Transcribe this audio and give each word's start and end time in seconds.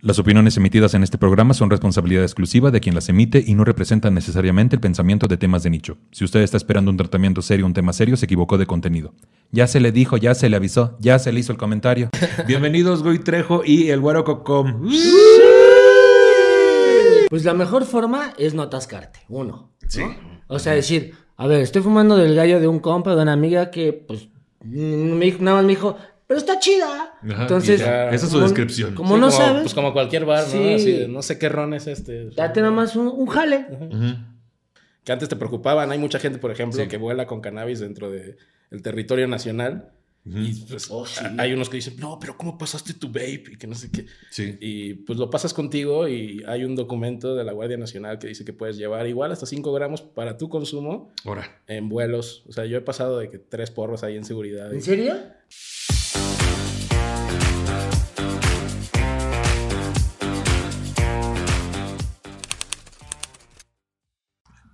Las 0.00 0.20
opiniones 0.20 0.56
emitidas 0.56 0.94
en 0.94 1.02
este 1.02 1.18
programa 1.18 1.54
son 1.54 1.70
responsabilidad 1.70 2.22
exclusiva 2.22 2.70
de 2.70 2.78
quien 2.78 2.94
las 2.94 3.08
emite 3.08 3.42
y 3.44 3.54
no 3.54 3.64
representan 3.64 4.14
necesariamente 4.14 4.76
el 4.76 4.80
pensamiento 4.80 5.26
de 5.26 5.36
temas 5.36 5.64
de 5.64 5.70
nicho. 5.70 5.96
Si 6.12 6.24
usted 6.24 6.40
está 6.40 6.56
esperando 6.56 6.92
un 6.92 6.96
tratamiento 6.96 7.42
serio, 7.42 7.66
un 7.66 7.74
tema 7.74 7.92
serio, 7.92 8.16
se 8.16 8.26
equivocó 8.26 8.58
de 8.58 8.66
contenido. 8.66 9.12
Ya 9.50 9.66
se 9.66 9.80
le 9.80 9.90
dijo, 9.90 10.16
ya 10.16 10.36
se 10.36 10.48
le 10.48 10.56
avisó, 10.56 10.96
ya 11.00 11.18
se 11.18 11.32
le 11.32 11.40
hizo 11.40 11.50
el 11.50 11.58
comentario. 11.58 12.10
Bienvenidos, 12.46 13.02
Goy 13.02 13.18
Trejo 13.18 13.62
y 13.64 13.90
el 13.90 13.98
Güero 13.98 14.22
Cocom. 14.22 14.88
Pues 17.28 17.44
la 17.44 17.54
mejor 17.54 17.84
forma 17.84 18.34
es 18.38 18.54
no 18.54 18.62
atascarte, 18.62 19.18
uno. 19.28 19.72
¿no? 19.82 19.88
Sí. 19.88 20.02
O 20.46 20.60
sea, 20.60 20.74
decir, 20.74 21.14
a 21.36 21.48
ver, 21.48 21.60
estoy 21.60 21.82
fumando 21.82 22.16
del 22.16 22.36
gallo 22.36 22.60
de 22.60 22.68
un 22.68 22.78
compa, 22.78 23.16
de 23.16 23.22
una 23.22 23.32
amiga 23.32 23.72
que, 23.72 23.92
pues, 23.92 24.28
mm, 24.62 25.18
nada 25.40 25.56
más 25.56 25.64
me 25.64 25.70
dijo, 25.70 25.96
pero 26.28 26.38
está 26.38 26.60
chida. 26.60 27.14
Ajá, 27.28 27.42
Entonces, 27.42 27.80
ya, 27.80 28.10
esa 28.10 28.26
es 28.26 28.30
su 28.32 28.38
descripción. 28.38 28.94
Como 28.94 29.14
Sí, 29.16 29.20
no 29.20 29.26
como, 29.30 29.36
sabes, 29.38 29.62
Pues 29.62 29.74
como 29.74 29.92
cualquier 29.92 30.24
bar, 30.24 30.44
¿no? 30.44 30.52
Sí. 30.52 30.74
Así 30.74 30.92
de, 30.92 31.08
no 31.08 31.22
sé 31.22 31.38
qué 31.40 31.48
ron 31.48 31.74
es 31.74 31.88
este. 31.88 32.30
date 32.30 32.60
nada 32.60 32.72
más 32.72 32.94
un, 32.94 33.08
un 33.08 33.26
jale. 33.26 33.66
Ujú. 33.70 34.14
Que 35.02 35.12
antes 35.12 35.28
te 35.28 35.34
preocupaban. 35.36 35.90
Hay 35.90 35.98
mucha 35.98 36.20
gente, 36.20 36.38
por 36.38 36.50
ejemplo, 36.52 36.80
Sí. 36.80 36.88
que 36.88 36.98
vuela 36.98 37.26
con 37.26 37.40
cannabis 37.40 37.80
dentro 37.80 38.10
del 38.10 38.36
territorio 38.82 39.26
nacional. 39.26 39.90
Y 40.30 40.52
pues 40.66 40.88
Oh, 40.90 41.06
sí. 41.06 41.24
hay 41.38 41.54
unos 41.54 41.70
que 41.70 41.76
dicen, 41.76 41.96
no, 41.98 42.18
pero 42.20 42.36
¿cómo 42.36 42.58
pasaste 42.58 42.92
tu 42.92 43.06
vape? 43.08 43.44
Y 43.52 43.56
que 43.56 43.66
no 43.66 43.74
sé 43.74 43.90
qué. 43.90 44.04
Sí. 44.30 44.58
Y 44.60 44.92
pues 44.94 45.18
lo 45.18 45.30
pasas 45.30 45.54
contigo 45.54 46.06
y 46.06 46.44
hay 46.46 46.64
un 46.64 46.76
documento 46.76 47.34
de 47.34 47.44
la 47.44 47.52
Guardia 47.52 47.78
Nacional 47.78 48.18
que 48.18 48.26
dice 48.26 48.44
que 48.44 48.52
puedes 48.52 48.76
llevar 48.76 49.06
igual 49.06 49.32
hasta 49.32 49.46
5 49.46 49.72
gramos 49.72 50.02
para 50.02 50.36
tu 50.36 50.50
consumo 50.50 51.10
Ahora. 51.24 51.62
en 51.66 51.88
vuelos. 51.88 52.44
O 52.46 52.52
sea, 52.52 52.66
yo 52.66 52.76
he 52.76 52.82
pasado 52.82 53.18
de 53.18 53.30
que 53.30 53.38
tres 53.38 53.70
porros 53.70 54.02
ahí 54.04 54.18
en 54.18 54.24
seguridad. 54.26 54.70
¿En 54.70 54.80
Y- 54.80 54.82
serio? 54.82 55.14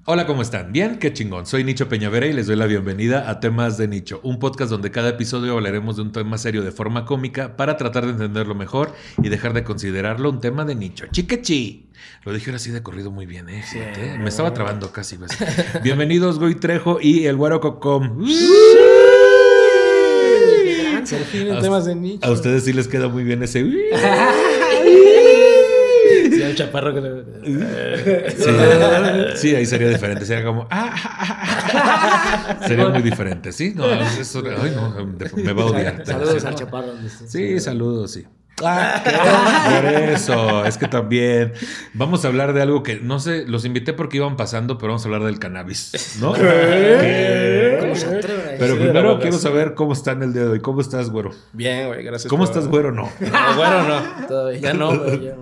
Hola, 0.07 0.27
¿cómo 0.27 0.43
están? 0.43 0.71
Bien, 0.71 0.99
qué 0.99 1.15
chingón. 1.15 1.47
Soy 1.47 1.65
Nicho 1.65 1.89
Peñavera 1.89 2.27
y 2.27 2.35
les 2.35 2.47
doy 2.47 2.57
la 2.57 2.67
bienvenida 2.67 3.31
a 3.31 3.41
Temas 3.41 3.79
de 3.79 3.89
Nicho, 3.89 4.21
un 4.23 4.39
podcast 4.39 4.71
donde 4.71 4.91
cada 4.91 5.09
episodio 5.11 5.53
hablaremos 5.55 5.97
de 5.97 6.03
un 6.03 6.13
tema 6.13 6.37
serio 6.37 6.63
de 6.63 6.73
forma 6.73 7.07
cómica 7.07 7.57
para 7.57 7.79
tratar 7.79 8.05
de 8.05 8.13
entenderlo 8.13 8.55
mejor 8.55 8.93
y 9.23 9.31
dejar 9.31 9.55
de 9.55 9.65
considerarlo 9.65 10.29
un 10.29 10.41
tema 10.43 10.67
de 10.67 10.75
nicho. 10.75 11.07
Chiquechi. 11.11 11.89
Lo 12.25 12.35
dije 12.35 12.51
ahora 12.51 12.59
sí 12.59 12.71
de 12.71 12.83
corrido 12.83 13.11
muy 13.11 13.25
bien, 13.25 13.49
¿eh? 13.49 13.63
Fíjate, 13.63 14.15
¿eh? 14.15 14.19
Me 14.19 14.29
estaba 14.29 14.53
trabando 14.53 14.93
casi. 14.93 15.17
¿ves? 15.17 15.31
Bienvenidos, 15.83 16.39
Goy 16.39 16.57
Trejo 16.57 16.99
y 17.01 17.25
el 17.25 17.37
Güero 17.37 17.61
Cocom. 17.61 18.19
Por 21.05 21.19
fin 21.27 21.49
en 21.49 21.57
A- 21.57 21.61
temas 21.61 21.85
de 21.87 21.95
nicho. 21.95 22.27
A 22.27 22.31
ustedes 22.31 22.65
sí 22.65 22.73
les 22.75 22.89
queda 22.89 23.09
muy 23.09 23.25
bien 23.25 23.43
ese. 23.43 23.63
Sí, 26.55 26.63
chaparro 26.63 26.95
que 26.95 27.01
le- 27.01 28.31
Sí, 29.35 29.49
sí, 29.51 29.55
ahí 29.57 29.67
sería 29.67 29.89
diferente. 29.89 30.25
Sería 30.25 30.45
como. 30.45 30.67
"Ah, 30.71 30.95
ah, 30.95 31.43
ah". 31.75 32.59
Sería 32.67 32.89
muy 32.89 33.03
diferente, 33.03 33.53
¿sí? 33.53 33.73
No, 33.75 33.87
eso, 33.93 34.43
ay, 34.63 34.73
no, 34.75 34.95
me 35.37 35.53
va 35.53 35.63
a 35.63 35.67
odiar. 35.67 36.03
Saludos 36.07 36.45
al 36.45 36.55
chaparro. 36.55 36.87
donde 36.89 37.09
estés. 37.09 37.31
Sí, 37.31 38.25
saludos, 38.59 38.95
sí. 39.05 39.75
Por 39.75 39.85
eso, 39.93 40.65
es 40.65 40.79
que 40.79 40.89
también 40.89 41.53
vamos 41.93 42.25
a 42.25 42.29
hablar 42.29 42.53
de 42.53 42.63
algo 42.63 42.83
que 42.83 42.97
no 43.01 43.19
sé, 43.19 43.47
los 43.47 43.65
invité 43.65 43.93
porque 43.93 44.19
iban 44.19 44.37
pasando, 44.37 44.79
pero 44.79 44.89
vamos 44.93 45.05
a 45.05 45.09
hablar 45.09 45.25
del 45.25 45.39
cannabis, 45.39 46.19
¿no? 46.21 46.33
¿Qué? 46.35 47.79
¿Cómo 47.81 47.95
se 47.97 48.07
Pero 48.59 48.77
primero 48.77 49.19
quiero 49.19 49.39
saber 49.39 49.75
cómo 49.75 49.93
están 49.93 50.23
el 50.23 50.33
día 50.33 50.43
de 50.45 50.49
hoy. 50.51 50.61
¿Cómo 50.61 50.81
estás, 50.81 51.11
güero? 51.11 51.31
Bien, 51.53 51.89
güey, 51.89 52.05
gracias. 52.05 52.31
¿Cómo 52.31 52.45
por- 52.45 52.51
estás, 52.53 52.69
güero? 52.69 52.93
No. 52.93 53.05
No, 53.21 53.57
bueno, 53.57 53.89
no. 53.89 54.27
Todavía 54.27 54.61
ya 54.61 54.75
no, 54.75 54.99
güey, 54.99 55.25
ya. 55.25 55.35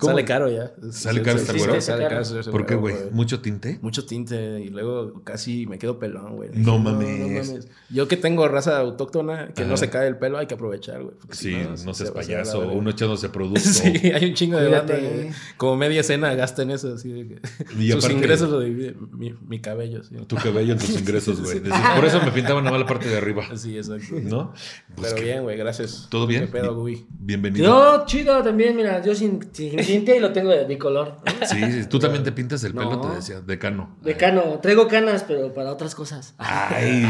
Sale 0.00 0.24
caro 0.24 0.48
ya. 0.50 0.72
¿Sale 0.90 1.18
Sí, 1.20 1.24
caro 1.24 1.38
sí, 1.38 1.42
estar 1.42 1.56
sí, 1.56 1.64
güero? 1.64 1.80
Sale 1.80 2.08
caro 2.08 2.50
¿Por 2.50 2.66
qué, 2.66 2.74
güey? 2.74 2.94
¿Mucho 3.12 3.40
tinte? 3.40 3.78
Mucho 3.82 4.04
tinte 4.04 4.60
y 4.60 4.68
luego 4.68 5.22
casi 5.24 5.66
me 5.66 5.78
quedo 5.78 5.98
pelón, 5.98 6.36
güey. 6.36 6.50
No 6.54 6.78
mames. 6.78 7.68
Yo 7.90 8.08
que 8.08 8.16
tengo 8.16 8.48
raza 8.48 8.78
autóctona, 8.78 9.48
que 9.54 9.62
Ajá. 9.62 9.70
no 9.70 9.76
se 9.76 9.90
cae 9.90 10.08
el 10.08 10.16
pelo, 10.18 10.38
hay 10.38 10.46
que 10.46 10.54
aprovechar, 10.54 11.02
güey. 11.02 11.14
Sí, 11.30 11.54
si 11.76 11.86
no, 11.86 11.94
seas 11.94 12.10
se 12.26 12.34
a 12.36 12.44
la 12.54 12.58
verga. 12.60 12.72
uno 12.74 12.90
echándose 12.90 13.28
producto. 13.30 13.60
Sí, 13.60 13.92
hay 14.14 14.24
un 14.26 14.34
chingo 14.34 14.56
de 14.58 14.66
Cuídate. 14.66 14.92
banda. 14.94 15.08
güey. 15.10 15.30
Como 15.56 15.76
media 15.76 16.00
escena 16.00 16.34
gasta 16.34 16.62
en 16.62 16.70
eso, 16.70 16.94
así 16.94 17.10
de 17.12 17.26
que 17.28 17.40
Y 17.78 17.90
sus 17.92 18.04
aparte- 18.04 18.12
ingresos 18.16 18.50
lo 18.50 18.60
divide 18.60 18.94
mi, 19.12 19.34
mi 19.46 19.60
cabello, 19.60 20.02
sí. 20.04 20.14
Tu 20.26 20.36
cabello 20.36 20.72
en 20.72 20.78
tus 20.78 20.90
ingresos, 21.00 21.40
güey. 21.42 21.60
Decís, 21.60 21.78
Por 21.96 22.04
eso 22.04 22.20
me 22.22 22.30
pintaban 22.32 22.64
nada 22.64 22.76
más 22.76 22.80
la 22.80 22.86
parte 22.86 23.08
de 23.08 23.16
arriba, 23.16 23.44
Sí, 23.56 23.76
exacto. 23.76 24.14
¿no? 24.22 24.52
Pues 24.94 25.08
Pero 25.12 25.14
que- 25.16 25.22
bien, 25.24 25.42
güey, 25.42 25.56
gracias. 25.56 26.06
¿Todo 26.10 26.26
bien? 26.26 26.42
¿Qué 26.46 26.48
pedo, 26.52 26.74
güey? 26.76 27.04
Bienvenido. 27.10 27.64
Yo, 27.98 28.06
chido 28.06 28.42
también, 28.42 28.76
mira, 28.76 29.02
yo 29.04 29.14
sin, 29.14 29.40
sin 29.52 29.76
tinte 29.76 30.16
y 30.16 30.20
lo 30.20 30.32
tengo 30.32 30.50
de 30.50 30.64
bicolor. 30.64 31.16
Sí, 31.48 31.56
sí, 31.72 31.86
tú 31.88 31.98
también 31.98 32.22
te 32.24 32.32
pintas 32.32 32.62
el 32.64 32.72
pelo, 32.74 32.90
No. 32.90 33.00
te 33.00 33.16
decía, 33.16 33.40
de 33.40 33.58
cano. 33.58 33.96
De 34.02 34.16
cano, 34.16 34.58
traigo 34.62 34.88
canas, 34.88 35.24
pero 35.26 35.52
para 35.54 35.72
otras 35.72 35.94
cosas. 35.94 36.34
Ay, 36.38 37.04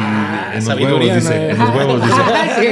en 0.55 0.65
los 0.65 0.81
huevos, 0.81 1.01
dice. 1.15 1.39
¿no? 1.39 1.51
En 1.51 1.59
los 1.59 1.75
huevos, 1.75 2.03
dice. 2.03 2.15
Sí. 2.59 2.67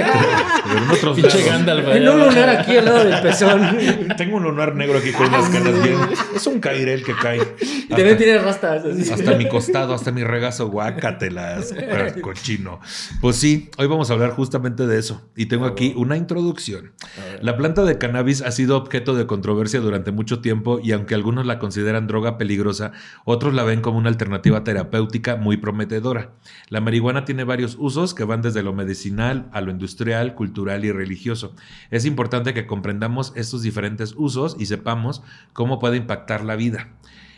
Pero 0.67 0.79
en 0.79 0.91
otros 0.91 1.17
Pinche 1.17 1.39
lados. 1.39 1.47
Gandalf. 1.53 1.89
En 1.89 2.09
un 2.09 2.19
lunar 2.21 2.56
aquí 2.59 2.77
al 2.77 2.85
lado 2.85 3.05
del 3.05 3.21
pezón. 3.21 3.79
Tengo 4.17 4.37
un 4.37 4.45
lunar 4.45 4.75
negro 4.75 4.99
aquí 4.99 5.13
con 5.13 5.27
unas 5.27 5.49
canas 5.49 5.83
bien. 5.83 5.97
Es 6.35 6.47
un 6.47 6.61
cairel 6.61 7.03
que 7.03 7.15
cae. 7.15 7.41
Y 7.61 7.89
también 7.89 8.17
tiene 8.17 8.39
rastas. 8.39 8.85
así. 8.85 9.13
Hasta 9.13 9.37
mi 9.37 9.49
costado, 9.49 9.95
hasta 9.95 10.13
mi 10.13 10.25
regazo, 10.25 10.69
guácatelas, 10.69 11.75
cochino. 12.21 12.81
Pues 13.21 13.37
sí, 13.37 13.71
hoy 13.79 13.87
vamos 13.87 14.11
a 14.11 14.15
hablar 14.15 14.31
justamente 14.31 14.87
de 14.87 14.99
eso. 14.99 15.29
Y 15.37 15.47
tengo 15.47 15.67
aquí 15.67 15.95
una 15.97 16.17
introducción. 16.17 16.93
La 17.41 17.57
planta 17.57 17.85
de 17.85 17.99
cannabis 17.99 18.43
ha 18.43 18.51
sido 18.51 18.77
objeto 18.77 19.15
de 19.15 19.27
controversia 19.27 19.81
durante 19.81 20.13
mucho 20.13 20.41
tiempo 20.41 20.81
y 20.83 20.93
aunque 20.93 21.15
algunos 21.15 21.47
la 21.47 21.59
consideran 21.59 22.07
droga 22.07 22.39
peligrosa, 22.39 22.93
otros 23.25 23.55
la 23.55 23.65
ven 23.65 23.81
como 23.81 23.99
una 23.99 24.09
alternativa 24.09 24.65
terapéutica 24.65 25.37
muy 25.37 25.57
prometedora. 25.57 26.33
La 26.69 26.81
marihuana 26.81 27.25
tiene 27.25 27.45
varios 27.45 27.77
usos 27.79 28.15
que 28.15 28.25
van 28.25 28.43
desde 28.43 28.63
lo 28.63 28.73
medicinal 28.73 29.49
a 29.53 29.61
lo 29.61 29.71
industrial, 29.71 30.35
cultural 30.35 30.85
y 30.85 30.93
religioso. 30.93 31.55
Es 31.91 32.05
importante 32.05 32.46
que 32.55 32.67
comprendamos 32.67 33.33
estos 33.37 33.63
diferentes 33.63 34.15
usos 34.17 34.57
y 34.59 34.67
sepamos 34.67 35.23
cómo 35.53 35.79
puede 35.79 35.97
impactar 35.97 36.45
la 36.45 36.57
vida. 36.57 36.89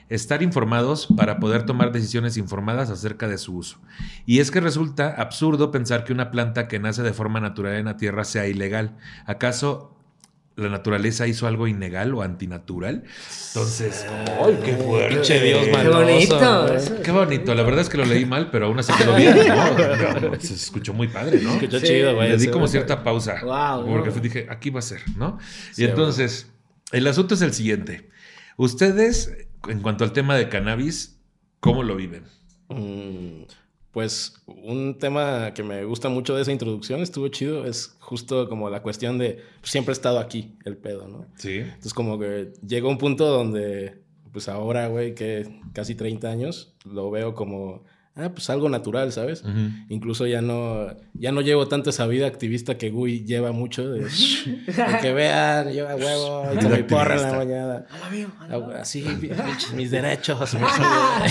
Estar 0.09 0.43
informados 0.43 1.07
para 1.07 1.39
poder 1.39 1.67
tomar 1.67 1.93
decisiones 1.93 2.39
informadas 2.39 2.89
acerca 2.89 3.29
de 3.29 3.37
su 3.37 3.57
uso. 3.57 3.79
Y 4.25 4.39
es 4.39 4.51
que 4.51 4.61
resulta 4.61 5.15
absurdo 5.21 5.71
pensar 5.71 6.05
que 6.05 6.15
una 6.15 6.31
planta 6.31 6.67
que 6.67 6.79
nace 6.79 7.03
de 7.03 7.13
forma 7.13 7.41
natural 7.41 7.75
en 7.75 7.85
la 7.85 7.99
tierra 7.99 8.25
sea 8.25 8.47
ilegal. 8.47 8.97
¿Acaso 9.27 9.98
la 10.59 10.69
naturaleza 10.69 11.27
hizo 11.27 11.47
algo 11.47 11.67
ilegal 11.69 12.13
o 12.15 12.23
antinatural? 12.23 13.05
Entonces, 13.49 14.07
¡ay, 14.45 14.59
qué 14.65 14.73
fuerte! 14.75 15.15
Pinche 15.15 15.41
Dios 15.41 15.65
Qué 15.67 15.73
maloso, 15.73 16.03
bonito. 16.03 17.03
Qué 17.03 17.11
bonito. 17.11 17.55
La 17.55 17.63
verdad 17.63 17.81
es 17.81 17.89
que 17.89 17.97
lo 17.99 18.05
leí 18.05 18.27
mal, 18.27 18.51
pero 18.51 18.67
aún 18.67 18.79
así 18.79 18.93
quedó 18.93 19.15
bien. 19.17 19.37
¿no? 19.49 20.41
Se 20.41 20.55
escuchó 20.55 20.93
muy 20.93 21.09
padre, 21.09 21.41
¿no? 21.41 21.55
Escuchó 21.55 21.81
Sí. 21.81 21.87
chido, 21.87 22.15
güey. 22.15 22.31
Le 22.31 22.37
di 22.37 22.49
como 22.49 22.67
cierta 22.69 23.03
pausa. 23.03 23.41
Wow, 23.43 23.87
porque 23.87 24.11
dije, 24.21 24.47
aquí 24.51 24.71
va 24.71 24.81
a 24.81 24.83
ser, 24.83 25.01
¿no? 25.17 25.39
Sí, 25.73 25.83
y 25.83 25.85
entonces, 25.87 26.51
el 26.93 27.07
asunto 27.07 27.35
es 27.35 27.43
el 27.43 27.53
siguiente. 27.53 28.11
Ustedes, 28.57 29.37
en 29.69 29.81
cuanto 29.81 30.05
al 30.05 30.13
tema 30.13 30.37
de 30.37 30.49
cannabis, 30.49 31.21
¿cómo 31.61 31.83
lo 31.85 31.95
viven? 31.97 32.25
Mm, 32.69 33.43
Pues 33.99 34.33
un 34.47 34.97
tema 34.97 35.53
que 35.55 35.65
me 35.65 35.83
gusta 35.83 36.09
mucho 36.09 36.37
de 36.37 36.43
esa 36.43 36.53
introducción, 36.53 37.01
estuvo 37.01 37.27
chido, 37.27 37.65
es 37.65 37.97
justo 37.99 38.49
como 38.49 38.71
la 38.71 38.81
cuestión 38.81 39.19
de 39.19 39.43
pues, 39.59 39.73
siempre 39.73 39.91
he 39.91 39.95
estado 39.95 40.21
aquí, 40.21 40.57
el 40.65 40.77
pedo, 40.77 41.09
¿no? 41.09 41.27
Sí. 41.35 41.57
Entonces 41.57 41.95
como 41.95 42.17
que 42.17 42.53
llegó 42.65 42.91
un 42.91 42.99
punto 42.99 43.27
donde, 43.27 44.01
pues 44.31 44.49
ahora, 44.49 44.87
güey, 44.87 45.17
que 45.17 45.61
casi 45.73 45.97
30 45.97 46.31
años, 46.31 46.77
lo 46.85 47.11
veo 47.11 47.35
como, 47.35 47.83
ah, 48.19 48.29
pues 48.31 48.51
algo 48.51 48.69
natural, 48.69 49.13
¿sabes? 49.13 49.43
Incluso 49.89 50.27
ya 50.27 50.43
no, 50.43 50.89
ya 51.15 51.33
no 51.33 51.41
llevo 51.41 51.69
tanto 51.69 51.91
esa 51.91 52.07
vida 52.07 52.27
activista 52.27 52.77
que 52.77 52.91
Gui 52.91 53.25
lleva 53.25 53.53
mucho, 53.53 53.89
de, 53.91 54.01
de 54.01 54.09
que 55.01 55.13
vean, 55.15 55.73
lleva 55.73 55.95
huevo, 55.97 56.45
y 56.61 56.65
mi 56.67 56.83
porra 56.83 57.15
en 57.17 57.23
la 57.23 57.33
mañana. 57.39 57.87
Así, 58.81 59.03
mis 59.77 59.91
derechos. 59.91 60.55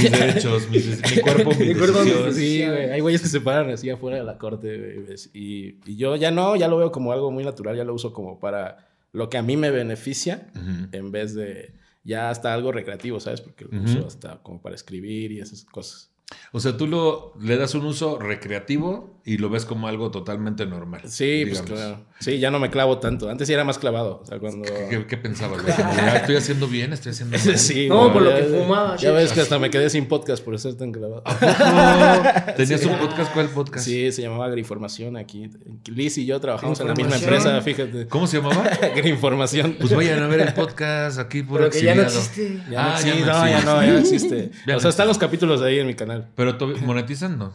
Mis 0.02 0.12
derechos, 0.12 0.70
mis- 0.70 1.16
mi 1.16 1.22
cuerpo, 1.22 1.52
mi 1.60 1.66
Mi 1.68 1.76
cuerpo, 1.76 2.00
mi 2.04 2.10
decisión. 2.12 2.34
Sí, 2.34 2.66
güey. 2.66 2.90
Hay 2.92 3.00
güeyes 3.02 3.22
que 3.22 3.28
se 3.28 3.42
paran 3.42 3.70
así 3.70 3.90
afuera 3.90 4.18
de 4.18 4.24
la 4.24 4.38
corte, 4.38 4.78
güey. 5.02 5.16
Y, 5.34 5.80
y 5.86 5.98
yo 5.98 6.16
ya 6.16 6.32
no, 6.32 6.56
ya 6.56 6.68
lo 6.68 6.78
veo 6.78 6.92
como 6.92 7.12
algo 7.12 7.32
muy 7.32 7.44
natural, 7.44 7.76
ya 7.76 7.84
lo 7.84 7.94
uso 7.94 8.14
como 8.14 8.40
para 8.40 8.88
lo 9.14 9.30
que 9.30 9.38
a 9.38 9.42
mí 9.42 9.58
me 9.58 9.72
beneficia, 9.72 10.48
en 10.92 11.12
vez 11.12 11.34
de 11.34 11.74
ya 12.04 12.30
hasta 12.30 12.54
algo 12.54 12.72
recreativo, 12.72 13.20
¿sabes? 13.20 13.42
Porque 13.42 13.66
lo 13.66 13.82
uso 13.84 14.06
hasta 14.08 14.38
como 14.44 14.62
para 14.62 14.76
escribir 14.76 15.32
y 15.34 15.40
esas 15.40 15.66
cosas. 15.66 16.12
O 16.52 16.60
sea, 16.60 16.78
tú 16.78 16.88
lo, 16.88 17.34
le 17.40 17.58
das 17.58 17.76
un 17.76 17.86
uso 17.86 18.20
recreativo 18.20 19.17
y 19.28 19.38
lo 19.40 19.50
ves 19.50 19.66
como 19.66 19.90
algo 19.90 20.10
totalmente 20.10 20.66
normal. 20.66 21.02
Sí, 21.06 21.44
pues 21.46 21.62
claro. 21.62 22.00
Sí, 22.20 22.40
ya 22.40 22.50
no 22.50 22.60
me 22.60 22.70
clavo 22.70 22.98
tanto. 23.00 23.30
Antes 23.30 23.46
sí 23.48 23.54
era 23.54 23.66
más 23.66 23.78
clavado. 23.78 24.22
O 24.24 24.26
sea, 24.26 24.40
cuando... 24.40 24.64
¿Qué, 24.64 25.06
qué? 25.06 25.22
Como, 25.22 25.58
ya 25.68 26.16
estoy 26.16 26.38
haciendo 26.38 26.68
bien, 26.68 26.94
estoy 26.94 27.12
haciendo 27.12 27.38
mal. 27.46 27.58
Sí, 27.58 27.90
No, 27.90 28.12
por 28.14 28.22
lo 28.22 28.30
ya- 28.32 28.38
que 28.38 28.44
fumaba, 28.46 28.96
Ya 28.96 29.10
sí. 29.10 29.16
ves 29.16 29.34
que 29.34 29.42
hasta 29.42 29.60
me 29.60 29.70
quedé 29.70 29.90
sin 29.90 30.06
podcast 30.08 30.42
por 30.44 30.58
ser 30.58 30.76
tan 30.76 30.94
clavado. 30.94 31.24
No, 31.26 32.54
¿Tenías 32.56 32.86
un 32.86 32.98
podcast? 32.98 33.34
¿Cuál 33.34 33.50
podcast? 33.50 33.86
Sí, 33.86 34.12
se 34.14 34.22
llamaba 34.22 34.46
Agriinformación 34.46 35.18
aquí. 35.18 35.50
Liz 35.88 36.18
y 36.18 36.26
yo 36.26 36.40
trabajamos 36.40 36.80
en 36.80 36.88
la 36.88 36.96
misma 36.96 37.18
empresa, 37.18 37.62
fíjate. 37.62 38.08
¿Cómo 38.08 38.28
se 38.28 38.38
llamaba? 38.38 38.64
Agriinformación. 38.82 39.76
Pues 39.80 39.94
vayan 39.94 40.24
a 40.24 40.28
ver 40.28 40.40
el 40.40 40.54
podcast 40.54 41.20
aquí 41.20 41.44
por 41.44 41.60
Pero 41.60 41.70
que 41.72 41.82
ya 41.84 41.96
no 41.96 42.04
existe. 42.04 42.62
Ya 42.72 42.84
no, 42.84 42.90
Ah, 42.92 42.98
sí, 42.98 43.10
ya 43.10 43.16
no 43.16 43.26
no, 43.26 43.46
ya 43.46 43.50
existe. 43.50 43.66
no, 43.66 43.84
ya 43.84 43.92
no 43.92 44.00
existe. 44.00 44.52
O 44.76 44.80
sea, 44.80 44.90
están 44.90 45.08
los 45.10 45.18
capítulos 45.18 45.62
ahí 45.62 45.80
en 45.80 45.88
mi 45.88 45.96
canal. 45.96 46.30
Pero 46.36 46.58
monetizan, 46.86 47.38
no. 47.38 47.54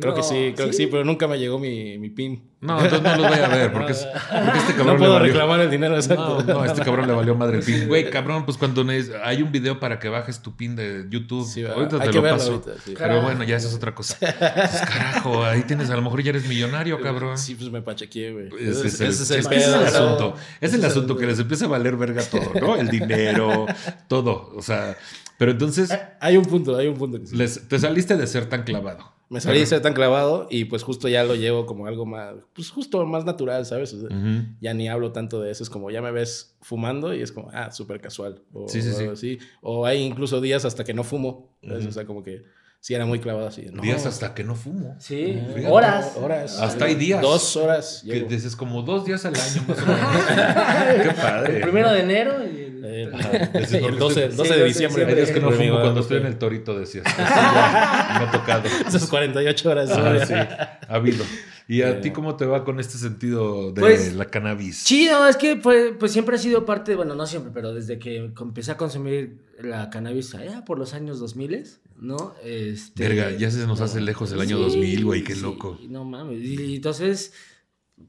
Creo 0.00 0.14
que 0.14 0.22
sí, 0.22 0.52
creo 0.56 0.68
que 0.68 0.72
¿sí? 0.72 0.84
sí, 0.84 0.86
pero 1.02 1.10
nunca 1.10 1.26
me 1.26 1.36
llegó 1.36 1.58
mi, 1.58 1.98
mi 1.98 2.10
pin. 2.10 2.48
No, 2.60 2.80
entonces 2.80 3.02
no 3.02 3.16
los 3.16 3.28
voy 3.28 3.38
a 3.40 3.48
ver 3.48 3.72
porque, 3.72 3.90
es- 3.90 4.06
porque 4.44 4.58
este 4.58 4.74
cabrón 4.74 4.86
No 4.86 4.92
le 4.92 4.98
puedo 4.98 5.12
valió. 5.14 5.26
reclamar 5.32 5.60
el 5.60 5.68
dinero, 5.70 5.96
exacto. 5.96 6.44
No, 6.46 6.54
no, 6.54 6.64
este 6.64 6.82
cabrón 6.82 7.08
le 7.08 7.12
valió 7.14 7.34
madre 7.34 7.58
el 7.58 7.64
pin. 7.64 7.88
Güey, 7.88 8.08
cabrón, 8.08 8.44
pues 8.44 8.56
cuando 8.56 8.84
hay 9.24 9.42
un 9.42 9.50
video 9.50 9.80
para 9.80 9.98
que 9.98 10.08
bajes 10.08 10.40
tu 10.42 10.54
pin 10.56 10.76
de 10.76 11.06
YouTube. 11.10 11.44
Sí, 11.44 11.64
ahorita 11.64 11.96
Hay 11.96 12.02
te 12.02 12.06
que 12.10 12.12
lo 12.16 12.22
verlo 12.22 12.38
paso. 12.38 12.52
ahorita, 12.52 12.72
sí. 12.84 12.94
Pero 12.96 13.20
bueno, 13.20 13.42
ya 13.42 13.56
eso 13.56 13.66
es 13.66 13.74
otra 13.74 13.94
cosa. 13.96 14.16
Pues, 14.20 14.80
carajo, 14.80 15.44
ahí 15.44 15.62
tienes, 15.64 15.90
a 15.90 15.96
lo 15.96 16.02
mejor 16.02 16.22
ya 16.22 16.30
eres 16.30 16.46
millonario, 16.46 17.00
cabrón. 17.00 17.36
Sí, 17.36 17.56
pues 17.56 17.68
me 17.72 17.82
pachequé, 17.82 18.30
güey. 18.32 18.48
Ese 18.60 18.86
es 18.86 19.00
el, 19.30 19.44
asunto. 19.84 20.34
Es 20.60 20.72
el 20.72 20.84
asunto 20.84 21.16
que 21.16 21.26
les 21.26 21.40
empieza 21.40 21.64
a 21.64 21.68
valer 21.68 21.96
verga 21.96 22.22
todo, 22.22 22.52
¿no? 22.60 22.76
El 22.76 22.88
dinero, 22.88 23.66
todo. 24.06 24.52
O 24.54 24.62
sea, 24.62 24.96
pero 25.36 25.50
entonces 25.50 25.92
Hay 26.20 26.36
un 26.36 26.44
punto, 26.44 26.76
hay 26.76 26.86
un 26.86 26.94
punto 26.96 27.18
que 27.20 27.26
sí. 27.26 27.34
les- 27.36 27.66
te 27.66 27.76
saliste 27.80 28.16
de 28.16 28.26
ser 28.28 28.46
tan 28.48 28.62
clavado. 28.62 29.12
Me 29.32 29.40
salí 29.40 29.60
de 29.60 29.66
ser 29.66 29.80
tan 29.80 29.94
clavado 29.94 30.46
y 30.50 30.66
pues 30.66 30.82
justo 30.82 31.08
ya 31.08 31.24
lo 31.24 31.34
llevo 31.34 31.64
como 31.66 31.86
algo 31.86 32.04
más, 32.06 32.34
pues 32.52 32.70
justo 32.70 33.04
más 33.06 33.24
natural, 33.24 33.64
¿sabes? 33.66 33.92
O 33.94 34.00
sea, 34.06 34.16
Ujú. 34.16 34.44
Ya 34.60 34.74
ni 34.74 34.88
hablo 34.88 35.10
tanto 35.12 35.40
de 35.40 35.50
eso, 35.50 35.62
es 35.64 35.70
como 35.70 35.90
ya 35.90 36.02
me 36.02 36.10
ves 36.12 36.54
fumando 36.60 37.14
y 37.14 37.22
es 37.22 37.32
como, 37.32 37.50
ah, 37.54 37.72
súper 37.72 38.00
casual. 38.00 38.42
O, 38.52 38.68
Sí, 38.68 38.82
sí, 38.82 38.90
o 38.90 38.92
sí. 38.94 39.04
así. 39.06 39.38
O 39.62 39.86
hay 39.86 40.02
incluso 40.02 40.40
días 40.40 40.64
hasta 40.64 40.84
que 40.84 40.94
no 40.94 41.02
fumo. 41.02 41.50
O 41.68 41.90
sea, 41.92 42.04
como 42.04 42.22
que 42.22 42.44
sí 42.80 42.94
era 42.94 43.06
muy 43.06 43.20
clavado 43.20 43.46
así. 43.46 43.66
No, 43.72 43.80
Días 43.80 44.04
hasta 44.06 44.34
que 44.34 44.42
no 44.44 44.54
fumo. 44.54 44.96
Sí, 44.98 45.40
Fíjate. 45.54 45.66
horas. 45.72 46.16
Horas. 46.16 46.58
Hasta 46.60 46.84
hay 46.86 46.94
días. 46.96 47.22
Dos 47.22 47.56
horas. 47.56 48.02
Que 48.04 48.24
dices 48.24 48.54
como 48.56 48.82
dos 48.82 49.04
días 49.06 49.24
al 49.24 49.34
año 49.36 49.64
más 49.68 49.78
o 49.78 49.86
menos. 49.86 51.02
Qué 51.04 51.10
padre. 51.22 51.56
El 51.56 51.62
primero 51.62 51.90
de 51.92 52.00
enero 52.00 52.44
y 52.44 52.71
el... 52.84 53.12
Eh, 53.14 53.50
es 53.54 53.72
el 53.72 53.98
12, 53.98 54.24
el 54.24 54.36
12 54.36 54.48
Sí, 54.48 54.54
de 54.54 54.60
12 54.60 54.64
diciembre. 54.64 55.14
Días 55.14 55.30
que 55.30 55.40
no 55.40 55.50
fumo 55.50 55.80
cuando 55.80 56.00
estoy 56.00 56.18
en 56.18 56.26
el 56.26 56.38
torito, 56.38 56.78
decías. 56.78 57.04
Ha 57.06 58.30
tocado. 58.32 58.68
Esas 58.86 59.06
48 59.06 59.70
horas. 59.70 59.90
Ah, 59.90 60.26
sí, 60.26 60.34
ha 60.34 60.94
habido. 60.94 61.24
¿Y 61.68 61.82
a 61.82 62.00
ti 62.00 62.10
cómo 62.10 62.36
te 62.36 62.44
va 62.44 62.64
con 62.64 62.80
este 62.80 62.98
sentido 62.98 63.72
de 63.72 63.80
Pues, 63.80 64.14
la 64.14 64.26
cannabis? 64.26 64.84
Chido, 64.84 65.26
es 65.28 65.36
que 65.36 65.56
pues, 65.56 65.92
pues 65.98 66.12
siempre 66.12 66.36
ha 66.36 66.38
sido 66.38 66.66
parte, 66.66 66.96
bueno, 66.96 67.14
no 67.14 67.26
siempre, 67.26 67.52
pero 67.54 67.72
desde 67.72 67.98
que 67.98 68.32
empecé 68.40 68.72
a 68.72 68.76
consumir 68.76 69.38
la 69.60 69.88
cannabis 69.88 70.34
allá 70.34 70.64
por 70.64 70.78
los 70.78 70.92
años 70.92 71.20
2000, 71.20 71.64
¿no? 71.98 72.34
Este, 72.44 73.08
Verga, 73.08 73.30
ya 73.30 73.50
se 73.50 73.66
nos 73.66 73.80
hace 73.80 74.00
lejos 74.00 74.32
el 74.32 74.40
año 74.40 74.58
2000, 74.58 75.04
güey, 75.04 75.24
qué 75.24 75.34
sí, 75.34 75.40
loco. 75.40 75.78
No 75.88 76.04
mames, 76.04 76.42
y 76.42 76.76
entonces, 76.76 77.32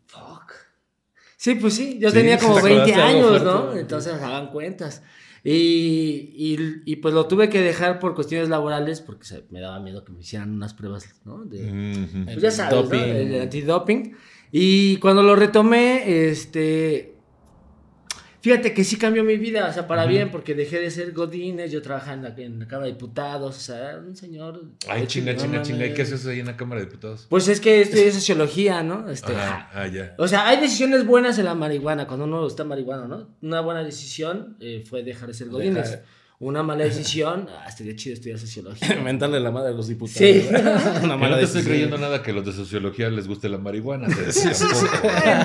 fuck. 0.07 0.51
Sí, 1.43 1.55
pues 1.55 1.73
sí, 1.73 1.97
yo 1.99 2.09
Sí, 2.09 2.15
tenía 2.15 2.37
como 2.37 2.55
te 2.55 2.61
20 2.61 2.93
acordaste 2.93 2.95
de 2.95 3.01
algo 3.17 3.27
años, 3.27 3.41
fuerte. 3.41 3.73
¿no? 3.73 3.77
Entonces 3.81 4.13
hagan 4.13 4.47
cuentas. 4.47 5.03
Y, 5.43 5.51
y, 6.37 6.81
y, 6.85 6.95
pues 6.95 7.13
lo 7.13 7.25
tuve 7.27 7.49
que 7.49 7.59
dejar 7.61 7.99
por 7.99 8.15
cuestiones 8.15 8.47
laborales 8.47 9.01
porque 9.01 9.25
se- 9.25 9.43
me 9.49 9.59
daba 9.59 9.77
miedo 9.81 10.05
que 10.05 10.13
me 10.13 10.21
hicieran 10.21 10.51
unas 10.51 10.73
pruebas, 10.73 11.13
¿no? 11.25 11.43
De, 11.43 11.65
Ujú. 12.05 12.23
pues 12.25 12.41
ya 12.41 12.49
sabes, 12.49 12.73
¿no? 12.75 12.83
Doping. 12.83 12.97
El 12.99 13.41
antidoping. 13.41 14.15
Y 14.53 14.95
cuando 14.97 15.21
lo 15.21 15.35
retomé, 15.35 16.29
este... 16.29 17.12
Fíjate 18.43 18.73
que 18.73 18.83
sí 18.83 18.97
cambió 18.97 19.23
mi 19.23 19.37
vida, 19.37 19.69
o 19.69 19.71
sea, 19.71 19.87
para 19.87 20.05
bien, 20.05 20.29
porque 20.29 20.53
dejé 20.53 20.81
de 20.81 20.91
ser 20.91 21.13
Godínez, 21.13 21.71
yo 21.71 21.81
trabajaba 21.81 22.13
en 22.15 22.23
la, 22.23 22.35
en 22.35 22.59
la 22.59 22.67
Cámara 22.67 22.87
de 22.87 22.91
Diputados, 22.91 23.55
o 23.55 23.59
sea, 23.61 24.01
un 24.05 24.17
señor... 24.17 24.65
Ay, 24.89 25.07
chinga, 25.07 25.31
no 25.31 25.39
chinga, 25.39 25.61
chinga. 25.61 25.85
¿Y 25.85 25.93
qué 25.93 26.01
haces 26.01 26.27
ahí 26.27 26.41
en 26.41 26.47
la 26.47 26.57
Cámara 26.57 26.81
de 26.81 26.87
Diputados? 26.87 27.25
Pues 27.29 27.47
es 27.47 27.61
que 27.61 27.79
estudié 27.79 28.11
sociología, 28.11 28.83
¿no? 28.83 29.09
Este, 29.09 29.31
Ajá, 29.31 29.69
ah, 29.73 29.87
ya. 29.87 30.13
O 30.17 30.27
sea, 30.27 30.45
hay 30.45 30.59
decisiones 30.59 31.05
buenas 31.05 31.39
en 31.39 31.45
la 31.45 31.55
marihuana, 31.55 32.05
cuando 32.05 32.25
uno 32.25 32.45
está 32.45 32.65
marihuana, 32.65 33.07
¿no? 33.07 33.29
Una 33.41 33.61
buena 33.61 33.81
decisión 33.81 34.57
eh, 34.59 34.83
fue 34.85 35.03
dejar 35.03 35.29
de 35.29 35.35
ser 35.35 35.47
Godínez. 35.47 35.91
Dejar. 35.91 36.05
Una 36.43 36.61
mala 36.61 36.83
decisión, 36.83 37.47
ah, 37.49 37.65
estaría 37.69 37.95
chido 37.95 38.15
estudiar 38.15 38.37
sociología. 38.37 38.99
Mentarle 39.03 39.39
la 39.39 39.49
madre 39.49 39.69
a 39.69 39.71
los 39.73 39.87
diputados. 39.87 40.17
Sí. 40.19 40.45
Una 40.49 40.59
Que 41.01 41.07
no 41.07 41.17
mala 41.17 41.37
te 41.37 41.43
estoy 41.45 41.63
creyendo 41.63 41.97
nada 41.97 42.21
que 42.21 42.33
los 42.33 42.45
de 42.45 42.51
sociología 42.51 43.09
les 43.09 43.27
guste 43.27 43.47
la 43.49 43.57
marihuana. 43.57 44.07
te 44.07 44.21
decía, 44.25 44.51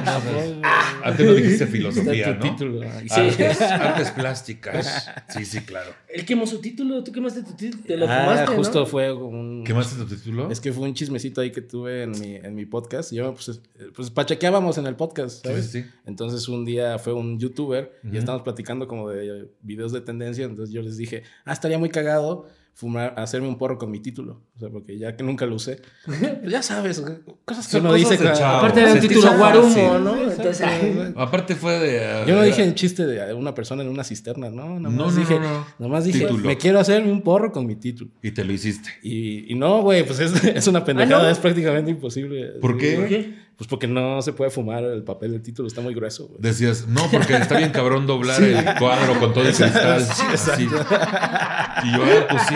tampoco. 0.05 0.61
Antes 1.05 1.27
no 1.27 1.35
dijiste 1.35 1.67
filosofía, 1.67 2.35
¿no? 2.35 2.41
título. 2.41 2.81
Sí. 3.09 3.21
Artes, 3.21 3.61
artes 3.61 4.11
plásticas. 4.11 5.09
Sí, 5.29 5.45
sí, 5.45 5.61
claro. 5.61 5.91
Él 6.09 6.25
quemó 6.25 6.47
su 6.47 6.61
título, 6.61 7.05
tú 7.05 7.13
quemaste 7.13 7.43
tu 7.43 7.53
título, 7.53 7.83
te 7.85 7.97
lo 7.97 8.07
Ah, 8.09 8.21
fumaste, 8.25 8.57
justo 8.57 8.81
¿no? 8.81 8.87
fue 8.87 9.13
un... 9.13 9.63
¿Quemaste 9.65 9.97
tu 9.97 10.07
título? 10.07 10.51
Es 10.51 10.61
que 10.61 10.73
fue 10.73 10.85
un 10.89 10.95
chismecito 10.95 11.41
ahí 11.41 11.53
que 11.53 11.61
tuve 11.61 12.03
en 12.05 12.11
mi, 12.13 12.35
en 12.37 12.55
mi 12.55 12.67
podcast. 12.67 13.13
Yo, 13.13 13.35
pues, 13.35 13.61
pues 13.95 14.11
pachequeábamos 14.11 14.79
en 14.79 14.87
el 14.87 14.97
podcast, 14.97 15.43
Sí, 15.43 15.49
¿sabes? 15.49 15.67
sí, 15.71 15.83
sí. 15.83 15.89
Entonces 16.07 16.49
un 16.49 16.65
día 16.65 16.99
fue 16.99 17.13
un 17.13 17.39
youtuber 17.39 17.93
y 18.11 18.17
estábamos 18.17 18.43
platicando 18.43 18.89
como 18.89 19.11
de 19.11 19.49
videos 19.63 19.93
de 19.93 20.01
tendencia. 20.01 20.45
Entonces 20.47 20.75
yo 20.75 20.83
les 20.89 20.97
dije, 20.99 21.23
ah, 21.45 21.53
estaría 21.53 21.79
muy 21.79 21.89
cagado 21.91 22.47
fumar, 22.75 23.13
hacerme 23.17 23.49
un 23.49 23.59
porro 23.59 23.77
con 23.77 23.91
mi 23.91 23.99
título. 23.99 24.41
O 24.55 24.59
sea, 24.61 24.69
porque 24.69 24.97
ya 24.97 25.17
que 25.17 25.25
nunca 25.25 25.45
lo 25.47 25.57
usé. 25.57 25.81
Pues 26.07 26.53
ya 26.53 26.63
sabes, 26.63 27.03
cosas 27.45 27.67
que 27.67 27.73
Son 27.73 27.81
uno 27.81 27.91
cosas 27.91 28.11
dice. 28.11 28.23
de 28.23 28.33
chavo. 28.35 28.59
Aparte 28.59 28.81
era 28.81 28.93
un 28.93 29.01
Se 29.01 29.09
título 29.09 29.37
guarumo, 29.37 29.69
fácil. 29.69 30.05
¿no? 30.05 30.15
Sí, 30.15 30.21
Entonces, 30.31 30.61
exacto. 30.61 31.21
Aparte 31.21 31.55
fue 31.57 31.79
de. 31.81 32.25
Yo 32.29 32.37
no 32.37 32.43
dije 32.43 32.63
en 32.63 32.75
chiste 32.77 33.05
de 33.05 33.35
una 33.35 33.53
persona 33.53 33.83
en 33.83 33.89
una 33.89 34.05
cisterna, 34.05 34.49
¿no? 34.51 34.79
Nada 34.79 34.79
No, 34.79 34.91
más 35.07 35.15
no, 35.15 35.21
dije, 35.21 35.35
no, 35.41 35.41
no. 35.41 35.67
Nada 35.81 35.93
más 35.93 36.05
dije, 36.05 36.21
Título. 36.21 36.47
me 36.47 36.57
quiero 36.57 36.79
hacer 36.79 37.03
un 37.03 37.23
porro 37.23 37.51
con 37.51 37.67
mi 37.67 37.75
título. 37.75 38.13
Y 38.23 38.31
te 38.31 38.45
lo 38.45 38.53
hiciste. 38.53 38.91
Y, 39.03 39.53
y 39.53 39.57
no, 39.57 39.83
güey, 39.83 40.07
pues 40.07 40.21
es, 40.21 40.45
es 40.45 40.67
una 40.69 40.85
pendejada, 40.85 41.19
¿Ah, 41.21 41.23
no? 41.25 41.31
es 41.31 41.39
prácticamente 41.39 41.91
imposible. 41.91 42.47
¿Por 42.61 42.75
Sí, 42.75 42.79
qué? 42.79 42.97
güey. 42.97 43.09
¿Qué? 43.09 43.48
Pues 43.59 43.67
porque 43.67 43.89
no 43.89 44.23
se 44.23 44.33
puede 44.33 44.53
fumar 44.53 44.85
el 44.85 45.03
papel 45.03 45.33
del 45.33 45.43
título, 45.43 45.67
está 45.67 45.81
muy 45.81 45.93
grueso, 45.93 46.29
güey. 46.29 46.41
Decías, 46.41 46.87
no, 46.87 47.11
porque 47.11 47.35
está 47.35 47.59
bien 47.59 47.71
cabrón 47.71 48.07
doblar 48.07 48.41
el 48.41 48.65
cuadro 48.79 49.19
con 49.19 49.33
todo 49.35 49.43
el 49.49 49.53
cristal. 49.53 50.01
así. 50.33 50.63
Y 50.63 50.67
yo, 50.71 52.05
ah, 52.05 52.27
pues 52.31 52.43
sí. 52.49 52.55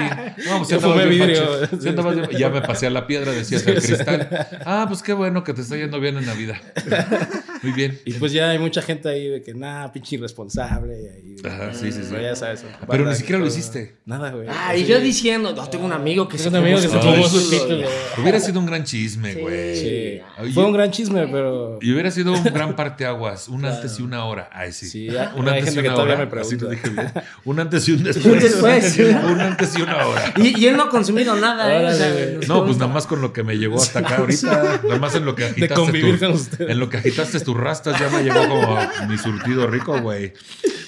No, 0.49 0.59
pues 0.59 0.69
Yo 0.69 0.79
ya 0.79 0.81
fumé 0.81 1.07
vidrio. 1.07 1.67
Sí 1.67 2.39
Ya 2.39 2.51
me 2.51 2.61
pasé 2.63 2.87
a 2.87 2.91
la 2.91 3.09
piedra, 3.09 3.33
decías 3.33 3.67
el 3.67 3.83
cristal. 3.83 4.29
Ah, 4.65 4.85
pues 4.87 5.03
qué 5.03 5.13
bueno 5.13 5.43
que 5.43 5.53
te 5.55 5.63
está 5.63 5.77
yendo 5.77 5.99
bien 5.99 6.17
en 6.19 6.25
la 6.27 6.35
vida. 6.35 6.61
Muy 7.65 7.73
bien. 7.73 7.99
Y 8.05 8.13
pues 8.15 8.31
ya 8.31 8.51
hay 8.51 8.59
mucha 8.61 8.81
gente 8.81 9.09
ahí 9.09 9.27
de 9.29 9.43
que, 9.43 9.55
nah, 9.55 9.89
pinche 9.89 10.15
irresponsable. 10.17 11.21
y- 11.25 11.47
Ajá, 11.47 11.75
sí, 11.75 11.91
sí, 11.91 12.03
sí. 12.03 12.09
Pero 12.11 12.23
ya 12.23 12.37
sabes. 12.37 12.65
Pero 12.89 13.09
ni 13.09 13.15
siquiera 13.17 13.41
lo 13.41 13.47
hiciste. 13.47 13.97
Nada, 14.07 14.31
güey. 14.31 14.47
Ah, 14.49 14.77
y 14.77 14.85
yo 14.85 15.01
diciendo, 15.01 15.53
no, 15.53 15.69
tengo 15.69 15.85
un 15.85 15.93
amigo 15.93 16.29
que 16.29 16.37
Es 16.37 16.43
se 16.43 16.49
un 16.49 16.57
amigo 16.57 16.77
que 16.77 16.89
se 16.89 16.99
fumó 17.01 17.27
su 17.27 17.51
título. 17.51 17.89
Hubiera 18.19 18.39
sido 18.39 18.61
un 18.61 18.67
gran 18.67 18.85
chisme, 18.85 19.35
güey. 19.35 19.77
Sí. 19.77 20.21
Oye, 20.39 20.53
Fue 20.53 20.65
un 20.65 20.73
gran 20.73 20.92
chisme, 20.93 21.27
pero. 21.27 21.79
Y 21.83 21.93
hubiera 21.93 22.11
sido 22.13 22.33
un 22.33 22.45
gran 22.45 22.77
parteaguas, 22.77 23.49
un 23.49 23.65
antes 23.65 23.99
y 23.99 24.03
una 24.03 24.25
hora. 24.25 24.49
Ay, 24.53 24.73
sí. 24.73 24.87
Sí, 24.89 25.09
un 25.35 25.49
hay 25.49 25.59
antes 25.59 25.73
y 25.75 25.79
que 25.81 25.81
una 25.89 25.95
todavía 25.95 26.15
hora. 26.15 26.29
me. 26.33 26.41
Así 26.41 26.57
lo 26.57 26.69
dije 26.69 26.89
bien. 26.91 27.13
Un 27.45 27.59
antes 27.59 27.89
y 27.89 27.93
un 27.93 28.05
después. 28.05 28.27
Un 28.27 28.39
después. 28.39 28.99
Un 28.99 29.41
antes 29.41 29.77
y 29.77 29.83
una 29.83 30.07
hora. 30.07 30.35
Y, 30.37 30.61
y 30.61 30.67
él 30.67 30.77
no 30.77 30.85
ha 30.85 30.89
consumido 30.89 31.35
nada, 31.35 31.75
¿eh? 31.75 31.87
O 31.87 31.93
sea, 31.93 32.39
No, 32.49 32.65
pues 32.65 32.77
nada 32.79 32.93
más 32.93 33.07
con 33.09 33.21
lo 33.21 33.33
que 33.33 33.43
me 33.43 33.59
llegó 33.59 33.83
hasta 33.83 33.99
acá 33.99 34.17
ahorita. 34.19 34.81
Nada 34.85 34.99
más 35.01 35.15
en 35.17 35.25
lo 35.25 35.35
que 35.35 35.43
De 35.43 35.49
agitaste. 35.51 35.75
convivir 35.75 36.21
tu- 36.21 36.27
con 36.27 36.35
ustedes. 36.35 36.71
en 36.71 36.79
lo 36.79 36.89
que 36.89 36.99
agitaste 36.99 37.41
tus 37.41 37.57
rastas 37.57 37.99
ya 37.99 38.09
me 38.11 38.23
llegó 38.23 38.47
como 38.49 38.79
mi 39.09 39.19
surtido 39.19 39.67
rico, 39.67 40.01
güey. 40.01 40.33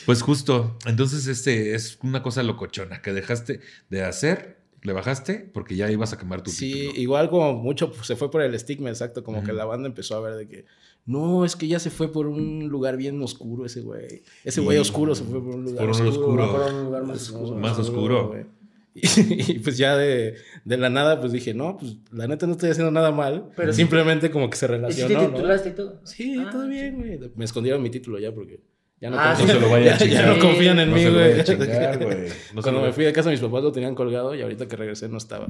Pues 0.06 0.20
justo. 0.22 0.78
Entonces, 0.84 1.26
este 1.26 1.74
es 1.74 1.98
una 2.02 2.22
cosa 2.22 2.42
locochona 2.42 3.00
que 3.00 3.12
dejaste 3.14 3.60
de 3.88 4.04
hacer, 4.04 4.58
le 4.84 4.92
bajaste 4.92 5.50
porque 5.52 5.74
ya 5.76 5.90
ibas 5.90 6.12
a 6.12 6.18
quemar 6.18 6.42
tu 6.42 6.50
Sí, 6.50 6.72
título. 6.72 7.00
igual 7.00 7.30
como 7.30 7.54
mucho 7.54 7.90
pues, 7.90 8.06
se 8.06 8.14
fue 8.16 8.30
por 8.30 8.42
el 8.42 8.54
estigma, 8.54 8.90
exacto. 8.90 9.24
Como 9.24 9.42
que 9.42 9.52
la 9.52 9.64
banda 9.64 9.88
empezó 9.88 10.14
a 10.16 10.20
ver 10.20 10.34
de 10.36 10.46
que. 10.46 10.64
No, 11.06 11.44
es 11.44 11.56
que 11.56 11.66
ya 11.68 11.78
se 11.80 11.90
fue 11.90 12.12
por 12.12 12.26
un 12.28 12.68
lugar 12.68 12.96
bien 12.96 13.20
oscuro 13.22 13.66
ese 13.66 13.80
güey. 13.80 14.22
Ese 14.44 14.60
güey 14.60 14.78
oscuro 14.78 15.14
se 15.14 15.24
fue 15.24 15.42
por 15.42 15.54
un 15.56 15.64
lugar 15.64 15.86
Por 15.86 16.00
un 16.00 16.06
oscuro. 16.08 16.52
Por 16.52 16.72
un 16.72 16.84
lugar 16.84 17.02
más 17.04 17.30
oscuro. 17.30 17.56
Más 17.56 17.78
oscuro. 17.78 18.28
güey. 18.28 18.44
Y, 18.96 19.52
y, 19.54 19.58
pues 19.58 19.76
ya 19.76 19.96
de, 19.96 20.36
de 20.64 20.76
la 20.76 20.88
nada, 20.88 21.18
pues 21.20 21.32
dije, 21.32 21.52
no, 21.52 21.76
pues 21.78 21.96
la 22.12 22.28
neta 22.28 22.46
no 22.46 22.52
estoy 22.52 22.70
haciendo 22.70 22.92
nada 22.92 23.10
mal. 23.10 23.50
Pero- 23.56 23.72
simplemente 23.72 24.30
como 24.30 24.48
que 24.48 24.56
se 24.56 24.66
¿Y 24.66 24.68
si 24.68 24.70
te 24.70 24.76
relacionó, 24.76 25.22
¿no? 25.22 25.34
titulaste 25.34 25.68
y 25.70 25.72
todo? 25.72 26.00
Sí, 26.04 26.36
Ah, 26.38 26.48
todo 26.52 26.68
bien, 26.68 26.94
güey. 26.98 27.18
Me 27.34 27.44
escondieron 27.44 27.82
mi 27.82 27.90
título 27.90 28.20
ya 28.20 28.32
porque 28.32 28.60
ya 29.04 29.10
no, 29.10 29.18
Ah, 29.20 29.34
confían, 29.36 29.48
No 29.48 29.54
se 29.54 29.60
lo 29.60 29.70
vaya 29.70 29.94
a 29.94 29.98
ya- 29.98 30.06
ya 30.06 30.06
chingar. 30.06 30.28
no 30.28 30.38
confían 30.38 30.78
en 30.80 30.88
No 30.90 30.96
mí, 30.96 31.04
güey. 31.10 31.44
chingar. 31.44 31.98
No 32.54 32.62
Cuando 32.62 32.80
me 32.80 32.92
fui 32.92 33.04
de 33.04 33.12
casa 33.12 33.28
mis 33.28 33.40
papás 33.40 33.62
lo 33.62 33.70
tenían 33.70 33.94
colgado 33.94 34.34
y 34.34 34.40
ahorita 34.40 34.66
que 34.66 34.76
regresé 34.76 35.08
no 35.10 35.18
estaba. 35.18 35.46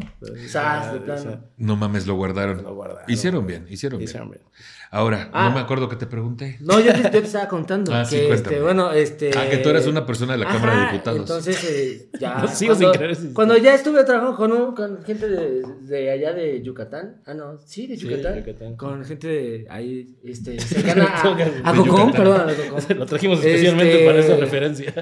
Ya, 0.52 0.98
plano. 1.04 1.44
No 1.56 1.76
mames, 1.76 2.06
lo 2.08 2.14
guardaron. 2.16 2.62
Lo 2.64 2.74
guardaron, 2.74 3.04
hicieron 3.08 3.44
güey. 3.44 3.58
bien, 3.58 3.72
hicieron 3.72 3.98
bien. 3.98 4.08
hicieron 4.08 4.30
bien. 4.30 4.42
Ahora, 4.90 5.28
Ah. 5.32 5.48
no 5.48 5.54
me 5.56 5.60
acuerdo 5.60 5.88
que 5.88 5.96
te 5.96 6.06
pregunté. 6.06 6.56
No, 6.60 6.78
yo 6.80 6.92
te, 6.92 7.02
yo 7.02 7.10
te 7.10 7.18
estaba 7.18 7.48
contando. 7.48 7.92
Ah, 7.94 8.04
sí, 8.04 8.16
que, 8.16 8.26
cuéntame. 8.28 8.54
este, 8.56 8.62
bueno, 8.62 8.92
este. 8.92 9.30
Ah, 9.36 9.48
que 9.50 9.58
tú 9.58 9.68
eres 9.70 9.86
una 9.86 10.04
persona 10.06 10.32
de 10.34 10.38
la 10.38 10.46
Cámara 10.46 10.86
de 10.86 10.92
Diputados. 10.92 11.20
Entonces, 11.20 11.64
eh, 11.64 12.08
ya. 12.20 12.34
No 12.42 12.48
sigo 12.48 12.74
sin 12.74 12.84
cuando, 12.84 12.98
creer 12.98 13.10
esa 13.12 13.34
cuando 13.34 13.56
ya 13.56 13.74
estuve 13.74 14.04
trabajando 14.04 14.36
con, 14.36 14.52
un- 14.52 14.74
con 14.74 15.02
gente 15.04 15.28
de, 15.28 15.62
de 15.82 16.10
allá 16.10 16.32
de 16.32 16.62
Yucatán. 16.62 17.16
Ah, 17.26 17.34
no, 17.34 17.58
sí, 17.64 17.86
de 17.86 17.96
Sí, 17.96 18.08
Yucatán. 18.08 18.38
Yucatán. 18.38 18.76
Con 18.76 19.04
gente 19.04 19.26
de 19.28 19.66
ahí, 19.70 20.14
este, 20.24 20.58
cercana 20.60 21.04
a, 21.06 21.70
a 21.70 21.74
Cocón, 21.74 22.12
perdón, 22.12 22.48
a 22.50 22.54
Cocón. 22.54 22.98
Lo 22.98 23.06
trajimos 23.06 23.38
especialmente 23.44 23.92
Este- 23.94 24.06
para 24.06 24.18
esa 24.18 24.36
referencia. 24.36 24.94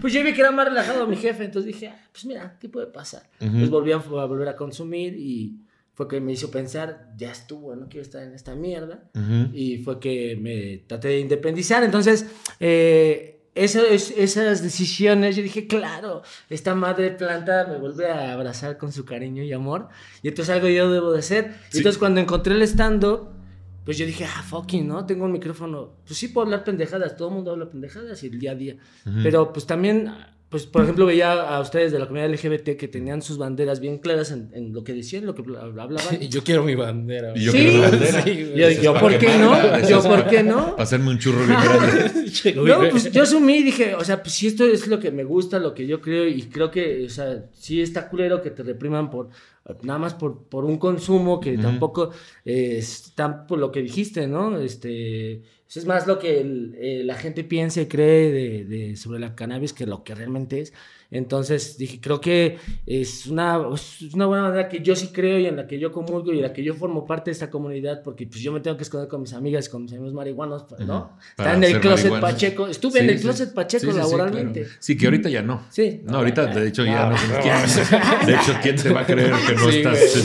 pues 0.00 0.12
yo 0.12 0.22
vi 0.22 0.32
que 0.32 0.40
era 0.40 0.50
más 0.50 0.68
relajado 0.68 1.06
mi 1.06 1.16
jefe, 1.16 1.44
entonces 1.44 1.72
dije, 1.72 1.88
ah, 1.88 1.98
pues 2.12 2.24
mira, 2.24 2.56
¿qué 2.60 2.68
puede 2.68 2.86
pasar? 2.86 3.22
Ujú. 3.40 3.50
Pues 3.58 3.70
volví 3.70 3.92
a, 3.92 3.96
a 3.96 3.98
volver 4.26 4.48
a 4.48 4.56
consumir 4.56 5.14
y 5.16 5.60
fue 5.96 6.06
que 6.08 6.20
me 6.20 6.32
hizo 6.32 6.50
pensar, 6.50 7.08
ya 7.16 7.32
estuvo, 7.32 7.74
no 7.74 7.88
quiero 7.88 8.02
estar 8.02 8.22
en 8.22 8.34
esta 8.34 8.54
mierda. 8.54 9.10
Ujú. 9.14 9.50
Y 9.52 9.78
fue 9.78 9.98
que 9.98 10.36
me 10.40 10.84
traté 10.86 11.08
de 11.08 11.20
independizar. 11.20 11.82
Entonces, 11.82 12.26
eh, 12.60 13.40
eso 13.54 13.80
es- 13.84 14.10
esas 14.16 14.62
decisiones, 14.62 15.34
yo 15.36 15.42
dije, 15.42 15.66
claro, 15.66 16.20
esta 16.50 16.74
madre 16.74 17.10
planta 17.12 17.66
me 17.66 17.78
vuelve 17.78 18.10
a 18.10 18.34
abrazar 18.34 18.76
con 18.76 18.92
su 18.92 19.06
cariño 19.06 19.42
y 19.42 19.52
amor. 19.54 19.88
Y 20.22 20.28
entonces 20.28 20.54
algo 20.54 20.68
yo 20.68 20.92
debo 20.92 21.12
de 21.12 21.20
hacer. 21.20 21.54
Sí. 21.70 21.78
Entonces, 21.78 21.98
cuando 21.98 22.20
encontré 22.20 22.54
el 22.54 22.62
stand-up, 22.62 23.30
pues 23.86 23.96
yo 23.96 24.04
dije, 24.04 24.26
ah, 24.26 24.42
fucking, 24.42 24.86
¿no? 24.86 25.06
Tengo 25.06 25.24
un 25.24 25.32
micrófono. 25.32 25.94
Pues 26.06 26.18
sí 26.18 26.28
puedo 26.28 26.44
hablar 26.44 26.64
pendejadas, 26.64 27.16
todo 27.16 27.28
el 27.28 27.34
mundo 27.36 27.52
habla 27.52 27.70
pendejadas 27.70 28.22
y 28.22 28.26
el 28.26 28.38
día 28.38 28.50
a 28.50 28.54
día. 28.54 28.76
Ujú. 29.06 29.20
Pero 29.22 29.52
pues 29.52 29.64
también, 29.64 30.12
pues 30.48 30.64
por 30.64 30.82
ejemplo, 30.84 31.06
veía 31.06 31.32
a 31.32 31.60
ustedes 31.60 31.90
de 31.92 31.98
la 31.98 32.06
comunidad 32.06 32.30
LGBT 32.30 32.76
que 32.78 32.86
tenían 32.88 33.20
sus 33.20 33.36
banderas 33.36 33.80
bien 33.80 33.98
claras 33.98 34.30
en, 34.30 34.50
en 34.54 34.72
lo 34.72 34.84
que 34.84 34.92
decían, 34.92 35.26
lo 35.26 35.34
que 35.34 35.42
bla- 35.42 35.60
hablaban. 35.62 36.00
Y 36.20 36.28
yo 36.30 36.44
quiero 36.44 36.62
mi 36.62 36.74
bandera. 36.76 37.32
Y 37.34 37.44
yo 37.46 37.52
Sí. 37.52 37.58
quiero 37.58 37.78
la 37.82 37.90
bandera. 37.90 38.22
Sí. 38.22 38.80
Yo, 38.82 38.94
¿por 38.94 39.18
qué 39.18 39.38
no? 39.38 39.88
Yo, 39.88 40.02
¿por 40.02 40.26
qué 40.28 40.42
no? 40.44 40.70
Para 40.72 40.82
hacerme 40.84 41.10
un 41.10 41.18
churro 41.18 41.44
bien 41.46 41.58
grande. 41.60 42.12
No, 42.54 42.88
pues 42.90 43.10
yo 43.10 43.22
asumí 43.22 43.56
y 43.56 43.62
dije, 43.64 43.94
o 43.94 44.04
sea, 44.04 44.22
pues 44.22 44.34
si 44.34 44.46
esto 44.46 44.64
es 44.66 44.86
lo 44.86 45.00
que 45.00 45.10
me 45.10 45.24
gusta, 45.24 45.58
lo 45.58 45.74
que 45.74 45.86
yo 45.86 46.00
creo, 46.00 46.26
y 46.28 46.42
creo 46.42 46.70
que, 46.70 47.04
o 47.06 47.08
sea, 47.10 47.44
sí 47.52 47.80
está 47.80 48.08
culero 48.08 48.42
que 48.42 48.50
te 48.50 48.62
repriman 48.62 49.10
por 49.10 49.30
nada 49.82 49.98
más 49.98 50.14
por, 50.14 50.44
por 50.48 50.64
un 50.64 50.78
consumo 50.78 51.40
que 51.40 51.58
tampoco 51.58 52.10
eh, 52.44 52.76
está 52.78 53.46
por 53.46 53.58
lo 53.58 53.72
que 53.72 53.82
dijiste, 53.82 54.26
¿no? 54.26 54.58
Este, 54.58 55.42
es 55.74 55.86
más 55.86 56.06
lo 56.06 56.18
que 56.18 56.40
el- 56.40 56.74
eh, 56.78 57.02
la 57.04 57.14
gente 57.16 57.44
piensa 57.44 57.80
y 57.80 57.86
cree 57.86 58.30
de, 58.32 58.64
de- 58.64 58.96
sobre 58.96 59.18
la 59.18 59.34
cannabis 59.34 59.72
que 59.72 59.86
lo 59.86 60.04
que 60.04 60.14
realmente 60.14 60.60
es. 60.60 60.72
Entonces 61.10 61.78
dije, 61.78 62.00
creo 62.00 62.20
que 62.20 62.58
es 62.86 63.26
una, 63.26 63.60
es 63.74 64.12
una 64.14 64.26
buena 64.26 64.42
manera 64.44 64.68
que 64.68 64.80
yo 64.80 64.96
sí 64.96 65.08
creo 65.12 65.38
y 65.38 65.46
en 65.46 65.56
la 65.56 65.66
que 65.66 65.78
yo 65.78 65.92
comulgo 65.92 66.32
y 66.32 66.36
en 66.38 66.42
la 66.42 66.52
que 66.52 66.62
yo 66.64 66.74
formo 66.74 67.06
parte 67.06 67.30
de 67.30 67.32
esta 67.32 67.48
comunidad, 67.50 68.02
porque 68.02 68.26
pues 68.26 68.40
yo 68.40 68.52
me 68.52 68.60
tengo 68.60 68.76
que 68.76 68.82
esconder 68.82 69.08
con 69.08 69.20
mis 69.22 69.32
amigas, 69.32 69.68
con 69.68 69.82
mis 69.84 69.92
amigos 69.92 70.12
marihuanos, 70.12 70.64
Ujú. 70.70 70.84
¿no? 70.84 71.16
Está 71.30 71.54
en 71.54 71.64
el 71.64 71.80
closet. 71.80 72.20
Pacheco. 72.20 72.66
Estuve 72.66 73.00
en 73.00 73.10
el 73.10 73.18
sí. 73.18 73.24
closet 73.24 73.54
Pacheco 73.54 73.80
Sí, 73.86 73.86
sí, 73.86 73.92
sí, 73.92 73.98
laboralmente. 73.98 74.60
claro. 74.62 74.76
Sí, 74.80 74.96
que 74.96 75.06
ahorita 75.06 75.28
ya 75.28 75.42
no. 75.42 75.62
Sí. 75.70 76.00
No, 76.04 76.18
ahorita 76.18 76.46
de 76.46 76.68
hecho 76.68 76.84
ya 76.84 77.08
Ah, 77.08 77.10
no. 77.10 77.34
no. 77.36 77.42
¿Quién- 77.42 77.56
de 78.26 78.34
hecho, 78.34 78.52
¿quién 78.62 78.76
te 78.76 78.88
va 78.90 79.00
a 79.02 79.06
creer 79.06 79.32
que 79.46 79.54
no 79.54 79.70
Sí, 79.70 79.76
estás. 79.78 80.16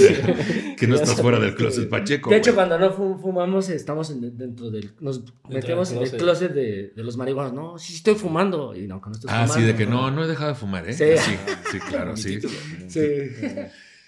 Que 0.82 0.88
no 0.88 0.96
estás 0.96 1.22
fuera 1.22 1.40
del 1.40 1.56
closet 1.56 1.88
Pacheco? 1.88 2.30
De 2.30 2.38
hecho, 2.38 2.52
güey? 2.54 2.68
cuando 2.68 2.78
no 2.78 2.92
fu- 2.94 3.18
fumamos, 3.20 3.70
estamos 3.70 4.10
en- 4.12 4.38
dentro 4.38 4.70
del. 4.70 4.92
Nos 5.00 5.22
metemos 5.50 5.90
del 5.90 6.00
en 6.00 6.04
el 6.06 6.12
closet. 6.18 6.54
de, 6.54 6.92
de 6.96 7.04
los 7.04 7.16
marihuanos. 7.16 7.54
No, 7.54 7.78
sí 7.78 7.94
estoy 7.96 8.16
fumando. 8.16 8.76
Y 8.76 8.88
no, 8.88 9.00
que 9.02 9.10
no 9.10 9.16
estoy 9.16 9.30
Ah, 9.32 9.44
fumando. 9.48 9.54
sí, 9.54 9.62
de 9.62 9.76
que 9.76 9.86
no, 9.86 10.12
no 10.12 10.24
he 10.24 10.28
dejado 10.28 10.50
de 10.50 10.56
fumar, 10.56 10.90
¿eh? 10.90 10.94
Sí. 10.94 11.06
Sí, 11.18 11.38
sí, 11.72 11.80
claro, 11.80 12.18
sí. 12.18 12.40
Sí. 12.88 13.00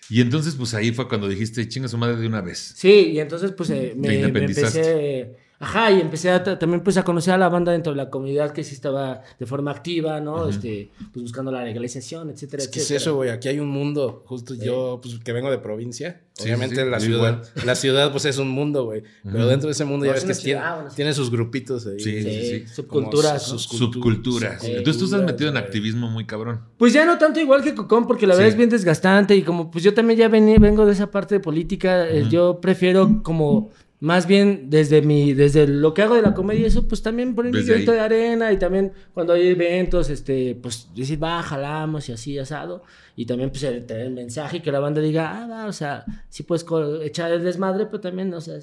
Y 0.09 0.19
entonces, 0.21 0.55
pues 0.55 0.73
ahí 0.73 0.91
fue 0.91 1.07
cuando 1.07 1.27
dijiste, 1.29 1.67
chinga 1.67 1.87
su 1.87 1.97
madre 1.97 2.17
de 2.17 2.27
una 2.27 2.41
vez. 2.41 2.73
Sí, 2.75 3.11
y 3.13 3.19
entonces 3.19 3.51
pues 3.53 3.69
eh, 3.69 3.89
Te 3.93 3.95
me, 3.95 4.07
me 4.09 4.15
independizaste. 4.15 4.79
empecé... 5.21 5.42
Ajá, 5.63 5.91
y 5.91 6.01
empecé 6.01 6.29
a, 6.29 6.43
ta- 6.43 6.59
también 6.59 6.81
pues 6.83 6.97
a 6.97 7.03
conocer 7.03 7.33
a 7.33 7.37
la 7.37 7.47
banda 7.47 7.71
dentro 7.71 7.93
de 7.93 7.97
la 7.97 8.09
comunidad 8.09 8.51
que 8.51 8.63
sí 8.65 8.75
estaba 8.75 9.21
de 9.39 9.45
forma 9.45 9.71
activa, 9.71 10.19
¿no? 10.19 10.49
Este, 10.49 10.91
pues 11.13 11.23
buscando 11.23 11.51
la 11.51 11.63
legalización, 11.63 12.29
etcétera, 12.29 12.63
Es 12.63 12.69
que 12.69 12.79
es 12.81 12.91
eso, 12.91 13.15
güey. 13.15 13.29
Aquí 13.29 13.47
hay 13.47 13.59
un 13.59 13.69
mundo. 13.69 14.23
Justo 14.25 14.55
yo, 14.55 14.99
pues 15.01 15.19
que 15.19 15.31
vengo 15.31 15.49
de 15.49 15.59
provincia. 15.59 16.21
Sí, 16.33 16.43
Obviamente 16.45 16.75
sí, 16.75 16.81
sí, 16.81 16.89
la 16.89 16.99
ciudad. 16.99 17.17
igual. 17.17 17.41
La 17.65 17.75
ciudad, 17.75 18.11
pues 18.11 18.25
es 18.25 18.37
un 18.39 18.49
mundo, 18.49 18.85
güey. 18.85 19.03
Pero 19.23 19.47
dentro 19.47 19.67
de 19.67 19.73
ese 19.73 19.85
mundo 19.85 20.05
No, 20.05 20.11
ya 20.11 20.17
es 20.17 20.25
ves 20.27 20.37
que 20.39 20.43
tiene, 20.43 20.61
ciudad, 20.89 21.13
sus 21.13 21.29
grupitos 21.31 21.85
ahí. 21.87 21.99
Sí, 21.99 22.21
sí, 22.23 22.29
Sí, 22.29 22.59
sí. 22.59 22.67
subculturas, 22.73 23.43
Subculturas. 23.43 24.61
Sí. 24.61 24.71
Entonces 24.71 24.97
tú 24.99 25.05
estás 25.05 25.23
metido 25.23 25.49
en 25.49 25.57
activismo 25.57 26.09
muy 26.09 26.25
cabrón. 26.25 26.61
Pues 26.77 26.91
ya 26.93 27.05
no 27.05 27.17
tanto 27.17 27.39
igual 27.39 27.63
que 27.63 27.73
Cocón, 27.75 28.07
porque 28.07 28.27
la 28.27 28.33
Sí. 28.33 28.37
verdad 28.39 28.51
es 28.51 28.57
bien 28.57 28.69
desgastante 28.69 29.35
y 29.35 29.43
como 29.43 29.71
pues 29.71 29.83
yo 29.83 29.93
también 29.93 30.19
ya 30.19 30.29
vení- 30.29 30.59
vengo 30.59 30.85
de 30.85 30.93
esa 30.93 31.09
parte 31.11 31.35
de 31.35 31.39
política, 31.39 32.07
eh, 32.09 32.25
yo 32.29 32.59
prefiero 32.61 33.21
como 33.23 33.69
más 34.03 34.27
bien 34.27 34.69
desde 34.69 35.01
mi, 35.01 35.33
desde 35.33 35.65
lo 35.65 35.93
que 35.93 36.01
hago 36.01 36.15
de 36.15 36.21
la 36.21 36.33
comedia, 36.33 36.67
eso 36.67 36.85
pues 36.89 37.01
también 37.01 37.33
poner 37.35 37.53
mi 37.53 37.61
de 37.63 37.99
arena 38.01 38.51
y 38.51 38.59
también 38.59 38.91
cuando 39.13 39.31
hay 39.31 39.47
eventos, 39.47 40.09
este, 40.09 40.59
pues 40.61 40.89
decir, 40.93 41.23
va, 41.23 41.41
jalamos 41.41 42.09
y 42.09 42.11
así 42.11 42.37
asado. 42.37 42.83
Y 43.15 43.25
también 43.25 43.49
pues 43.49 43.63
el, 43.63 43.85
tener 43.85 44.07
el 44.07 44.13
mensaje 44.13 44.57
y 44.57 44.59
que 44.59 44.73
la 44.73 44.81
banda 44.81 44.99
diga, 44.99 45.43
ah, 45.43 45.47
va, 45.47 45.65
o 45.67 45.71
sea, 45.71 46.03
sí 46.27 46.43
puedes 46.43 46.65
echar 47.01 47.31
el 47.31 47.45
desmadre, 47.45 47.85
pero 47.85 48.01
también, 48.01 48.33
o 48.33 48.41
sea, 48.41 48.55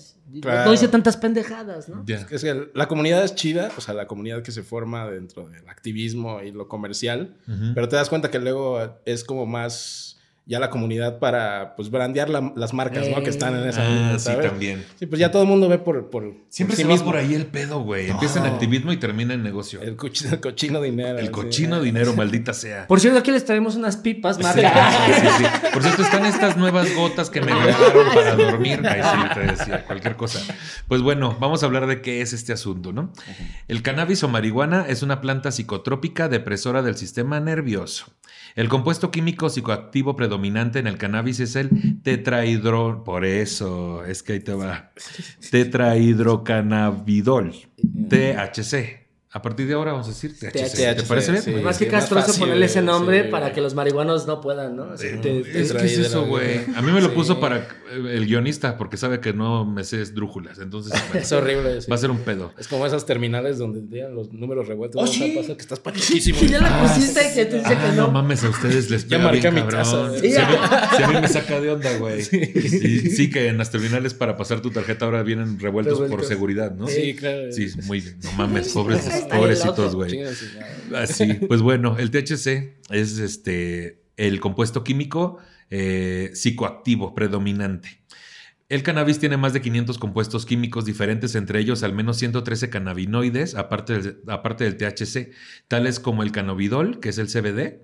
Claro. 0.42 0.66
no 0.68 0.74
hice 0.74 0.88
tantas 0.88 1.16
pendejadas, 1.16 1.88
¿no? 1.88 2.04
Es 2.06 2.42
que 2.42 2.68
la 2.74 2.86
comunidad 2.86 3.24
es 3.24 3.34
chida, 3.34 3.70
o 3.78 3.80
sea, 3.80 3.94
la 3.94 4.06
comunidad 4.06 4.42
que 4.42 4.52
se 4.52 4.62
forma 4.62 5.10
dentro 5.10 5.48
del 5.48 5.66
activismo 5.70 6.42
y 6.42 6.50
lo 6.52 6.68
comercial, 6.68 7.34
pero 7.74 7.88
te 7.88 7.96
das 7.96 8.10
cuenta 8.10 8.30
que 8.30 8.38
luego 8.40 8.78
es 9.06 9.24
como 9.24 9.46
más 9.46 10.09
ya 10.46 10.58
la 10.58 10.68
comunidad 10.70 11.18
para 11.20 11.76
pues 11.76 11.90
brandear 11.90 12.28
la- 12.28 12.52
las 12.56 12.72
marcas, 12.74 13.08
¿no? 13.08 13.18
Eh. 13.18 13.22
Que 13.22 13.30
están 13.30 13.54
en 13.56 13.68
esa 13.68 13.82
Ah, 13.86 14.18
sí, 14.18 14.24
¿sabes? 14.24 14.48
también. 14.50 14.84
Sí, 14.98 15.06
pues 15.06 15.20
ya 15.20 15.30
todo 15.30 15.42
el 15.42 15.48
mundo 15.48 15.68
ve 15.68 15.78
por, 15.78 16.10
por 16.10 16.24
Siempre 16.48 16.72
por 16.72 16.76
sí 16.76 16.82
se 16.82 16.88
va 16.88 16.94
mismo. 16.94 17.06
por 17.06 17.16
ahí 17.16 17.34
el 17.34 17.46
pedo, 17.46 17.82
güey. 17.82 18.10
Empieza 18.10 18.40
en 18.40 18.46
activismo 18.46 18.92
y 18.92 18.96
termina 18.96 19.34
en 19.34 19.42
negocio. 19.44 19.80
El 19.80 19.94
cochino, 19.96 20.32
el 20.32 20.40
cochino 20.40 20.80
dinero. 20.80 21.18
El 21.18 21.26
sí. 21.26 21.30
cochino 21.32 21.80
dinero, 21.80 22.14
maldita 22.14 22.52
sea. 22.52 22.86
Por 22.88 22.98
cierto, 23.00 23.20
aquí 23.20 23.30
les 23.30 23.44
traemos 23.44 23.76
unas 23.76 23.96
pipas, 23.96 24.36
Sí, 24.36 24.42
marca. 24.42 24.90
sí, 25.06 25.28
sí. 25.38 25.44
Por 25.72 25.82
cierto, 25.82 26.02
están 26.02 26.26
estas 26.26 26.56
nuevas 26.56 26.92
gotas 26.96 27.30
que 27.30 27.40
me 27.40 27.52
regalaron 27.54 28.06
para 28.14 28.34
dormir. 28.34 28.80
Ay, 28.88 29.02
sí, 29.02 29.34
te 29.34 29.40
decía, 29.52 29.84
cualquier 29.84 30.16
cosa. 30.16 30.40
Pues 30.88 31.00
bueno, 31.02 31.36
vamos 31.38 31.62
a 31.62 31.66
hablar 31.66 31.86
de 31.86 32.00
qué 32.02 32.22
es 32.22 32.32
este 32.32 32.52
asunto, 32.52 32.92
¿no? 32.92 33.12
El 33.68 33.82
cannabis 33.82 34.24
o 34.24 34.28
marihuana 34.28 34.84
es 34.88 35.02
una 35.02 35.20
planta 35.20 35.52
psicotrópica 35.52 36.28
depresora 36.28 36.82
del 36.82 36.96
sistema 36.96 37.38
nervioso. 37.40 38.06
El 38.56 38.68
compuesto 38.68 39.10
químico 39.10 39.48
psicoactivo 39.50 40.14
predominante 40.16 40.78
en 40.78 40.86
el 40.86 40.96
cannabis 40.98 41.40
es 41.40 41.56
el 41.56 41.70
tetrahidro... 42.02 43.02
Por 43.04 43.24
eso, 43.24 44.04
es 44.04 44.22
que 44.22 44.34
ahí 44.34 44.40
te 44.40 44.52
va. 44.54 44.92
Tetrahidrocannabidol. 45.50 47.52
THC. 48.08 49.00
A 49.32 49.42
partir 49.42 49.68
de 49.68 49.74
ahora 49.74 49.92
vamos 49.92 50.08
a 50.08 50.10
decir 50.10 50.36
THC. 50.36 50.96
¿Te 50.96 51.02
parece 51.04 51.30
bien? 51.30 51.42
sí. 51.44 51.52
Más 51.62 51.78
que 51.78 51.86
castroso 51.86 52.36
ponerle 52.36 52.66
ese 52.66 52.82
nombre 52.82 53.22
sí, 53.24 53.28
para 53.30 53.46
güey. 53.46 53.54
que 53.54 53.60
los 53.60 53.74
marihuanos 53.74 54.26
no 54.26 54.40
puedan, 54.40 54.74
¿no? 54.74 54.88
O 54.92 54.96
sea, 54.98 55.08
Eh, 55.08 55.18
te- 55.22 55.42
te- 55.42 55.60
es 55.60 55.72
que 55.72 55.86
es 55.86 55.98
eso, 55.98 56.26
güey. 56.26 56.62
A 56.74 56.82
mí 56.82 56.90
me 56.90 57.00
lo 57.00 57.10
Sí. 57.10 57.14
puso 57.14 57.38
para 57.38 57.58
eh, 57.58 57.62
el 57.90 58.26
guionista 58.26 58.76
porque 58.78 58.96
sabe 58.96 59.20
que 59.20 59.32
no 59.32 59.64
me 59.64 59.84
sé 59.84 60.00
esdrújulas. 60.02 60.58
Entonces 60.58 60.92
bueno, 61.08 61.20
Es 61.20 61.32
horrible. 61.32 61.80
sí. 61.80 61.90
va 61.90 61.96
a 61.96 61.98
ser 61.98 62.10
un 62.10 62.18
pedo. 62.18 62.52
Es 62.58 62.68
como 62.68 62.86
esas 62.86 63.06
terminales 63.06 63.58
donde 63.58 63.82
tienen 63.82 64.14
los 64.14 64.32
números 64.32 64.68
revueltos. 64.68 65.02
Oh, 65.02 65.06
sí. 65.06 65.34
pasa 65.36 65.54
que 65.54 65.60
estás 65.62 65.80
pachequísimo. 65.80 66.38
Que 66.40 66.48
ya 66.48 66.60
la 66.60 66.80
Ah, 66.80 66.86
pusiste 66.94 67.20
y 67.30 67.34
que 67.34 67.44
te 67.46 67.56
dice 67.58 67.68
Ah, 67.74 67.90
que 67.90 67.96
no 67.96 68.06
no. 68.06 68.12
mames, 68.12 68.44
a 68.44 68.48
ustedes 68.50 68.90
les 68.90 69.08
Ya 69.08 69.18
pega 69.18 69.30
bien 69.32 69.42
marqué 69.44 69.50
mi 69.50 69.60
cabrón. 69.70 69.80
casa, 69.80 70.08
güey. 70.08 70.20
Si 70.30 70.36
a, 70.36 70.48
mí, 70.48 70.56
si 70.96 71.02
a 71.02 71.08
mí 71.08 71.14
me 71.20 71.28
saca 71.28 71.60
de 71.60 71.70
onda, 71.70 71.98
güey. 71.98 72.22
Sí. 72.70 73.10
sí, 73.10 73.30
que 73.30 73.48
en 73.48 73.58
las 73.58 73.70
terminales 73.70 74.14
para 74.14 74.36
pasar 74.36 74.60
tu 74.62 74.70
tarjeta 74.70 75.04
ahora 75.04 75.22
vienen 75.22 75.58
revueltos, 75.58 75.98
por 76.10 76.24
seguridad, 76.24 76.74
¿no? 76.74 76.86
Sí, 76.86 77.14
claro. 77.14 77.50
Sí, 77.52 77.68
muy 77.86 78.00
bien. 78.00 78.16
No 78.22 78.32
mames, 78.32 78.68
pobres, 78.72 79.00
pobrecitos, 79.30 79.94
güey. 79.94 80.20
Así, 80.94 81.34
pues 81.48 81.60
bueno, 81.62 81.96
el 81.98 82.10
THC 82.10 82.74
es 82.90 83.18
este 83.18 84.00
el 84.16 84.40
compuesto 84.40 84.84
químico 84.84 85.38
eh, 85.70 86.30
psicoactivo 86.34 87.14
predominante. 87.14 88.00
El 88.68 88.84
cannabis 88.84 89.18
tiene 89.18 89.36
más 89.36 89.52
de 89.52 89.60
500 89.60 89.98
compuestos 89.98 90.46
químicos 90.46 90.84
diferentes, 90.84 91.34
entre 91.34 91.58
ellos 91.58 91.82
al 91.82 91.92
menos 91.92 92.18
113 92.18 92.70
cannabinoides, 92.70 93.56
aparte 93.56 93.98
del, 93.98 94.20
aparte 94.28 94.62
del 94.62 94.76
THC, 94.76 95.32
tales 95.66 95.98
como 95.98 96.22
el 96.22 96.30
cannabidiol, 96.30 97.00
que 97.00 97.08
es 97.08 97.18
el 97.18 97.26
CBD, 97.26 97.80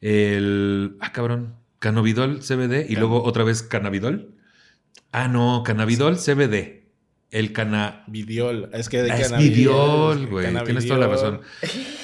el... 0.00 0.96
Ah, 1.00 1.12
cabrón, 1.12 1.54
cannabidiol, 1.78 2.40
CBD, 2.40 2.86
y 2.88 2.96
luego 2.96 3.22
otra 3.22 3.44
vez 3.44 3.62
cannabidol. 3.62 4.34
Ah, 5.12 5.28
no, 5.28 5.62
cannabidol, 5.64 6.16
CBD. 6.16 6.88
El 7.30 7.52
cana... 7.52 8.04
Vidiol. 8.08 8.70
Es 8.72 8.88
que 8.88 9.02
de 9.02 9.12
Ah, 9.12 9.18
es 9.18 9.28
cannabidiol, 9.28 10.16
vidiol, 10.16 10.26
güey. 10.30 10.46
cannabidiol. 10.46 10.66
Tienes 10.66 10.86
toda 10.86 10.98
la 10.98 11.08
razón. 11.08 11.40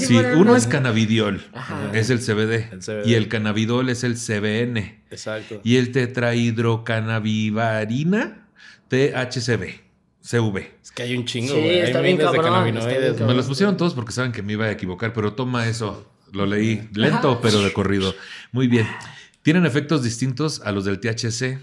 Sí, 0.00 0.16
uno 0.16 0.56
es 0.56 0.66
cannabidiol, 0.66 1.44
Ajá. 1.52 1.90
es 1.94 2.08
el 2.10 2.18
CBD, 2.20 2.72
El 2.72 2.80
CBD. 2.80 3.06
y 3.06 3.14
el 3.14 3.28
cannabidol 3.28 3.88
es 3.90 4.02
el 4.04 4.16
CBN, 4.16 5.02
Exacto. 5.10 5.60
y 5.64 5.76
el 5.76 5.92
tetrahidrocannabivarina, 5.92 8.48
THCB, 8.88 9.80
CV. 10.20 10.74
Es 10.82 10.90
que 10.92 11.02
hay 11.02 11.16
un 11.16 11.24
chingo, 11.24 11.54
Sí, 11.54 11.60
güey. 11.60 11.78
está 11.80 11.98
hay 11.98 12.04
bien 12.04 12.18
de 12.18 12.24
cabrón, 12.24 12.44
cannabinoides. 12.44 12.92
está 12.98 13.12
bien. 13.12 13.26
Me 13.26 13.34
los 13.34 13.46
pusieron 13.46 13.76
todos 13.76 13.94
porque 13.94 14.12
saben 14.12 14.32
que 14.32 14.42
me 14.42 14.52
iba 14.54 14.66
a 14.66 14.70
equivocar, 14.70 15.12
pero 15.12 15.32
toma 15.34 15.66
eso, 15.68 16.10
lo 16.32 16.46
leí 16.46 16.88
lento, 16.94 17.40
pero 17.40 17.60
de 17.62 17.72
corrido. 17.72 18.14
Muy 18.52 18.66
bien. 18.68 18.86
Tienen 19.42 19.66
efectos 19.66 20.02
distintos 20.02 20.60
a 20.64 20.72
los 20.72 20.84
del 20.84 20.98
THC. 21.00 21.58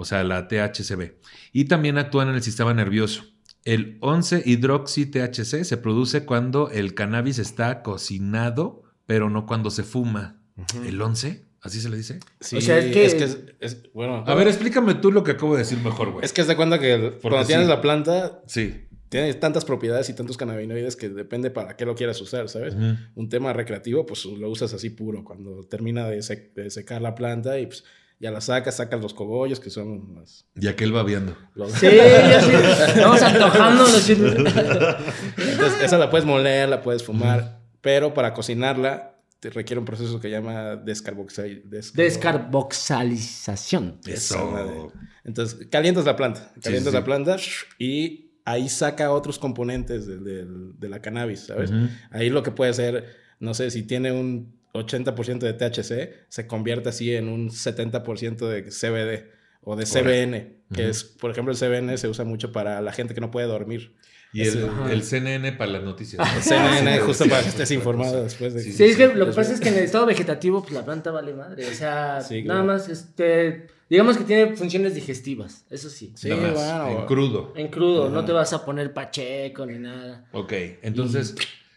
o 0.00 0.04
sea, 0.04 0.22
la 0.22 0.46
THCB. 0.46 1.14
Y 1.52 1.64
también 1.64 1.98
actúan 1.98 2.28
en 2.28 2.36
el 2.36 2.42
sistema 2.42 2.72
nervioso. 2.72 3.24
El 3.70 4.00
11-hidroxi-THC 4.00 5.64
se 5.64 5.76
produce 5.76 6.24
cuando 6.24 6.70
el 6.70 6.94
cannabis 6.94 7.38
está 7.38 7.82
cocinado, 7.82 8.82
pero 9.06 9.30
no 9.30 9.46
cuando 9.46 9.70
se 9.70 9.82
fuma. 9.82 10.40
¿El 10.86 11.00
11? 11.00 11.44
¿Así 11.60 11.80
se 11.80 11.88
le 11.88 11.96
dice? 11.96 12.20
Sí, 12.40 12.56
O 12.56 12.60
sea, 12.60 12.78
es 12.78 12.92
que- 13.14 13.24
es, 13.24 13.38
es- 13.60 13.92
bueno. 13.92 14.24
A 14.26 14.34
ver, 14.34 14.46
explícame 14.48 14.94
tú 14.94 15.10
lo 15.12 15.22
que 15.24 15.32
acabo 15.32 15.52
de 15.54 15.60
decir 15.60 15.78
mejor, 15.78 16.12
güey. 16.12 16.24
Es 16.24 16.32
que 16.32 16.40
haz 16.40 16.46
de 16.46 16.56
cuenta 16.56 16.78
que 16.78 17.18
cuando 17.20 17.40
sí. 17.42 17.46
tienes 17.48 17.68
la 17.68 17.80
planta, 17.80 18.42
Sí. 18.46 18.86
tiene 19.08 19.34
tantas 19.34 19.64
propiedades 19.64 20.08
y 20.08 20.14
tantos 20.14 20.36
cannabinoides 20.36 20.96
que 20.96 21.08
depende 21.08 21.50
para 21.50 21.76
qué 21.76 21.84
lo 21.84 21.94
quieras 21.94 22.20
usar, 22.20 22.48
¿sabes? 22.48 22.74
Un 23.14 23.28
tema 23.28 23.52
recreativo, 23.52 24.06
pues 24.06 24.24
lo 24.24 24.48
usas 24.50 24.72
así 24.72 24.90
puro, 24.90 25.24
cuando 25.24 25.62
termina 25.64 26.06
de, 26.08 26.18
sec- 26.20 26.52
de 26.54 26.70
secar 26.70 27.02
la 27.02 27.14
planta 27.14 27.58
y 27.58 27.66
pues 27.66 27.84
ya 28.20 28.30
la 28.30 28.40
sacas, 28.40 28.76
sacas 28.76 29.00
los 29.00 29.14
cogollos, 29.14 29.60
que 29.60 29.70
son 29.70 30.14
los... 30.16 30.46
Y 30.56 30.66
aquel 30.68 30.94
va 30.94 31.02
viendo. 31.04 31.36
los- 31.54 31.72
Sí, 31.72 31.86
yo 31.86 32.40
sí. 32.40 32.52
Vamos 33.00 33.22
antojándonos. 33.22 34.08
Entonces, 34.10 35.82
esa 35.82 35.98
la 35.98 36.10
puedes 36.10 36.26
moler, 36.26 36.68
la 36.68 36.82
puedes 36.82 37.04
fumar, 37.04 37.60
pero 37.80 38.14
para 38.14 38.34
cocinarla 38.34 39.14
te 39.40 39.50
requiere 39.50 39.78
un 39.78 39.84
proceso 39.84 40.18
que 40.18 40.30
llama 40.30 40.74
descarboxi- 40.84 41.62
descarbo- 41.64 41.94
Descarboxalización. 42.88 44.00
Madre. 44.52 44.88
Entonces, 45.24 45.66
calientas 45.70 46.04
la 46.04 46.16
planta, 46.16 46.52
calientas 46.62 46.92
sí. 46.92 46.98
la 46.98 47.04
planta 47.04 47.36
y 47.78 48.32
ahí 48.44 48.68
saca 48.68 49.12
otros 49.12 49.38
componentes 49.38 50.06
de, 50.06 50.18
de- 50.18 50.44
de 50.46 50.88
la 50.88 51.00
cannabis, 51.00 51.40
¿sabes? 51.46 51.70
Ujú. 51.70 51.88
Ahí 52.10 52.30
lo 52.30 52.42
que 52.42 52.50
puede 52.50 52.72
ser, 52.74 53.16
no 53.40 53.54
sé, 53.54 53.70
si 53.70 53.82
tiene 53.84 54.10
un 54.10 54.57
80% 54.74 55.38
de 55.38 55.52
THC, 55.54 56.26
se 56.28 56.46
convierte 56.46 56.88
así 56.90 57.14
en 57.14 57.28
un 57.28 57.50
70% 57.50 58.46
de 58.48 58.64
CBD 58.64 59.30
o 59.62 59.76
de 59.76 59.84
CBN, 59.84 60.56
que 60.74 60.88
es, 60.88 61.04
por 61.04 61.30
ejemplo, 61.30 61.52
el 61.52 61.58
CBN 61.58 61.96
se 61.98 62.08
usa 62.08 62.24
mucho 62.24 62.52
para 62.52 62.80
la 62.80 62.92
gente 62.92 63.14
que 63.14 63.20
no 63.20 63.30
puede 63.30 63.46
dormir. 63.46 63.92
Y 64.32 64.42
el, 64.42 64.68
el 64.90 65.02
CNN 65.02 65.52
para 65.52 65.72
las 65.72 65.82
noticias. 65.82 66.20
El 66.36 66.42
CNN, 66.42 66.98
justo 67.00 67.26
para 67.28 67.42
que 67.42 67.48
estés 67.48 67.70
informado 67.70 68.22
después 68.22 68.52
de 68.52 68.62
Sí, 68.62 68.72
Sí, 68.72 68.84
es 68.84 68.96
que 68.96 69.08
lo 69.14 69.24
que 69.24 69.32
pasa 69.32 69.54
es 69.54 69.60
que 69.60 69.70
en 69.70 69.76
el 69.76 69.84
estado 69.84 70.04
vegetativo, 70.04 70.60
pues 70.60 70.74
la 70.74 70.84
planta 70.84 71.10
vale 71.10 71.32
madre. 71.32 71.66
O 71.66 71.72
sea, 71.72 72.20
Sí, 72.20 72.42
nada 72.42 72.62
más, 72.62 72.90
este, 72.90 73.68
digamos 73.88 74.18
que 74.18 74.24
tiene 74.24 74.54
funciones 74.54 74.94
digestivas, 74.94 75.64
eso 75.70 75.88
sí. 75.88 76.12
Sí, 76.14 76.28
Nada 76.28 76.42
más, 76.42 76.52
bueno. 76.54 77.00
en 77.00 77.06
crudo. 77.06 77.52
En 77.56 77.68
crudo, 77.68 78.10
no 78.10 78.22
te 78.26 78.32
vas 78.32 78.52
a 78.52 78.66
poner 78.66 78.92
pacheco 78.92 79.64
ni 79.64 79.78
nada. 79.78 80.26
Ok, 80.32 80.52
entonces 80.82 81.34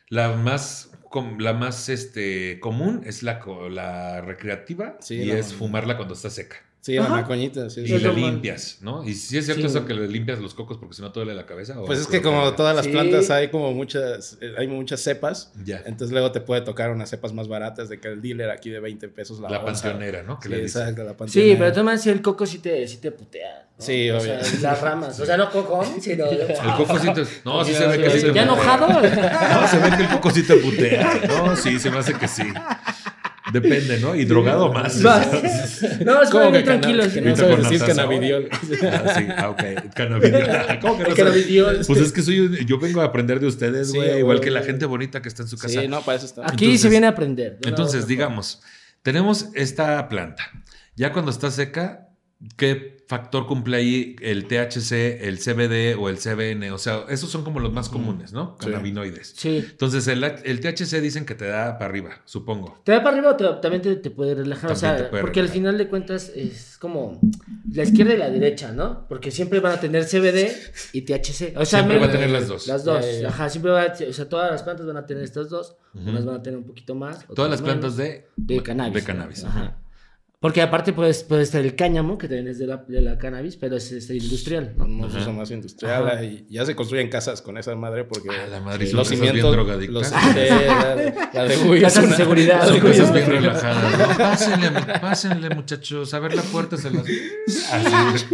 la 0.09 0.33
más 0.33 0.90
com- 1.11 1.37
la 1.39 1.53
más 1.53 1.89
este 1.89 2.59
común 2.59 3.01
es 3.05 3.21
la, 3.21 3.39
la 3.69 4.21
recreativa 4.21 4.97
Sí, 5.01 5.15
y 5.21 5.31
es 5.31 5.53
fumarla 5.53 5.95
cuando 5.97 6.15
está 6.15 6.29
seca. 6.31 6.57
Sí, 6.81 6.95
la 6.95 7.03
Ajá. 7.03 7.17
macoñita, 7.17 7.69
sí, 7.69 7.81
Y 7.81 7.87
sí. 7.89 7.99
Lo 7.99 8.11
más- 8.11 8.21
limpias, 8.21 8.77
¿no? 8.81 9.03
Y 9.07 9.13
si 9.13 9.37
es 9.37 9.45
cierto 9.45 9.61
Sí. 9.61 9.67
eso 9.67 9.85
que 9.85 9.93
le 9.93 10.07
limpias 10.07 10.39
los 10.39 10.55
cocos 10.55 10.77
porque 10.79 10.95
si 10.95 11.03
no 11.03 11.11
te 11.11 11.19
duele 11.19 11.35
la 11.35 11.45
cabeza. 11.45 11.79
¿o 11.79 11.85
Pues 11.85 11.99
es 11.99 12.07
que 12.07 12.23
como 12.23 12.53
todas 12.55 12.75
las 12.75 12.85
Sí. 12.85 12.91
plantas 12.91 13.29
hay 13.29 13.49
como 13.49 13.71
muchas, 13.71 14.39
eh, 14.41 14.55
hay 14.57 14.67
muchas 14.67 14.99
cepas, 14.99 15.51
Ya. 15.63 15.83
entonces 15.85 16.11
luego 16.11 16.31
te 16.31 16.41
puede 16.41 16.61
tocar 16.61 16.89
unas 16.89 17.07
cepas 17.11 17.33
más 17.33 17.47
baratas 17.47 17.87
de 17.87 17.99
que 17.99 18.07
el 18.07 18.19
dealer 18.19 18.49
aquí 18.49 18.71
de 18.71 18.79
20 18.79 19.07
pesos 19.09 19.39
la, 19.39 19.47
La 19.49 19.63
panteonera, 19.63 20.23
¿no? 20.23 20.39
Que 20.39 20.47
Sí, 20.49 20.55
le 20.55 20.61
exacto, 20.63 21.03
la 21.03 21.11
Sí, 21.11 21.15
panteonera. 21.17 21.55
pero 21.57 21.65
de 21.65 21.71
todas 21.71 21.85
maneras, 21.85 22.01
sí, 22.03 22.09
el 22.09 22.21
coco 22.23 22.45
sí 22.47 22.57
te, 22.57 22.87
sí 22.87 22.97
te 22.97 23.11
putea. 23.11 23.67
¿no? 23.77 23.85
Sí, 23.85 24.09
o 24.09 24.17
obvio. 24.17 24.43
Sea, 24.43 24.59
las 24.71 24.81
ramas. 24.81 25.19
O 25.19 25.25
sea, 25.25 25.37
no 25.37 25.49
coco, 25.51 25.83
sino. 26.01 26.25
El 26.25 26.47
coco 26.77 26.97
sí 26.99 27.13
te... 27.13 27.23
No, 27.45 27.63
sí 27.63 27.73
se 27.75 27.87
ve 27.87 27.97
que 27.99 28.09
sí 28.11 28.21
te 28.27 28.33
¿Ya 28.33 28.43
enojado? 28.43 28.87
No, 29.01 29.67
se 29.67 29.77
ve 29.79 29.97
que 29.97 30.03
el 30.03 30.09
coco 30.09 30.29
sí 30.31 30.43
te 30.43 30.55
putea. 30.55 31.21
No, 31.27 31.55
sí, 31.55 31.77
se 31.79 31.89
me 31.91 31.99
hace 31.99 32.13
que 32.15 32.27
sí. 32.27 32.43
Depende, 33.51 33.99
¿no? 33.99 34.15
Y 34.15 34.25
drogado 34.25 34.71
más. 34.71 35.05
Va. 35.05 35.19
No, 36.05 36.21
es 36.21 36.29
¿Cómo 36.29 36.45
muy 36.49 36.59
que 36.59 36.63
tranquilo. 36.63 36.99
cana- 37.03 37.13
sí. 37.13 37.19
que 37.21 37.29
no 37.29 37.35
sabes 37.35 37.55
con 37.55 37.63
decir 37.69 37.87
cannabidiol? 37.87 38.49
Ah, 38.51 39.13
sí, 39.17 39.25
ah, 39.37 39.49
ok. 39.49 39.93
Cannabidiol. 39.93 40.49
¿Cómo 40.81 40.97
que 40.97 41.09
no 41.09 41.15
cannabidiol. 41.15 41.81
Pues 41.87 41.99
es 41.99 42.11
que 42.11 42.21
soy 42.21 42.39
un- 42.41 42.55
yo 42.65 42.79
vengo 42.79 43.01
a 43.01 43.05
aprender 43.05 43.39
de 43.39 43.47
ustedes, 43.47 43.91
Sí, 43.91 43.97
güey. 43.97 44.09
güey. 44.09 44.19
igual 44.19 44.39
que 44.41 44.51
la 44.51 44.61
gente 44.63 44.85
bonita 44.85 45.21
que 45.21 45.29
está 45.29 45.43
en 45.43 45.49
su 45.49 45.57
casa. 45.57 45.81
Sí, 45.81 45.87
no, 45.87 46.01
para 46.01 46.17
eso 46.17 46.25
está. 46.27 46.41
Aquí 46.43 46.65
Entonces- 46.65 46.81
se 46.81 46.89
viene 46.89 47.07
a 47.07 47.09
aprender. 47.11 47.57
Entonces, 47.65 48.07
digamos, 48.07 48.61
tenemos 49.01 49.47
esta 49.55 50.07
planta. 50.07 50.43
Ya 50.95 51.11
cuando 51.13 51.31
está 51.31 51.49
seca, 51.51 52.09
¿qué 52.57 53.00
factor 53.11 53.45
cumple 53.45 53.75
ahí 53.77 54.15
el 54.21 54.45
THC, 54.47 55.21
el 55.21 55.37
CBD 55.37 55.95
o 55.99 56.07
el 56.09 56.17
CBN? 56.17 56.71
O 56.71 56.77
sea, 56.77 57.03
esos 57.09 57.29
son 57.29 57.43
como 57.43 57.59
los 57.59 57.73
más 57.73 57.89
comunes, 57.89 58.31
¿no? 58.31 58.55
Sí. 58.59 58.65
Cannabinoides. 58.67 59.33
Sí. 59.35 59.57
Entonces, 59.69 60.07
el, 60.07 60.23
el 60.23 60.59
THC 60.61 61.01
dicen 61.01 61.25
que 61.25 61.35
te 61.35 61.45
da 61.47 61.77
para 61.77 61.89
arriba, 61.91 62.21
supongo. 62.25 62.81
¿Te 62.85 62.93
da 62.93 63.03
para 63.03 63.17
arriba 63.17 63.31
o 63.31 63.35
te- 63.35 63.61
también 63.61 63.81
te, 63.81 63.95
te 63.97 64.09
puede 64.11 64.33
relajar? 64.35 64.71
o 64.71 64.75
sea, 64.75 64.95
te 64.95 65.03
puede 65.03 65.21
porque 65.21 65.41
al 65.41 65.49
final 65.49 65.77
de 65.77 65.89
cuentas 65.89 66.31
es 66.35 66.77
como 66.79 67.19
la 67.71 67.83
izquierda 67.83 68.13
y 68.13 68.17
la 68.17 68.29
derecha, 68.29 68.71
¿no? 68.71 69.05
Porque 69.09 69.29
siempre 69.29 69.59
van 69.59 69.73
a 69.73 69.79
tener 69.81 70.05
CBD 70.05 70.49
y 70.93 71.01
THC. 71.01 71.57
O 71.57 71.65
sea, 71.65 71.79
Siempre 71.81 71.99
va 71.99 72.05
a 72.05 72.11
tener 72.11 72.29
las 72.29 72.47
dos. 72.47 72.65
Las 72.67 72.85
dos. 72.85 73.05
Ajá, 73.27 73.49
siempre 73.49 73.71
va 73.71 73.83
a, 73.83 73.93
o 74.09 74.13
sea, 74.13 74.29
todas 74.29 74.49
las 74.51 74.63
plantas 74.63 74.85
van 74.87 74.97
a 74.97 75.05
tener 75.05 75.23
estas 75.23 75.49
dos. 75.49 75.75
Ujú. 75.93 76.09
Unas 76.09 76.23
van 76.25 76.35
a 76.37 76.41
tener 76.41 76.57
un 76.57 76.65
poquito 76.65 76.95
más. 76.95 77.25
Todas 77.35 77.51
las 77.51 77.61
menos. 77.61 77.75
plantas 77.79 77.97
de, 77.97 78.27
de 78.37 78.63
cannabis. 78.63 78.93
De 78.93 79.03
cannabis. 79.03 79.43
Ajá. 79.43 79.77
Porque 80.41 80.59
aparte 80.63 80.91
puedes, 80.91 81.23
puede 81.23 81.43
estar 81.43 81.61
el 81.63 81.75
cáñamo, 81.75 82.17
que 82.17 82.27
también 82.27 82.47
es 82.47 82.57
de 82.57 82.65
la, 82.65 82.77
de 82.87 82.99
la 82.99 83.19
cannabis, 83.19 83.57
pero 83.57 83.75
es, 83.77 83.91
industrial. 84.09 84.73
¿no? 84.75 84.87
No 84.87 85.07
se 85.07 85.19
usa 85.19 85.31
más 85.31 85.51
industrial 85.51 86.07
Ajá. 86.07 86.23
y 86.23 86.47
ya 86.49 86.65
se 86.65 86.75
construyen 86.75 87.09
casas 87.09 87.43
con 87.43 87.59
esa 87.59 87.75
madre 87.75 88.05
porque 88.05 88.29
Ah, 88.31 88.47
la 88.47 88.59
madre, 88.59 88.87
sí, 88.87 88.93
los 88.93 89.07
bien 89.07 89.21
cimientos 89.21 89.51
drogadictas. 89.51 90.11
los, 90.11 90.35
de- 90.35 91.13
la 91.33 91.43
de 91.45 91.57
Uy, 91.69 91.79
Casas 91.79 92.09
de 92.09 92.15
seguridad. 92.15 92.57
la 92.57 92.65
de 92.65 92.71
Son 92.71 92.79
cosas 92.79 93.07
es 93.07 93.13
bien 93.13 93.27
relajadas. 93.29 93.99
¿no? 94.09 94.17
Pásenle, 94.17 94.71
pásenle, 94.99 95.49
muchachos. 95.51 96.11
A 96.15 96.19
ver 96.19 96.33
la 96.33 96.41
puerta 96.41 96.75
se 96.75 96.89
las. 96.89 97.03
Así. 97.71 98.25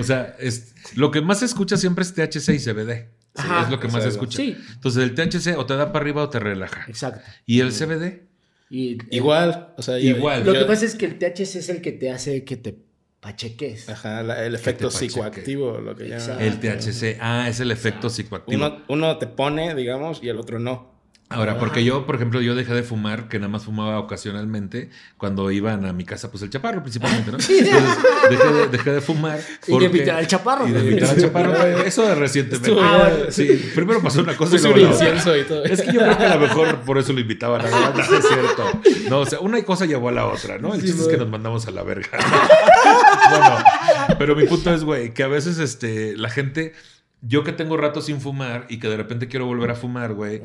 O 0.00 0.02
sea, 0.02 0.34
es, 0.40 0.74
lo 0.96 1.12
que 1.12 1.20
más 1.20 1.38
se 1.38 1.44
escucha 1.44 1.76
siempre 1.76 2.02
es 2.02 2.12
THC 2.12 2.54
y 2.54 2.58
CBD. 2.58 3.08
Ajá. 3.36 3.62
es 3.62 3.70
lo 3.70 3.78
que 3.78 3.86
más 3.86 4.02
se 4.02 4.08
escucha. 4.08 4.36
Sí. 4.38 4.56
Entonces, 4.74 5.04
el 5.04 5.14
THC 5.14 5.56
o 5.56 5.64
te 5.64 5.76
da 5.76 5.92
para 5.92 6.02
arriba 6.02 6.24
o 6.24 6.28
te 6.28 6.40
relaja. 6.40 6.86
Exacto. 6.88 7.20
Y 7.46 7.60
el 7.60 7.70
CBD, 7.72 8.31
Y, 8.74 8.96
Igual, 9.10 9.74
o 9.76 9.82
sea, 9.82 9.98
yo- 9.98 10.16
Igual. 10.16 10.46
Lo 10.46 10.54
yo- 10.54 10.60
que 10.60 10.64
pasa 10.64 10.86
es 10.86 10.94
que 10.94 11.04
el 11.04 11.18
THC 11.18 11.56
es 11.58 11.68
el 11.68 11.82
que 11.82 11.92
te 11.92 12.10
hace 12.10 12.42
que 12.42 12.56
te 12.56 12.74
pacheques. 13.20 13.86
Ajá, 13.90 14.22
la- 14.22 14.46
el 14.46 14.54
efecto 14.54 14.90
psicoactivo, 14.90 15.78
lo 15.78 15.94
que 15.94 16.04
llaman. 16.04 16.20
Exacto. 16.20 16.42
el 16.42 16.58
THC. 16.58 17.18
Ah, 17.20 17.46
es 17.50 17.60
el 17.60 17.70
efecto 17.70 18.08
psicoactivo. 18.08 18.56
Uno, 18.56 18.82
uno 18.88 19.18
te 19.18 19.26
pone, 19.26 19.74
digamos, 19.74 20.20
y 20.22 20.28
el 20.30 20.38
otro 20.38 20.58
no. 20.58 20.91
Ahora, 21.34 21.58
porque 21.58 21.84
yo, 21.84 22.06
por 22.06 22.14
ejemplo, 22.16 22.40
yo 22.40 22.54
dejé 22.54 22.74
de 22.74 22.82
fumar, 22.82 23.28
que 23.28 23.38
nada 23.38 23.48
más 23.50 23.64
fumaba 23.64 23.98
ocasionalmente, 23.98 24.90
cuando 25.16 25.50
iban 25.50 25.84
a 25.84 25.92
mi 25.92 26.04
casa, 26.04 26.30
pues 26.30 26.42
el 26.42 26.50
chaparro 26.50 26.82
principalmente, 26.82 27.30
¿no? 27.30 27.38
Entonces, 27.48 27.68
dejé 28.30 28.52
de, 28.52 28.68
dejé 28.68 28.90
de 28.92 29.00
fumar. 29.00 29.38
Y 29.38 29.42
de 29.42 29.72
porque- 29.72 29.86
invitar 29.86 30.16
al 30.16 30.26
chaparro. 30.26 30.68
Y 30.68 30.72
de 30.72 30.80
invitar 30.80 31.10
al 31.10 31.20
chaparro, 31.20 31.50
güey. 31.58 31.86
Eso 31.86 32.06
de 32.06 32.14
recientemente. 32.14 32.68
Estuvo 32.70 32.82
Ah, 32.84 33.08
bueno. 33.10 33.30
Sí, 33.30 33.70
primero 33.74 34.02
pasó 34.02 34.20
una 34.22 34.36
cosa 34.36 34.56
y 34.56 34.58
luego 34.60 34.74
un 34.94 34.98
la 34.98 35.38
y 35.38 35.44
todo. 35.44 35.64
Es 35.64 35.80
que 35.82 35.92
yo 35.92 36.00
creo 36.00 36.18
que 36.18 36.24
a 36.24 36.34
lo 36.36 36.40
mejor 36.40 36.80
por 36.80 36.98
eso 36.98 37.12
lo 37.12 37.20
invitaban, 37.20 37.58
la 37.62 37.70
verdad, 37.70 37.94
no 37.94 38.16
es 38.18 38.26
cierto. 38.26 38.80
No, 39.08 39.18
o 39.20 39.26
sea, 39.26 39.40
una 39.40 39.62
cosa 39.62 39.86
llevó 39.86 40.08
a 40.08 40.12
la 40.12 40.26
otra, 40.26 40.58
¿no? 40.58 40.74
El 40.74 40.80
Sí, 40.80 40.86
chiste 40.88 41.02
es 41.02 41.08
que 41.08 41.16
nos 41.16 41.28
mandamos 41.28 41.66
a 41.66 41.70
la 41.70 41.82
verga. 41.82 42.08
bueno, 43.30 43.64
pero 44.18 44.36
mi 44.36 44.46
punto 44.46 44.72
es, 44.74 44.84
güey, 44.84 45.12
que 45.14 45.22
a 45.22 45.28
veces 45.28 45.58
este, 45.58 46.16
la 46.16 46.28
gente, 46.30 46.72
yo 47.22 47.44
que 47.44 47.52
tengo 47.52 47.76
rato 47.76 48.02
sin 48.02 48.20
fumar 48.20 48.66
y 48.68 48.78
que 48.78 48.88
de 48.88 48.96
repente 48.96 49.28
quiero 49.28 49.46
volver 49.46 49.70
a 49.70 49.74
fumar, 49.76 50.12
güey, 50.12 50.42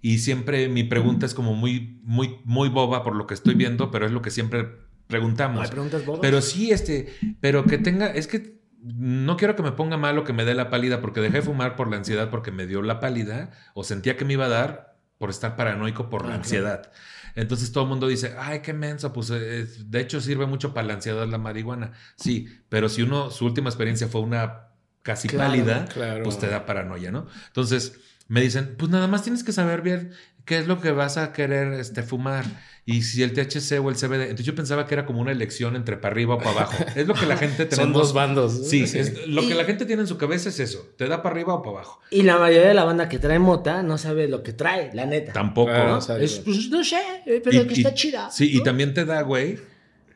y 0.00 0.18
siempre 0.18 0.68
mi 0.68 0.84
pregunta 0.84 1.26
es 1.26 1.34
como 1.34 1.54
muy, 1.54 2.00
muy, 2.04 2.38
muy 2.44 2.68
boba 2.68 3.02
por 3.02 3.16
lo 3.16 3.26
que 3.26 3.34
estoy 3.34 3.54
viendo, 3.54 3.90
pero 3.90 4.06
es 4.06 4.12
lo 4.12 4.22
que 4.22 4.30
siempre 4.30 4.68
preguntamos. 5.08 5.64
hay 5.64 5.70
preguntas 5.70 6.06
bobas. 6.06 6.20
Pero 6.20 6.40
sí, 6.40 6.70
este, 6.70 7.12
pero 7.40 7.64
que 7.64 7.78
tenga, 7.78 8.06
es 8.06 8.28
que 8.28 8.60
no 8.82 9.36
quiero 9.36 9.56
que 9.56 9.62
me 9.62 9.72
ponga 9.72 9.96
mal 9.96 10.16
o 10.18 10.24
que 10.24 10.32
me 10.32 10.44
dé 10.44 10.54
la 10.54 10.70
pálida, 10.70 11.00
porque 11.00 11.20
dejé 11.20 11.38
de 11.38 11.42
fumar 11.42 11.74
por 11.74 11.90
la 11.90 11.96
ansiedad, 11.96 12.30
porque 12.30 12.52
me 12.52 12.66
dio 12.66 12.80
la 12.80 13.00
pálida, 13.00 13.50
o 13.74 13.82
sentía 13.82 14.16
que 14.16 14.24
me 14.24 14.34
iba 14.34 14.46
a 14.46 14.48
dar 14.48 14.96
por 15.18 15.30
estar 15.30 15.56
paranoico 15.56 16.08
por 16.08 16.26
la 16.26 16.36
ansiedad. 16.36 16.90
Entonces 17.34 17.72
todo 17.72 17.84
el 17.84 17.90
mundo 17.90 18.08
dice, 18.08 18.34
ay, 18.38 18.60
qué 18.60 18.72
menso, 18.72 19.12
pues 19.12 19.30
eh, 19.30 19.66
de 19.84 20.00
hecho 20.00 20.20
sirve 20.20 20.46
mucho 20.46 20.72
para 20.72 20.86
la 20.86 20.94
ansiedad 20.94 21.28
la 21.28 21.38
marihuana. 21.38 21.92
Sí, 22.16 22.48
pero 22.68 22.88
si 22.88 23.02
uno, 23.02 23.30
su 23.30 23.44
última 23.44 23.68
experiencia 23.68 24.08
fue 24.08 24.22
una 24.22 24.69
casi 25.02 25.28
Claro, 25.28 25.50
pálida, 25.50 25.84
claro. 25.86 26.22
pues 26.24 26.38
te 26.38 26.46
da 26.48 26.66
paranoia, 26.66 27.10
¿no? 27.10 27.26
Entonces 27.48 27.94
me 28.28 28.40
dicen, 28.42 28.74
pues 28.78 28.90
nada 28.90 29.06
más 29.08 29.22
tienes 29.22 29.42
que 29.44 29.52
saber 29.52 29.82
bien 29.82 30.12
qué 30.44 30.58
es 30.58 30.66
lo 30.66 30.80
que 30.80 30.90
vas 30.92 31.16
a 31.16 31.32
querer 31.32 31.72
este, 31.74 32.02
fumar 32.02 32.44
y 32.86 33.02
si 33.02 33.22
el 33.22 33.32
THC 33.32 33.78
o 33.84 33.88
el 33.90 33.94
CBD. 33.96 34.22
Entonces 34.22 34.46
yo 34.46 34.54
pensaba 34.54 34.86
que 34.86 34.94
era 34.94 35.06
como 35.06 35.20
una 35.20 35.30
elección 35.32 35.76
entre 35.76 35.96
para 35.96 36.12
arriba 36.12 36.34
o 36.34 36.38
para 36.38 36.50
abajo. 36.50 36.84
Es 36.96 37.06
lo 37.06 37.14
que 37.14 37.26
la 37.26 37.36
gente 37.36 37.66
tenemos. 37.66 37.76
Son 37.76 37.92
dos 37.92 38.12
bandos. 38.12 38.54
¿no? 38.58 38.64
Sí, 38.64 38.82
es- 38.82 39.26
lo 39.28 39.46
que 39.46 39.54
la 39.54 39.64
gente 39.64 39.84
tiene 39.84 40.02
en 40.02 40.08
su 40.08 40.16
cabeza 40.18 40.48
es 40.48 40.58
eso. 40.60 40.88
¿Te 40.96 41.06
da 41.06 41.22
para 41.22 41.34
arriba 41.36 41.54
o 41.54 41.62
para 41.62 41.76
abajo? 41.76 42.00
Y 42.10 42.22
la 42.22 42.38
mayoría 42.38 42.68
de 42.68 42.74
la 42.74 42.84
banda 42.84 43.08
que 43.08 43.18
trae 43.18 43.38
mota 43.38 43.82
no 43.82 43.96
sabe 43.98 44.28
lo 44.28 44.42
que 44.42 44.52
trae, 44.52 44.90
la 44.94 45.06
neta. 45.06 45.32
Tampoco. 45.32 45.70
Claro, 45.70 46.00
¿no? 46.08 46.16
Es, 46.16 46.38
pues 46.40 46.68
no 46.70 46.82
sé, 46.82 47.00
eh, 47.26 47.40
pero 47.44 47.62
Y- 47.62 47.66
que 47.66 47.74
y- 47.74 47.76
está 47.78 47.94
chida. 47.94 48.30
Sí, 48.30 48.50
y 48.54 48.58
¿no? 48.58 48.62
también 48.64 48.92
te 48.94 49.04
da, 49.04 49.22
güey, 49.22 49.58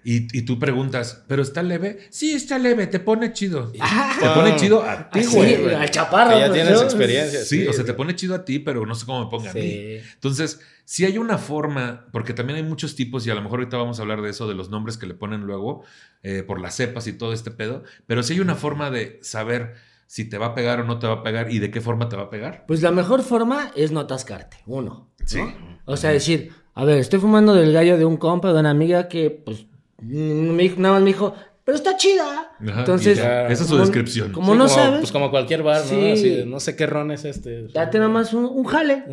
Y, 0.05 0.39
y 0.39 0.43
tú 0.43 0.59
preguntas, 0.59 1.25
¿pero 1.27 1.43
está 1.43 1.63
leve? 1.63 1.99
Sí, 2.11 2.33
está 2.33 2.59
leve, 2.59 2.87
te 2.87 3.01
pone 3.01 3.33
chido. 3.33 3.73
Ah. 3.81 4.17
te 4.21 4.29
pone 4.29 4.57
chido 4.57 4.83
a 4.83 5.09
ti, 5.09 5.25
güey. 5.25 5.75
al 5.75 5.91
chaparro. 5.91 6.35
Que 6.35 6.41
ya 6.41 6.47
pues, 6.49 6.61
tienes 6.61 6.79
¿no? 6.79 6.83
experiencia. 6.83 7.45
Sí, 7.45 7.67
o 7.67 7.73
sea, 7.73 7.85
te 7.85 7.95
pone 7.95 8.15
chido 8.15 8.35
a 8.35 8.45
ti, 8.45 8.59
pero 8.59 8.85
no 8.85 8.95
sé 8.95 9.07
cómo 9.07 9.25
me 9.25 9.31
ponga 9.31 9.51
a 9.51 9.55
mí. 9.55 9.61
Sí. 9.63 9.99
Entonces, 10.15 10.61
si 10.85 11.07
hay 11.07 11.17
una 11.17 11.39
forma, 11.39 12.07
porque 12.13 12.35
también 12.35 12.59
hay 12.59 12.63
muchos 12.63 12.95
tipos, 12.95 13.27
y 13.27 13.31
a 13.31 13.35
lo 13.35 13.41
mejor 13.41 13.61
ahorita 13.61 13.79
vamos 13.79 13.99
a 13.99 14.03
hablar 14.03 14.21
de 14.21 14.31
eso, 14.31 14.47
de 14.47 14.55
los 14.55 14.69
nombres 14.69 14.99
que 14.99 15.07
le 15.07 15.15
ponen 15.15 15.41
luego, 15.43 15.85
eh, 16.23 16.43
por 16.43 16.61
las 16.61 16.75
cepas 16.77 17.07
y 17.07 17.15
todo 17.15 17.33
este 17.33 17.51
pedo, 17.51 17.83
pero 18.07 18.23
si 18.23 18.35
hay 18.35 18.41
una 18.41 18.55
forma 18.55 18.91
de 18.91 19.19
saber 19.23 19.75
si 20.07 20.29
te 20.29 20.37
va 20.37 20.47
a 20.47 20.55
pegar 20.55 20.81
o 20.81 20.85
no 20.85 20.99
te 20.99 21.07
va 21.07 21.15
a 21.15 21.23
pegar 21.23 21.51
y 21.51 21.59
de 21.59 21.71
qué 21.71 21.81
forma 21.81 22.09
te 22.09 22.17
va 22.17 22.25
a 22.25 22.31
pegar. 22.31 22.65
Pues 22.67 22.83
la 22.83 22.91
mejor 22.91 23.23
forma 23.23 23.73
es 23.75 23.91
no 23.91 24.01
atascarte, 24.01 24.59
uno. 24.67 25.11
¿no? 25.19 25.27
Sí. 25.27 25.41
O 25.87 25.97
sea, 25.97 26.11
decir, 26.11 26.53
a 26.75 26.85
ver, 26.85 26.99
estoy 26.99 27.21
fumando 27.21 27.55
del 27.55 27.73
gallo 27.73 27.97
de 27.97 28.05
un 28.05 28.17
compa, 28.17 28.53
de 28.53 28.61
una 28.61 28.71
amiga 28.71 29.09
que, 29.09 29.31
pues, 29.31 29.67
me 30.05 30.63
dijo- 30.65 30.81
nada 30.81 30.95
más 30.95 31.03
me 31.03 31.09
dijo, 31.09 31.35
pero 31.65 31.77
está 31.77 31.97
chida. 31.97 32.53
Ajá, 32.61 32.81
Entonces, 32.81 33.19
ya, 33.19 33.45
esa 33.49 33.53
es 33.53 33.59
su 33.61 33.75
como- 33.75 33.81
descripción. 33.81 34.33
Como 34.33 34.53
Sí, 34.53 34.59
no 34.59 34.69
sabes, 34.69 35.01
Pues 35.01 35.13
como 35.13 35.31
cualquier 35.31 35.63
bar, 35.63 35.81
¿no? 35.83 35.89
Sí. 35.89 36.11
Así 36.13 36.29
de, 36.31 36.47
no 36.47 36.61
sé 36.61 36.77
qué 36.77 36.87
ron 36.87 37.11
es 37.11 37.25
este. 37.25 37.69
date 37.69 37.99
nada 37.99 38.11
más 38.11 38.35
un, 38.35 38.45
un 38.45 38.65
jale. 38.65 39.05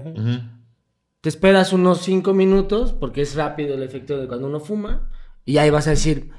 Te 1.22 1.30
esperas 1.30 1.72
unos 1.72 2.02
cinco 2.02 2.34
minutos, 2.34 2.94
porque 2.94 3.22
es 3.22 3.36
rápido 3.36 3.76
el 3.76 3.84
efecto 3.84 4.18
de 4.20 4.28
cuando 4.28 4.48
uno 4.48 4.60
fuma, 4.60 5.12
y 5.46 5.58
ahí 5.58 5.70
vas 5.70 5.86
a 5.88 5.92
decir, 5.92 6.32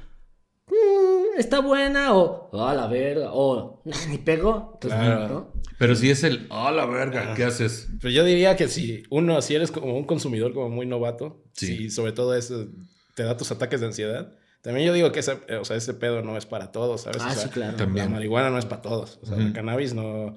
"Mm, 0.67 1.39
está 1.39 1.59
buena, 1.61 2.13
o, 2.15 2.49
"Oh, 2.51 2.65
a 2.65 2.73
la 2.73 2.87
verga, 2.87 3.29
o, 3.33 3.81
"Nah, 3.85 3.95
ni 4.09 4.17
pegó. 4.17 4.71
Entonces, 4.75 4.99
Claro. 4.99 5.27
¿no? 5.29 5.53
Pero 5.79 5.95
si 5.95 6.09
es 6.09 6.23
el, 6.23 6.47
a 6.49 6.71
la 6.71 6.85
verga, 6.85 7.33
¿qué 7.33 7.43
haces? 7.45 7.87
Pero 8.01 8.11
yo 8.13 8.23
diría 8.23 8.55
que 8.55 8.67
si 8.67 9.03
uno, 9.09 9.41
si 9.41 9.55
eres 9.55 9.71
como 9.71 9.97
un 9.97 10.03
consumidor 10.05 10.53
como 10.53 10.69
muy 10.69 10.85
novato, 10.85 11.41
Sí. 11.53 11.67
si 11.77 11.89
sobre 11.89 12.11
todo 12.11 12.35
eso 12.35 12.67
te 13.15 13.23
da 13.23 13.35
tus 13.37 13.51
ataques 13.51 13.79
de 13.81 13.87
ansiedad, 13.87 14.33
también 14.63 14.87
yo 14.87 14.93
digo 14.93 15.11
que 15.11 15.19
ese, 15.19 15.37
eh, 15.47 15.57
o 15.57 15.65
sea, 15.65 15.77
ese 15.77 15.93
pedo 15.93 16.23
no 16.23 16.35
es 16.37 16.47
para 16.47 16.71
todos, 16.71 17.01
¿sabes? 17.01 17.21
Ah, 17.21 17.29
O 17.29 17.33
sea, 17.35 17.43
sí, 17.43 17.49
claro. 17.49 17.77
También. 17.77 18.07
La 18.07 18.11
marihuana 18.11 18.49
no 18.49 18.57
es 18.57 18.65
para 18.65 18.81
todos. 18.81 19.19
O 19.21 19.27
sea, 19.27 19.37
la 19.37 19.53
cannabis 19.53 19.93
no... 19.93 20.35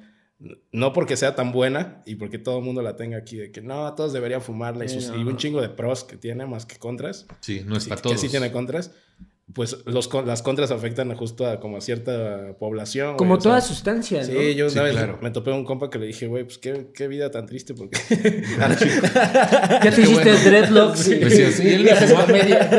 No 0.70 0.92
porque 0.92 1.16
sea 1.16 1.34
tan 1.34 1.50
buena 1.50 2.02
y 2.04 2.16
porque 2.16 2.36
todo 2.38 2.58
el 2.58 2.64
mundo 2.64 2.82
la 2.82 2.94
tenga 2.96 3.16
aquí, 3.16 3.38
de 3.38 3.50
que 3.50 3.62
no, 3.62 3.94
todos 3.94 4.12
deberían 4.12 4.42
fumarla 4.42 4.84
y, 4.84 4.88
Sí, 4.90 5.00
sus- 5.00 5.12
no. 5.12 5.16
y 5.18 5.24
un 5.24 5.38
chingo 5.38 5.62
de 5.62 5.70
pros 5.70 6.04
que 6.04 6.18
tiene 6.18 6.44
más 6.44 6.66
que 6.66 6.76
contras. 6.76 7.24
Sí, 7.40 7.62
no 7.64 7.74
es 7.74 7.86
para 7.88 8.02
que 8.02 8.08
todos. 8.10 8.20
sí 8.20 8.28
tiene 8.28 8.52
contras. 8.52 8.90
Pues 9.54 9.76
los, 9.86 10.08
con- 10.08 10.26
las 10.26 10.42
contras 10.42 10.72
afectan 10.72 11.14
justo 11.14 11.46
a 11.46 11.60
como 11.60 11.76
a 11.76 11.80
cierta 11.80 12.56
población. 12.58 13.10
güey, 13.10 13.16
Como 13.16 13.34
o 13.34 13.40
sea, 13.40 13.50
toda 13.50 13.60
sustancia, 13.60 14.18
¿no? 14.18 14.24
Sí, 14.24 14.56
yo 14.56 14.64
una 14.64 14.72
Sí, 14.74 14.78
vez 14.80 14.92
claro. 14.92 15.18
me 15.22 15.30
topé 15.30 15.52
a 15.52 15.54
un 15.54 15.64
compa 15.64 15.88
que 15.88 16.00
le 16.00 16.06
dije, 16.06 16.26
güey, 16.26 16.42
pues 16.42 16.58
qué, 16.58 16.88
qué 16.92 17.06
vida 17.06 17.30
tan 17.30 17.46
triste 17.46 17.72
porque... 17.72 17.96
Ya 18.58 19.90
te 19.94 20.00
hiciste 20.02 20.24
bueno. 20.32 20.44
dreadlocks. 20.44 20.98
Sí, 20.98 21.20
sí, 21.52 21.68
él, 21.68 21.84
ni 21.84 21.90
fumaba, 21.90 22.26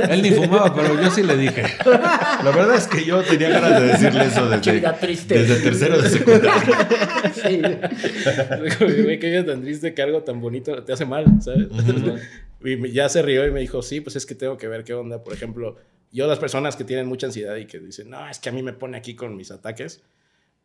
él 0.10 0.21
ni 0.21 0.32
fumaba, 0.32 0.75
pero 0.75 1.01
yo 1.01 1.10
sí 1.10 1.23
le 1.23 1.38
dije. 1.38 1.63
La 1.86 2.51
verdad 2.53 2.75
es 2.75 2.88
que 2.88 3.06
yo 3.06 3.21
tenía 3.23 3.47
ganas 3.49 3.82
de 3.82 3.88
decirle 3.88 4.25
eso 4.25 4.49
desde, 4.49 4.62
Qué 4.62 4.71
vida 4.73 4.93
triste. 4.99 5.39
desde 5.39 5.56
tercero 5.63 6.01
de 6.01 6.10
secundaria. 6.10 6.53
Sí. 7.34 7.62
Güey, 9.03 9.19
qué 9.19 9.30
vida 9.30 9.45
tan 9.45 9.62
triste 9.62 9.93
que 9.93 10.01
algo 10.01 10.23
tan 10.23 10.41
bonito 10.41 10.84
te 10.84 10.91
hace 10.93 11.06
mal, 11.06 11.25
¿sabes? 11.41 11.67
Y 12.63 12.75
me- 12.75 12.91
ya 12.91 13.08
se 13.08 13.21
rió 13.21 13.47
y 13.47 13.51
me 13.51 13.62
dijo, 13.62 13.82
sí, 13.82 14.01
pues 14.01 14.15
es 14.17 14.25
que 14.25 14.36
tengo 14.36 14.58
que 14.58 14.67
ver 14.67 14.84
qué 14.84 14.93
onda. 14.93 15.23
Por 15.23 15.34
ejemplo, 15.34 15.77
yo 16.12 16.28
las 16.28 16.39
personas 16.39 16.76
que 16.76 16.84
tienen 16.84 17.08
mucha 17.08 17.28
ansiedad 17.28 17.56
y 17.58 17.65
que 17.65 17.80
dicen, 17.80 18.10
no, 18.10 18.28
es 18.30 18.39
que 18.39 18.50
a 18.50 18.52
mí 18.52 18.63
me 18.63 18.74
pone 18.74 18.98
aquí 18.98 19.15
con 19.15 19.36
mis 19.36 19.52
ataques, 19.52 20.04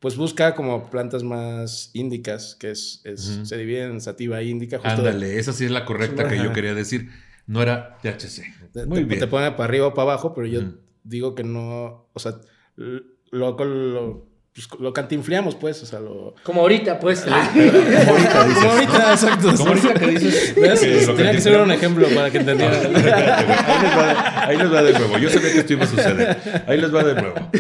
pues 0.01 0.17
busca 0.17 0.55
como 0.55 0.91
plantas 0.91 1.23
más 1.23 1.91
índicas, 1.95 2.57
que 2.59 2.71
es, 2.73 3.01
es- 3.05 3.29
Ujú. 3.37 3.47
se 3.47 3.57
divide 3.57 3.85
en 3.85 4.01
sativa 4.01 4.41
e 4.41 4.47
índica. 4.47 4.79
Justo 4.79 5.03
de- 5.03 5.09
Ándale, 5.11 5.39
esa 5.39 5.53
sí 5.53 5.65
es 5.65 5.71
la 5.71 5.85
correcta 5.85 6.29
que 6.29 6.37
yo 6.39 6.53
quería 6.53 6.75
decir. 6.75 7.09
No 7.47 7.61
era 7.63 7.99
THC. 8.03 8.45
Muy 8.87 9.01
te- 9.01 9.05
bien. 9.05 9.21
te 9.21 9.27
pone 9.27 9.51
para 9.53 9.65
arriba 9.65 9.89
o 9.89 9.95
para 9.95 10.11
abajo, 10.13 10.33
pero 10.35 10.47
yo 10.47 10.61
Ujú. 10.61 10.79
digo 11.05 11.35
que 11.35 11.43
no, 11.45 12.09
o 12.13 12.19
sea, 12.21 12.35
lo, 12.77 13.57
lo, 13.65 14.27
pues, 14.55 14.69
lo 14.81 14.93
cantinfleamos, 14.93 15.55
pues, 15.55 15.83
o 15.83 15.87
sea, 15.87 15.99
lo... 16.01 16.35
Como 16.43 16.61
ahorita, 16.61 17.01
pues. 17.01 17.21
Como 17.23 17.35
ahorita 17.35 18.45
dices. 18.45 18.55
Como 18.61 18.71
ahorita, 18.71 18.99
¿no? 18.99 19.13
exacto. 19.13 19.55
Como 19.57 19.69
ahorita 19.71 19.95
que 19.95 20.07
dices. 20.09 20.53
Que 20.53 21.07
Tenía 21.17 21.33
que 21.33 21.41
ser 21.41 21.59
un 21.61 21.73
ejemplo 21.73 22.07
para 22.15 22.31
que 22.31 22.39
entendieran. 22.39 22.75
Ahí 22.85 22.93
les, 22.93 23.97
va 23.97 24.07
de, 24.07 24.13
ahí 24.47 24.57
les 24.59 24.73
va 24.73 24.83
de 24.83 24.93
nuevo. 24.93 25.19
Yo 25.19 25.31
sabía 25.31 25.53
que 25.53 25.59
esto 25.61 25.73
iba 25.73 25.85
a 25.85 25.89
suceder. 25.89 26.65
Ahí 26.67 26.79
les 26.81 26.95
va 26.95 27.03
de 27.03 27.15
nuevo. 27.15 27.51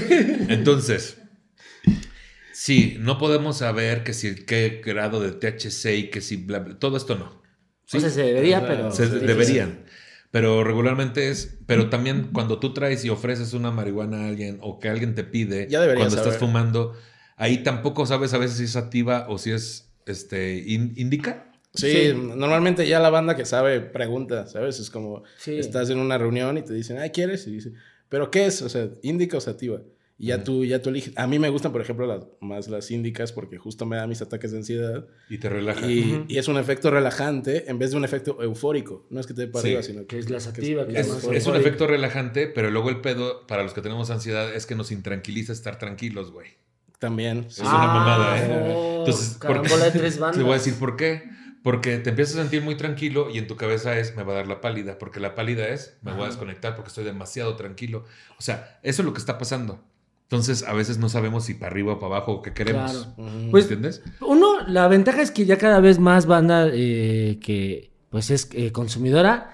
Entonces, 0.48 1.16
sí, 2.52 2.96
no 3.00 3.16
podemos 3.18 3.58
saber 3.58 4.04
que 4.04 4.12
si 4.12 4.44
qué 4.44 4.82
grado 4.84 5.20
de 5.20 5.32
THC 5.32 5.86
y 5.96 6.10
que 6.10 6.20
si 6.20 6.36
bla, 6.36 6.58
bla, 6.58 6.78
todo 6.78 6.96
esto 6.98 7.14
no. 7.14 7.42
¿sí? 7.86 7.96
O 7.96 8.00
sea, 8.00 8.10
se 8.10 8.22
debería, 8.22 8.66
pero. 8.66 8.90
Se- 8.92 9.06
deberían. 9.08 9.84
Pero 10.32 10.64
regularmente 10.64 11.28
es, 11.28 11.58
pero 11.66 11.88
también 11.90 12.30
cuando 12.32 12.58
tú 12.58 12.72
traes 12.74 13.04
y 13.04 13.10
ofreces 13.10 13.52
una 13.52 13.70
marihuana 13.70 14.24
a 14.24 14.28
alguien 14.28 14.58
o 14.62 14.80
que 14.80 14.88
alguien 14.88 15.14
te 15.14 15.22
pide 15.24 15.68
Ya 15.70 15.78
cuando 15.84 16.06
estás 16.06 16.24
saber. 16.24 16.38
fumando, 16.40 16.94
ahí 17.36 17.62
tampoco 17.62 18.06
sabes 18.06 18.32
a 18.34 18.38
veces 18.38 18.56
si 18.56 18.64
es 18.64 18.74
activa 18.76 19.26
o 19.28 19.36
si 19.38 19.50
es 19.52 19.92
este 20.06 20.56
in- 20.66 20.94
indica. 20.96 21.52
Sí, 21.74 21.90
Sí. 21.90 22.12
normalmente 22.14 22.88
ya 22.88 22.98
la 22.98 23.10
banda 23.10 23.36
que 23.36 23.44
sabe 23.44 23.80
pregunta, 23.80 24.46
¿sabes? 24.46 24.80
Es 24.80 24.88
como, 24.90 25.22
Sí. 25.36 25.54
estás 25.58 25.90
en 25.90 25.98
una 25.98 26.16
reunión 26.18 26.56
y 26.58 26.62
te 26.62 26.72
dicen, 26.72 26.98
ay, 26.98 27.10
¿quieres? 27.10 27.46
Y 27.46 27.52
dice, 27.52 27.72
¿pero 28.08 28.30
qué 28.30 28.46
es? 28.46 28.62
O 28.62 28.68
sea, 28.70 28.88
índica 29.02 29.36
o 29.36 29.40
sativa. 29.40 29.80
Y 30.22 30.28
ya 30.28 30.44
tú, 30.44 30.64
ya 30.64 30.80
tú 30.80 30.90
eliges. 30.90 31.12
A 31.18 31.26
mí 31.26 31.40
me 31.40 31.48
gustan, 31.48 31.72
por 31.72 31.80
ejemplo, 31.80 32.06
las, 32.06 32.28
más 32.40 32.68
las 32.68 32.92
índicas 32.92 33.32
porque 33.32 33.58
justo 33.58 33.86
me 33.86 33.96
dan 33.96 34.08
mis 34.08 34.22
ataques 34.22 34.52
de 34.52 34.58
ansiedad. 34.58 35.04
Y 35.28 35.38
te 35.38 35.48
relaja. 35.48 35.84
Y, 35.90 36.26
es 36.28 36.46
un 36.46 36.58
efecto 36.58 36.92
relajante 36.92 37.68
en 37.68 37.80
vez 37.80 37.90
de 37.90 37.96
un 37.96 38.04
efecto 38.04 38.40
eufórico. 38.40 39.04
No 39.10 39.18
es 39.18 39.26
que 39.26 39.34
te 39.34 39.40
dé 39.40 39.46
para 39.48 39.62
Sí. 39.62 39.68
arriba, 39.70 39.82
sino 39.82 40.06
Que 40.06 40.20
es 40.20 40.30
la 40.30 40.38
sativa, 40.38 40.86
que 40.86 40.96
Es, 40.96 41.08
más 41.08 41.24
es 41.24 41.44
un 41.48 41.56
efecto 41.56 41.88
relajante, 41.88 42.46
pero 42.46 42.70
luego 42.70 42.88
el 42.90 43.00
pedo, 43.00 43.48
para 43.48 43.64
los 43.64 43.74
que 43.74 43.82
tenemos 43.82 44.10
ansiedad, 44.10 44.54
es 44.54 44.64
que 44.64 44.76
nos 44.76 44.92
intranquiliza 44.92 45.52
estar 45.52 45.80
tranquilos, 45.80 46.30
güey. 46.30 46.50
también. 47.00 47.46
Es 47.48 47.58
una 47.58 47.70
mamada, 47.72 48.44
¿eh? 48.44 48.48
no. 48.48 48.98
Entonces, 49.00 49.30
¿por 49.30 49.40
qué? 49.40 49.68
Carambola 49.68 49.84
de 49.86 49.90
tres 49.90 50.20
bandas. 50.20 50.36
Te 50.38 50.44
voy 50.44 50.52
a 50.52 50.58
decir 50.58 50.74
por 50.74 50.96
qué. 50.96 51.24
Porque 51.64 51.98
te 51.98 52.10
empiezas 52.10 52.36
a 52.36 52.42
sentir 52.42 52.62
muy 52.62 52.76
tranquilo 52.76 53.28
y 53.28 53.38
en 53.38 53.46
tu 53.48 53.56
cabeza 53.56 53.96
es, 53.98 54.16
me 54.16 54.22
va 54.24 54.32
a 54.32 54.36
dar 54.36 54.46
la 54.48 54.60
pálida, 54.60 54.98
porque 54.98 55.20
la 55.20 55.34
pálida 55.36 55.68
es, 55.68 55.96
me 56.02 56.12
voy 56.12 56.22
a 56.22 56.26
desconectar 56.26 56.74
porque 56.74 56.88
estoy 56.88 57.04
demasiado 57.04 57.54
tranquilo. 57.54 58.04
O 58.38 58.42
sea, 58.42 58.80
eso 58.82 59.02
es 59.02 59.06
lo 59.06 59.12
que 59.12 59.20
está 59.20 59.38
pasando. 59.38 59.80
Entonces, 60.32 60.64
a 60.66 60.72
veces 60.72 60.96
no 60.96 61.10
sabemos 61.10 61.44
si 61.44 61.52
para 61.52 61.70
arriba 61.70 61.92
o 61.92 61.98
para 61.98 62.16
abajo 62.16 62.32
o 62.32 62.42
qué 62.42 62.54
queremos. 62.54 62.90
Claro. 63.14 63.50
Pues- 63.50 63.64
¿Entiendes? 63.64 64.02
Uno, 64.22 64.66
la 64.66 64.88
ventaja 64.88 65.20
es 65.20 65.30
que 65.30 65.44
ya 65.44 65.58
cada 65.58 65.78
vez 65.80 65.98
más 65.98 66.24
banda 66.24 66.68
eh, 66.72 67.38
que 67.42 67.92
pues 68.08 68.30
es 68.30 68.48
eh, 68.52 68.72
consumidora, 68.72 69.52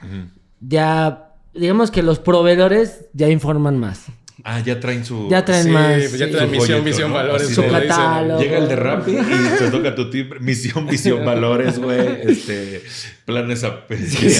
ya 0.60 1.34
digamos 1.52 1.90
que 1.90 2.02
los 2.04 2.20
proveedores 2.20 3.06
ya 3.12 3.28
informan 3.28 3.76
más. 3.78 4.06
Ah, 4.44 4.60
ya 4.60 4.78
traen 4.78 5.04
su... 5.04 5.28
Ya 5.28 5.44
traen 5.44 5.64
Sí, 5.64 5.70
más. 5.70 5.94
pues 5.94 6.18
ya 6.18 6.26
sí. 6.26 6.32
traen 6.32 6.48
Su 6.60 6.82
misión, 6.82 7.08
¿no? 7.10 7.14
valores. 7.14 7.48
Su 7.48 7.66
catálogo. 7.66 8.40
Llega 8.40 8.58
el 8.58 8.68
de 8.68 8.76
Rappi 8.76 9.10
y 9.10 9.58
te 9.58 9.70
toca 9.70 9.94
tu 9.94 10.10
tip. 10.10 10.38
Misión, 10.40 10.86
visión, 10.86 11.24
valores, 11.24 11.78
güey. 11.78 11.98
Este, 12.22 12.82
planes 13.24 13.64
a 13.64 13.84
Sí, 13.88 14.30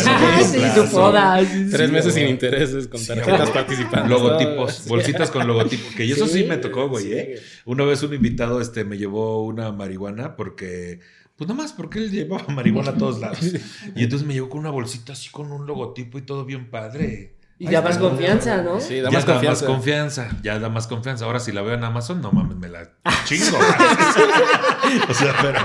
su 0.75 0.85
foda. 0.85 1.41
sí, 1.45 1.65
sí. 1.65 1.71
Tres 1.71 1.91
meses 1.91 2.15
sin 2.15 2.29
intereses 2.29 2.87
con 2.87 3.01
Sí, 3.01 3.09
tarjetas 3.09 3.51
participantes. 3.51 4.09
Logotipos, 4.11 4.87
bolsitas 4.87 5.31
con 5.31 5.47
logotipos. 5.47 5.95
Que 5.95 6.05
eso 6.05 6.27
sí, 6.27 6.39
Sí, 6.43 6.45
me 6.45 6.59
tocó, 6.59 6.89
güey, 6.89 7.05
sí, 7.05 7.13
¿eh? 7.15 7.41
Una 7.65 7.85
vez 7.85 8.03
un 8.05 8.15
invitado 8.15 8.61
este, 8.61 8.85
me 8.85 8.99
llevó 8.99 9.45
una 9.45 9.73
marihuana 9.73 10.37
porque... 10.37 11.01
Pues 11.37 11.47
nomás 11.49 11.73
porque 11.73 11.99
él 12.01 12.11
llevaba 12.11 12.47
marihuana 12.55 12.91
a 12.91 12.97
todos 12.97 13.21
lados. 13.21 13.39
Y 13.97 14.05
entonces 14.05 14.27
me 14.27 14.35
llevó 14.35 14.49
con 14.49 14.61
una 14.61 14.71
bolsita 14.71 15.13
así 15.13 15.29
con 15.31 15.51
un 15.53 15.67
logotipo 15.67 16.19
y 16.19 16.23
todo 16.23 16.45
bien 16.45 16.71
padre. 16.71 17.35
Y 17.61 17.67
Ahí 17.67 17.75
está. 17.75 17.89
más 17.89 17.99
confianza, 17.99 18.63
¿no? 18.63 18.81
Sí, 18.81 18.97
Ya 18.97 19.03
da 19.03 19.11
más 19.11 19.25
confianza. 19.25 19.67
confianza, 19.67 20.29
ya 20.45 20.59
da 20.61 20.69
más 20.69 20.87
confianza. 20.87 21.25
Ahora 21.25 21.41
si 21.41 21.51
la 21.51 21.63
veo 21.63 21.75
en 21.75 21.83
Amazon, 21.83 22.21
no 22.21 22.31
mames, 22.31 22.57
me 22.57 22.69
la 22.69 22.89
chingo. 23.25 23.59
o 25.09 25.15
sea, 25.15 25.35
pero, 25.43 25.59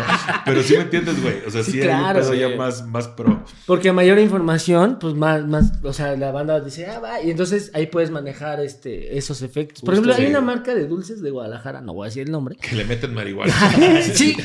pero 0.46 0.64
sí 0.64 0.74
me 0.76 0.82
entiendes, 0.84 1.22
güey. 1.22 1.36
O 1.46 1.52
sea, 1.52 1.64
sí, 1.64 1.74
Sí, 1.74 1.82
hay 1.82 2.04
un 2.04 2.14
pedo 2.14 2.34
ya 2.34 2.50
más, 2.56 2.86
más 2.88 3.08
pro. 3.10 3.44
Porque 3.68 3.90
a 3.90 3.94
mayor 3.94 4.18
información, 4.20 4.98
pues 5.00 5.14
más, 5.14 5.46
más, 5.46 5.72
o 5.84 5.94
sea, 5.94 6.16
la 6.18 6.32
banda 6.32 6.60
dice, 6.62 6.88
ah, 6.88 7.00
va, 7.00 7.22
y 7.22 7.30
entonces 7.32 7.72
ahí 7.74 7.88
puedes 7.88 8.10
manejar 8.12 8.60
este, 8.60 9.18
esos 9.18 9.42
efectos. 9.42 9.84
Por 9.84 9.94
ejemplo, 9.94 10.14
hay 10.16 10.26
una 10.26 10.42
marca 10.42 10.74
de 10.74 10.88
dulces 10.88 11.22
de 11.22 11.30
Guadalajara, 11.32 11.82
no 11.82 11.94
voy 11.94 12.06
a 12.06 12.10
decir 12.10 12.24
el 12.24 12.32
nombre. 12.32 12.56
Que 12.56 12.76
le 12.76 12.86
meten 12.86 13.14
marihuana. 13.14 13.54
sí. 14.02 14.36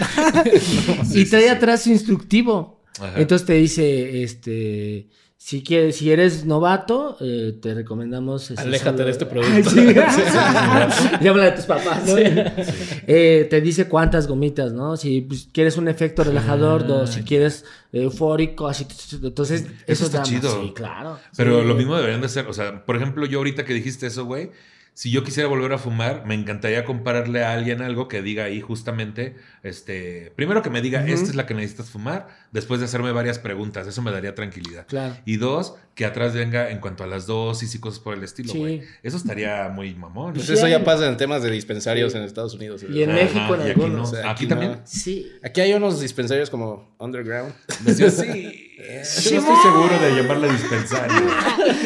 Sí, 1.05 1.21
y 1.21 1.25
trae 1.25 1.45
sí. 1.45 1.49
atrás 1.49 1.83
su 1.85 1.91
instructivo. 1.91 2.83
Ajá. 3.01 3.13
Entonces 3.17 3.47
te 3.47 3.55
dice, 3.55 4.23
este, 4.23 5.09
si 5.49 5.63
quieres, 5.63 5.97
si 5.97 6.13
eres 6.13 6.45
novato, 6.45 7.17
eh, 7.23 7.57
te 7.63 7.73
recomendamos. 7.73 8.51
Aléjate 8.51 8.91
solo- 8.99 9.05
de 9.07 9.11
este 9.11 9.25
producto. 9.25 9.71
Sí. 9.71 9.81
Habla 11.27 11.45
de 11.45 11.53
tus 11.57 11.65
papás, 11.65 12.07
¿no? 12.07 12.17
Eh, 13.07 13.47
te 13.49 13.63
dice 13.63 13.89
cuántas 13.89 14.27
gomitas, 14.27 14.75
¿no? 14.75 14.99
Si 14.99 15.23
pues, 15.23 15.49
quieres 15.51 15.79
un 15.79 15.89
efecto 15.89 16.23
relajador, 16.23 16.83
Ah, 16.85 16.87
dos, 16.89 17.11
si 17.15 17.23
quieres 17.23 17.65
eufórico, 17.93 18.69
así. 18.69 18.87
Entonces, 19.23 19.65
eso, 19.87 20.05
está 20.05 20.19
da 20.19 20.21
más- 20.25 20.29
chido. 20.29 20.63
Sí, 20.63 20.73
claro. 20.75 21.19
Pero 21.35 21.63
Sí. 21.63 21.67
lo 21.67 21.75
mismo 21.75 21.97
deberían 21.97 22.21
de 22.21 22.29
ser. 22.29 22.47
O 22.47 22.53
sea, 22.53 22.85
por 22.85 22.97
ejemplo, 22.97 23.25
yo 23.25 23.39
ahorita 23.39 23.65
que 23.65 23.73
dijiste 23.73 24.07
eso, 24.07 24.27
güey. 24.27 24.51
si 24.93 25.13
yo 25.13 25.23
quisiera 25.23 25.49
volver 25.49 25.73
a 25.73 25.79
fumar, 25.79 26.25
me 26.27 26.35
encantaría 26.35 26.85
compararle 26.85 27.45
a 27.45 27.53
alguien 27.53 27.83
algo 27.83 28.09
que 28.09 28.21
diga 28.21 28.43
ahí 28.45 28.61
justamente, 28.61 29.37
este, 29.63 30.33
primero 30.37 30.63
que 30.63 30.71
me 30.71 30.81
diga, 30.81 31.05
esta 31.07 31.29
es 31.31 31.35
la 31.35 31.47
que 31.47 31.55
necesitas 31.55 31.91
fumar, 31.91 32.29
después 32.53 32.81
de 32.81 32.87
hacerme 32.87 33.13
varias 33.13 33.39
preguntas, 33.39 33.87
eso 33.87 34.03
me 34.03 34.11
daría 34.13 34.35
tranquilidad. 34.35 34.87
Claro. 34.87 35.17
Y 35.25 35.37
dos, 35.37 35.75
que 35.95 36.05
atrás 36.05 36.33
venga 36.35 36.71
en 36.71 36.79
cuanto 36.79 37.03
a 37.05 37.07
las 37.07 37.27
dosis 37.27 37.75
y 37.75 37.81
cosas 37.81 37.99
por 38.01 38.15
el 38.15 38.23
estilo, 38.23 38.53
Sí. 38.53 38.59
güey. 38.59 38.83
Eso 39.03 39.17
estaría 39.17 39.69
muy 39.69 39.95
mamón. 39.95 40.35
Pues 40.35 40.47
Sí, 40.47 40.53
eso 40.53 40.69
ya 40.69 40.85
pasa 40.85 41.09
en 41.09 41.17
temas 41.17 41.43
de 41.43 41.51
dispensarios 41.51 42.15
en 42.15 42.23
Estados 42.23 42.55
Unidos. 42.55 42.85
Y 42.89 43.03
en 43.03 43.11
Ajá, 43.11 43.19
México 43.21 43.55
en 43.57 43.61
y 43.67 43.71
aquí 43.71 43.81
no. 43.81 43.85
algunos. 43.87 44.09
O 44.09 44.13
sea, 44.13 44.21
aquí, 44.21 44.45
aquí 44.45 44.47
también. 44.47 44.81
Sí. 44.85 45.33
Aquí 45.43 45.61
hay 45.61 45.73
unos 45.75 46.01
dispensarios 46.01 46.51
como 46.51 46.95
underground. 46.99 47.53
Decía, 47.81 48.11
sí. 48.11 48.65
Yo 48.79 48.93
no 49.33 49.39
estoy 49.41 49.57
seguro 49.61 49.99
de 49.99 50.15
llamarle 50.23 50.53
dispensario. 50.53 51.27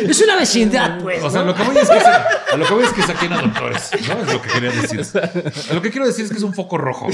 Es 0.06 0.20
una 0.20 0.36
vecindad, 0.36 1.00
pues. 1.00 1.22
O 1.24 1.30
sea, 1.30 1.42
lo 1.42 1.54
que 1.54 1.62
voy 1.62 1.76
es 1.78 1.88
que, 1.88 1.98
a 1.98 2.56
lo 2.58 2.66
que 2.66 2.74
voy 2.74 2.84
es 2.84 2.92
que 2.92 3.00
saquen 3.02 3.32
a 3.32 3.40
doctores, 3.40 3.90
¿no? 4.08 4.20
Es 4.22 4.32
lo 4.34 4.42
que 4.42 4.48
quería 4.50 4.70
decir. 4.72 5.00
Lo 5.72 5.80
que 5.80 5.90
quiero 5.90 6.06
decir 6.06 6.26
es 6.26 6.30
que 6.30 6.36
es 6.36 6.42
un 6.42 6.52
foco 6.52 6.76
rojo. 6.76 7.08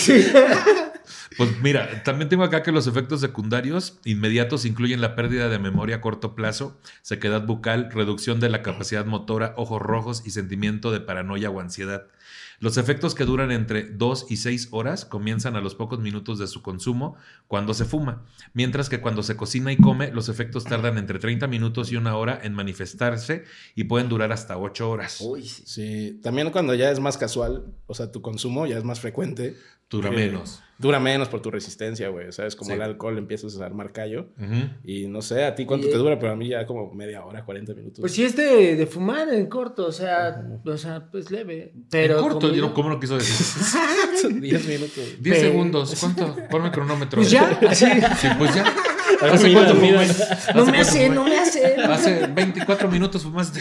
Pues 1.36 1.60
mira, 1.62 2.02
también 2.02 2.28
tengo 2.28 2.42
acá 2.42 2.62
que 2.62 2.72
los 2.72 2.86
efectos 2.86 3.20
secundarios 3.20 3.98
inmediatos 4.04 4.64
incluyen 4.64 5.00
la 5.00 5.14
pérdida 5.14 5.48
de 5.48 5.58
memoria 5.58 5.96
a 5.96 6.00
corto 6.00 6.34
plazo, 6.34 6.78
sequedad 7.02 7.46
bucal, 7.46 7.90
reducción 7.92 8.40
de 8.40 8.48
la 8.48 8.62
capacidad 8.62 9.06
motora, 9.06 9.54
ojos 9.56 9.80
rojos 9.80 10.22
y 10.26 10.30
sentimiento 10.30 10.90
de 10.90 11.00
paranoia 11.00 11.50
o 11.50 11.60
ansiedad. 11.60 12.08
Los 12.60 12.76
efectos 12.76 13.14
que 13.14 13.24
duran 13.24 13.52
entre 13.52 13.84
2 13.84 14.26
y 14.30 14.38
6 14.38 14.68
horas 14.72 15.04
comienzan 15.04 15.54
a 15.54 15.60
los 15.60 15.76
pocos 15.76 16.00
minutos 16.00 16.40
de 16.40 16.48
su 16.48 16.60
consumo 16.60 17.14
cuando 17.46 17.72
se 17.72 17.84
fuma, 17.84 18.24
mientras 18.52 18.88
que 18.88 19.00
cuando 19.00 19.22
se 19.22 19.36
cocina 19.36 19.70
y 19.70 19.76
come 19.76 20.10
los 20.10 20.28
efectos 20.28 20.64
tardan 20.64 20.98
entre 20.98 21.20
30 21.20 21.46
minutos 21.46 21.92
y 21.92 21.96
una 21.96 22.16
hora 22.16 22.40
en 22.42 22.54
manifestarse 22.54 23.44
y 23.76 23.84
pueden 23.84 24.08
durar 24.08 24.32
hasta 24.32 24.58
8 24.58 24.90
horas. 24.90 25.20
Uy, 25.20 25.46
sí. 25.46 25.62
Sí, 25.66 26.20
también 26.20 26.50
cuando 26.50 26.74
ya 26.74 26.90
es 26.90 26.98
más 26.98 27.16
casual, 27.16 27.66
o 27.86 27.94
sea, 27.94 28.10
tu 28.10 28.22
consumo 28.22 28.66
ya 28.66 28.76
es 28.76 28.82
más 28.82 28.98
frecuente. 28.98 29.56
Dura 29.90 30.08
eh, 30.10 30.12
menos. 30.12 30.62
Dura 30.78 31.00
menos 31.00 31.28
por 31.28 31.42
tu 31.42 31.50
resistencia, 31.50 32.08
güey. 32.08 32.28
O 32.28 32.32
sea, 32.32 32.46
es 32.46 32.54
como 32.54 32.68
Sí. 32.70 32.74
el 32.76 32.82
alcohol 32.82 33.18
empiezas 33.18 33.58
a 33.60 33.66
armar 33.66 33.90
callo. 33.92 34.28
Y 34.84 35.08
no 35.08 35.22
sé 35.22 35.44
a 35.44 35.54
ti 35.56 35.64
cuánto 35.64 35.88
Y- 35.88 35.90
te 35.90 35.96
dura, 35.96 36.18
pero 36.20 36.32
a 36.32 36.36
mí 36.36 36.48
ya 36.48 36.66
como 36.66 36.92
media 36.94 37.24
hora, 37.24 37.44
40 37.44 37.74
minutos. 37.74 37.98
Pues 38.00 38.12
sí 38.12 38.22
es 38.24 38.36
de, 38.36 38.76
de 38.76 38.86
fumar 38.86 39.28
en 39.32 39.46
corto, 39.46 39.86
o 39.86 39.92
sea, 39.92 40.40
o 40.64 40.76
sea, 40.76 41.10
pues 41.10 41.30
leve. 41.32 41.72
Pero 41.90 42.18
En 42.18 42.22
corto, 42.22 42.52
yo 42.54 42.72
¿cómo 42.74 42.90
no 42.90 43.00
quiso 43.00 43.16
decir? 43.16 43.34
Son 44.22 44.40
10 44.40 44.68
minutos. 44.68 45.04
10 45.20 45.36
Pe- 45.36 45.42
segundos. 45.42 45.96
¿Cuánto? 45.98 46.36
Ponme 46.50 46.70
cronómetro. 46.70 47.16
Pues 47.16 47.30
ya, 47.30 47.58
así. 47.68 47.86
Sí, 48.20 48.28
pues 48.38 48.54
ya. 48.54 48.64
¿Hace 49.20 49.48
mira, 49.48 49.64
cuánto? 49.64 49.80
No 50.54 50.62
¿Hace 50.62 50.72
me 50.72 50.78
hace, 50.78 51.06
fumas? 51.06 51.14
no 51.16 51.24
me 51.24 51.38
hace. 51.38 51.74
Hace 51.76 52.26
24 52.28 52.90
minutos 52.90 53.22
fumaste. 53.22 53.60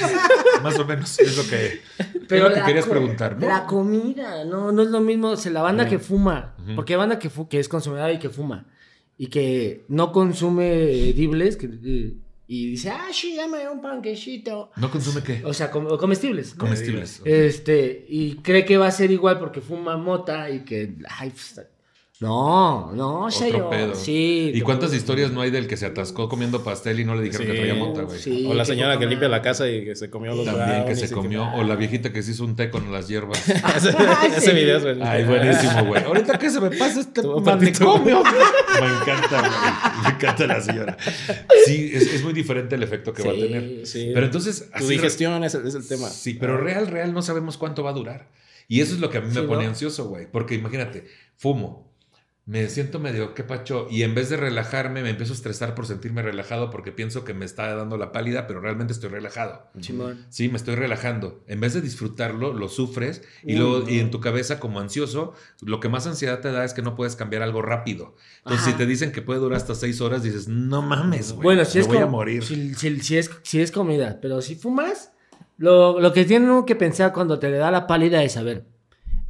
Más 0.63 0.77
o 0.79 0.85
menos. 0.85 1.17
Es 1.19 1.37
lo 1.37 1.43
que, 1.47 1.81
Pero 2.27 2.43
es 2.45 2.49
lo 2.49 2.53
que 2.53 2.59
la 2.61 2.65
querías 2.65 2.85
preguntar, 2.85 3.37
¿no? 3.39 3.47
La 3.47 3.65
comida, 3.65 4.43
no, 4.45 4.71
no 4.71 4.81
es 4.83 4.89
lo 4.89 5.01
mismo. 5.01 5.29
O 5.29 5.37
sea, 5.37 5.51
la 5.51 5.61
banda 5.61 5.87
que 5.87 5.99
fuma, 5.99 6.55
porque 6.75 6.93
hay 6.93 6.97
banda 6.99 7.19
que, 7.19 7.29
fu- 7.29 7.47
que 7.47 7.59
es 7.59 7.67
consumidora 7.69 8.11
y 8.11 8.19
que 8.19 8.29
fuma, 8.29 8.65
y 9.17 9.27
que 9.27 9.85
no 9.87 10.11
consume 10.11 10.91
edibles, 11.09 11.57
que, 11.57 11.65
eh, 11.67 12.17
y 12.49 12.69
dice, 12.71 12.91
ah, 12.91 13.07
sí, 13.11 13.35
dame 13.35 13.67
un 13.69 13.81
panquecito. 13.81 14.71
¿No 14.77 14.89
consume 14.89 15.21
qué? 15.21 15.41
O 15.43 15.53
sea, 15.53 15.69
com- 15.69 15.97
comestibles. 15.97 16.53
¿no? 16.55 16.59
Comestibles. 16.59 17.21
Este, 17.25 18.05
y 18.07 18.35
cree 18.37 18.63
que 18.63 18.77
va 18.77 18.87
a 18.87 18.91
ser 18.91 19.11
igual 19.11 19.37
porque 19.39 19.59
fuma 19.59 19.97
mota 19.97 20.49
y 20.49 20.59
que, 20.63 20.95
ay, 21.19 21.31
pues, 21.31 21.61
no, 22.19 22.93
no, 22.93 23.27
pedo. 23.69 23.93
Sí. 23.93 24.51
¿Y 24.53 24.61
cuántas 24.61 24.91
historias 24.93 25.31
no 25.31 25.41
hay 25.41 25.51
del 25.51 25.67
que 25.67 25.77
se 25.77 25.85
atascó 25.85 26.27
comiendo 26.27 26.63
pastel 26.63 26.99
y 26.99 27.05
no 27.05 27.13
le 27.13 27.21
dijeron 27.21 27.45
que 27.45 27.53
traía 27.53 27.75
mota, 27.75 28.01
güey? 28.01 28.19
Sí, 28.19 28.47
o 28.49 28.55
la 28.55 28.65
señora 28.65 28.97
que 28.97 29.05
limpia 29.05 29.29
la 29.29 29.43
casa 29.43 29.69
y 29.69 29.85
que 29.85 29.95
se 29.95 30.09
comió 30.09 30.33
los 30.33 30.45
También 30.45 30.85
que 30.85 30.95
se 30.95 31.11
comió. 31.11 31.47
O 31.53 31.63
la 31.63 31.75
viejita 31.75 32.11
que 32.11 32.23
se 32.23 32.31
hizo 32.31 32.43
un 32.43 32.55
té 32.55 32.71
con 32.71 32.91
las 32.91 33.07
hierbas. 33.07 33.47
ese, 33.77 33.93
Ay, 33.95 34.31
ese 34.35 34.53
video 34.53 34.77
es 34.77 34.83
buenísimo. 34.83 35.09
Ay, 35.11 35.23
buenísimo, 35.25 35.85
güey. 35.85 36.03
Ahorita 36.03 36.39
que 36.39 36.49
se 36.49 36.59
me 36.59 36.71
pasa 36.71 37.01
este 37.01 37.21
manicomio. 37.21 38.23
Me 38.81 38.87
encanta, 38.87 39.39
güey. 39.39 40.03
Me 40.03 40.09
encanta 40.09 40.47
la 40.47 40.61
señora. 40.61 40.97
Sí, 41.65 41.91
es, 41.93 42.13
es 42.13 42.23
muy 42.23 42.33
diferente 42.33 42.75
el 42.75 42.83
efecto 42.83 43.13
que 43.13 43.23
va 43.23 43.31
a 43.31 43.35
tener. 43.35 43.85
Sí. 43.85 44.11
Pero 44.13 44.25
entonces. 44.25 44.69
tu 44.71 44.77
así- 44.85 44.89
digestión 44.89 45.43
es, 45.43 45.53
el- 45.55 45.67
es 45.67 45.75
el 45.75 45.87
tema. 45.87 46.09
Sí, 46.09 46.33
pero 46.33 46.57
real, 46.57 46.87
real 46.87 47.13
no 47.13 47.21
sabemos 47.21 47.57
cuánto 47.57 47.83
va 47.83 47.91
a 47.91 47.93
durar. 47.93 48.27
Y 48.67 48.81
eso 48.81 48.93
es 48.93 48.99
lo 48.99 49.09
que 49.09 49.19
a 49.19 49.21
mí 49.21 49.33
me 49.33 49.43
pone 49.43 49.63
¿no? 49.63 49.69
ansioso, 49.69 50.09
güey. 50.09 50.27
Porque 50.29 50.55
imagínate, 50.55 51.05
fumo, 51.37 51.86
me 52.47 52.69
siento 52.69 52.97
medio 52.99 53.33
que 53.33 53.43
pacho 53.43 53.87
y 53.91 54.03
en 54.03 54.15
vez 54.15 54.29
de 54.29 54.37
relajarme 54.37 55.03
me 55.03 55.09
empiezo 55.09 55.33
a 55.33 55.35
estresar 55.35 55.75
por 55.75 55.85
sentirme 55.85 56.21
relajado 56.21 56.69
porque 56.69 56.93
pienso 56.93 57.25
que 57.25 57.33
me 57.33 57.43
está 57.43 57.75
dando 57.75 57.97
la 57.97 58.13
pálida, 58.13 58.47
pero 58.47 58.61
realmente 58.61 58.93
estoy 58.93 59.09
relajado. 59.09 59.69
Chimón. 59.81 60.25
Sí, 60.29 60.47
me 60.47 60.55
estoy 60.55 60.75
relajando. 60.75 61.43
En 61.47 61.59
vez 61.59 61.73
de 61.73 61.81
disfrutarlo, 61.81 62.53
lo 62.53 62.69
sufres 62.69 63.21
y 63.43 63.53
Uy, 63.53 63.59
luego 63.59 63.89
y 63.89 63.99
en 63.99 64.11
tu 64.11 64.21
cabeza 64.21 64.61
como 64.61 64.79
ansioso, 64.79 65.33
lo 65.61 65.81
que 65.81 65.89
más 65.89 66.07
ansiedad 66.07 66.39
te 66.39 66.51
da 66.53 66.63
es 66.63 66.73
que 66.73 66.81
no 66.81 66.95
puedes 66.95 67.17
cambiar 67.17 67.41
algo 67.43 67.61
rápido. 67.61 68.15
Entonces, 68.37 68.61
Ajá. 68.61 68.71
si 68.71 68.77
te 68.77 68.85
dicen 68.85 69.11
que 69.11 69.21
puede 69.21 69.41
durar 69.41 69.57
hasta 69.57 69.75
seis 69.75 69.99
horas, 69.99 70.23
dices, 70.23 70.47
no 70.47 70.81
mames, 70.81 71.33
güey. 71.33 71.43
Bueno, 71.43 71.65
si 71.65 71.79
me 71.79 71.81
es, 71.81 71.87
voy 71.89 71.97
a 71.97 72.01
com- 72.03 72.11
morir. 72.11 72.43
Si, 72.45 72.73
si- 72.75 73.01
si 73.01 73.17
es, 73.17 73.29
si 73.43 73.59
es 73.61 73.73
comida, 73.73 74.19
pero 74.21 74.41
si 74.41 74.55
fumas, 74.55 75.11
lo, 75.57 75.99
lo 75.99 76.13
que 76.13 76.23
tiene 76.23 76.45
uno 76.45 76.65
que 76.65 76.77
pensar 76.77 77.11
cuando 77.11 77.39
te 77.39 77.49
le 77.49 77.57
da 77.57 77.71
la 77.71 77.87
pálida 77.87 78.23
es, 78.23 78.37
a 78.37 78.43
ver, 78.43 78.63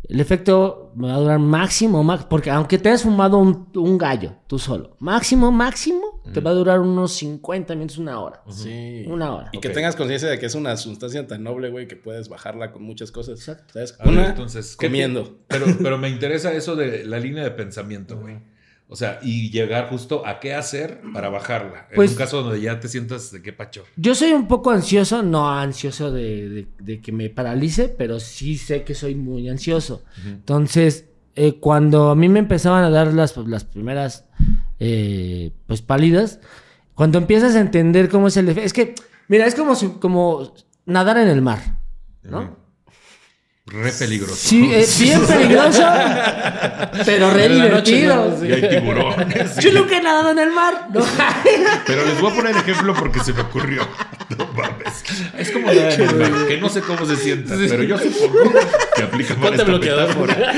el 0.09 0.19
efecto 0.21 0.91
me 0.95 1.07
va 1.07 1.15
a 1.15 1.19
durar 1.19 1.39
máximo, 1.39 2.05
porque 2.29 2.49
aunque 2.49 2.77
te 2.77 2.89
hayas 2.89 3.03
fumado 3.03 3.37
un, 3.37 3.69
un 3.75 3.97
gallo, 3.97 4.35
tú 4.47 4.57
solo, 4.57 4.95
máximo, 4.99 5.51
máximo, 5.51 6.21
te 6.33 6.39
va 6.39 6.51
a 6.51 6.53
durar 6.53 6.79
unos 6.79 7.13
50 7.13 7.75
minutos, 7.75 7.97
una 7.97 8.19
hora. 8.19 8.41
Sí. 8.49 9.05
Una 9.07 9.33
hora. 9.33 9.49
Y 9.51 9.59
que 9.59 9.69
tengas 9.69 9.95
conciencia 9.95 10.29
de 10.29 10.39
que 10.39 10.45
es 10.45 10.55
una 10.55 10.75
sustancia 10.77 11.25
tan 11.27 11.43
noble, 11.43 11.69
güey, 11.69 11.87
que 11.87 11.95
puedes 11.95 12.29
bajarla 12.29 12.71
con 12.71 12.83
muchas 12.83 13.11
cosas. 13.11 13.39
Exacto. 13.39 13.73
¿Sabes? 13.73 13.97
Ver, 13.97 14.07
Una, 14.07 14.27
entonces, 14.29 14.75
¿qué 14.77 14.87
comiendo. 14.87 15.39
Pero, 15.47 15.65
pero 15.81 15.97
me 15.97 16.09
interesa 16.09 16.53
eso 16.53 16.75
de 16.75 17.05
la 17.05 17.19
línea 17.19 17.43
de 17.43 17.51
pensamiento, 17.51 18.17
güey. 18.17 18.39
O 18.89 18.95
sea, 18.95 19.19
y 19.21 19.49
llegar 19.51 19.89
justo 19.89 20.25
a 20.25 20.39
qué 20.39 20.53
hacer 20.53 21.01
para 21.13 21.27
bajarla. 21.29 21.89
Pues- 21.93 22.11
en 22.11 22.15
un 22.15 22.17
caso 22.17 22.41
donde 22.41 22.61
ya 22.61 22.79
te 22.79 22.87
sientas 22.87 23.31
de 23.31 23.41
qué 23.41 23.51
pacho. 23.51 23.83
Yo 23.97 24.15
soy 24.15 24.31
un 24.31 24.47
poco 24.47 24.71
ansioso, 24.71 25.23
no 25.23 25.49
ansioso 25.51 26.09
de, 26.11 26.47
de- 26.49 26.67
de 26.79 27.01
que 27.01 27.11
me 27.11 27.29
paralice, 27.29 27.89
pero 27.89 28.19
sí 28.21 28.57
sé 28.57 28.83
que 28.83 28.95
soy 28.95 29.15
muy 29.15 29.49
ansioso. 29.49 30.03
Entonces, 30.25 31.05
eh, 31.35 31.59
cuando 31.59 32.09
a 32.11 32.15
mí 32.15 32.29
me 32.29 32.39
empezaban 32.39 32.83
a 32.85 32.89
dar 32.89 33.13
las, 33.13 33.35
las 33.35 33.65
primeras 33.65 34.25
eh, 34.79 35.51
pues 35.65 35.81
pálidas, 35.81 36.39
cuando 36.93 37.17
empiezas 37.17 37.55
a 37.55 37.59
entender 37.59 38.09
cómo 38.09 38.27
es 38.27 38.37
el 38.37 38.47
efecto, 38.49 38.65
es 38.65 38.73
que, 38.73 38.95
mira, 39.27 39.45
es 39.45 39.53
como, 39.55 39.73
como 39.99 40.53
nadar 40.85 41.17
en 41.17 41.27
el 41.27 41.41
mar, 41.41 41.79
¿no? 42.23 42.57
Re 43.69 43.91
peligroso. 43.91 44.35
Sí, 44.35 44.73
es 44.73 44.97
bien 45.01 45.25
peligroso, 45.27 45.83
pero 47.05 47.31
re 47.31 47.49
la 47.49 47.65
divertido. 47.65 48.37
¿no? 48.39 48.45
Y 48.45 48.51
hay 48.53 48.69
tiburones. 48.69 49.57
Yo 49.57 49.73
nunca 49.73 49.97
he 49.97 50.01
nadado 50.01 50.31
en 50.31 50.39
el 50.39 50.51
mar. 50.51 50.87
¿no? 50.93 51.05
Pero 51.85 52.05
les 52.05 52.19
voy 52.21 52.31
a 52.31 52.35
poner 52.35 52.55
ejemplo 52.55 52.93
porque 52.93 53.19
se 53.19 53.33
me 53.33 53.41
ocurrió. 53.41 53.85
No 54.37 54.47
mames. 54.53 55.03
Es 55.37 55.51
como 55.51 55.69
el 55.69 56.15
mar, 56.15 56.47
que 56.47 56.57
no 56.61 56.69
sé 56.69 56.81
cómo 56.81 57.05
se 57.05 57.15
sienta, 57.17 57.55
pero 57.69 57.83
yo 57.83 57.97
supongo 57.97 58.51
que 58.95 59.03
aplica 59.03 59.35
para 59.35 59.47
Ponte 59.47 59.55
esta 59.61 59.63
bloqueador. 59.65 60.07
metáfora. 60.27 60.53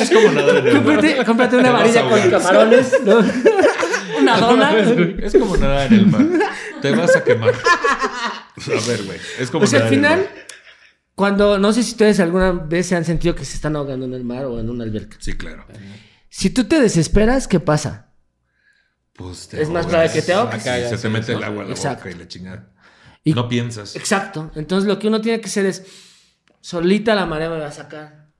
Es 0.00 0.10
como 0.10 0.30
nadar 0.32 0.56
en 0.58 0.66
el 0.68 0.74
mar. 0.74 0.82
Cómprate, 0.84 1.24
cómprate 1.24 1.56
una 1.56 1.70
varilla 1.72 2.08
con 2.08 2.30
camarones, 2.30 2.92
¿no? 3.04 3.18
Una 4.18 4.38
dona. 4.38 4.74
Es 5.22 5.32
como 5.32 5.56
nadar 5.56 5.86
en 5.92 5.98
el 5.98 6.06
mar. 6.06 6.26
Te 6.80 6.90
vas 6.92 7.16
a 7.16 7.24
quemar. 7.24 7.50
A 7.54 8.86
ver, 8.88 9.02
güey. 9.04 9.18
Es 9.38 9.50
como 9.50 9.60
Pues 9.60 9.74
al 9.74 9.80
nadar 9.80 9.92
en 9.92 9.98
el 9.98 10.00
final, 10.00 10.18
mar. 10.20 10.28
Cuando, 11.14 11.58
no 11.58 11.72
sé 11.72 11.82
si 11.82 11.92
ustedes 11.92 12.20
alguna 12.20 12.52
vez 12.52 12.86
se 12.86 12.96
han 12.96 13.04
sentido 13.04 13.34
que 13.34 13.44
se 13.44 13.54
están 13.56 13.76
ahogando 13.76 14.06
en 14.06 14.14
el 14.14 14.24
mar 14.24 14.44
o 14.46 14.58
en 14.58 14.70
una 14.70 14.84
alberca. 14.84 15.16
Sí, 15.20 15.34
claro. 15.36 15.66
Si 16.28 16.50
tú 16.50 16.64
te 16.64 16.80
desesperas, 16.80 17.46
¿qué 17.48 17.60
pasa? 17.60 18.08
Pues 19.12 19.48
te 19.48 19.60
Es 19.62 19.68
más 19.68 19.86
probable 19.86 20.12
que 20.12 20.22
te 20.22 20.32
ahogues. 20.32 20.54
Acá 20.54 20.78
ya 20.78 20.88
se 20.88 20.96
te 20.98 21.08
mete 21.08 21.32
el 21.32 21.44
agua 21.44 21.64
a 21.64 21.66
la 21.66 21.72
Exacto. 21.72 22.04
boca 22.04 22.16
y 22.16 22.18
la 22.18 22.28
chingada. 22.28 22.68
Y- 23.24 23.34
No 23.34 23.48
piensas. 23.48 23.94
Exacto. 23.94 24.50
Entonces 24.54 24.88
lo 24.88 24.98
que 24.98 25.08
uno 25.08 25.20
tiene 25.20 25.40
que 25.40 25.46
hacer 25.46 25.66
es, 25.66 25.84
solita 26.60 27.14
la 27.14 27.26
marea 27.26 27.50
me 27.50 27.58
va 27.58 27.66
a 27.66 27.72
sacar. 27.72 28.30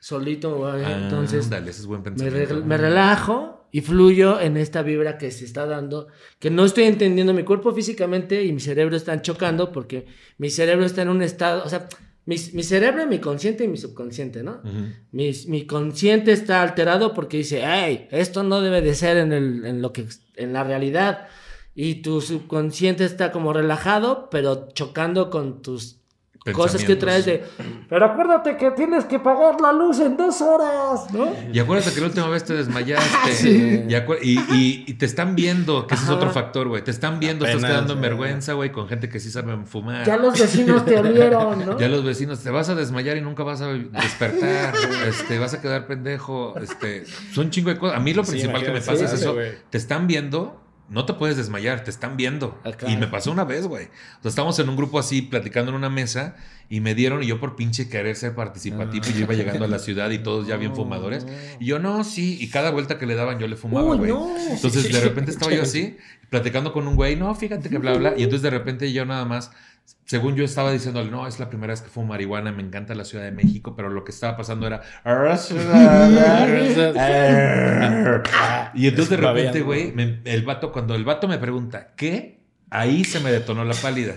Solito 0.00 0.50
me 0.50 0.56
voy 0.56 0.82
a... 0.82 0.86
Ah, 0.88 0.92
Entonces 1.04 1.44
ándale, 1.44 1.70
ese 1.70 1.80
es 1.80 1.86
buen 1.86 2.00
me, 2.00 2.10
pensamiento. 2.10 2.54
re- 2.56 2.60
me 2.62 2.76
relajo 2.76 3.55
y 3.72 3.80
fluyo 3.80 4.40
en 4.40 4.56
esta 4.56 4.82
vibra 4.82 5.18
que 5.18 5.30
se 5.30 5.44
está 5.44 5.66
dando, 5.66 6.08
que 6.38 6.50
no 6.50 6.64
estoy 6.64 6.84
entendiendo 6.84 7.34
mi 7.34 7.44
cuerpo 7.44 7.72
físicamente 7.72 8.44
y 8.44 8.52
mi 8.52 8.60
cerebro 8.60 8.96
están 8.96 9.22
chocando 9.22 9.72
porque 9.72 10.06
mi 10.38 10.50
cerebro 10.50 10.84
está 10.84 11.02
en 11.02 11.08
un 11.08 11.22
estado, 11.22 11.64
o 11.64 11.68
sea, 11.68 11.88
mi, 12.26 12.36
mi 12.54 12.64
cerebro, 12.64 13.06
mi 13.06 13.20
consciente 13.20 13.64
y 13.64 13.68
mi 13.68 13.76
subconsciente, 13.76 14.42
¿no? 14.42 14.60
Mi, 15.12 15.30
mi 15.46 15.64
consciente 15.64 16.32
está 16.32 16.60
alterado 16.60 17.14
porque 17.14 17.38
dice, 17.38 17.62
hey, 17.64 18.08
esto 18.10 18.42
no 18.42 18.60
debe 18.60 18.82
de 18.82 18.94
ser 18.96 19.16
en, 19.16 19.32
el, 19.32 19.64
en, 19.64 19.80
lo 19.80 19.92
que, 19.92 20.06
en 20.34 20.52
la 20.52 20.64
realidad. 20.64 21.28
Y 21.74 22.02
tu 22.02 22.20
subconsciente 22.20 23.04
está 23.04 23.30
como 23.30 23.52
relajado, 23.52 24.28
pero 24.28 24.68
chocando 24.72 25.30
con 25.30 25.62
tus 25.62 26.00
cosas 26.52 26.84
que 26.84 26.96
traes 26.96 27.24
de. 27.26 27.44
Pero 27.88 28.04
acuérdate 28.06 28.56
que 28.56 28.70
tienes 28.72 29.04
que 29.04 29.18
pagar 29.18 29.60
la 29.60 29.72
luz 29.72 30.00
en 30.00 30.16
dos 30.16 30.40
horas, 30.42 31.12
¿no? 31.12 31.32
Y 31.52 31.58
acuérdate 31.58 31.92
que 31.94 32.00
la 32.00 32.06
última 32.06 32.28
vez 32.28 32.44
te 32.44 32.54
desmayaste. 32.54 33.06
Sí. 33.36 33.84
Y, 33.88 33.92
acu- 33.92 34.18
y- 34.22 34.38
y- 34.54 34.84
y 34.86 34.94
te 34.94 35.06
están 35.06 35.34
viendo, 35.36 35.86
que 35.86 35.94
ese 35.94 36.04
es 36.04 36.10
otro 36.10 36.30
factor, 36.30 36.68
güey. 36.68 36.82
Te 36.82 36.90
están 36.90 37.18
viendo, 37.20 37.44
estás 37.44 37.62
quedando 37.64 37.92
en 37.94 37.98
güey. 37.98 38.10
vergüenza, 38.10 38.52
güey, 38.54 38.72
con 38.72 38.88
gente 38.88 39.08
que 39.08 39.20
sí 39.20 39.30
sabe 39.30 39.56
fumar. 39.66 40.04
Ya 40.06 40.16
los 40.16 40.38
vecinos 40.38 40.84
te 40.84 40.96
olieron, 40.98 41.64
¿no? 41.66 41.78
Ya 41.78 41.88
los 41.88 42.04
vecinos, 42.04 42.40
te 42.42 42.50
vas 42.50 42.68
a 42.68 42.74
desmayar 42.74 43.16
y 43.16 43.20
nunca 43.20 43.42
vas 43.42 43.60
a 43.60 43.68
despertar, 43.68 44.74
este, 45.08 45.38
vas 45.38 45.54
a 45.54 45.60
quedar 45.60 45.86
pendejo, 45.86 46.54
este, 46.60 47.04
son 47.32 47.50
chingo 47.50 47.70
de 47.70 47.78
cosas. 47.78 47.96
A 47.98 48.00
mí 48.00 48.14
lo 48.14 48.24
Sí, 48.24 48.32
principal 48.32 48.62
que 48.64 48.70
me 48.72 48.80
pasa 48.80 49.04
es 49.04 49.12
eso, 49.12 49.36
te 49.70 49.78
están 49.78 50.06
viendo, 50.06 50.60
no 50.88 51.04
te 51.04 51.14
puedes 51.14 51.36
desmayar, 51.36 51.82
te 51.82 51.90
están 51.90 52.16
viendo. 52.16 52.60
Acá. 52.64 52.90
Y 52.90 52.96
me 52.96 53.08
pasó 53.08 53.32
una 53.32 53.44
vez, 53.44 53.66
güey. 53.66 53.86
O 53.86 54.22
sea, 54.22 54.28
estábamos 54.28 54.58
en 54.58 54.68
un 54.68 54.76
grupo 54.76 54.98
así, 54.98 55.22
platicando 55.22 55.70
en 55.70 55.76
una 55.76 55.90
mesa, 55.90 56.36
y 56.68 56.80
me 56.80 56.94
dieron, 56.94 57.22
y 57.22 57.26
yo 57.26 57.40
por 57.40 57.56
pinche 57.56 57.88
querer 57.88 58.14
ser 58.16 58.34
participativo, 58.34 59.04
y 59.08 59.12
yo 59.12 59.20
iba 59.20 59.34
llegando 59.34 59.64
a 59.64 59.68
la 59.68 59.78
ciudad 59.78 60.10
y 60.10 60.18
todos 60.18 60.46
ya 60.46 60.56
bien 60.56 60.74
fumadores, 60.74 61.26
y 61.58 61.66
yo, 61.66 61.78
no, 61.78 62.04
sí, 62.04 62.38
y 62.40 62.50
cada 62.50 62.70
vuelta 62.70 62.98
que 62.98 63.06
le 63.06 63.14
daban 63.14 63.38
yo 63.38 63.48
le 63.48 63.56
fumaba, 63.56 63.96
güey. 63.96 64.10
no. 64.10 64.34
Entonces, 64.50 64.92
de 64.92 65.00
repente 65.04 65.30
estaba 65.30 65.52
yo 65.52 65.62
así, 65.62 65.96
platicando 66.30 66.72
con 66.72 66.86
un 66.86 66.96
güey, 66.96 67.16
no, 67.16 67.34
fíjate 67.34 67.68
que 67.68 67.78
bla, 67.78 67.94
bla, 67.94 68.14
y 68.16 68.22
entonces 68.22 68.42
de 68.42 68.50
repente 68.50 68.92
yo 68.92 69.04
nada 69.04 69.24
más, 69.24 69.50
según 70.06 70.36
yo 70.36 70.44
estaba 70.44 70.70
diciéndole, 70.72 71.10
no, 71.10 71.26
es 71.26 71.38
la 71.40 71.48
primera 71.48 71.72
vez 71.72 71.82
que 71.82 71.88
fumo 71.88 72.06
marihuana, 72.08 72.52
me 72.52 72.62
encanta 72.62 72.94
la 72.94 73.04
Ciudad 73.04 73.24
de 73.24 73.32
México, 73.32 73.74
pero 73.76 73.90
lo 73.90 74.04
que 74.04 74.12
estaba 74.12 74.36
pasando 74.36 74.66
era... 74.66 74.80
y 78.74 78.86
entonces 78.86 79.10
de 79.10 79.16
repente, 79.16 79.62
güey, 79.62 79.92
el 80.24 80.42
vato, 80.42 80.72
cuando 80.72 80.94
el 80.94 81.04
vato 81.04 81.28
me 81.28 81.38
pregunta, 81.38 81.94
¿qué? 81.96 82.40
Ahí 82.70 83.04
se 83.04 83.20
me 83.20 83.30
detonó 83.32 83.64
la 83.64 83.74
pálida, 83.74 84.14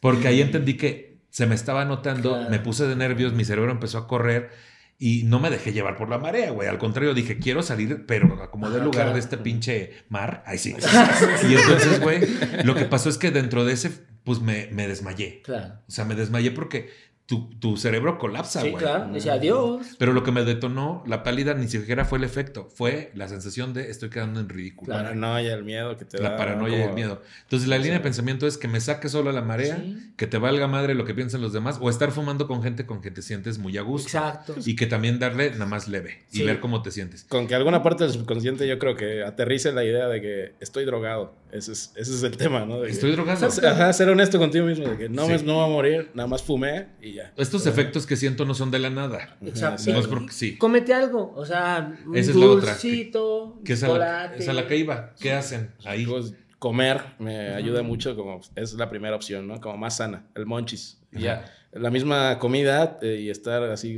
porque 0.00 0.28
ahí 0.28 0.40
entendí 0.40 0.76
que 0.76 1.18
se 1.30 1.46
me 1.46 1.54
estaba 1.54 1.84
notando, 1.84 2.34
Claro. 2.34 2.50
me 2.50 2.60
puse 2.60 2.86
de 2.86 2.94
nervios, 2.94 3.32
mi 3.32 3.44
cerebro 3.44 3.72
empezó 3.72 3.98
a 3.98 4.06
correr. 4.06 4.50
Y 4.96 5.24
no 5.24 5.40
me 5.40 5.50
dejé 5.50 5.72
llevar 5.72 5.96
por 5.96 6.08
la 6.08 6.18
marea, 6.18 6.52
güey. 6.52 6.68
Al 6.68 6.78
contrario, 6.78 7.12
dije, 7.14 7.40
quiero 7.40 7.64
salir, 7.64 8.06
pero 8.06 8.48
como 8.52 8.70
de 8.70 8.76
Ajá, 8.76 8.84
lugar 8.84 9.12
de 9.12 9.18
este 9.18 9.36
pinche 9.36 9.90
mar. 10.08 10.44
Ahí 10.46 10.56
sí. 10.56 10.76
y 11.50 11.54
entonces, 11.54 12.00
güey, 12.00 12.20
lo 12.62 12.76
que 12.76 12.84
pasó 12.84 13.08
es 13.08 13.18
que 13.18 13.32
dentro 13.32 13.64
de 13.64 13.72
ese, 13.72 13.90
pues 14.24 14.40
me, 14.40 14.68
me 14.72 14.88
desmayé. 14.88 15.42
Claro. 15.42 15.74
O 15.86 15.90
sea, 15.90 16.04
me 16.04 16.14
desmayé 16.14 16.50
porque 16.50 16.90
tu, 17.26 17.48
tu 17.58 17.78
cerebro 17.78 18.18
colapsa, 18.18 18.60
Sí, 18.60 18.68
güey. 18.68 18.82
claro. 18.84 19.10
Dice 19.10 19.30
adiós. 19.30 19.86
Pero 19.98 20.12
lo 20.12 20.22
que 20.22 20.30
me 20.30 20.44
detonó 20.44 21.02
la 21.06 21.22
pálida 21.22 21.54
ni 21.54 21.68
siquiera 21.68 22.04
fue 22.04 22.18
el 22.18 22.24
efecto, 22.24 22.68
fue 22.74 23.12
la 23.14 23.28
sensación 23.28 23.72
de 23.72 23.88
estoy 23.90 24.10
quedando 24.10 24.40
en 24.40 24.48
ridículo. 24.50 24.88
Claro. 24.92 25.04
Paranoia, 25.04 25.54
el 25.54 25.64
miedo 25.64 25.96
que 25.96 26.04
te 26.04 26.18
da. 26.18 26.30
La 26.32 26.36
paranoia 26.36 26.78
y 26.80 26.82
el 26.82 26.92
miedo. 26.92 27.22
Entonces, 27.44 27.66
la 27.66 27.78
línea 27.78 27.94
de 27.94 28.00
pensamiento 28.00 28.46
es 28.46 28.58
que 28.58 28.68
me 28.68 28.78
saque 28.78 29.08
solo 29.08 29.30
a 29.30 29.32
la 29.32 29.40
marea, 29.40 29.76
Sí. 29.78 30.12
que 30.18 30.26
te 30.26 30.36
valga 30.36 30.66
madre 30.68 30.94
lo 30.94 31.06
que 31.06 31.14
piensen 31.14 31.40
los 31.40 31.54
demás, 31.54 31.78
o 31.80 31.88
estar 31.88 32.10
fumando 32.10 32.46
con 32.46 32.62
gente 32.62 32.84
con 32.84 33.00
que 33.00 33.10
te 33.10 33.22
sientes 33.22 33.56
muy 33.56 33.78
a 33.78 33.82
gusto. 33.82 34.08
Exacto. 34.08 34.56
Y 34.62 34.76
que 34.76 34.84
también 34.86 35.18
darle 35.18 35.50
nada 35.52 35.64
más 35.64 35.88
leve 35.88 36.24
y 36.30 36.38
Sí. 36.38 36.42
ver 36.44 36.60
cómo 36.60 36.82
te 36.82 36.90
sientes. 36.90 37.24
Con 37.24 37.46
que 37.46 37.54
alguna 37.54 37.82
parte 37.82 38.04
del 38.04 38.12
subconsciente 38.12 38.68
yo 38.68 38.78
creo 38.78 38.96
que 38.96 39.22
aterrice 39.24 39.72
la 39.72 39.82
idea 39.82 40.08
de 40.08 40.20
que 40.20 40.54
estoy 40.60 40.84
drogado. 40.84 41.34
Ese 41.54 41.70
es, 41.72 41.92
ese 41.94 42.14
es 42.14 42.22
el 42.24 42.36
tema, 42.36 42.64
¿no? 42.66 42.80
De 42.80 42.86
que- 42.88 42.92
Estoy 42.92 43.12
drogado. 43.12 43.46
Ajá, 43.46 43.92
ser 43.92 44.08
honesto 44.08 44.38
contigo 44.38 44.66
mismo, 44.66 44.88
de 44.88 44.98
que 44.98 45.08
no, 45.08 45.24
Sí. 45.26 45.32
me, 45.32 45.42
no 45.44 45.54
voy 45.54 45.64
a 45.64 45.68
morir, 45.72 46.10
nada 46.12 46.26
más 46.26 46.42
fumé 46.42 46.88
y 47.00 47.12
ya. 47.14 47.32
Estos 47.36 47.66
efectos 47.66 48.06
que 48.06 48.16
siento 48.16 48.44
no 48.44 48.54
son 48.54 48.70
de 48.72 48.80
la 48.80 48.90
nada. 48.90 49.36
Exacto. 49.40 49.92
No 49.92 50.00
es 50.00 50.06
porque 50.08 50.32
sí. 50.32 50.56
Cómete 50.58 50.92
algo. 50.92 51.32
O 51.36 51.46
sea, 51.46 51.96
un 52.06 52.16
Esa 52.16 52.30
es 52.32 52.36
la 52.36 52.46
otra. 52.46 52.72
dulcito, 52.72 53.60
Que 53.64 53.74
es 53.74 53.82
a, 53.84 53.86
la, 53.86 53.92
chocolate. 53.94 54.42
es 54.42 54.48
a 54.48 54.52
la 54.52 54.66
que 54.66 54.76
iba. 54.76 55.14
¿Qué 55.20 55.32
hacen 55.32 55.70
ahí? 55.84 56.04
Pues, 56.04 56.34
comer 56.58 57.00
me 57.20 57.50
ayuda 57.54 57.82
mucho, 57.82 58.16
como 58.16 58.40
es 58.56 58.72
la 58.74 58.90
primera 58.90 59.14
opción, 59.14 59.46
¿no? 59.46 59.60
Como 59.60 59.76
más 59.76 59.98
sana, 59.98 60.26
el 60.34 60.46
monchis. 60.46 60.98
Y 61.12 61.20
ya, 61.20 61.44
la 61.72 61.90
misma 61.90 62.38
comida 62.40 62.98
eh, 63.00 63.20
y 63.20 63.30
estar 63.30 63.62
así 63.64 63.96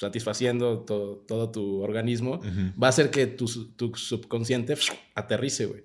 satisfaciendo 0.00 0.80
to- 0.80 1.24
todo 1.26 1.50
tu 1.50 1.80
organismo 1.82 2.34
Ujú. 2.36 2.80
va 2.82 2.88
a 2.88 2.90
hacer 2.90 3.10
que 3.10 3.26
tu, 3.26 3.46
tu 3.76 3.94
subconsciente 3.94 4.74
aterrice, 5.14 5.66
güey. 5.66 5.84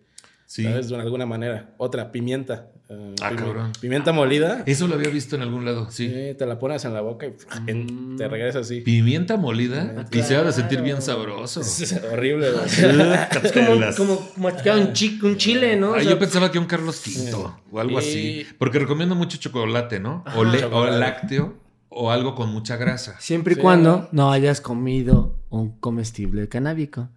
Sí. 0.54 0.66
¿Sabes? 0.66 0.90
De 0.90 0.98
alguna 0.98 1.26
manera. 1.26 1.70
Otra, 1.78 2.12
pimienta. 2.12 2.68
eh, 2.90 3.16
Ah, 3.22 3.32
pimi- 3.32 3.36
cabrón. 3.38 3.72
Pimienta 3.80 4.12
molida. 4.12 4.64
Eso 4.66 4.86
lo 4.86 4.96
había 4.96 5.08
visto 5.10 5.38
en 5.38 5.44
algún 5.44 5.64
lado, 5.64 5.90
sí. 5.90 6.10
Sí, 6.10 6.36
te 6.38 6.46
la 6.46 6.60
pones 6.60 6.84
en 6.84 6.94
la 6.94 7.00
boca 7.00 7.26
y 7.26 7.34
en- 7.68 8.18
te 8.18 8.28
regresa 8.28 8.60
así. 8.60 8.82
Pimienta 8.82 9.38
molida 9.38 10.06
y 10.12 10.22
se 10.24 10.36
ha 10.36 10.44
de 10.44 10.52
sentir 10.52 10.82
bien 10.82 11.02
sabroso. 11.02 11.62
Es 11.82 11.94
horrible, 12.12 12.52
güey. 12.52 12.66
Es 12.66 13.52
como, 13.96 13.96
como 13.96 14.28
masticar 14.36 14.78
un, 14.78 14.92
chi- 14.92 15.18
un 15.24 15.38
chile, 15.38 15.78
¿no? 15.78 15.92
O 15.92 15.96
Ah, 15.96 16.02
sea, 16.02 16.10
yo 16.10 16.20
pensaba 16.20 16.52
que 16.52 16.60
un 16.60 16.66
Carlos 16.66 17.02
V 17.08 17.34
o 17.72 17.80
algo 17.80 18.02
Y- 18.02 18.04
así. 18.04 18.46
Porque 18.60 18.78
recomiendo 18.80 19.16
mucho 19.16 19.38
chocolate, 19.38 20.02
¿no? 20.02 20.26
O, 20.36 20.42
Ajá. 20.42 20.44
le- 20.52 20.58
o 20.58 20.62
Chocolate. 20.70 21.00
lácteo 21.00 21.54
o 21.88 22.12
algo 22.12 22.36
con 22.36 22.50
mucha 22.52 22.76
grasa. 22.76 23.16
Siempre 23.22 23.54
y 23.54 23.56
Sí. 23.56 23.62
cuando 23.62 24.10
no 24.12 24.34
hayas 24.34 24.60
comido 24.60 25.38
un 25.50 25.78
comestible 25.80 26.50
canábico. 26.50 27.08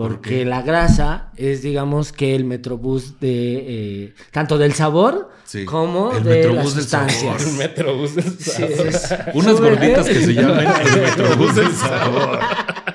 ¿Por 0.00 0.12
Porque 0.14 0.46
la 0.46 0.62
grasa 0.62 1.30
es, 1.36 1.60
digamos, 1.60 2.10
que 2.12 2.34
el 2.34 2.44
metrobús 2.46 3.20
de 3.20 4.04
eh, 4.06 4.14
tanto 4.30 4.56
del 4.56 4.72
sabor 4.72 5.28
Sí, 5.44 5.66
como 5.66 6.12
el 6.16 6.24
de 6.24 6.30
Metrobús 6.36 6.64
las 6.64 6.74
del 6.76 6.84
sabor. 7.10 7.36
El 7.40 7.52
metrobús 7.58 8.14
del 8.14 8.24
Sí, 8.38 8.50
sabor. 8.50 8.70
es- 8.86 9.14
Unas 9.34 9.56
Súbete. 9.56 9.74
gorditas 9.76 10.06
que 10.08 10.14
se 10.24 10.32
llaman 10.34 10.66
el 10.94 11.00
Metrobús 11.02 11.54
del 11.54 11.72
sabor. 11.72 12.38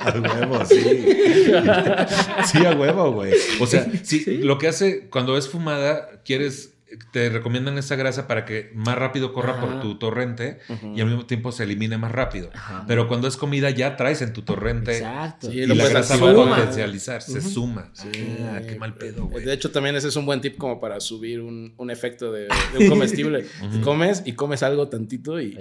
A 0.06 0.12
huevo, 0.20 0.66
sí. 0.66 1.06
Sí, 2.46 2.66
a 2.66 2.72
huevo, 2.76 3.12
güey. 3.14 3.34
O 3.60 3.66
sea, 3.68 3.88
sí, 4.04 4.24
lo 4.44 4.58
que 4.60 4.68
hace 4.68 5.08
cuando 5.10 5.36
es 5.38 5.50
fumada, 5.50 6.22
quieres, 6.24 6.75
te 7.12 7.30
recomiendan 7.30 7.78
esa 7.78 7.96
grasa 7.96 8.28
para 8.28 8.46
que 8.46 8.72
más 8.74 8.98
rápido 8.98 9.34
corra 9.34 9.60
por 9.60 9.82
tu 9.82 9.98
torrente 9.98 10.60
y 10.96 11.02
al 11.02 11.08
mismo 11.08 11.26
tiempo 11.26 11.52
se 11.52 11.64
elimine 11.64 11.98
más 11.98 12.12
rápido. 12.12 12.50
Ajá. 12.54 12.86
Pero 12.88 13.08
cuando 13.08 13.28
es 13.28 13.38
comida 13.38 13.70
ya 13.70 13.96
traes 13.96 14.22
en 14.22 14.34
tu 14.34 14.42
torrente 14.42 14.98
Exacto. 14.98 15.52
Sí, 15.52 15.60
y 15.60 15.66
lo 15.66 15.76
la 15.76 15.84
puedes 15.84 15.94
grasa 15.94 16.18
va 16.18 16.32
a 16.32 16.34
potencializar, 16.34 17.22
se 17.22 17.42
suma. 17.42 17.92
Ah, 17.98 18.62
qué 18.68 18.78
mal 18.78 18.96
pedo, 18.96 19.26
güey. 19.26 19.46
De 19.46 19.54
hecho, 19.54 19.72
también 19.72 19.96
ese 19.96 20.08
es 20.08 20.16
un 20.16 20.26
buen 20.26 20.42
tip 20.42 20.58
como 20.58 20.80
para 20.80 21.00
subir 21.00 21.42
un, 21.42 21.74
un 21.78 21.92
efecto 21.92 22.32
de, 22.32 22.48
de 22.74 22.80
un 22.80 22.90
comestible. 22.90 23.46
comes 23.84 24.24
y 24.26 24.34
comes 24.34 24.64
algo 24.64 24.88
tantito 24.88 25.40
y 25.42 25.58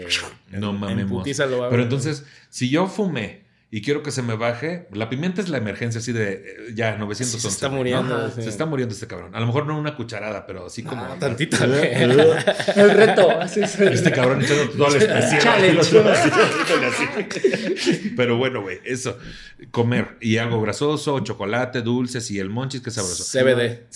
No 0.51 0.71
en 0.89 1.09
lo 1.09 1.59
va 1.59 1.67
a 1.67 1.71
Pero 1.71 1.83
entonces, 1.83 2.25
si 2.51 2.69
yo 2.71 2.87
fumé 2.87 3.44
y 3.75 3.83
quiero 3.83 4.05
que 4.05 4.13
se 4.13 4.23
me 4.23 4.37
baje, 4.37 4.87
la 4.93 5.11
pimienta 5.11 5.41
es 5.41 5.49
la 5.49 5.59
emergencia 5.59 5.99
así 5.99 6.13
de 6.13 6.35
eh, 6.35 6.75
ya 6.77 6.97
911. 6.97 7.25
Sí, 7.25 7.41
se 7.41 7.49
está 7.49 7.69
muriendo. 7.69 8.31
Sí. 8.31 8.43
Se 8.43 8.49
está 8.49 8.67
muriendo 8.67 8.95
este 8.95 9.09
cabrón. 9.09 9.35
A 9.35 9.41
lo 9.41 9.47
mejor 9.47 9.67
no 9.67 9.77
una 9.77 9.97
cucharada, 9.97 10.47
pero 10.47 10.67
así 10.67 10.85
como. 10.85 11.03
Ah, 11.05 11.17
tantito. 11.19 11.57
güey. 11.67 11.93
El 11.93 12.91
reto. 12.93 13.29
así 13.41 13.63
es. 13.63 13.77
Este 13.81 14.13
cabrón 14.13 14.43
echando 14.45 14.71
todo 14.75 14.95
el 14.95 15.03
especial. 15.03 15.43
Challenge. 15.43 16.03
Pero 18.17 18.37
bueno, 18.37 18.63
güey, 18.63 18.79
eso. 18.85 19.19
Comer 19.73 20.19
y 20.21 20.37
algo 20.37 20.61
grasoso, 20.61 21.19
chocolate, 21.19 21.83
dulces 21.83 22.31
y 22.31 22.39
el 22.39 22.51
monchis, 22.51 22.81
que 22.81 22.93
sabroso. 22.93 23.25
CBD. 23.25 23.89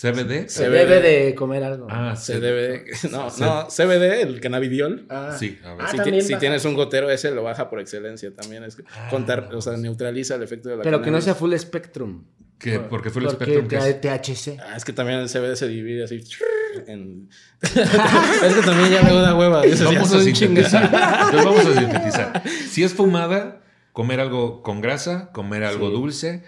CBD. 0.00 0.48
Se 0.48 0.68
debe 0.70 1.00
de 1.00 1.34
comer 1.34 1.64
algo. 1.64 1.86
Ah, 1.90 2.14
Se 2.14 2.34
sí. 2.34 2.40
debe. 2.40 2.84
No, 3.10 3.28
no, 3.38 3.66
CBD, 3.68 4.22
el 4.22 4.40
cannabidiol. 4.40 5.06
Ah. 5.08 5.34
Sí, 5.38 5.58
a 5.64 5.74
ver. 5.74 5.80
Ah, 5.80 5.86
si, 5.90 5.96
ti- 5.96 6.02
también 6.04 6.22
si 6.24 6.36
tienes 6.36 6.64
un 6.64 6.74
gotero, 6.74 7.10
ese 7.10 7.30
lo 7.32 7.42
baja 7.42 7.68
por 7.68 7.80
excelencia 7.80 8.32
también. 8.34 8.62
Es 8.64 8.76
Ah, 8.92 9.08
contar, 9.10 9.50
o 9.54 9.60
sea, 9.60 9.76
neutraliza 9.76 10.36
el 10.36 10.42
efecto 10.42 10.68
de 10.68 10.76
la 10.76 10.82
Pero 10.84 11.02
que 11.02 11.10
no 11.10 11.20
sea 11.20 11.34
full 11.34 11.52
spectrum. 11.56 12.24
¿Qué? 12.58 12.80
Porque 12.80 13.10
fue 13.10 13.22
el 13.22 13.28
Porque 13.28 13.44
espectro 13.44 13.68
que 13.68 13.88
es. 13.88 14.00
THC. 14.00 14.58
Ah, 14.60 14.76
es 14.76 14.84
que 14.84 14.92
también 14.92 15.20
el 15.20 15.28
CBD 15.28 15.54
se 15.56 15.68
divide 15.68 16.04
así. 16.04 16.22
En... 16.86 17.30
es 17.62 17.70
que 17.72 18.62
también 18.64 18.90
ya 18.90 19.02
me 19.02 19.12
da 19.14 19.34
hueva. 19.34 19.64
Eso 19.64 19.86
Vamos 19.86 20.12
a 20.12 20.20
sintetizar. 20.20 20.84
Entonces 20.84 21.44
vamos 21.44 21.66
a 21.66 21.80
sintetizar. 21.80 22.42
Si 22.68 22.84
es 22.84 22.92
fumada, 22.92 23.62
comer 23.92 24.20
algo 24.20 24.62
con 24.62 24.80
grasa, 24.82 25.30
comer 25.32 25.64
algo 25.64 25.86
Sí. 25.88 25.92
dulce. 25.94 26.44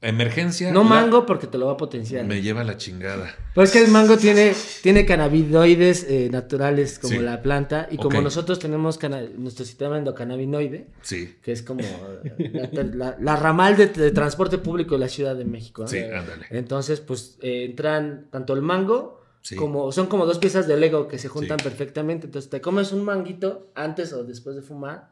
Emergencia. 0.00 0.70
No 0.72 0.84
mango 0.84 1.26
porque 1.26 1.48
te 1.48 1.58
lo 1.58 1.66
va 1.66 1.72
a 1.72 1.76
potenciar. 1.76 2.24
Me 2.24 2.40
lleva 2.40 2.62
la 2.62 2.76
chingada. 2.76 3.34
Pero 3.52 3.64
es 3.64 3.72
que 3.72 3.82
el 3.84 3.90
mango 3.90 4.16
tiene, 4.16 4.54
tiene 4.80 5.04
cannabinoides 5.04 6.04
eh, 6.08 6.28
naturales 6.30 7.00
como 7.00 7.14
Sí. 7.14 7.18
la 7.18 7.42
planta. 7.42 7.88
Y 7.90 7.96
como 7.96 8.20
nosotros 8.20 8.60
tenemos 8.60 9.00
nuestro 9.36 9.64
sistema 9.64 9.98
endocannabinoide, 9.98 10.86
Sí. 11.02 11.34
que 11.42 11.50
es 11.50 11.62
como 11.64 11.80
eh, 11.80 12.70
la, 12.72 12.84
la- 12.84 13.16
la 13.20 13.36
ramal 13.36 13.76
de, 13.76 13.88
de 13.88 14.12
transporte 14.12 14.58
público 14.58 14.94
de 14.94 15.00
la 15.00 15.08
Ciudad 15.08 15.34
de 15.34 15.44
México. 15.44 15.82
¿no? 15.82 15.88
Sí, 15.88 15.98
ándale. 15.98 16.46
Entonces, 16.50 17.00
pues 17.00 17.36
eh, 17.42 17.64
entran 17.64 18.28
tanto 18.30 18.54
el 18.54 18.62
mango 18.62 19.16
Sí. 19.40 19.56
como 19.56 19.90
son 19.92 20.06
como 20.08 20.26
dos 20.26 20.38
piezas 20.38 20.66
de 20.68 20.76
Lego 20.76 21.08
que 21.08 21.18
se 21.18 21.26
juntan 21.28 21.58
Sí. 21.58 21.64
perfectamente. 21.64 22.26
Entonces 22.26 22.50
te 22.50 22.60
comes 22.60 22.92
un 22.92 23.04
manguito 23.04 23.70
antes 23.74 24.12
o 24.12 24.22
después 24.22 24.54
de 24.56 24.62
fumar 24.62 25.08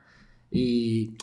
y 0.50 1.16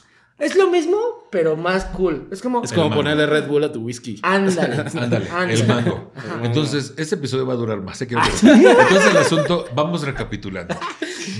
es 0.43 0.55
lo 0.55 0.69
mismo, 0.69 0.97
pero 1.31 1.55
más 1.55 1.85
cool. 1.85 2.27
Es 2.31 2.41
como 2.41 2.63
Es 2.63 2.71
como 2.73 2.93
ponerle 2.93 3.25
Red 3.25 3.47
Bull 3.47 3.63
a 3.63 3.71
tu 3.71 3.81
whisky. 3.81 4.19
ándale, 4.21 4.75
Ándale, 4.93 5.29
ándale. 5.29 5.53
el 5.53 5.67
mango. 5.67 6.11
Ajá. 6.15 6.39
Entonces, 6.43 6.93
este 6.97 7.15
episodio 7.15 7.45
va 7.45 7.53
a 7.53 7.57
durar 7.57 7.81
más. 7.81 8.01
¿eh? 8.01 8.07
Quiero 8.07 8.21
que- 8.23 8.47
Entonces, 8.47 9.11
el 9.11 9.17
asunto, 9.17 9.65
vamos 9.75 10.03
recapitulando. 10.03 10.75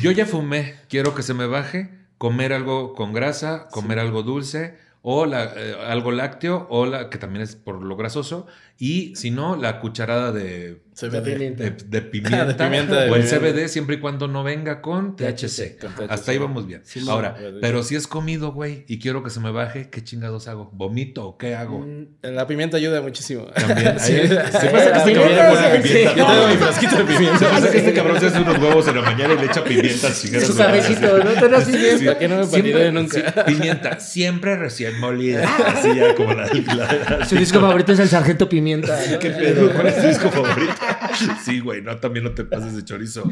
Yo 0.02 0.12
ya 0.12 0.26
fumé, 0.26 0.76
quiero 0.90 1.14
que 1.16 1.24
se 1.24 1.34
me 1.34 1.46
baje, 1.48 1.90
comer 2.18 2.54
algo 2.54 2.94
con 2.96 3.14
grasa, 3.14 3.68
comer 3.72 4.00
algo 4.00 4.24
dulce, 4.24 4.78
o 5.02 5.26
la- 5.26 5.52
eh, 5.56 5.76
algo 5.88 6.12
lácteo, 6.12 6.66
o 6.70 6.86
la, 6.86 7.10
que 7.10 7.18
también 7.18 7.44
es 7.44 7.56
por 7.58 7.82
lo 7.84 7.96
grasoso, 7.98 8.48
Y 8.86 9.16
si 9.16 9.32
no, 9.32 9.56
la 9.56 9.80
cucharada 9.80 10.34
de, 10.34 10.82
pimienta. 11.24 11.64
de, 11.64 11.70
de 11.88 12.02
pimienta, 12.02 12.46
De 12.46 12.54
pimienta, 12.54 12.96
o 13.10 13.16
el 13.16 13.24
pimienta. 13.24 13.40
CBD 13.40 13.68
siempre 13.70 13.96
y 13.96 14.00
cuando 14.02 14.28
no 14.28 14.44
venga 14.44 14.82
con 14.82 15.16
THC. 15.16 15.80
Con 15.80 15.94
THC. 15.96 16.12
Hasta 16.12 16.32
ahí 16.34 16.38
vamos 16.38 16.68
bien. 16.68 16.82
Sí, 16.84 17.00
Ahora, 17.08 17.34
pero 17.62 17.82
si 17.84 17.96
es 17.96 18.08
comido, 18.08 18.52
güey, 18.52 18.84
y 18.90 19.00
quiero 19.00 19.24
que 19.24 19.30
se 19.30 19.40
me 19.40 19.52
baje, 19.52 19.90
¿qué 19.90 20.04
chingados 20.04 20.50
hago? 20.50 20.70
¿Vomito 20.74 21.26
o 21.26 21.38
qué 21.38 21.56
hago? 21.56 21.80
Mm, 21.80 22.08
La 22.24 22.46
pimienta 22.46 22.76
ayuda 22.76 23.02
muchísimo. 23.02 23.46
También. 23.56 23.98
Sí. 24.02 24.16
Se 24.28 24.36
pasa 24.70 24.92
que 24.92 24.98
este 25.00 25.14
cabrón 25.14 25.36
le 25.36 25.44
pone 25.50 25.80
pimienta. 25.80 26.16
Yo 26.18 26.26
tengo 26.28 26.48
mi 26.50 26.56
frasquito 26.58 26.96
de 26.98 27.02
Se 27.08 27.14
pimienta. 27.18 27.50
pasa 27.52 27.72
que 27.72 27.78
este 27.78 27.94
cabrón 27.94 28.20
se 28.20 28.26
hace 28.28 28.42
unos 28.42 28.58
huevos 28.60 28.88
en 28.90 28.96
la 28.96 29.02
mañana 29.02 29.34
y 29.34 29.38
le 29.38 29.46
echa 29.46 29.64
pimienta 29.64 30.08
al 30.08 30.14
chingar 30.14 30.42
a 30.44 30.46
Su 30.46 30.52
su 30.52 30.58
madre. 30.60 30.80
cabecito, 30.82 31.18
¿no? 31.20 31.24
Bien. 31.24 32.06
Para 32.06 32.20
que 32.20 32.28
no 32.28 32.38
me 32.38 32.46
Siempre- 32.48 32.92
nunca. 32.92 33.46
pimienta, 33.46 34.00
siempre 34.02 34.58
recién 34.58 35.00
molida. 35.00 35.48
Así 35.68 35.96
ya 35.96 36.14
como 36.16 36.34
la, 36.34 36.48
la- 36.48 37.26
Su 37.26 37.36
disco 37.38 37.62
favorito 37.62 37.94
es 37.94 38.00
el 38.00 38.10
Sargento 38.10 38.50
Pimienta. 38.50 38.73
¿No? 38.82 39.20
¿Qué 39.20 39.30
pedo? 39.30 39.72
¿Cuál 39.74 39.88
es 39.88 40.02
tu 40.02 40.08
disco 40.08 40.30
favorito? 40.30 40.74
Sí, 41.46 41.60
güey, 41.60 41.82
no, 41.84 41.96
también 41.98 42.24
no 42.26 42.32
te 42.32 42.44
pases 42.44 42.76
de 42.76 42.84
chorizo. 42.84 43.30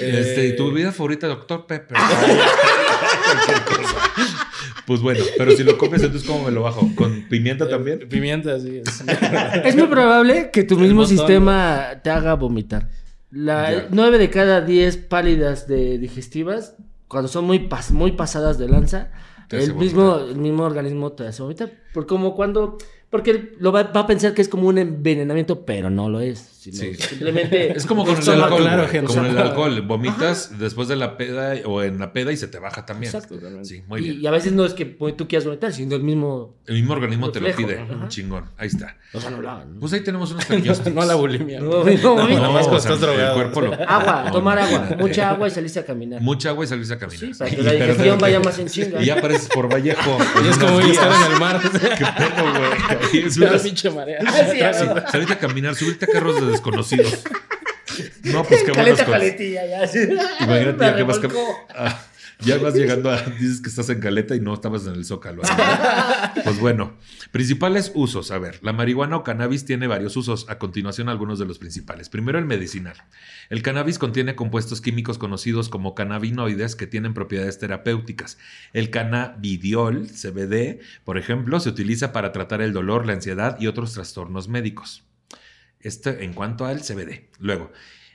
Este, 0.00 0.46
¿y 0.48 0.56
tu 0.56 0.68
bebida 0.68 0.92
favorita, 0.92 1.26
doctor 1.26 1.66
Pepper? 1.66 1.96
Cualquier 1.96 3.64
cosa. 3.64 3.96
Pues 4.86 5.00
bueno, 5.00 5.24
pero 5.36 5.50
si 5.56 5.64
lo 5.64 5.76
comes, 5.76 6.02
entonces 6.02 6.28
¿cómo 6.28 6.44
me 6.44 6.50
lo 6.52 6.62
bajo? 6.62 6.88
¿Con 6.94 7.22
pimienta 7.28 7.68
también? 7.68 8.08
Pimienta, 8.08 8.60
sí. 8.60 8.82
es. 8.86 9.02
Es 9.64 9.74
muy 9.76 9.88
probable 9.88 10.50
que 10.52 10.62
tu 10.62 10.78
mismo 10.78 11.04
sistema 11.06 12.00
te 12.04 12.10
haga 12.10 12.34
vomitar. 12.34 12.88
La 13.32 13.72
Ya. 13.72 13.86
9 13.90 14.18
de 14.18 14.30
cada 14.30 14.60
10 14.60 14.96
pálidas 14.98 15.66
de 15.66 15.98
digestivas, 15.98 16.76
cuando 17.08 17.26
son 17.28 17.44
muy, 17.44 17.68
pas- 17.68 17.90
muy 17.90 18.12
pasadas 18.12 18.58
de 18.58 18.68
lanza, 18.68 19.10
el 19.50 19.74
mismo, 19.74 20.18
el 20.18 20.36
mismo 20.36 20.62
organismo 20.62 21.12
te 21.12 21.26
hace 21.26 21.42
vomitar. 21.42 21.72
Por 21.92 22.06
como 22.06 22.34
cuando. 22.36 22.78
Porque 23.10 23.54
lo 23.58 23.72
va, 23.72 23.84
va 23.84 24.00
a 24.00 24.06
pensar 24.06 24.34
que 24.34 24.42
es 24.42 24.48
como 24.48 24.68
un 24.68 24.78
envenenamiento, 24.78 25.64
pero 25.64 25.90
no 25.90 26.08
lo 26.08 26.20
es. 26.20 26.55
Sino 26.72 26.76
Sí. 26.76 26.94
Simplemente. 26.94 27.72
Es 27.76 27.86
como 27.86 28.04
con 28.04 28.16
el 28.20 28.28
alcohol, 28.42 28.62
claro, 28.62 28.86
como 29.06 29.24
el 29.24 29.38
Ajá. 29.38 29.48
alcohol. 29.48 29.80
Vomitas 29.82 30.58
después 30.58 30.88
de 30.88 30.96
la 30.96 31.16
peda 31.16 31.54
o 31.64 31.82
en 31.82 31.98
la 31.98 32.12
peda 32.12 32.32
y 32.32 32.36
se 32.36 32.48
te 32.48 32.58
baja 32.58 32.84
también. 32.86 33.14
Exacto. 33.14 33.38
Sí, 33.62 33.82
muy 33.86 34.00
y, 34.00 34.04
bien. 34.04 34.20
y 34.22 34.26
a 34.26 34.30
veces 34.30 34.52
no 34.52 34.64
es 34.64 34.74
que 34.74 34.86
pues, 34.86 35.16
tú 35.16 35.26
quieras 35.28 35.44
vomitar, 35.46 35.72
sino 35.72 35.96
el 35.96 36.02
mismo. 36.02 36.56
El 36.66 36.74
mismo 36.74 36.92
organismo 36.94 37.30
te 37.30 37.40
lo 37.40 37.46
Reflejo, 37.46 37.68
pide. 37.68 37.80
ajá. 37.80 38.08
Chingón. 38.08 38.50
Ahí 38.56 38.68
está. 38.68 38.96
O 39.12 39.20
sea, 39.20 39.30
no 39.30 39.38
hagan, 39.48 39.74
¿no? 39.74 39.80
Pues 39.80 39.92
ahí 39.92 40.00
tenemos 40.00 40.30
unos 40.32 40.44
pequeños 40.46 40.82
tips. 40.82 40.94
No 40.94 41.04
la 41.04 41.14
bulimia. 41.14 41.60
No, 41.60 41.84
no, 41.84 41.84
no. 41.84 42.28
Nada 42.28 42.50
más 42.50 42.66
o 42.66 42.78
sea. 42.80 42.92
El 42.94 43.34
cuerpo 43.34 43.60
lo- 43.60 43.74
Agua, 43.74 44.24
No, 44.26 44.32
tomar 44.32 44.58
agua. 44.58 44.88
Mucha 44.98 45.30
agua 45.30 45.48
y 45.48 45.50
salirse 45.50 45.80
a 45.80 45.84
caminar. 45.84 46.20
Mucha 46.20 46.50
agua 46.50 46.64
y 46.64 46.68
salirse 46.68 46.94
a 46.94 46.98
caminar. 46.98 47.20
Sí, 47.20 47.38
para 47.38 47.50
que 47.50 47.60
Y 47.60 47.62
la 47.64 47.72
digestión 47.72 48.18
vaya 48.18 48.40
más 48.40 48.58
en 48.58 48.68
chinga. 48.68 49.02
Y 49.02 49.06
ya 49.06 49.14
apareces 49.18 49.48
por 49.48 49.72
Vallejo. 49.72 50.18
Y 50.44 50.48
es 50.48 50.58
como 50.58 50.80
estar 50.80 51.10
en 51.26 51.32
el 51.32 51.40
mar. 51.40 51.60
Qué 51.62 51.78
pedo, 51.78 53.10
güey. 53.10 53.26
Es 53.26 53.36
Una 53.36 53.58
pinche 53.58 53.90
marea. 53.90 54.20
Sí, 54.20 54.58
salirte 55.10 55.32
a 55.34 55.38
caminar, 55.38 55.74
subirte 55.74 56.04
a 56.04 56.08
carros 56.08 56.40
de 56.40 56.46
desconocidos. 56.56 57.24
No, 58.24 58.44
pues 58.44 58.62
qué 58.62 58.72
Caleta, 58.72 59.06
caletilla, 59.06 59.64
ya. 59.64 60.44
Imagínate 60.44 60.84
ya 60.84 60.96
que 60.96 61.02
vas. 61.04 61.20
Ah, 61.74 62.04
ya 62.40 62.58
vas 62.58 62.74
llegando 62.74 63.10
a. 63.10 63.22
Dices 63.22 63.62
que 63.62 63.68
estás 63.68 63.88
en 63.88 64.00
caleta 64.00 64.34
y 64.34 64.40
no 64.40 64.52
estabas 64.52 64.86
en 64.86 64.94
el 64.94 65.04
zócalo. 65.04 65.42
Pues 66.44 66.60
bueno, 66.60 66.92
principales 67.32 67.90
usos. 67.94 68.30
A 68.30 68.38
ver, 68.38 68.58
la 68.62 68.72
marihuana 68.72 69.16
o 69.16 69.24
cannabis 69.24 69.64
tiene 69.64 69.86
varios 69.86 70.16
usos. 70.16 70.46
A 70.48 70.58
continuación, 70.58 71.08
algunos 71.08 71.38
de 71.38 71.46
los 71.46 71.58
principales. 71.58 72.08
Primero, 72.08 72.38
el 72.38 72.44
medicinal. 72.44 72.96
El 73.48 73.62
cannabis 73.62 73.98
contiene 73.98 74.36
compuestos 74.36 74.80
químicos 74.80 75.18
conocidos 75.18 75.68
como 75.68 75.94
cannabinoides 75.94 76.76
que 76.76 76.86
tienen 76.86 77.14
propiedades 77.14 77.58
terapéuticas. 77.58 78.38
El 78.72 78.90
cannabidiol, 78.90 80.06
CBD, 80.08 80.80
por 81.04 81.18
ejemplo, 81.18 81.58
se 81.58 81.70
utiliza 81.70 82.12
para 82.12 82.32
tratar 82.32 82.60
el 82.60 82.72
dolor, 82.72 83.06
la 83.06 83.14
ansiedad 83.14 83.56
y 83.58 83.66
otros 83.66 83.94
trastornos 83.94 84.48
médicos. 84.48 85.05
Este 85.86 86.24
en 86.24 86.32
cuanto 86.32 86.66
al 86.66 86.80
CBD. 86.80 87.28
Luego, 87.38 87.70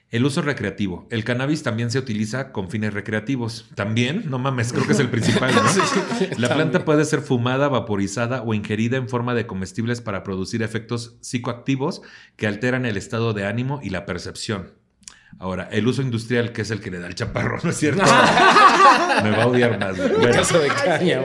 el 0.09 0.25
uso 0.25 0.41
recreativo. 0.41 1.07
El 1.09 1.23
cannabis 1.23 1.63
también 1.63 1.89
se 1.89 1.99
utiliza 1.99 2.51
con 2.51 2.69
fines 2.69 2.93
recreativos. 2.93 3.69
También, 3.75 4.29
no 4.29 4.39
mames, 4.39 4.73
creo 4.73 4.85
que 4.85 4.91
es 4.91 4.99
el 4.99 5.09
principal. 5.09 5.55
¿no? 5.55 5.61
La 6.37 6.53
planta 6.53 6.83
puede 6.83 7.05
ser 7.05 7.21
fumada, 7.21 7.69
vaporizada 7.69 8.41
o 8.41 8.53
ingerida 8.53 8.97
en 8.97 9.07
forma 9.07 9.33
de 9.33 9.47
comestibles 9.47 10.01
para 10.01 10.21
producir 10.23 10.63
efectos 10.63 11.15
psicoactivos 11.21 12.01
que 12.35 12.45
alteran 12.45 12.85
el 12.85 12.97
estado 12.97 13.31
de 13.31 13.45
ánimo 13.45 13.79
y 13.81 13.91
la 13.91 14.05
percepción. 14.05 14.80
Ahora, 15.39 15.67
el 15.71 15.87
uso 15.87 16.01
industrial, 16.01 16.51
que 16.51 16.61
es 16.61 16.71
el 16.71 16.81
que 16.81 16.91
le 16.91 16.99
da 16.99 17.07
el 17.07 17.15
chaparro, 17.15 17.57
¿no 17.63 17.69
es 17.71 17.77
cierto? 17.79 18.03
Me 18.03 19.31
va 19.31 19.43
a 19.43 19.47
odiar 19.47 19.79
más. 19.79 19.97
Bueno, 19.97 20.31
Caso 20.31 20.59
de 20.59 20.67
caña. 20.67 21.19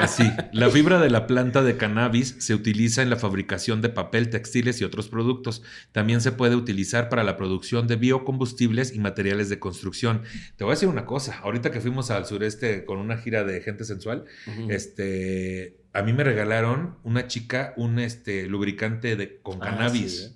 Así, 0.00 0.30
la 0.52 0.70
fibra 0.70 1.00
de 1.00 1.10
la 1.10 1.26
planta 1.26 1.62
de 1.62 1.76
cannabis 1.76 2.36
se 2.38 2.54
utiliza 2.54 3.02
en 3.02 3.10
la 3.10 3.16
fabricación 3.16 3.82
de 3.82 3.88
papel, 3.88 4.30
textiles 4.30 4.80
y 4.80 4.84
otros 4.84 5.08
productos. 5.08 5.62
También 5.92 6.20
se 6.20 6.32
puede 6.32 6.54
utilizar 6.56 7.08
para 7.08 7.24
la 7.24 7.36
producción 7.36 7.86
de 7.86 7.96
biocombustibles 7.96 8.94
y 8.94 8.98
materiales 9.00 9.48
de 9.48 9.58
construcción. 9.58 10.22
Te 10.56 10.64
voy 10.64 10.72
a 10.72 10.74
decir 10.74 10.88
una 10.88 11.06
cosa, 11.06 11.38
ahorita 11.42 11.70
que 11.70 11.80
fuimos 11.80 12.10
al 12.10 12.26
sureste 12.26 12.84
con 12.84 12.98
una 12.98 13.16
gira 13.16 13.44
de 13.44 13.60
gente 13.60 13.84
sensual, 13.84 14.24
este, 14.68 15.76
a 15.92 16.02
mí 16.02 16.12
me 16.12 16.22
regalaron 16.24 16.96
una 17.02 17.26
chica 17.26 17.72
un 17.76 17.98
este 17.98 18.46
lubricante 18.46 19.16
de 19.16 19.40
con 19.42 19.58
Ah, 19.62 19.70
cannabis. 19.70 20.18
sí, 20.18 20.24
¿eh? 20.24 20.35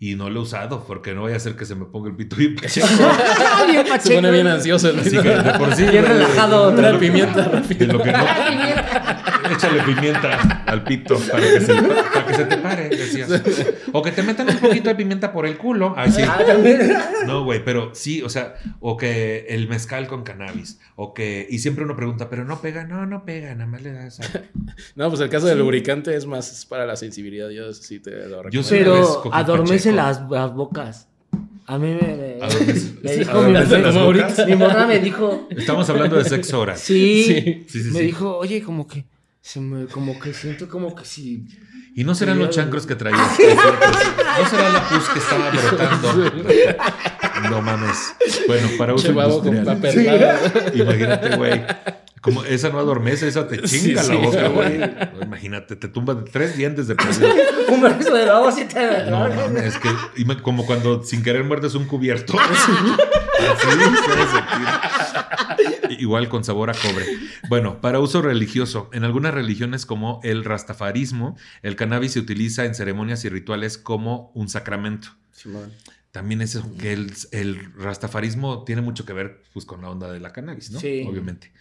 Y 0.00 0.14
no 0.14 0.30
lo 0.30 0.38
he 0.40 0.42
usado 0.44 0.84
porque 0.86 1.12
no 1.12 1.22
vaya 1.24 1.34
a 1.36 1.40
ser 1.40 1.56
que 1.56 1.64
se 1.64 1.74
me 1.74 1.84
ponga 1.84 2.08
el 2.08 2.14
pito 2.16 2.36
bien 2.36 2.54
Bien 2.60 2.70
Se 2.70 2.80
pacheco. 3.84 4.14
pone 4.14 4.30
bien 4.30 4.46
ansioso. 4.46 4.90
el 4.90 5.00
Así 5.00 5.10
que 5.10 5.28
de 5.28 5.52
por 5.58 5.74
sí. 5.74 5.84
Bien 5.86 6.04
relajado. 6.06 6.72
Trae 6.74 6.94
pimienta 6.98 7.42
De 7.42 7.48
rápido. 7.48 7.92
lo 7.94 8.02
que 8.04 8.12
no. 8.12 8.18
Échale 9.52 9.82
pimienta 9.82 10.62
al 10.66 10.84
pito 10.84 11.18
para 11.18 11.42
que 11.42 11.60
se, 11.60 11.74
para 11.74 12.26
que 12.26 12.34
se 12.34 12.44
te 12.44 12.56
pare, 12.58 12.88
decías. 12.90 13.30
O 13.92 14.02
que 14.02 14.12
te 14.12 14.22
metan 14.22 14.48
un 14.48 14.56
poquito 14.58 14.88
de 14.88 14.94
pimienta 14.94 15.32
por 15.32 15.46
el 15.46 15.56
culo. 15.56 15.94
Ay, 15.96 16.10
sí. 16.12 16.22
Ah, 16.22 16.40
también. 16.46 16.92
No, 17.26 17.44
güey, 17.44 17.64
pero 17.64 17.94
sí, 17.94 18.22
o 18.22 18.28
sea, 18.28 18.54
o 18.80 18.96
que 18.96 19.46
el 19.48 19.68
mezcal 19.68 20.06
con 20.06 20.22
cannabis, 20.24 20.78
o 20.96 21.14
que, 21.14 21.46
y 21.48 21.58
siempre 21.58 21.84
uno 21.84 21.96
pregunta, 21.96 22.28
pero 22.28 22.44
no 22.44 22.60
pega, 22.60 22.84
no, 22.84 23.06
no 23.06 23.24
pega, 23.24 23.54
nada 23.54 23.66
más 23.66 23.82
le 23.82 23.92
das. 23.92 24.20
a- 24.20 24.42
No, 24.94 25.08
pues 25.08 25.20
el 25.20 25.28
caso 25.30 25.46
del 25.46 25.58
lubricante 25.58 26.14
es 26.14 26.26
más 26.26 26.66
para 26.66 26.86
la 26.86 26.96
sensibilidad. 26.96 27.48
Yo 27.50 27.72
sí 27.72 28.00
te 28.00 28.10
lo 28.28 28.42
recomiendo. 28.42 28.50
Yo 28.50 28.68
Pero 29.22 29.34
adormece 29.34 29.92
las, 29.92 30.22
las 30.30 30.54
bocas. 30.54 31.08
A 31.66 31.76
mí 31.78 31.88
me, 32.00 32.38
me, 33.02 33.16
dijo 33.16 33.42
mi, 33.42 33.54
¿Adormece 33.56 33.78
las 33.78 33.94
mujer- 33.94 34.22
bocas? 34.22 34.46
mi 34.46 34.56
morra 34.56 34.86
me 34.86 34.98
dijo, 35.00 35.46
Estamos 35.50 35.88
hablando 35.90 36.16
de 36.16 36.24
sexo 36.24 36.60
oral. 36.60 36.78
sí, 36.78 37.24
Sí. 37.24 37.64
Sí, 37.68 37.82
sí, 37.82 37.90
me 37.90 37.98
sí. 38.00 38.06
dijo, 38.06 38.38
oye, 38.38 38.62
como 38.62 38.86
que, 38.86 39.04
se 39.48 39.60
me, 39.60 39.86
como 39.86 40.20
que 40.20 40.34
siento 40.34 40.68
como 40.68 40.94
que 40.94 41.06
si, 41.06 41.46
Y 41.94 42.04
no 42.04 42.14
serán 42.14 42.38
los 42.38 42.50
chancros 42.50 42.86
que 42.86 42.96
traías. 42.96 43.18
No 43.18 44.46
será 44.46 44.68
la 44.68 44.86
pus 44.90 45.08
que 45.08 45.18
estaba 45.18 45.50
brotando. 45.50 46.32
No 47.50 47.62
mames. 47.62 48.14
Bueno, 48.46 48.68
para 48.78 48.94
uso 48.94 49.14
con 49.42 49.64
papel. 49.64 50.06
nada. 50.06 50.40
Imagínate, 50.74 51.36
güey. 51.36 51.64
Como 52.20 52.44
esa 52.44 52.70
no 52.70 52.78
adormece, 52.78 53.28
esa 53.28 53.46
te 53.46 53.66
Sí, 53.66 53.80
chinga 53.80 54.02
sí, 54.02 54.12
la 54.12 54.18
boca, 54.18 54.48
güey. 54.48 54.80
Imagínate, 55.22 55.76
te 55.76 55.88
tumba 55.88 56.14
de 56.14 56.30
tres 56.30 56.56
dientes 56.56 56.88
de 56.88 56.96
perdido. 56.96 57.28
un 57.68 57.80
beso 57.80 58.14
de 58.14 58.24
babo 58.26 58.48
así 58.48 58.64
te 58.64 59.08
No 59.08 59.28
mames, 59.28 59.64
es 59.64 59.78
que 59.78 59.88
como 60.42 60.66
cuando 60.66 61.04
sin 61.04 61.22
querer 61.22 61.44
muerdes 61.44 61.74
un 61.74 61.86
cubierto. 61.86 62.36
Así. 62.38 62.72
Igual 65.98 66.28
con 66.28 66.44
sabor 66.44 66.70
a 66.70 66.74
cobre. 66.74 67.06
Bueno, 67.48 67.80
para 67.80 68.00
uso 68.00 68.20
religioso, 68.20 68.90
en 68.92 69.04
algunas 69.04 69.32
religiones 69.32 69.86
como 69.86 70.20
el 70.22 70.44
rastafarismo, 70.44 71.36
el 71.62 71.76
cannabis 71.76 72.12
se 72.12 72.20
utiliza 72.20 72.64
en 72.64 72.74
ceremonias 72.74 73.24
y 73.24 73.28
rituales 73.28 73.78
como 73.78 74.32
un 74.34 74.48
sacramento. 74.48 75.08
Simón. 75.32 75.72
También 76.10 76.40
es 76.40 76.54
eso, 76.54 76.66
que 76.78 76.94
el, 76.94 77.12
el 77.32 77.72
rastafarismo 77.74 78.64
tiene 78.64 78.80
mucho 78.80 79.04
que 79.04 79.12
ver 79.12 79.42
pues, 79.52 79.66
con 79.66 79.82
la 79.82 79.90
onda 79.90 80.10
de 80.10 80.20
la 80.20 80.32
cannabis, 80.32 80.70
¿no? 80.70 80.80
Sí. 80.80 81.04
Obviamente. 81.06 81.52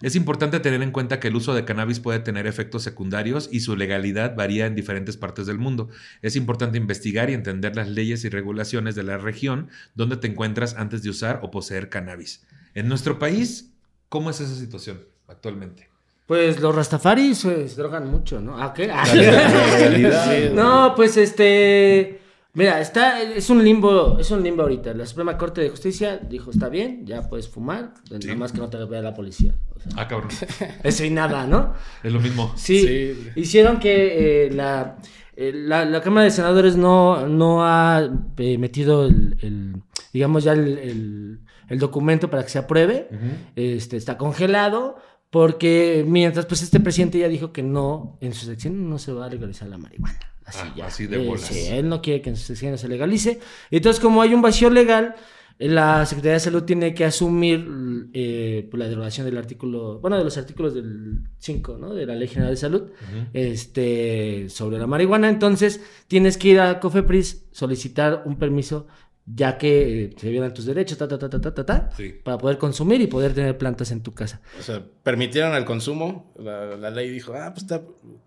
Es 0.00 0.16
importante 0.16 0.58
tener 0.58 0.82
en 0.82 0.90
cuenta 0.90 1.20
que 1.20 1.28
el 1.28 1.36
uso 1.36 1.54
de 1.54 1.64
cannabis 1.64 2.00
puede 2.00 2.18
tener 2.18 2.48
efectos 2.48 2.82
secundarios 2.82 3.48
y 3.52 3.60
su 3.60 3.76
legalidad 3.76 4.34
varía 4.34 4.66
en 4.66 4.74
diferentes 4.74 5.16
partes 5.16 5.46
del 5.46 5.58
mundo. 5.58 5.88
Es 6.20 6.34
importante 6.34 6.78
investigar 6.78 7.30
y 7.30 7.34
entender 7.34 7.76
las 7.76 7.88
leyes 7.88 8.24
y 8.24 8.28
regulaciones 8.28 8.96
de 8.96 9.04
la 9.04 9.18
región 9.18 9.68
donde 9.94 10.16
te 10.16 10.26
encuentras 10.26 10.74
antes 10.74 11.04
de 11.04 11.10
usar 11.10 11.38
o 11.42 11.52
poseer 11.52 11.88
cannabis. 11.88 12.44
En 12.74 12.88
nuestro 12.88 13.20
país, 13.20 13.70
¿cómo 14.08 14.30
es 14.30 14.40
esa 14.40 14.56
situación 14.56 15.04
actualmente? 15.28 15.88
Pues 16.26 16.60
los 16.60 16.74
rastafaris 16.74 17.38
se 17.38 17.66
drogan 17.76 18.10
mucho, 18.10 18.40
¿no? 18.40 18.60
¿A 18.60 18.74
qué? 18.74 18.88
La 18.88 19.04
legalidad. 19.04 20.24
Sí. 20.48 20.50
No, 20.54 20.94
pues 20.96 21.16
este. 21.16 22.21
Mira, 22.54 22.80
está, 22.82 23.22
es 23.22 23.48
un 23.48 23.64
limbo, 23.64 24.18
es 24.18 24.30
un 24.30 24.42
limbo 24.42 24.62
ahorita. 24.62 24.92
La 24.92 25.06
Suprema 25.06 25.38
Corte 25.38 25.62
de 25.62 25.70
Justicia 25.70 26.18
dijo, 26.18 26.50
está 26.50 26.68
bien, 26.68 27.06
ya 27.06 27.22
puedes 27.28 27.48
fumar, 27.48 27.94
nada 28.10 28.34
más 28.36 28.52
que 28.52 28.58
no 28.58 28.68
te 28.68 28.76
vea 28.84 29.00
la 29.00 29.14
policía. 29.14 29.54
O 29.74 29.80
sea, 29.80 29.92
Ah, 29.96 30.06
cabrón. 30.06 30.28
eso 30.82 31.04
y 31.04 31.10
nada, 31.10 31.46
¿no? 31.46 31.72
Es 32.02 32.12
lo 32.12 32.20
mismo. 32.20 32.52
Sí, 32.56 32.80
Sí. 33.14 33.28
hicieron 33.36 33.80
que 33.80 34.46
eh, 34.46 34.50
la, 34.50 34.98
eh, 35.34 35.52
la, 35.54 35.86
la 35.86 36.02
Cámara 36.02 36.24
de 36.24 36.30
Senadores 36.30 36.76
no, 36.76 37.26
no 37.26 37.64
ha 37.64 38.06
eh, 38.36 38.58
metido 38.58 39.06
el, 39.06 39.38
el, 39.40 39.82
digamos 40.12 40.44
ya 40.44 40.52
el, 40.52 40.76
el- 40.78 41.40
el 41.68 41.78
documento 41.78 42.28
para 42.28 42.42
que 42.42 42.50
se 42.50 42.58
apruebe. 42.58 43.08
Este, 43.56 43.96
está 43.96 44.18
congelado, 44.18 44.96
Porque 45.30 46.04
mientras, 46.06 46.44
pues 46.44 46.60
este 46.60 46.78
presidente 46.80 47.18
ya 47.18 47.28
dijo 47.28 47.50
que 47.50 47.62
no, 47.62 48.18
en 48.20 48.34
sus 48.34 48.46
secciones 48.48 48.80
no 48.80 48.98
se 48.98 49.10
va 49.12 49.24
a 49.24 49.30
legalizar 49.30 49.66
la 49.68 49.78
marihuana. 49.78 50.18
Así 50.44 50.58
Ah, 50.62 50.74
ya. 50.76 50.86
así 50.86 51.06
de 51.06 51.22
Eh, 51.22 51.26
bolas. 51.26 51.42
sí, 51.46 51.66
él 51.68 51.88
no 51.88 52.00
quiere 52.02 52.20
que 52.22 52.30
en 52.30 52.36
secciones 52.36 52.80
se 52.80 52.88
legalice. 52.88 53.40
Entonces, 53.70 54.00
como 54.00 54.22
hay 54.22 54.34
un 54.34 54.42
vacío 54.42 54.70
legal, 54.70 55.14
la 55.58 56.04
Secretaría 56.06 56.32
de 56.34 56.40
Salud 56.40 56.64
tiene 56.64 56.92
que 56.94 57.04
asumir 57.04 57.68
eh, 58.14 58.66
pues, 58.70 58.78
la 58.80 58.88
derogación 58.88 59.26
del 59.26 59.38
artículo, 59.38 60.00
bueno, 60.00 60.18
de 60.18 60.24
los 60.24 60.36
artículos 60.36 60.74
del 60.74 61.20
5, 61.38 61.78
¿no? 61.78 61.94
De 61.94 62.04
la 62.06 62.16
Ley 62.16 62.26
General 62.26 62.50
de 62.52 62.56
Salud, 62.56 62.90
este, 63.32 64.48
sobre 64.48 64.78
la 64.78 64.86
marihuana. 64.86 65.28
Entonces, 65.28 65.80
tienes 66.08 66.36
que 66.38 66.48
ir 66.48 66.60
a 66.60 66.80
Cofepris, 66.80 67.44
solicitar 67.52 68.22
un 68.26 68.36
permiso, 68.38 68.86
ya 69.24 69.56
que 69.56 70.04
eh, 70.04 70.10
se 70.16 70.30
violan 70.30 70.52
tus 70.52 70.64
derechos, 70.66 70.98
ta, 70.98 71.06
ta, 71.06 71.16
ta, 71.18 71.30
ta, 71.30 71.40
ta, 71.40 71.54
ta, 71.54 71.64
ta, 71.64 71.90
Sí. 71.96 72.12
para 72.24 72.38
poder 72.38 72.58
consumir 72.58 73.00
y 73.00 73.06
poder 73.06 73.32
tener 73.34 73.56
plantas 73.56 73.92
en 73.92 74.02
tu 74.02 74.12
casa. 74.14 74.40
O 74.58 74.62
sea, 74.62 74.82
permitieron 75.04 75.54
el 75.54 75.64
consumo. 75.64 76.32
La, 76.38 76.76
la 76.76 76.90
ley 76.90 77.08
dijo, 77.10 77.32
ah, 77.34 77.50
pues 77.52 77.62
está- 77.62 77.82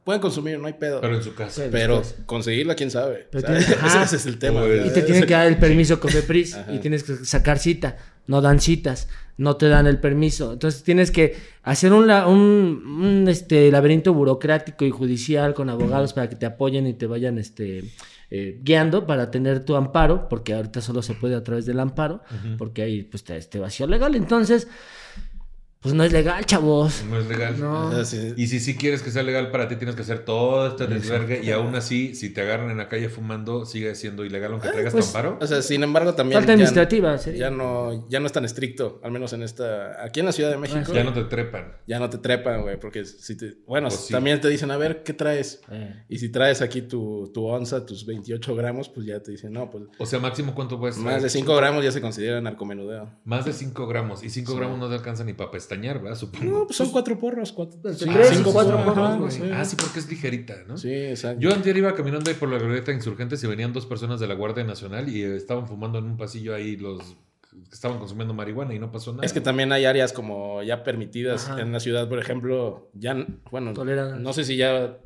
pueden 0.05 0.21
consumir, 0.21 0.57
no 0.57 0.67
hay 0.67 0.73
pedo. 0.73 1.01
Pero 1.01 1.15
en 1.17 1.23
su 1.23 1.35
casa. 1.35 1.63
Pero- 1.69 2.01
conseguirla, 2.25 2.75
quién 2.75 2.91
sabe. 2.91 3.27
Pero 3.29 3.43
O 3.43 3.47
sea, 3.47 3.57
tienes- 3.59 3.77
ajá. 3.83 4.03
ese 4.03 4.15
es 4.15 4.25
el 4.25 4.39
tema. 4.39 4.61
Pues- 4.61 4.85
Y 4.87 4.93
te 4.93 5.01
tienen 5.01 5.25
que 5.25 5.33
dar 5.33 5.47
el 5.47 5.57
permiso 5.57 5.99
Cofepris 5.99 6.57
y 6.73 6.79
tienes 6.79 7.03
que 7.03 7.15
sacar 7.25 7.59
cita. 7.59 7.97
No 8.27 8.41
dan 8.41 8.59
citas, 8.59 9.07
no 9.37 9.55
te 9.55 9.67
dan 9.67 9.85
el 9.85 9.99
permiso. 9.99 10.53
Entonces 10.53 10.81
tienes 10.81 11.11
que 11.11 11.35
hacer 11.61 11.91
un, 11.93 12.07
la- 12.07 12.25
un, 12.27 12.37
un, 12.39 13.27
este, 13.27 13.69
laberinto 13.69 14.13
burocrático 14.13 14.83
y 14.85 14.89
judicial 14.91 15.53
con 15.53 15.69
abogados 15.69 16.13
para 16.13 16.27
que 16.29 16.35
te 16.35 16.45
apoyen 16.47 16.87
y 16.87 16.93
te 16.93 17.05
vayan 17.05 17.37
este, 17.37 17.83
eh, 18.37 18.59
guiando 18.61 19.05
para 19.05 19.31
tener 19.31 19.63
tu 19.63 19.77
amparo, 19.77 20.27
porque 20.27 20.53
ahorita 20.53 20.81
solo 20.81 21.01
se 21.01 21.13
puede 21.13 21.35
a 21.35 21.43
través 21.45 21.65
del 21.65 21.79
amparo, 21.79 22.21
porque 22.57 22.81
hay 22.81 23.03
pues, 23.03 23.23
este 23.29 23.59
vacío 23.59 23.87
legal. 23.87 24.13
Entonces, 24.13 24.67
pues 25.85 25.93
no 25.95 26.03
es 26.03 26.11
legal, 26.11 26.43
chavos. 26.47 27.03
No 27.09 27.19
es 27.19 27.27
legal. 27.27 27.59
No. 27.59 28.03
Sí. 28.05 28.33
Y 28.35 28.47
si 28.47 28.59
sí 28.59 28.75
quieres 28.75 29.03
que 29.03 29.11
sea 29.11 29.21
legal 29.21 29.51
para 29.51 29.67
ti, 29.67 29.75
tienes 29.75 29.95
que 29.95 30.01
hacer 30.01 30.25
todo 30.25 30.67
este 30.67 30.87
desvergue. 30.87 31.41
Y 31.43 31.51
aún 31.51 31.75
así, 31.75 32.15
si 32.15 32.31
te 32.31 32.41
agarran 32.41 32.71
en 32.71 32.77
la 32.77 32.89
calle 32.89 33.07
fumando, 33.09 33.65
sigue 33.65 33.93
siendo 33.93 34.25
ilegal 34.25 34.51
aunque 34.53 34.69
traigas 34.69 34.93
pues, 34.93 35.11
tu 35.11 35.17
amparo. 35.17 35.37
O 35.39 35.45
sea, 35.45 35.61
sin 35.61 35.83
embargo, 35.83 36.15
también. 36.15 36.39
Falta 36.39 36.47
ya- 36.47 36.53
administrativa, 36.53 37.17
sería. 37.19 37.39
Ya 37.41 37.49
no, 37.51 38.09
ya 38.09 38.19
no 38.19 38.25
es 38.25 38.31
tan 38.31 38.45
estricto, 38.45 38.99
al 39.03 39.11
menos 39.11 39.31
en 39.33 39.43
esta. 39.43 40.03
Aquí 40.03 40.19
en 40.21 40.25
la 40.25 40.31
Ciudad 40.31 40.49
de 40.49 40.57
México. 40.57 40.91
Ya 40.93 41.03
no 41.03 41.13
te 41.13 41.23
trepan. 41.25 41.75
ya 41.85 41.99
no 41.99 42.09
te 42.09 42.17
trepan, 42.17 42.63
güey, 42.63 42.79
porque 42.79 43.05
si 43.05 43.37
te. 43.37 43.57
Bueno, 43.67 43.89
Pues 43.89 43.99
sí. 44.07 44.11
también 44.13 44.41
te 44.41 44.49
dicen, 44.49 44.71
a 44.71 44.77
ver, 44.77 45.03
¿qué 45.03 45.13
traes? 45.13 45.61
Eh. 45.69 46.03
Y 46.09 46.17
si 46.17 46.29
traes 46.29 46.61
aquí 46.63 46.81
tu, 46.81 47.29
tu 47.33 47.45
onza, 47.45 47.85
tus 47.85 48.05
28 48.07 48.55
gramos, 48.55 48.89
pues 48.89 49.05
ya 49.05 49.21
te 49.21 49.31
dicen, 49.31 49.53
no, 49.53 49.69
pues. 49.69 49.83
O 49.99 50.05
sea, 50.07 50.19
máximo 50.19 50.55
cuánto 50.55 50.79
puedes 50.79 50.97
Más 50.97 51.05
traer? 51.05 51.21
de 51.21 51.29
5 51.29 51.55
gramos 51.55 51.83
ya 51.83 51.91
se 51.91 52.01
considera 52.01 52.41
narcomenudeo. 52.41 53.11
Más 53.23 53.45
de 53.45 53.53
5 53.53 53.85
gramos. 53.87 54.23
Y 54.23 54.29
5 54.29 54.51
Sí. 54.53 54.57
gramos 54.57 54.79
no 54.79 54.87
te 54.89 54.95
alcanza 54.95 55.23
ni 55.23 55.33
para 55.33 55.51
pestañear, 55.51 55.74
¿verdad? 55.81 56.17
Supongo. 56.17 56.45
No, 56.45 56.65
pues 56.65 56.77
son 56.77 56.89
cuatro 56.91 57.17
porros. 57.17 57.51
Cuatro, 57.51 57.79
sí, 57.93 58.05
tres 58.05 58.29
cinco 58.33 58.51
cuatro 58.53 58.83
porros, 58.83 59.17
porros. 59.17 59.39
Ah, 59.53 59.65
sí, 59.65 59.75
porque 59.79 59.99
es 59.99 60.09
ligerita, 60.09 60.63
¿no? 60.67 60.77
Sí, 60.77 60.91
exacto. 60.93 61.39
Yo 61.41 61.53
antier 61.53 61.77
iba 61.77 61.93
caminando 61.95 62.29
ahí 62.29 62.35
por 62.35 62.49
la 62.49 62.57
glorieta 62.57 62.91
de 62.91 62.97
Insurgentes 62.97 63.43
y 63.43 63.47
venían 63.47 63.73
dos 63.73 63.85
personas 63.85 64.19
de 64.19 64.27
la 64.27 64.33
Guardia 64.35 64.63
Nacional 64.63 65.09
y 65.09 65.23
estaban 65.23 65.67
fumando 65.67 65.99
en 65.99 66.05
un 66.05 66.17
pasillo 66.17 66.53
ahí 66.55 66.77
los 66.77 67.15
que 67.69 67.73
estaban 67.73 67.99
consumiendo 67.99 68.33
marihuana 68.33 68.73
y 68.73 68.79
no 68.79 68.91
pasó 68.91 69.11
nada. 69.13 69.25
Es 69.25 69.31
que 69.31 69.39
también 69.41 69.71
hay 69.71 69.85
áreas 69.85 70.11
como 70.11 70.61
ya 70.63 70.83
permitidas 70.83 71.49
Ajá. 71.49 71.61
en 71.61 71.71
la 71.71 71.79
ciudad, 71.79 72.09
por 72.09 72.19
ejemplo, 72.19 72.89
ya, 72.93 73.25
bueno, 73.49 73.71
no 73.73 74.33
sé 74.33 74.43
si 74.43 74.57
ya, 74.57 74.97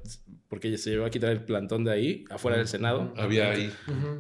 porque 0.47 0.75
se 0.79 0.89
llevó 0.89 1.05
a 1.05 1.11
quitar 1.11 1.29
el 1.29 1.43
plantón 1.43 1.83
de 1.83 1.91
ahí, 1.91 2.25
afuera 2.31 2.57
del 2.57 2.67
Senado. 2.67 3.13
Había 3.17 3.51
ahí. 3.51 3.71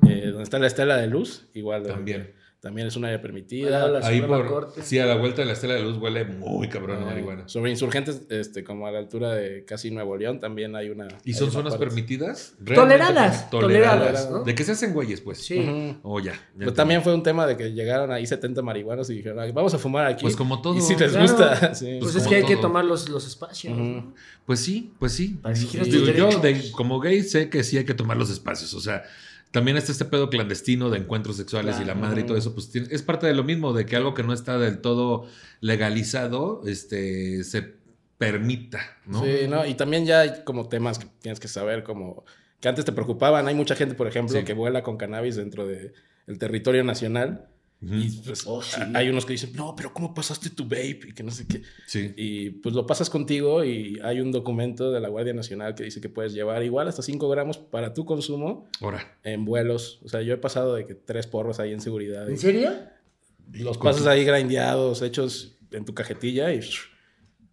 Eh, 0.07 0.27
donde 0.27 0.43
está 0.43 0.59
la 0.59 0.67
estela 0.67 0.97
de 0.97 1.07
luz, 1.07 1.47
igual. 1.55 1.85
eh, 1.87 1.89
También. 1.89 2.33
También 2.61 2.87
es 2.87 2.97
un 2.97 3.05
área 3.05 3.21
permitida. 3.21 3.85
Ahí 4.05 4.19
por. 4.21 4.45
Corte. 4.45 4.81
Sí, 4.83 4.99
a 4.99 5.05
la 5.05 5.15
vuelta 5.15 5.41
de 5.43 5.45
la 5.45 5.53
estela 5.53 5.75
de 5.75 5.81
luz 5.81 5.97
huele 5.97 6.25
muy 6.25 6.67
cabrón 6.67 6.97
a 6.97 7.01
Eh, 7.03 7.05
marihuana. 7.05 7.47
Sobre 7.47 7.71
insurgentes, 7.71 8.23
este, 8.29 8.65
como 8.65 8.85
a 8.85 8.91
la 8.91 8.99
altura 8.99 9.33
de 9.33 9.63
casi 9.63 9.91
Nuevo 9.91 10.17
León, 10.17 10.41
también 10.41 10.75
hay 10.75 10.89
una. 10.89 11.07
¿Y 11.23 11.33
son 11.35 11.51
zonas 11.51 11.75
parte. 11.75 11.85
permitidas? 11.85 12.55
Toleradas, 12.65 13.49
toleradas, 13.49 14.29
¿no? 14.29 14.43
De 14.43 14.55
que 14.55 14.65
se 14.65 14.73
hacen 14.73 14.91
güeyes, 14.93 15.21
pues. 15.21 15.37
Sí. 15.37 15.57
Ujú. 15.59 15.99
Oh, 16.03 16.19
ya. 16.19 16.33
ya 16.33 16.37
Pues 16.37 16.51
entendí. 16.55 16.75
también 16.75 17.01
fue 17.01 17.13
un 17.13 17.23
tema 17.23 17.47
de 17.47 17.55
que 17.55 17.71
llegaron 17.71 18.11
ahí 18.11 18.27
70 18.27 18.61
marihuanos 18.61 19.09
y 19.09 19.13
dijeron, 19.15 19.39
"Ay, 19.39 19.53
vamos 19.53 19.73
a 19.73 19.77
fumar 19.77 20.05
aquí. 20.07 20.23
Pues 20.23 20.35
como 20.35 20.61
todo. 20.61 20.75
Y 20.77 20.81
si 20.81 20.95
les 20.97 21.11
Claro. 21.11 21.21
gusta. 21.27 21.73
sí. 21.75 21.85
Pues, 21.99 22.11
Pues 22.11 22.15
es 22.15 22.23
como 22.23 22.29
que 22.31 22.35
hay 22.35 22.45
que 22.45 22.57
tomar 22.57 22.83
los, 22.83 23.07
los 23.07 23.25
espacios. 23.25 23.73
Pues 24.45 24.59
sí, 24.59 24.91
pues 24.99 25.13
sí. 25.13 25.39
Digo, 25.85 26.07
yo, 26.07 26.39
de- 26.41 26.71
como 26.71 26.99
gay, 26.99 27.23
sé 27.23 27.49
que 27.49 27.63
sí 27.63 27.77
hay 27.77 27.85
que 27.85 27.93
tomar 27.93 28.17
los 28.17 28.29
espacios. 28.29 28.73
O 28.73 28.81
sea, 28.81 29.03
también 29.51 29.77
está 29.77 29.91
este 29.91 30.05
pedo 30.05 30.29
clandestino 30.29 30.89
de 30.89 30.99
encuentros 30.99 31.37
sexuales 31.37 31.79
y 31.81 31.85
la 31.85 31.95
madre 31.95 32.21
y 32.21 32.23
todo 32.25 32.37
eso. 32.37 32.53
Pues 32.53 32.75
es 32.75 33.01
parte 33.01 33.25
de 33.27 33.33
lo 33.33 33.43
mismo, 33.43 33.73
de 33.73 33.85
que 33.85 33.95
algo 33.95 34.13
que 34.13 34.23
no 34.23 34.33
está 34.33 34.57
del 34.59 34.79
todo 34.79 35.25
legalizado 35.61 36.61
este, 36.65 37.43
se 37.43 37.75
permita, 38.17 38.79
¿no? 39.05 39.23
Sí, 39.23 39.47
no, 39.49 39.65
y 39.65 39.73
también 39.75 40.05
ya 40.05 40.21
hay 40.21 40.43
como 40.43 40.67
temas 40.67 40.99
que 40.99 41.07
tienes 41.21 41.39
que 41.39 41.47
saber, 41.47 41.83
como 41.83 42.25
que 42.59 42.67
antes 42.67 42.83
te 42.85 42.91
preocupaban. 42.91 43.47
Hay 43.47 43.55
mucha 43.55 43.75
gente, 43.75 43.95
por 43.95 44.07
ejemplo, 44.07 44.37
Sí. 44.37 44.43
que 44.43 44.53
vuela 44.53 44.83
con 44.83 44.97
cannabis 44.97 45.35
dentro 45.37 45.65
del 45.65 45.93
territorio 46.37 46.83
nacional. 46.83 47.47
Y 47.81 48.09
pues 48.21 48.43
Oh, 48.45 48.61
sí. 48.61 48.81
hay 48.93 49.07
unos 49.09 49.25
que 49.25 49.31
dicen, 49.33 49.53
no, 49.53 49.73
pero 49.75 49.93
¿cómo 49.93 50.13
pasaste 50.13 50.49
tu 50.49 50.63
vape? 50.65 50.99
Y 51.09 51.13
que 51.13 51.23
no 51.23 51.31
sé 51.31 51.47
qué. 51.47 51.61
Sí. 51.87 52.13
Y 52.17 52.49
pues 52.49 52.75
lo 52.75 52.85
pasas 52.85 53.09
contigo 53.09 53.63
y 53.63 53.99
hay 54.03 54.19
un 54.19 54.31
documento 54.33 54.91
de 54.91 54.99
la 54.99 55.07
Guardia 55.07 55.33
Nacional 55.33 55.75
que 55.75 55.85
dice 55.85 56.01
que 56.01 56.09
puedes 56.09 56.33
llevar 56.33 56.61
igual 56.63 56.89
hasta 56.89 57.01
5 57.01 57.29
gramos 57.29 57.57
para 57.57 57.93
tu 57.93 58.05
consumo 58.05 58.67
Ahora. 58.81 59.17
en 59.23 59.45
vuelos. 59.45 59.99
O 60.03 60.09
sea, 60.09 60.21
yo 60.21 60.33
he 60.33 60.37
pasado 60.37 60.75
de 60.75 60.85
que 60.85 60.93
tres 60.95 61.25
porros 61.27 61.59
ahí 61.61 61.71
en 61.71 61.79
seguridad. 61.81 62.29
¿En 62.29 62.37
serio? 62.37 62.71
los 63.53 63.77
pasas 63.77 64.05
ahí 64.07 64.25
grindeados, 64.25 65.01
hechos 65.01 65.55
en 65.71 65.85
tu 65.85 65.93
cajetilla 65.93 66.53
y 66.53 66.59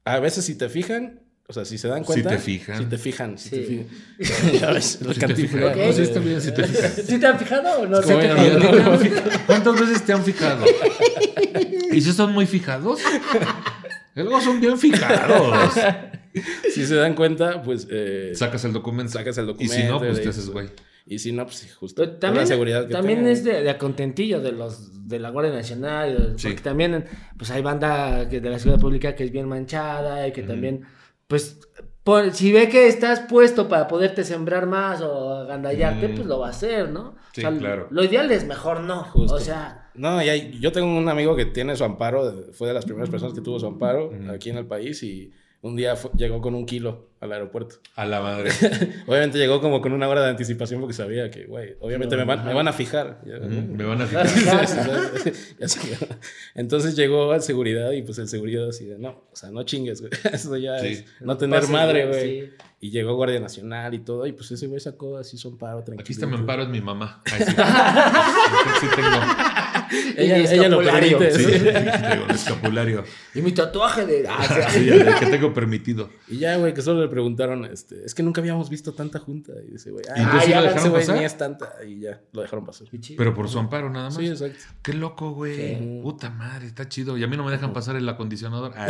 a 0.04 0.18
veces 0.20 0.44
si 0.44 0.56
te 0.58 0.68
fijan, 0.68 1.20
o 1.48 1.52
sea, 1.52 1.64
si 1.64 1.78
se 1.78 1.88
dan 1.88 2.00
Si 2.00 2.06
cuenta. 2.06 2.30
te 2.30 2.38
fijan. 2.38 2.78
Si 2.78 2.84
te 2.86 2.98
fijan, 2.98 3.38
si 3.38 3.50
te 3.50 3.56
Sí. 3.66 3.86
fijan. 4.18 4.52
ya 4.60 4.70
ves, 4.72 4.84
Si 5.00 5.04
te 5.20 5.34
fijas. 5.34 5.60
¿no? 5.60 5.68
No, 5.76 5.92
sí 5.92 5.98
De- 5.98 6.02
está 6.02 6.20
bien, 6.20 6.40
si 6.40 6.52
te 6.52 6.64
fijas. 6.68 6.92
¿Sí 7.06 7.18
te 7.20 7.26
han 7.26 7.38
fijado 7.38 7.80
o 7.82 7.86
no? 7.86 7.98
Es 8.00 8.06
como 8.06 8.20
¿Se 8.20 8.26
te 8.28 8.34
¿Y 8.34 8.50
han 8.50 8.60
te 8.60 9.08
fijado? 9.08 9.30
¿Cuántas 9.46 9.80
veces 9.80 10.02
te 10.04 10.12
han 10.12 10.24
fijado? 10.24 10.64
¿Y 11.92 12.00
si 12.00 12.12
son 12.12 12.32
muy 12.32 12.46
fijados? 12.46 13.00
Luego 14.14 14.40
son 14.40 14.60
bien 14.60 14.78
fijados. 14.78 15.74
Si 16.72 16.86
se 16.86 16.94
dan 16.96 17.14
cuenta, 17.14 17.62
pues 17.62 17.86
eh, 17.90 18.32
Sacas 18.34 18.64
el 18.64 18.72
documento. 18.72 19.12
sacas 19.12 19.38
el 19.38 19.44
Y 19.44 19.46
documento. 19.48 19.74
si 19.76 19.82
no, 19.84 19.98
pues 19.98 20.18
y 20.18 20.22
te 20.22 20.28
haces 20.28 20.50
güey. 20.50 20.68
Y 21.06 21.18
si 21.20 21.32
no, 21.32 21.44
pues 21.46 21.72
justo. 21.78 22.02
Pero 22.02 22.16
también, 22.18 22.42
la 22.42 22.46
seguridad 22.48 22.86
que 22.86 22.92
también 22.92 23.18
tengan. 23.20 23.32
es 23.32 23.44
de, 23.44 23.62
de 23.62 23.78
contentillo 23.78 24.40
de 24.40 24.52
los 24.52 25.06
de 25.08 25.20
la 25.20 25.30
Guardia 25.30 25.52
Nacional, 25.54 26.34
y- 26.36 26.38
Sí. 26.40 26.48
porque 26.48 26.62
también 26.62 27.04
pues 27.38 27.50
hay 27.52 27.62
banda 27.62 28.28
que 28.28 28.40
de 28.40 28.50
la 28.50 28.58
ciudad 28.58 28.78
pública 28.80 29.14
que 29.14 29.22
es 29.24 29.30
bien 29.30 29.48
manchada 29.48 30.26
y 30.26 30.32
que 30.32 30.42
también 30.42 30.82
pues 31.26 31.58
por- 32.04 32.32
si 32.32 32.52
ve 32.52 32.68
que 32.68 32.86
estás 32.86 33.20
puesto 33.20 33.68
para 33.68 33.88
poderte 33.88 34.22
sembrar 34.24 34.66
más 34.66 35.00
o 35.02 35.32
agandallarte, 35.34 36.08
Mm. 36.08 36.14
pues 36.14 36.26
lo 36.26 36.38
va 36.38 36.46
a 36.48 36.50
hacer, 36.50 36.88
¿no? 36.90 37.16
Sí, 37.32 37.42
claro. 37.42 37.88
Lo 37.90 38.04
ideal 38.04 38.30
es 38.30 38.46
mejor 38.46 38.80
no, 38.80 39.02
Justo. 39.04 39.34
o 39.34 39.40
sea, 39.40 39.82
No, 39.94 40.22
y 40.22 40.28
hay- 40.28 40.58
yo 40.60 40.72
tengo 40.72 40.94
un 40.94 41.08
amigo 41.08 41.34
que 41.34 41.46
tiene 41.46 41.74
su 41.74 41.82
amparo, 41.82 42.30
fue 42.52 42.68
de 42.68 42.74
las 42.74 42.84
primeras 42.84 43.08
personas 43.08 43.34
que 43.34 43.40
tuvo 43.40 43.58
su 43.58 43.66
amparo 43.66 44.10
aquí 44.30 44.50
en 44.50 44.58
el 44.58 44.66
país 44.66 45.02
y 45.02 45.32
un 45.62 45.74
día 45.76 45.94
llegó 46.16 46.40
con 46.40 46.54
un 46.54 46.64
kilo 46.66 47.08
al 47.20 47.32
aeropuerto. 47.32 47.76
A 47.96 48.04
la 48.06 48.20
madre. 48.20 48.50
Obviamente 49.06 49.38
llegó 49.38 49.60
como 49.60 49.80
con 49.80 49.92
una 49.92 50.08
hora 50.08 50.22
de 50.22 50.30
anticipación 50.30 50.80
porque 50.80 50.94
sabía 50.94 51.30
que, 51.30 51.46
güey, 51.46 51.74
obviamente 51.80 52.14
No, 52.14 52.20
me, 52.24 52.36
van, 52.36 52.44
me 52.46 52.54
van 52.54 52.68
a 52.68 52.72
fijar. 52.72 53.20
Me 53.24 53.84
van 53.84 54.02
a 54.02 54.06
fijar. 54.06 54.26
Entonces 56.54 56.94
llegó 56.96 57.32
al 57.32 57.42
seguridad 57.42 57.90
y 57.92 58.02
pues 58.02 58.18
el 58.18 58.28
seguridad 58.28 58.68
así 58.68 58.84
de, 58.84 58.98
no, 58.98 59.24
o 59.32 59.36
sea, 59.36 59.50
no 59.50 59.62
chingues, 59.64 60.00
güey. 60.02 60.12
Eso 60.32 60.56
ya 60.56 60.78
Sí. 60.78 60.88
es 60.88 61.04
no 61.20 61.36
tener 61.36 61.66
madre, 61.68 62.06
güey, 62.06 62.18
güey. 62.20 62.40
sí. 62.48 62.52
Y 62.78 62.90
llegó 62.90 63.14
Guardia 63.16 63.40
Nacional 63.40 63.94
y 63.94 64.00
todo 64.00 64.26
y 64.26 64.32
pues 64.32 64.50
ese 64.50 64.66
güey 64.66 64.80
sacó 64.80 65.16
así 65.16 65.38
su 65.38 65.48
amparo 65.48 65.78
tranquilo. 65.82 66.02
Aquí 66.02 66.12
está 66.12 66.26
mi 66.26 66.34
amparo, 66.34 66.64
es 66.64 66.68
mi 66.68 66.82
mamá. 66.82 67.22
Ay, 67.32 67.42
sí. 67.44 67.52
sí 68.80 68.86
tengo. 68.94 69.08
Ella, 70.16 70.38
Y 70.38 70.44
el 70.46 70.52
ella 70.52 70.68
lo 70.68 70.80
escapulario. 70.82 71.18
permite. 71.18 72.12
El 72.12 72.30
escapulario. 72.34 73.04
Y 73.34 73.42
mi 73.42 73.52
tatuaje 73.52 74.06
de 74.06 74.26
ah, 74.28 74.68
Sí, 74.70 74.86
ya, 74.86 74.96
ya, 74.96 75.18
que 75.18 75.26
tengo 75.26 75.52
permitido. 75.52 76.10
Y 76.28 76.38
ya, 76.38 76.56
güey, 76.56 76.74
que 76.74 76.82
solo 76.82 77.00
le 77.02 77.08
preguntaron, 77.08 77.64
este, 77.66 78.04
es 78.04 78.14
que 78.14 78.22
nunca 78.22 78.40
habíamos 78.40 78.68
visto 78.70 78.92
tanta 78.94 79.18
junta. 79.18 79.52
Y 79.68 79.72
dice, 79.72 79.90
güey, 79.90 80.04
¿Y 80.16 80.20
entonces 80.20 80.48
ah, 80.48 80.50
ya, 80.50 80.60
lo 80.60 80.66
ese 80.66 80.74
dejaron 80.74 80.90
güey 80.90 81.02
pasar? 81.02 81.18
ni 81.18 81.24
es 81.24 81.38
tanta. 81.38 81.72
Y 81.86 82.00
ya, 82.00 82.20
lo 82.32 82.42
dejaron 82.42 82.64
pasar. 82.64 82.88
chido. 83.00 83.16
Pero 83.18 83.34
por 83.34 83.48
su 83.48 83.58
amparo 83.58 83.90
nada 83.90 84.06
más. 84.06 84.16
Sí, 84.16 84.26
exacto. 84.26 84.58
Qué 84.82 84.92
loco, 84.94 85.32
güey. 85.32 85.56
Sí. 85.56 86.00
Puta 86.02 86.30
madre, 86.30 86.66
está 86.66 86.88
chido. 86.88 87.16
Y 87.18 87.24
a 87.24 87.26
mí 87.26 87.36
no 87.36 87.44
me 87.44 87.50
dejan 87.50 87.72
pasar 87.72 87.96
el 87.96 88.08
acondicionador. 88.08 88.72
Ah, 88.76 88.86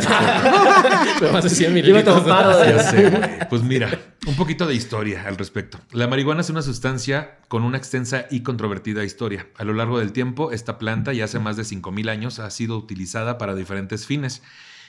Pero 1.19 1.31
más 1.31 1.43
de 1.43 1.49
100 1.49 1.73
Lleva 1.75 2.03
tu 2.03 2.11
mililitros. 2.11 2.67
ya 2.67 2.79
sé, 2.83 3.09
güey. 3.09 3.49
Pues 3.49 3.63
mira, 3.63 3.89
un 4.27 4.35
poquito 4.35 4.65
de 4.65 4.75
historia 4.75 5.23
al 5.27 5.37
respecto. 5.37 5.77
La 5.91 6.07
marihuana 6.07 6.41
es 6.41 6.49
una 6.49 6.61
sustancia 6.61 7.37
con 7.47 7.63
una 7.63 7.77
extensa 7.77 8.25
y 8.29 8.41
controvertida 8.41 9.03
historia. 9.03 9.47
A 9.57 9.63
lo 9.63 9.73
largo 9.73 9.99
del 9.99 10.11
tiempo, 10.11 10.51
esta 10.51 10.77
planta, 10.77 10.86
ya 11.13 11.25
hace 11.25 11.39
más 11.39 11.57
de 11.57 11.63
5.000 11.63 12.09
años, 12.09 12.39
ha 12.39 12.49
sido 12.49 12.77
utilizada 12.77 13.37
para 13.37 13.55
diferentes 13.55 14.05
fines 14.05 14.41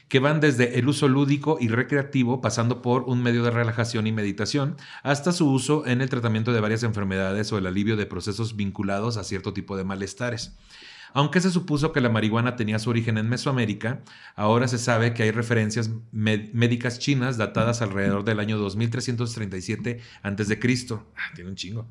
que 0.08 0.20
van 0.20 0.40
desde 0.40 0.78
el 0.78 0.88
uso 0.88 1.06
lúdico 1.06 1.58
y 1.60 1.68
recreativo, 1.68 2.40
pasando 2.40 2.80
por 2.80 3.02
un 3.02 3.22
medio 3.22 3.42
de 3.42 3.50
relajación 3.50 4.06
y 4.06 4.12
meditación, 4.12 4.76
hasta 5.02 5.32
su 5.32 5.50
uso 5.50 5.86
en 5.86 6.00
el 6.00 6.08
tratamiento 6.08 6.52
de 6.52 6.60
varias 6.60 6.82
enfermedades 6.82 7.52
o 7.52 7.58
el 7.58 7.66
alivio 7.66 7.96
de 7.96 8.06
procesos 8.06 8.56
vinculados 8.56 9.18
a 9.18 9.24
cierto 9.24 9.52
tipo 9.52 9.76
de 9.76 9.84
malestares. 9.84 10.56
Aunque 11.14 11.40
se 11.40 11.50
supuso 11.50 11.92
que 11.92 12.00
la 12.00 12.08
marihuana 12.08 12.56
tenía 12.56 12.78
su 12.78 12.90
origen 12.90 13.18
en 13.18 13.28
Mesoamérica, 13.28 14.02
ahora 14.36 14.68
se 14.68 14.78
sabe 14.78 15.14
que 15.14 15.22
hay 15.22 15.30
referencias 15.30 15.90
médicas 16.12 16.98
chinas 16.98 17.36
datadas 17.36 17.82
alrededor 17.82 18.24
del 18.24 18.40
año 18.40 18.58
2337 18.58 20.00
a.C. 20.22 20.58
Ah, 21.16 21.30
tiene 21.34 21.50
un 21.50 21.56
chingo. 21.56 21.86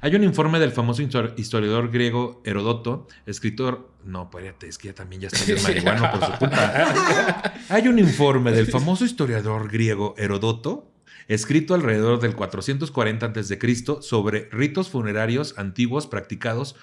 Hay 0.00 0.14
un 0.14 0.24
informe 0.24 0.58
del 0.58 0.72
famoso 0.72 1.02
histor- 1.02 1.34
historiador 1.36 1.90
griego 1.90 2.42
Herodoto, 2.44 3.06
escritor... 3.26 3.94
No, 4.04 4.24
espérate, 4.24 4.68
es 4.68 4.78
que 4.78 4.88
ya 4.88 4.94
también 4.94 5.22
ya 5.22 5.28
estoy 5.28 5.56
en 5.56 5.62
marihuana 5.64 6.12
por 6.12 6.24
su 6.24 6.32
culpa. 6.38 7.52
Hay 7.68 7.88
un 7.88 7.98
informe 7.98 8.52
del 8.52 8.66
famoso 8.66 9.04
historiador 9.04 9.68
griego 9.70 10.14
Herodoto, 10.16 10.92
escrito 11.28 11.74
alrededor 11.74 12.20
del 12.20 12.36
440 12.36 13.26
a.C., 13.26 13.58
sobre 14.02 14.48
ritos 14.52 14.90
funerarios 14.90 15.54
antiguos 15.58 16.06
practicados 16.06 16.76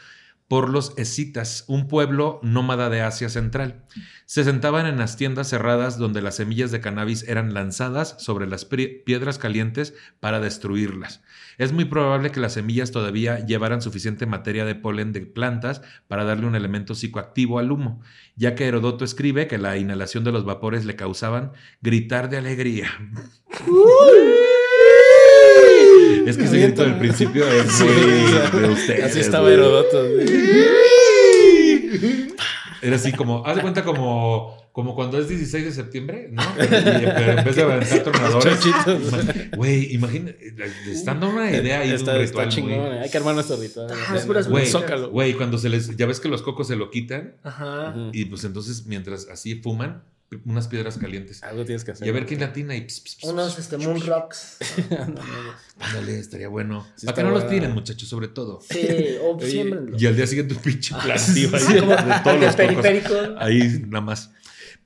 por 0.53 0.69
los 0.69 0.93
escitas, 0.99 1.65
un 1.65 1.87
pueblo 1.87 2.39
nómada 2.43 2.91
de 2.91 3.01
Asia 3.01 3.27
Central. 3.27 3.85
Se 4.27 4.43
sentaban 4.43 4.85
en 4.85 4.99
las 4.99 5.17
tiendas 5.17 5.49
cerradas 5.49 5.97
donde 5.97 6.21
las 6.21 6.35
semillas 6.35 6.69
de 6.69 6.79
cannabis 6.79 7.27
eran 7.27 7.55
lanzadas 7.55 8.17
sobre 8.19 8.45
las 8.45 8.63
piedras 8.63 9.39
calientes 9.39 9.95
para 10.19 10.39
destruirlas. 10.39 11.23
Es 11.57 11.71
muy 11.71 11.85
probable 11.85 12.29
que 12.29 12.39
las 12.39 12.53
semillas 12.53 12.91
todavía 12.91 13.43
llevaran 13.43 13.81
suficiente 13.81 14.27
materia 14.27 14.63
de 14.63 14.75
polen 14.75 15.11
de 15.11 15.21
plantas 15.21 15.81
para 16.07 16.23
darle 16.23 16.45
un 16.45 16.55
elemento 16.55 16.93
psicoactivo 16.93 17.57
al 17.57 17.71
humo, 17.71 18.03
ya 18.35 18.53
que 18.53 18.67
Herodoto 18.67 19.05
escribe 19.05 19.47
que 19.47 19.57
la 19.57 19.77
inhalación 19.77 20.23
de 20.23 20.33
los 20.33 20.45
vapores 20.45 20.85
le 20.85 20.95
causaban 20.95 21.53
gritar 21.81 22.29
de 22.29 22.37
alegría. 22.37 22.91
Es 26.25 26.37
que 26.37 26.43
ese 26.45 26.59
grito 26.59 26.83
del 26.83 26.97
principio 26.97 27.45
es 27.47 27.79
muy 27.81 28.61
de 28.61 28.69
ustedes. 28.69 29.03
Así 29.05 29.19
estaba. 29.19 29.51
Herodoto. 29.51 30.03
Era 32.81 32.97
así 32.97 33.13
como, 33.13 33.45
haz 33.45 33.55
de 33.55 33.61
cuenta 33.61 33.83
como, 33.85 34.57
como 34.73 34.93
cuando 34.93 35.17
es 35.17 35.29
16 35.29 35.63
de 35.65 35.71
septiembre, 35.71 36.27
¿no? 36.31 36.41
Y- 36.41 36.67
pero 36.67 37.37
en 37.39 37.45
vez 37.45 37.55
de 37.55 37.61
aventar 37.63 37.99
tornadores. 38.03 38.59
Güey, 39.55 39.93
imagina, 39.93 40.31
están 40.91 41.21
dando 41.21 41.29
una 41.37 41.49
idea 41.49 41.79
ahí 41.79 41.89
de 41.89 41.95
Está, 41.95 42.15
un 42.15 42.21
está 42.21 42.41
ritual, 42.43 42.49
chingón. 42.49 42.85
güey. 42.87 42.99
Hay 42.99 43.09
que 43.09 43.17
armar 43.17 43.35
nuestro 43.35 43.55
ritual. 43.55 43.87
Ah, 43.89 44.15
es 44.17 44.25
puras 44.25 44.49
Güey, 44.49 44.65
Zócalo. 44.65 45.09
güey, 45.11 45.33
cuando 45.33 45.57
se 45.57 45.69
les, 45.69 45.95
ya 45.95 46.05
ves 46.07 46.19
que 46.19 46.27
los 46.27 46.41
cocos 46.41 46.67
se 46.67 46.75
lo 46.75 46.89
quitan 46.89 47.35
Ajá. 47.43 47.95
Y 48.11 48.25
pues 48.25 48.43
entonces 48.43 48.85
mientras 48.85 49.29
así 49.29 49.55
fuman, 49.55 50.03
unas 50.45 50.67
piedras 50.67 50.97
calientes. 50.97 51.41
Algo 51.43 51.65
tienes 51.65 51.83
que 51.83 51.91
hacer. 51.91 52.07
Y 52.07 52.09
a 52.09 52.13
ver 52.13 52.25
quién 52.25 52.39
latina 52.39 52.75
y 52.75 52.81
ps, 52.81 52.99
ps, 53.01 53.15
ps, 53.15 53.23
Unos 53.25 53.59
este, 53.59 53.77
Moon. 53.77 54.01
Rocks. 54.05 54.57
Ándale, 55.79 56.19
estaría 56.19 56.47
bueno. 56.47 56.85
Sí 56.95 57.05
Para 57.05 57.15
que 57.15 57.23
no 57.23 57.29
los 57.31 57.43
buena. 57.43 57.55
tiren, 57.55 57.71
muchachos, 57.73 58.07
sobre 58.07 58.27
todo. 58.27 58.61
Sí, 58.61 58.87
o. 59.21 59.37
Y 59.97 60.05
al 60.05 60.15
día 60.15 60.27
siguiente 60.27 60.53
un 60.53 60.61
pinche 60.61 60.93
plantío 60.95 61.49
ahí 61.53 61.59
Sí, 61.63 61.79
como 61.79 61.95
de 61.95 62.13
todos 62.23 62.39
los 62.41 62.55
periférico. 62.55 63.15
Ahí 63.37 63.83
nada 63.87 64.01
más. 64.01 64.31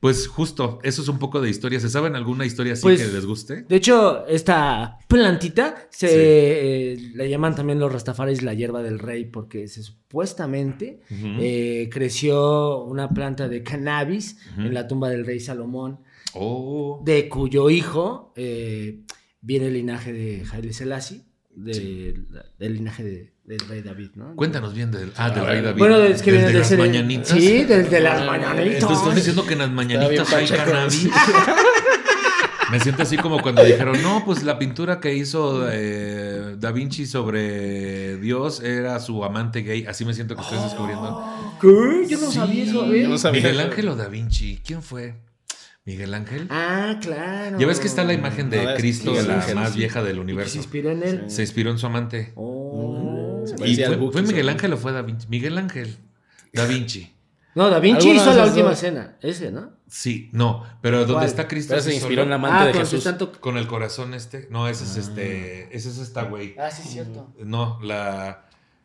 Pues 0.00 0.28
justo, 0.28 0.78
eso 0.84 1.02
es 1.02 1.08
un 1.08 1.18
poco 1.18 1.40
de 1.40 1.50
historia. 1.50 1.80
¿Se 1.80 1.88
saben 1.88 2.14
alguna 2.14 2.46
historia 2.46 2.74
así 2.74 2.82
Pues, 2.82 3.00
que 3.04 3.12
les 3.12 3.26
guste? 3.26 3.62
De 3.62 3.76
hecho, 3.76 4.26
esta 4.26 4.98
plantita 5.08 5.88
se 5.90 6.08
Sí. 6.08 6.14
eh, 6.16 7.10
le 7.14 7.28
llaman 7.28 7.54
también 7.56 7.80
los 7.80 7.92
rastafaris 7.92 8.42
la 8.42 8.54
hierba 8.54 8.82
del 8.82 8.98
rey 9.00 9.24
porque 9.24 9.66
se 9.66 9.82
supuestamente 9.82 11.00
eh, 11.10 11.88
creció 11.92 12.84
una 12.84 13.10
planta 13.10 13.48
de 13.48 13.62
cannabis 13.62 14.38
en 14.56 14.72
la 14.74 14.86
tumba 14.86 15.08
del 15.10 15.26
rey 15.26 15.40
Salomón, 15.40 16.00
Oh. 16.34 17.00
de 17.04 17.28
cuyo 17.28 17.70
hijo 17.70 18.32
eh, 18.36 19.00
viene 19.40 19.66
el 19.68 19.74
linaje 19.74 20.12
de 20.12 20.44
Haile 20.52 20.72
Selassie, 20.72 21.22
de- 21.54 21.74
Sí. 21.74 22.14
del 22.58 22.74
linaje 22.74 23.02
de- 23.02 23.32
del 23.48 23.60
rey 23.60 23.80
David, 23.80 24.10
¿no? 24.14 24.36
Cuéntanos 24.36 24.74
bien 24.74 24.90
del, 24.90 25.10
ah, 25.16 25.30
del 25.30 25.42
Ah, 25.42 25.46
rey 25.48 25.62
David. 25.62 25.78
Bueno, 25.78 25.96
es 25.96 26.20
que 26.22 26.30
Del 26.32 26.40
viene 26.42 26.52
de 26.58 26.64
de 26.64 26.76
las 26.76 26.78
mañanitas. 26.78 27.28
Sí, 27.28 27.64
desde 27.64 28.00
las 28.00 28.26
mañanitas. 28.26 28.74
Entonces 28.74 28.98
estás 28.98 29.14
diciendo 29.14 29.46
que 29.46 29.54
en 29.54 29.58
las 29.60 29.70
mañanitas 29.70 30.32
hay 30.34 30.46
cannabis. 30.46 31.08
Me 32.70 32.78
siento 32.80 33.02
así 33.02 33.16
como 33.16 33.40
cuando 33.40 33.64
dijeron, 33.64 34.02
no, 34.02 34.22
pues 34.26 34.42
la 34.42 34.58
pintura 34.58 35.00
que 35.00 35.14
hizo 35.14 35.66
eh, 35.72 36.54
Da 36.58 36.70
Vinci 36.70 37.06
sobre 37.06 38.18
Dios 38.18 38.60
era 38.60 39.00
su 39.00 39.24
amante 39.24 39.62
gay. 39.62 39.86
Así 39.86 40.04
me 40.04 40.12
siento 40.12 40.36
que 40.36 40.42
estoy 40.42 40.58
descubriendo. 40.58 41.24
¿Qué? 41.62 42.06
Yo 42.08 42.18
no 42.20 42.26
Sí. 42.30 42.34
sabía 42.34 42.64
eso, 42.64 42.92
¿eh? 42.92 43.02
Yo 43.04 43.08
no 43.08 43.16
sabía. 43.16 43.40
Miguel 43.40 43.60
Ángel 43.60 43.88
o 43.88 43.96
Da 43.96 44.08
Vinci. 44.08 44.60
¿Quién 44.62 44.82
fue? 44.82 45.14
¿Miguel 45.86 46.12
Ángel? 46.12 46.46
Ah, 46.50 46.98
claro. 47.00 47.58
Ya 47.58 47.66
ves 47.66 47.80
que 47.80 47.86
está 47.86 48.04
la 48.04 48.12
imagen 48.12 48.50
de 48.50 48.62
No, 48.62 48.74
Cristo, 48.74 49.14
la 49.14 49.36
Ángel, 49.36 49.54
más 49.54 49.72
sí. 49.72 49.78
vieja 49.78 50.00
del 50.02 50.08
que 50.10 50.14
se 50.16 50.20
universo. 50.20 50.56
inspiró 50.58 50.90
en 50.90 51.02
él. 51.02 51.24
Se 51.28 51.40
inspiró 51.40 51.70
en 51.70 51.78
su 51.78 51.86
amante. 51.86 52.32
Oh. 52.34 52.57
Se 53.58 53.62
¿Y 53.68 53.76
parecía 53.76 53.86
fue, 53.86 53.94
al 53.94 54.00
Buki, 54.00 54.12
fue 54.12 54.22
Miguel. 54.22 54.48
Ángel 54.48 54.72
o 54.72 54.76
fue 54.76 54.92
Da 54.92 55.02
Vinci? 55.02 55.26
Miguel 55.28 55.58
Ángel. 55.58 55.96
Da 56.52 56.64
Vinci. 56.66 57.14
No, 57.54 57.68
Da 57.70 57.78
Vinci 57.80 58.10
hizo 58.10 58.32
la 58.34 58.44
última 58.44 58.70
dos. 58.70 58.78
cena. 58.78 59.16
Ese, 59.20 59.50
¿no? 59.50 59.70
Sí, 59.88 60.28
no, 60.32 60.64
pero 60.82 60.98
donde 61.00 61.14
¿Cuál? 61.14 61.26
está 61.26 61.48
Cristo 61.48 61.70
Pero 61.72 61.82
se 61.82 61.94
inspiró 61.94 62.22
en 62.22 62.28
la 62.28 62.34
amante 62.36 62.56
Ah, 62.58 62.66
de 62.66 62.72
con 62.72 62.80
Jesús. 62.82 63.04
tanto... 63.04 63.32
con 63.32 63.56
el 63.56 63.66
corazón 63.66 64.12
este. 64.14 64.46
No, 64.50 64.68
ese 64.68 64.84
es 64.84 64.96
este, 64.96 65.74
ese 65.74 65.88
es 65.88 65.98
esta 65.98 66.24
güey. 66.24 66.54
Ah, 66.58 66.70
sí, 66.70 66.82
cierto. 66.86 67.32
No, 67.38 67.78
la 67.82 68.44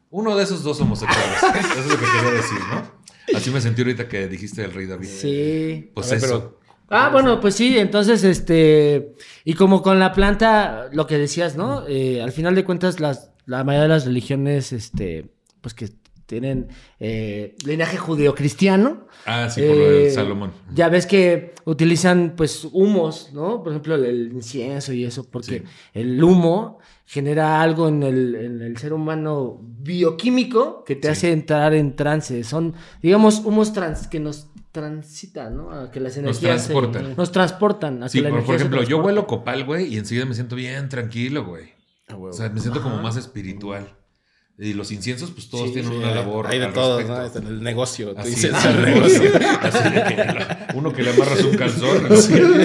uno 0.10 0.36
de 0.38 0.44
esos 0.44 0.64
dos 0.64 0.80
homosexuales. 0.80 1.44
Eso 1.44 1.80
es 1.80 1.88
lo 1.88 1.98
que 1.98 2.06
quería 2.06 2.32
decir, 2.32 2.60
¿no? 2.72 3.38
Así 3.38 3.50
me 3.50 3.60
sentí 3.60 3.82
ahorita 3.82 4.08
que 4.08 4.28
dijiste 4.28 4.64
el 4.64 4.72
rey 4.72 4.86
David. 4.86 5.08
Sí. 5.10 5.92
Pues 5.96 6.10
ver, 6.12 6.18
eso. 6.24 6.60
Ah, 6.88 7.10
bueno, 7.12 7.40
pues 7.42 7.56
sí, 7.56 7.80
entonces, 7.80 8.24
este, 8.24 9.16
y 9.44 9.56
como 9.56 9.82
con 9.82 10.00
la 10.00 10.14
planta, 10.14 10.90
lo 10.92 11.08
que 11.08 11.18
decías, 11.18 11.56
¿no? 11.56 11.88
Eh, 11.88 12.22
al 12.22 12.32
final 12.32 12.54
de 12.54 12.64
cuentas, 12.64 13.00
las, 13.00 13.32
la 13.46 13.64
mayoría 13.64 13.84
de 13.84 13.90
las 13.90 14.06
religiones, 14.06 14.72
este, 14.74 15.32
pues 15.62 15.74
que 15.74 15.90
tienen 16.26 16.70
eh, 17.00 17.56
linaje 17.66 17.98
judeocristiano. 17.98 19.08
Ah, 19.26 19.50
sí, 19.50 19.62
por 19.62 19.76
lo 19.78 19.90
del 19.90 20.02
eh, 20.08 20.12
Salomón. 20.12 20.52
Ya 20.74 20.90
ves 20.90 21.06
que 21.06 21.54
utilizan, 21.66 22.34
pues, 22.36 22.66
humos, 22.72 23.30
¿no? 23.34 23.62
Por 23.62 23.74
ejemplo, 23.74 23.96
el, 23.96 24.32
incienso 24.34 24.94
y 24.94 25.04
eso, 25.06 25.30
porque 25.30 25.60
Sí. 25.60 25.64
el 25.94 26.24
humo 26.24 26.80
genera 27.06 27.62
algo 27.62 27.90
en 27.90 28.04
el, 28.04 28.36
en 28.36 28.62
el 28.62 28.78
ser 28.78 28.94
humano 28.94 29.60
bioquímico 29.62 30.84
que 30.86 30.96
te 30.96 31.08
Sí. 31.10 31.12
hace 31.12 31.32
entrar 31.34 31.74
en 31.74 31.96
trance. 31.96 32.44
Son, 32.44 32.74
digamos, 33.02 33.40
humos 33.46 33.74
trans 33.74 34.08
que 34.08 34.20
nos 34.20 34.48
transitan, 34.72 35.56
¿no? 35.58 35.72
A 35.72 35.92
que 35.92 36.00
las 36.00 36.18
Nos 36.18 36.42
energías 36.42 36.62
se- 36.64 36.74
transportan. 36.74 37.16
nos 37.16 37.32
transportan. 37.32 38.04
A 38.04 38.10
Sí, 38.10 38.20
que 38.20 38.24
la 38.24 38.30
por, 38.32 38.46
por 38.46 38.56
ejemplo, 38.56 38.84
yo 38.84 39.00
huelo 39.04 39.28
copal, 39.28 39.66
güey, 39.66 39.94
y 39.94 39.98
enseguida 39.98 40.26
me 40.26 40.34
siento 40.34 40.56
bien 40.56 40.90
tranquilo, 40.90 41.46
güey. 41.46 41.74
O 42.20 42.34
sea, 42.34 42.50
me 42.50 42.60
siento 42.60 42.82
como 42.82 42.98
más 43.02 43.18
espiritual. 43.18 43.88
Y 44.60 44.74
los 44.74 44.92
inciensos, 44.92 45.32
pues 45.32 45.50
todos 45.50 45.68
Sí, 45.70 45.74
tienen 45.74 45.92
sí, 45.92 45.98
una 45.98 46.10
hay- 46.10 46.14
labor. 46.16 46.46
Hay 46.46 46.60
de 46.60 46.66
al 46.66 46.74
todo, 46.74 46.98
respecto. 47.00 47.20
¿no? 47.20 47.26
Está 47.26 47.40
en 47.40 47.48
el 47.48 47.64
negocio. 47.64 48.14
Tú 48.14 48.20
Así 48.22 48.30
dices, 48.30 48.54
es, 48.56 48.66
el 48.66 48.82
negocio. 48.84 49.24
negocio. 49.24 49.50
Así 49.64 49.90
de 49.90 50.04
que 50.04 50.16
la- 50.16 50.68
uno 50.76 50.94
que 50.94 51.02
le 51.04 51.10
amarras 51.10 51.44
un 51.44 51.56
calzón 51.58 51.98
sí, 52.22 52.34
¿no? 52.40 52.64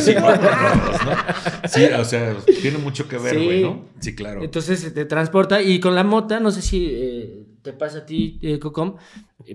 Sí, 1.69 1.85
o 1.99 2.05
sea, 2.05 2.37
tiene 2.61 2.79
mucho 2.79 3.09
que 3.09 3.19
ver, 3.19 3.35
Sí. 3.39 3.45
güey, 3.45 3.63
¿no? 3.63 3.85
Sí, 4.01 4.15
claro. 4.15 4.43
Entonces 4.43 4.81
se 4.81 4.91
te 4.91 5.05
transporta. 5.05 5.63
Y 5.63 5.81
con 5.81 5.95
la 5.95 6.05
mota, 6.05 6.41
no 6.41 6.51
sé 6.51 6.63
si 6.63 6.89
eh, 6.91 7.47
te 7.63 7.73
pasa 7.73 7.99
a 7.99 8.07
ti, 8.07 8.39
eh, 8.43 8.59
Cocom, 8.59 8.97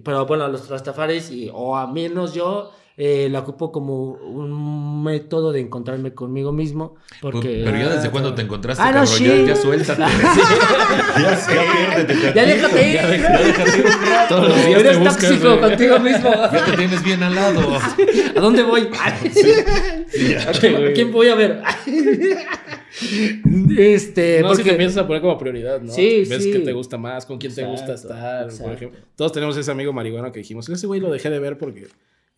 pero 0.04 0.26
bueno, 0.26 0.44
a 0.44 0.48
los 0.48 0.70
rastafares, 0.70 1.32
o 1.54 1.78
a 1.78 1.86
menos 1.92 2.34
yo, 2.34 2.72
eh, 2.96 3.28
la 3.32 3.40
ocupo 3.40 3.72
como 3.72 4.12
un 4.14 5.04
método 5.04 5.52
de 5.52 5.62
encontrarme 5.62 6.14
conmigo 6.14 6.52
mismo. 6.52 6.96
Porque. 7.22 7.64
Pero 7.66 7.78
ya 7.78 7.90
desde 7.96 8.08
Ah, 8.08 8.12
cuando 8.12 8.34
te 8.36 8.42
encontraste, 8.44 8.84
Ah, 8.84 8.88
no, 8.92 8.94
cabrón, 9.00 9.08
sí. 9.18 9.26
ya, 9.26 9.36
ya 9.46 9.56
suéltate. 9.56 10.02
ya, 10.02 11.40
ya 11.40 11.64
piérdete 11.74 12.34
Ya 12.36 12.46
déjate 12.46 12.90
ir. 12.90 12.96
Ya, 12.96 13.08
déjate 13.08 13.78
ir. 13.80 13.86
Todos 14.30 14.48
los 14.50 14.66
días 14.66 14.80
Eres 14.80 14.92
te 14.92 14.98
buscas, 15.00 15.18
tóxico 15.30 15.60
contigo 15.60 16.00
mismo. 16.00 16.32
Ya 16.52 16.66
te 16.66 16.72
tienes 16.78 17.04
bien 17.04 17.24
al 17.24 17.36
lado. 17.36 17.78
¿A 18.36 18.40
dónde 18.40 18.64
voy? 18.64 18.88
¿A 19.00 19.20
quién, 20.60 20.88
a 20.88 20.94
quién 20.94 21.12
voy 21.12 21.28
a 21.30 21.36
ver? 21.36 21.62
este, 23.78 24.42
No, 24.42 24.50
si 24.50 24.56
porque 24.58 24.64
te 24.64 24.70
empiezas 24.72 24.98
a 24.98 25.08
poner 25.08 25.22
como 25.22 25.38
prioridad, 25.38 25.82
¿no? 25.82 25.92
Sí, 25.92 26.26
Ves 26.30 26.44
sí. 26.44 26.52
que 26.52 26.60
te 26.60 26.74
gusta 26.74 26.98
más, 26.98 27.26
con 27.26 27.38
quién 27.38 27.54
te 27.54 27.64
gusta 27.66 27.94
estar. 27.96 28.44
exacto. 28.46 28.64
Por 28.66 28.74
ejemplo, 28.74 29.00
todos 29.16 29.32
tenemos 29.32 29.58
ese 29.58 29.72
amigo 29.72 29.94
marihuano 29.94 30.32
que 30.32 30.40
dijimos, 30.40 30.68
ese 30.70 30.88
güey 30.88 31.00
lo 31.00 31.12
dejé 31.12 31.30
de 31.30 31.40
ver 31.40 31.58
porque 31.58 31.88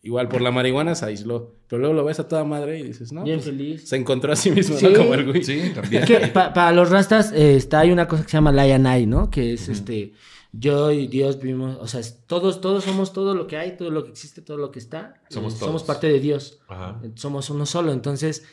igual 0.06 0.28
por 0.28 0.40
la 0.40 0.50
marihuana 0.50 0.94
se 0.94 1.04
aisló. 1.04 1.52
Pero 1.68 1.80
luego 1.80 1.94
lo 1.94 2.04
ves 2.04 2.18
a 2.20 2.28
toda 2.28 2.44
madre 2.44 2.78
y 2.78 2.82
dices, 2.84 3.12
no, 3.12 3.24
bien 3.24 3.36
pues, 3.38 3.46
feliz. 3.46 3.88
se 3.88 3.96
encontró 3.96 4.32
a 4.32 4.36
sí 4.36 4.50
mismo, 4.50 4.76
Sí. 4.78 4.86
¿no? 4.86 4.98
Como 4.98 5.14
el 5.14 5.24
güey. 5.26 5.42
Sí, 5.42 5.72
también. 5.74 6.02
Es 6.04 6.08
que 6.08 6.26
pa- 6.28 6.52
para 6.54 6.72
los 6.72 6.90
rastas 6.90 7.32
eh, 7.32 7.56
está, 7.56 7.80
hay 7.80 7.90
una 7.90 8.06
cosa 8.08 8.22
que 8.22 8.30
se 8.30 8.36
llama 8.36 8.52
Layanai, 8.52 9.06
¿no? 9.06 9.30
Que 9.30 9.52
es 9.54 9.68
este, 9.68 10.12
yo 10.52 10.90
y 10.92 11.06
Dios 11.08 11.38
vivimos, 11.40 11.76
o 11.80 11.86
sea, 11.88 12.00
todos, 12.26 12.60
todos 12.60 12.84
somos 12.84 13.12
todo 13.12 13.34
lo 13.34 13.46
que 13.46 13.56
hay, 13.56 13.76
todo 13.76 13.90
lo 13.90 14.04
que 14.04 14.10
existe, 14.12 14.40
todo 14.42 14.56
lo 14.56 14.70
que 14.70 14.78
está. 14.78 15.20
Somos 15.28 15.54
Eh, 15.54 15.56
todos. 15.58 15.68
Somos 15.68 15.82
parte 15.82 16.06
de 16.08 16.20
Dios. 16.20 16.60
Ajá. 16.68 17.00
Somos 17.16 17.50
uno 17.50 17.66
solo. 17.66 17.92
Entonces, 17.92 18.44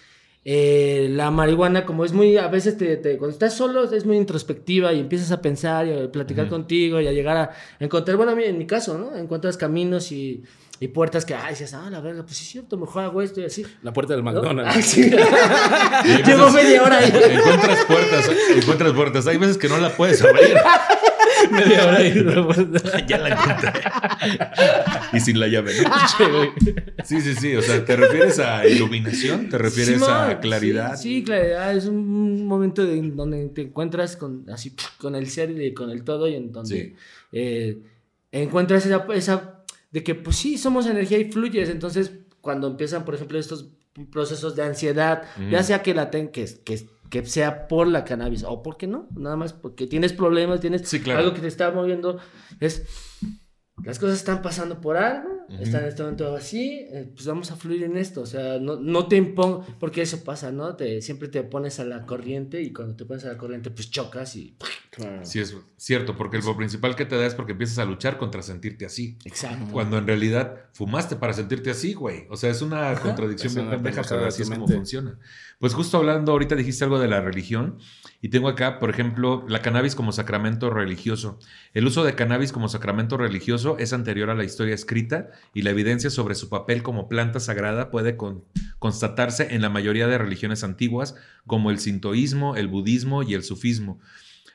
eh, 0.45 1.07
la 1.11 1.31
marihuana, 1.31 1.85
como 1.85 2.03
es 2.03 2.11
muy, 2.11 2.35
a 2.35 2.47
veces 2.49 2.77
te, 2.77 2.97
te- 2.97 3.17
cuando 3.17 3.31
estás 3.33 3.53
solo, 3.55 3.83
es 3.89 4.05
muy 4.05 4.17
introspectiva 4.17 4.91
y 4.91 4.99
empiezas 4.99 5.31
a 5.31 5.41
pensar 5.41 5.87
y 5.87 5.91
a 5.93 6.11
platicar 6.11 6.49
contigo 6.49 6.99
y 6.99 7.07
a 7.07 7.13
llegar 7.13 7.37
a 7.37 7.51
encontrar, 7.79 8.17
bueno, 8.17 8.33
a 8.33 8.35
mí, 8.35 8.43
en 8.43 8.57
mi 8.57 8.65
caso, 8.67 8.97
¿no? 8.97 9.15
Encuentras 9.15 9.55
caminos 9.55 10.11
y, 10.11 10.43
y 10.83 10.87
puertas 10.89 11.23
que, 11.23 11.33
ay, 11.33 11.51
dices, 11.51 11.73
ah, 11.73 11.89
la 11.89 12.01
verga, 12.01 12.23
pues 12.23 12.35
sí 12.35 12.43
es 12.43 12.51
cierto, 12.51 12.75
mejor 12.77 13.03
hago 13.03 13.21
esto 13.21 13.39
y 13.39 13.45
así. 13.45 13.65
La 13.83 13.93
puerta 13.93 14.13
del 14.15 14.23
¿no? 14.23 14.31
McDonald's. 14.33 14.85
Sí. 14.85 15.09
Y 16.05 16.23
Llevo 16.27 16.49
media 16.51 16.83
hora 16.83 16.97
ahí. 16.97 17.05
Encuentras 17.13 17.85
puertas, 17.85 18.29
encuentras 18.53 18.91
puertas. 18.91 19.27
Hay 19.27 19.37
veces 19.37 19.57
que 19.57 19.69
no 19.69 19.77
la 19.77 19.89
puedes 19.95 20.21
abrir. 20.21 20.55
Media 21.51 21.85
hora 21.87 22.01
y 22.03 22.13
ya 23.07 23.17
la 23.17 23.29
encontré. 23.29 23.71
y 25.13 25.19
sin 25.19 25.39
la 25.39 25.47
llave. 25.47 25.73
¿no? 25.83 26.53
Sí, 27.03 27.21
sí, 27.21 27.35
sí. 27.35 27.55
O 27.55 27.61
sea, 27.61 27.83
¿te 27.85 27.95
refieres 27.95 28.39
a 28.39 28.65
iluminación? 28.67 29.49
¿Te 29.49 29.57
refieres 29.57 30.01
a 30.03 30.39
claridad? 30.39 30.95
Sí, 30.97 31.17
sí, 31.19 31.23
claridad. 31.23 31.75
Es 31.75 31.85
un 31.85 32.45
momento 32.45 32.85
de- 32.85 33.01
donde 33.11 33.47
te 33.49 33.61
encuentras 33.61 34.15
con, 34.17 34.49
así, 34.51 34.73
con 34.97 35.15
el 35.15 35.29
ser 35.29 35.51
y 35.51 35.73
con 35.73 35.89
el 35.89 36.03
todo 36.03 36.27
y 36.27 36.35
en 36.35 36.51
donde 36.51 36.75
Sí. 36.75 36.93
eh, 37.33 37.77
encuentras 38.31 38.85
esa, 38.85 39.05
esa 39.13 39.52
de 39.93 40.03
que 40.03 40.13
pues 40.15 40.35
sí, 40.35 40.57
somos 40.57 40.85
energía 40.87 41.17
y 41.19 41.31
fluyes. 41.31 41.69
Entonces, 41.69 42.11
cuando 42.41 42.67
empiezan, 42.67 43.05
por 43.05 43.15
ejemplo, 43.15 43.39
estos 43.39 43.69
procesos 44.11 44.55
de 44.57 44.63
ansiedad, 44.63 45.23
ya 45.51 45.61
Mm. 45.61 45.63
sea 45.63 45.81
que 45.83 45.93
la 45.93 46.09
ten, 46.11 46.27
que, 46.29 46.45
que, 46.65 46.85
que 47.09 47.25
sea 47.25 47.67
por 47.67 47.87
la 47.87 48.03
cannabis 48.03 48.43
o 48.43 48.61
porque 48.63 48.87
no, 48.87 49.07
nada 49.15 49.35
más 49.37 49.53
porque 49.53 49.85
tienes 49.87 50.11
problemas, 50.13 50.59
tienes 50.59 50.81
Sí, 50.89 50.99
claro. 50.99 51.19
algo 51.19 51.33
que 51.33 51.41
te 51.41 51.47
está 51.47 51.69
moviendo, 51.71 52.17
es 52.59 52.83
las 53.83 53.97
cosas 53.97 54.17
están 54.17 54.41
pasando 54.41 54.79
por 54.79 54.97
algo, 54.97 55.29
Ujú. 55.49 55.63
están 55.63 55.81
en 55.81 55.89
este 55.89 56.03
momento 56.03 56.35
así, 56.35 56.85
eh, 56.91 57.09
pues 57.13 57.25
vamos 57.25 57.51
a 57.51 57.55
fluir 57.55 57.83
en 57.83 57.97
esto, 57.97 58.21
o 58.21 58.25
sea, 58.25 58.59
no, 58.59 58.75
no 58.75 59.07
te 59.07 59.17
impongo, 59.17 59.65
porque 59.79 60.01
eso 60.01 60.23
pasa, 60.23 60.51
¿no? 60.51 60.75
Te, 60.75 61.01
siempre 61.01 61.27
te 61.27 61.43
pones 61.43 61.79
a 61.79 61.85
la 61.85 62.05
corriente 62.05 62.61
y 62.61 62.71
cuando 62.71 62.95
te 62.95 63.05
pones 63.05 63.25
a 63.25 63.29
la 63.29 63.37
corriente, 63.37 63.71
pues 63.71 63.89
chocas 63.89 64.35
y... 64.35 64.55
Claro. 64.91 65.25
Sí, 65.25 65.39
es 65.39 65.55
cierto, 65.75 66.15
porque 66.15 66.37
lo 66.37 66.55
principal 66.55 66.95
que 66.95 67.05
te 67.05 67.17
da 67.17 67.25
es 67.25 67.33
porque 67.33 67.53
empiezas 67.53 67.79
a 67.79 67.85
luchar 67.85 68.19
contra 68.19 68.43
sentirte 68.43 68.85
así. 68.85 69.17
Exacto. 69.25 69.65
Cuando 69.71 69.97
en 69.97 70.05
realidad 70.05 70.65
fumaste 70.73 71.15
para 71.15 71.33
sentirte 71.33 71.71
así, 71.71 71.95
güey. 71.95 72.27
O 72.29 72.37
sea, 72.37 72.51
es 72.51 72.61
una 72.61 72.93
contradicción 73.01 73.47
Es 73.47 73.55
bien 73.55 73.69
pendeja, 73.69 74.03
pero 74.07 74.27
así 74.27 74.43
es 74.43 74.51
como 74.51 74.67
funciona. 74.67 75.17
Pues 75.57 75.73
justo 75.73 75.97
hablando, 75.97 76.31
ahorita 76.31 76.55
dijiste 76.55 76.83
algo 76.83 76.99
de 76.99 77.07
la 77.07 77.21
religión 77.21 77.79
y 78.23 78.29
tengo 78.29 78.47
acá, 78.47 78.79
por 78.79 78.89
ejemplo, 78.89 79.43
la 79.49 79.61
cannabis 79.61 79.95
como 79.95 80.13
sacramento 80.13 80.69
religioso. 80.69 81.39
El 81.73 81.85
uso 81.85 82.05
de 82.05 82.15
cannabis 82.15 82.53
como 82.53 82.69
sacramento 82.69 83.17
religioso 83.17 83.77
es 83.79 83.91
anterior 83.91 84.29
a 84.29 84.33
la 84.33 84.45
historia 84.45 84.73
escrita 84.73 85.31
y 85.53 85.63
la 85.63 85.71
evidencia 85.71 86.09
sobre 86.09 86.33
su 86.35 86.47
papel 86.47 86.83
como 86.83 87.09
planta 87.09 87.41
sagrada 87.41 87.91
puede 87.91 88.15
con- 88.15 88.45
constatarse 88.79 89.53
en 89.53 89.61
la 89.61 89.67
mayoría 89.67 90.07
de 90.07 90.17
religiones 90.17 90.63
antiguas, 90.63 91.15
como 91.45 91.69
el 91.69 91.79
sintoísmo, 91.79 92.55
el 92.55 92.69
budismo 92.69 93.23
y 93.23 93.33
el 93.33 93.43
sufismo, 93.43 93.99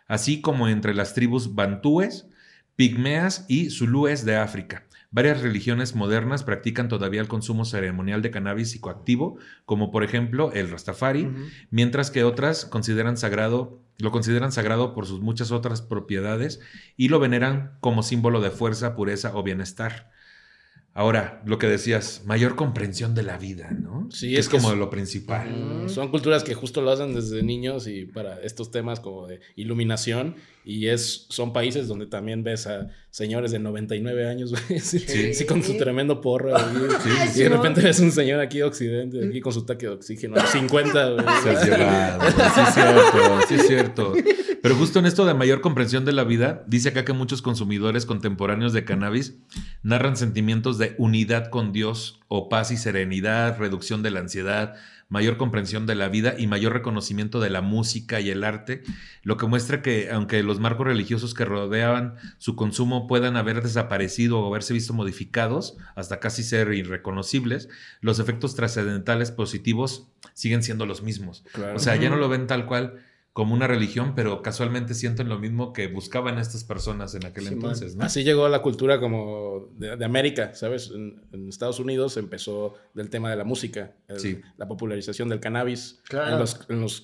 así 0.07 0.41
como 0.41 0.67
entre 0.69 0.95
las 0.95 1.13
tribus 1.13 1.55
bantúes, 1.55 2.27
pigmeas 2.75 3.45
y 3.49 3.69
zulúes 3.69 4.25
de 4.25 4.37
África. 4.37 4.88
Varias 5.11 5.41
religiones 5.41 5.95
modernas 5.95 6.43
practican 6.45 6.89
todavía 6.89 7.23
el 7.23 7.29
consumo 7.29 7.65
ceremonial 7.65 8.21
de 8.21 8.31
cannabis 8.31 8.71
psicoactivo, 8.71 9.39
como 9.65 9.91
por 9.91 10.05
ejemplo 10.05 10.53
el 10.53 10.71
Rastafari, 10.71 11.31
mientras 11.71 12.11
que 12.11 12.25
otras 12.25 12.67
consideran 12.67 13.17
sagrado, 13.17 13.81
lo 13.97 14.11
consideran 14.11 14.53
sagrado 14.53 14.93
por 14.93 15.07
sus 15.07 15.21
muchas 15.21 15.51
otras 15.51 15.81
propiedades 15.81 16.61
y 16.97 17.09
lo 17.09 17.21
veneran 17.21 17.79
como 17.81 18.03
símbolo 18.03 18.43
de 18.43 18.51
fuerza, 18.51 18.95
pureza 18.95 19.35
o 19.35 19.43
bienestar. 19.43 20.11
Ahora, 20.99 21.41
lo 21.47 21.59
que 21.59 21.69
decías, 21.69 22.23
mayor 22.27 22.57
comprensión 22.57 23.15
de 23.15 23.23
la 23.23 23.39
vida, 23.39 23.71
¿no? 23.71 24.09
Sí, 24.11 24.31
Que 24.31 24.35
es 24.35 24.41
es 24.41 24.49
que 24.49 24.57
como 24.57 24.73
es- 24.73 24.79
lo 24.79 24.91
principal. 24.91 25.49
Mm, 25.85 25.89
Son 25.89 26.09
culturas 26.09 26.43
que 26.43 26.55
justo 26.55 26.83
lo 26.83 26.91
hacen 26.91 27.15
desde 27.15 27.41
niños 27.45 27.87
y 27.87 28.05
para 28.05 28.41
estos 28.43 28.73
temas 28.73 28.99
como 28.99 29.29
de 29.29 29.39
iluminación. 29.55 30.35
Y 30.65 30.89
es, 30.89 31.27
son 31.29 31.53
países 31.53 31.87
donde 31.87 32.07
también 32.07 32.43
ves 32.43 32.67
a 32.67 32.89
señores 33.11 33.53
de 33.53 33.61
99 33.61 34.29
años, 34.29 34.51
güey, 34.51 34.81
sí, 34.81 34.99
Sí. 34.99 35.35
sí, 35.35 35.47
con 35.47 35.63
su 35.63 35.77
tremendo 35.77 36.21
porro. 36.21 36.51
güey. 36.51 36.91
Sí, 37.33 37.41
y 37.41 37.43
de 37.45 37.49
repente 37.49 37.81
ves 37.81 38.01
un 38.01 38.11
señor 38.11 38.41
aquí 38.41 38.59
de 38.59 38.65
Occidente, 38.65 39.25
aquí 39.25 39.41
con 39.41 39.53
su 39.53 39.65
taque 39.65 39.87
de 39.87 39.93
oxígeno, 39.93 40.35
a 40.35 40.41
los 40.43 40.51
50, 40.51 41.11
güey. 41.11 41.25
Se. 41.45 41.57
Sí, 41.65 41.71
es 42.67 42.75
cierto, 42.75 43.41
sí, 43.49 43.55
es 43.55 43.67
cierto. 43.69 44.13
Pero 44.63 44.75
justo 44.75 44.99
en 44.99 45.07
esto 45.07 45.25
de 45.25 45.35
mayor 45.35 45.61
comprensión 45.61 46.05
de 46.05 46.13
la 46.13 46.25
vida, 46.25 46.65
dice 46.67 46.91
acá 46.91 47.05
que 47.05 47.13
muchos 47.13 47.43
consumidores 47.43 48.07
contemporáneos 48.07 48.73
de 48.73 48.85
cannabis 48.85 49.37
narran 49.83 50.17
sentimientos 50.17 50.79
de 50.79 50.95
unidad 50.99 51.51
con 51.51 51.73
Dios 51.73 52.21
o 52.29 52.49
paz 52.49 52.71
y 52.71 52.77
serenidad, 52.77 53.59
reducción 53.59 54.03
de 54.03 54.11
la 54.11 54.21
ansiedad, 54.21 54.75
mayor 55.09 55.39
comprensión 55.39 55.87
de 55.87 55.95
la 55.95 56.09
vida 56.09 56.35
y 56.37 56.47
mayor 56.47 56.75
reconocimiento 56.75 57.41
de 57.41 57.51
la 57.51 57.63
música 57.63 58.21
y 58.21 58.31
el 58.31 58.45
arte, 58.45 58.83
lo 59.23 59.37
que 59.37 59.47
muestra 59.47 59.81
que 59.81 60.11
aunque 60.11 60.43
los 60.43 60.61
marcos 60.61 60.87
religiosos 60.87 61.35
que 61.35 61.45
rodeaban 61.45 62.17
su 62.37 62.57
consumo 62.57 63.07
puedan 63.07 63.37
haber 63.37 63.63
desaparecido 63.63 64.41
o 64.41 64.47
haberse 64.47 64.75
visto 64.75 64.93
modificados 64.93 65.77
hasta 65.95 66.21
casi 66.21 66.43
ser 66.43 66.73
irreconocibles, 66.75 67.69
los 68.01 68.19
efectos 68.19 68.55
trascendentales 68.55 69.31
positivos 69.31 70.09
siguen 70.35 70.63
siendo 70.63 70.85
los 70.85 71.03
mismos. 71.03 71.45
Claro. 71.53 71.77
O 71.77 71.79
sea, 71.79 71.97
ya 71.97 72.11
no 72.11 72.17
lo 72.17 72.29
ven 72.29 72.47
tal 72.47 72.67
cual 72.67 73.05
como 73.39 73.55
una 73.55 73.69
religión, 73.69 74.15
pero 74.17 74.43
casualmente 74.43 74.95
sienten 74.95 75.29
lo 75.29 75.39
mismo 75.39 75.73
que 75.73 75.87
buscaban 75.87 76.41
estas 76.41 76.65
personas 76.65 77.15
en 77.15 77.25
aquel 77.25 77.47
Sí, 77.47 77.53
entonces, 77.55 77.95
¿no? 77.95 78.03
Así 78.05 78.25
llegó 78.25 78.49
la 78.49 78.63
cultura 78.63 78.99
como 78.99 79.69
de, 79.77 79.97
de 79.97 80.05
América, 80.05 80.55
¿sabes? 80.55 80.91
En, 80.93 81.23
en 81.31 81.49
Estados 81.49 81.79
Unidos 81.79 82.17
empezó 82.17 82.75
del 82.95 83.11
tema 83.11 83.31
de 83.31 83.37
la 83.37 83.45
música, 83.45 83.93
el- 84.09 84.19
Sí. 84.19 84.41
la 84.57 84.67
popularización 84.67 85.29
del 85.29 85.39
cannabis 85.39 86.01
Claro. 86.09 86.33
en, 86.33 86.39
los, 86.41 86.61
en 86.69 86.81
los 86.81 87.01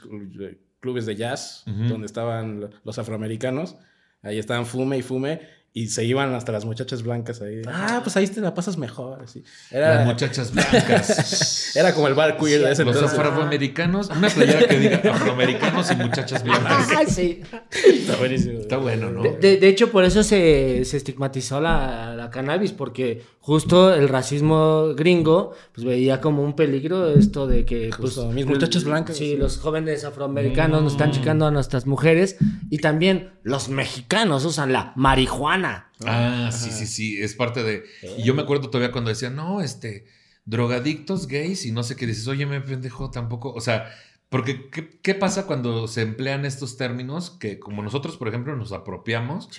clubes 0.80 1.06
de 1.06 1.14
jazz, 1.14 1.62
donde 1.66 2.06
estaban 2.06 2.62
lo- 2.62 2.70
los 2.82 2.98
afroamericanos. 2.98 3.76
Ahí 4.22 4.40
estaban 4.40 4.66
fume 4.66 4.98
y 4.98 5.02
fume 5.02 5.40
y 5.76 5.88
se 5.88 6.04
iban 6.04 6.32
hasta 6.36 6.52
las 6.52 6.64
muchachas 6.64 7.02
blancas 7.02 7.42
ahí. 7.42 7.60
Ah, 7.66 7.98
pues 8.04 8.16
ahí 8.16 8.28
te 8.28 8.40
la 8.40 8.54
pasas 8.54 8.78
mejor. 8.78 9.20
Así. 9.24 9.42
Las 9.72 9.72
Era, 9.72 10.04
muchachas 10.04 10.52
blancas. 10.52 11.74
era 11.76 11.92
como 11.92 12.06
el 12.06 12.14
bar 12.14 12.36
queer 12.38 12.62
de 12.62 12.70
ese 12.70 12.84
Los 12.84 12.94
entonces. 12.94 13.18
afroamericanos, 13.18 14.08
una 14.10 14.28
playera 14.28 14.68
que 14.68 14.78
diga 14.78 15.00
afroamericanos 15.12 15.90
y 15.90 15.96
muchachas 15.96 16.44
blancas. 16.44 16.88
Ah, 16.96 17.02
sí. 17.08 17.40
Está 17.72 18.16
buenísimo. 18.16 18.60
Está 18.60 18.76
bueno, 18.76 19.10
¿no? 19.10 19.22
De, 19.24 19.66
hecho, 19.68 19.90
por 19.90 20.04
eso 20.04 20.22
se, 20.22 20.84
se 20.84 20.96
estigmatizó 20.96 21.60
la, 21.60 22.14
la 22.14 22.30
cannabis, 22.30 22.70
porque 22.70 23.24
justo 23.40 23.92
el 23.92 24.08
racismo 24.08 24.94
gringo 24.96 25.52
pues 25.74 25.84
veía 25.84 26.20
como 26.20 26.42
un 26.42 26.54
peligro 26.54 27.10
esto 27.10 27.46
de 27.46 27.66
que 27.66 27.90
pues, 27.90 28.14
Justo, 28.14 28.30
mis 28.30 28.46
muchachas 28.46 28.84
blancas, 28.84 29.16
Sí, 29.18 29.32
sí. 29.32 29.36
los 29.36 29.58
jóvenes 29.58 30.04
afroamericanos 30.04 30.82
nos 30.82 30.92
están 30.92 31.10
chicando 31.10 31.46
a 31.46 31.50
nuestras 31.50 31.84
mujeres 31.86 32.36
y 32.70 32.78
también 32.78 33.32
los 33.42 33.68
mexicanos 33.68 34.44
usan 34.44 34.72
la 34.72 34.92
marihuana. 34.94 35.63
Ah, 36.04 36.50
sí, 36.52 36.72
sí, 36.72 36.86
sí, 36.86 37.20
es 37.22 37.34
parte 37.34 37.62
de... 37.62 37.84
Y 38.16 38.22
yo 38.24 38.34
me 38.34 38.42
acuerdo 38.42 38.70
todavía 38.70 38.92
cuando 38.92 39.10
decían, 39.10 39.36
no, 39.36 39.60
este, 39.60 40.06
drogadictos 40.44 41.26
gays 41.28 41.64
y 41.66 41.72
no 41.72 41.82
sé 41.82 41.96
qué 41.96 42.06
dices, 42.06 42.26
oye, 42.28 42.46
me 42.46 42.60
pendejo 42.60 43.10
tampoco, 43.10 43.52
o 43.52 43.60
sea, 43.60 43.90
porque 44.28 44.70
¿qué, 44.70 44.98
qué 45.00 45.14
pasa 45.14 45.46
cuando 45.46 45.86
se 45.88 46.02
emplean 46.02 46.44
estos 46.44 46.76
términos 46.76 47.30
que 47.30 47.58
como 47.58 47.82
nosotros, 47.82 48.16
por 48.16 48.28
ejemplo, 48.28 48.56
nos 48.56 48.72
apropiamos 48.72 49.50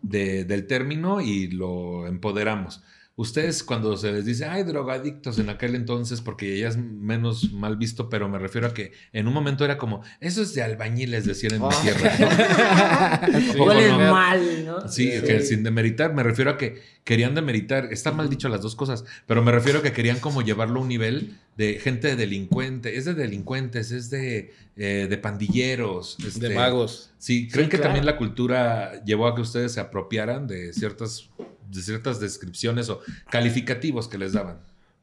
de- 0.00 0.44
del 0.44 0.66
término 0.66 1.20
y 1.20 1.48
lo 1.48 2.06
empoderamos? 2.06 2.82
Ustedes 3.22 3.62
cuando 3.62 3.96
se 3.96 4.10
les 4.10 4.24
dice, 4.24 4.46
ay, 4.46 4.64
drogadictos 4.64 5.38
en 5.38 5.48
aquel 5.48 5.76
entonces, 5.76 6.20
porque 6.20 6.58
ya 6.58 6.66
es 6.68 6.76
menos 6.76 7.52
mal 7.52 7.76
visto, 7.76 8.08
pero 8.10 8.28
me 8.28 8.38
refiero 8.38 8.66
a 8.66 8.74
que 8.74 8.90
en 9.12 9.28
un 9.28 9.32
momento 9.32 9.64
era 9.64 9.78
como, 9.78 10.02
eso 10.20 10.42
es 10.42 10.54
de 10.54 10.62
albañiles, 10.62 11.24
decían 11.24 11.54
en 11.54 11.62
mi 11.62 11.68
Ah. 11.70 11.80
tierra. 11.82 13.18
¿no? 13.56 13.64
Huele 13.64 13.88
no. 13.90 13.98
mal, 14.12 14.64
¿no? 14.66 14.88
Sí, 14.88 15.08
que 15.24 15.40
sin 15.40 15.62
demeritar, 15.62 16.12
me 16.14 16.22
refiero 16.22 16.50
a 16.50 16.58
que 16.58 16.82
querían 17.04 17.34
demeritar, 17.34 17.88
está 17.92 18.10
mal 18.12 18.28
dicho 18.28 18.48
las 18.48 18.60
dos 18.60 18.74
cosas, 18.76 19.04
pero 19.26 19.42
me 19.42 19.52
refiero 19.52 19.78
a 19.78 19.82
que 19.82 19.92
querían 19.92 20.18
como 20.18 20.42
llevarlo 20.42 20.80
a 20.80 20.82
un 20.82 20.88
nivel 20.88 21.38
de 21.56 21.78
gente 21.78 22.16
delincuente, 22.16 22.96
es 22.96 23.04
de 23.04 23.14
delincuentes, 23.14 23.90
es 23.92 24.10
de, 24.10 24.52
eh, 24.76 25.06
de 25.08 25.18
pandilleros. 25.18 26.16
este, 26.26 26.48
De 26.48 26.54
magos. 26.54 27.10
Sí, 27.18 27.48
¿creen 27.48 27.66
Sí, 27.66 27.70
que 27.70 27.76
claro. 27.76 27.84
también 27.90 28.06
la 28.06 28.16
cultura 28.16 29.04
llevó 29.04 29.26
a 29.28 29.34
que 29.34 29.42
ustedes 29.42 29.72
se 29.72 29.80
apropiaran 29.80 30.46
de 30.48 30.72
ciertas, 30.72 31.28
de 31.72 31.82
ciertas 31.82 32.20
descripciones 32.20 32.88
o 32.88 33.00
calificativos 33.30 34.08
que 34.08 34.18
les 34.18 34.32
daban? 34.32 34.60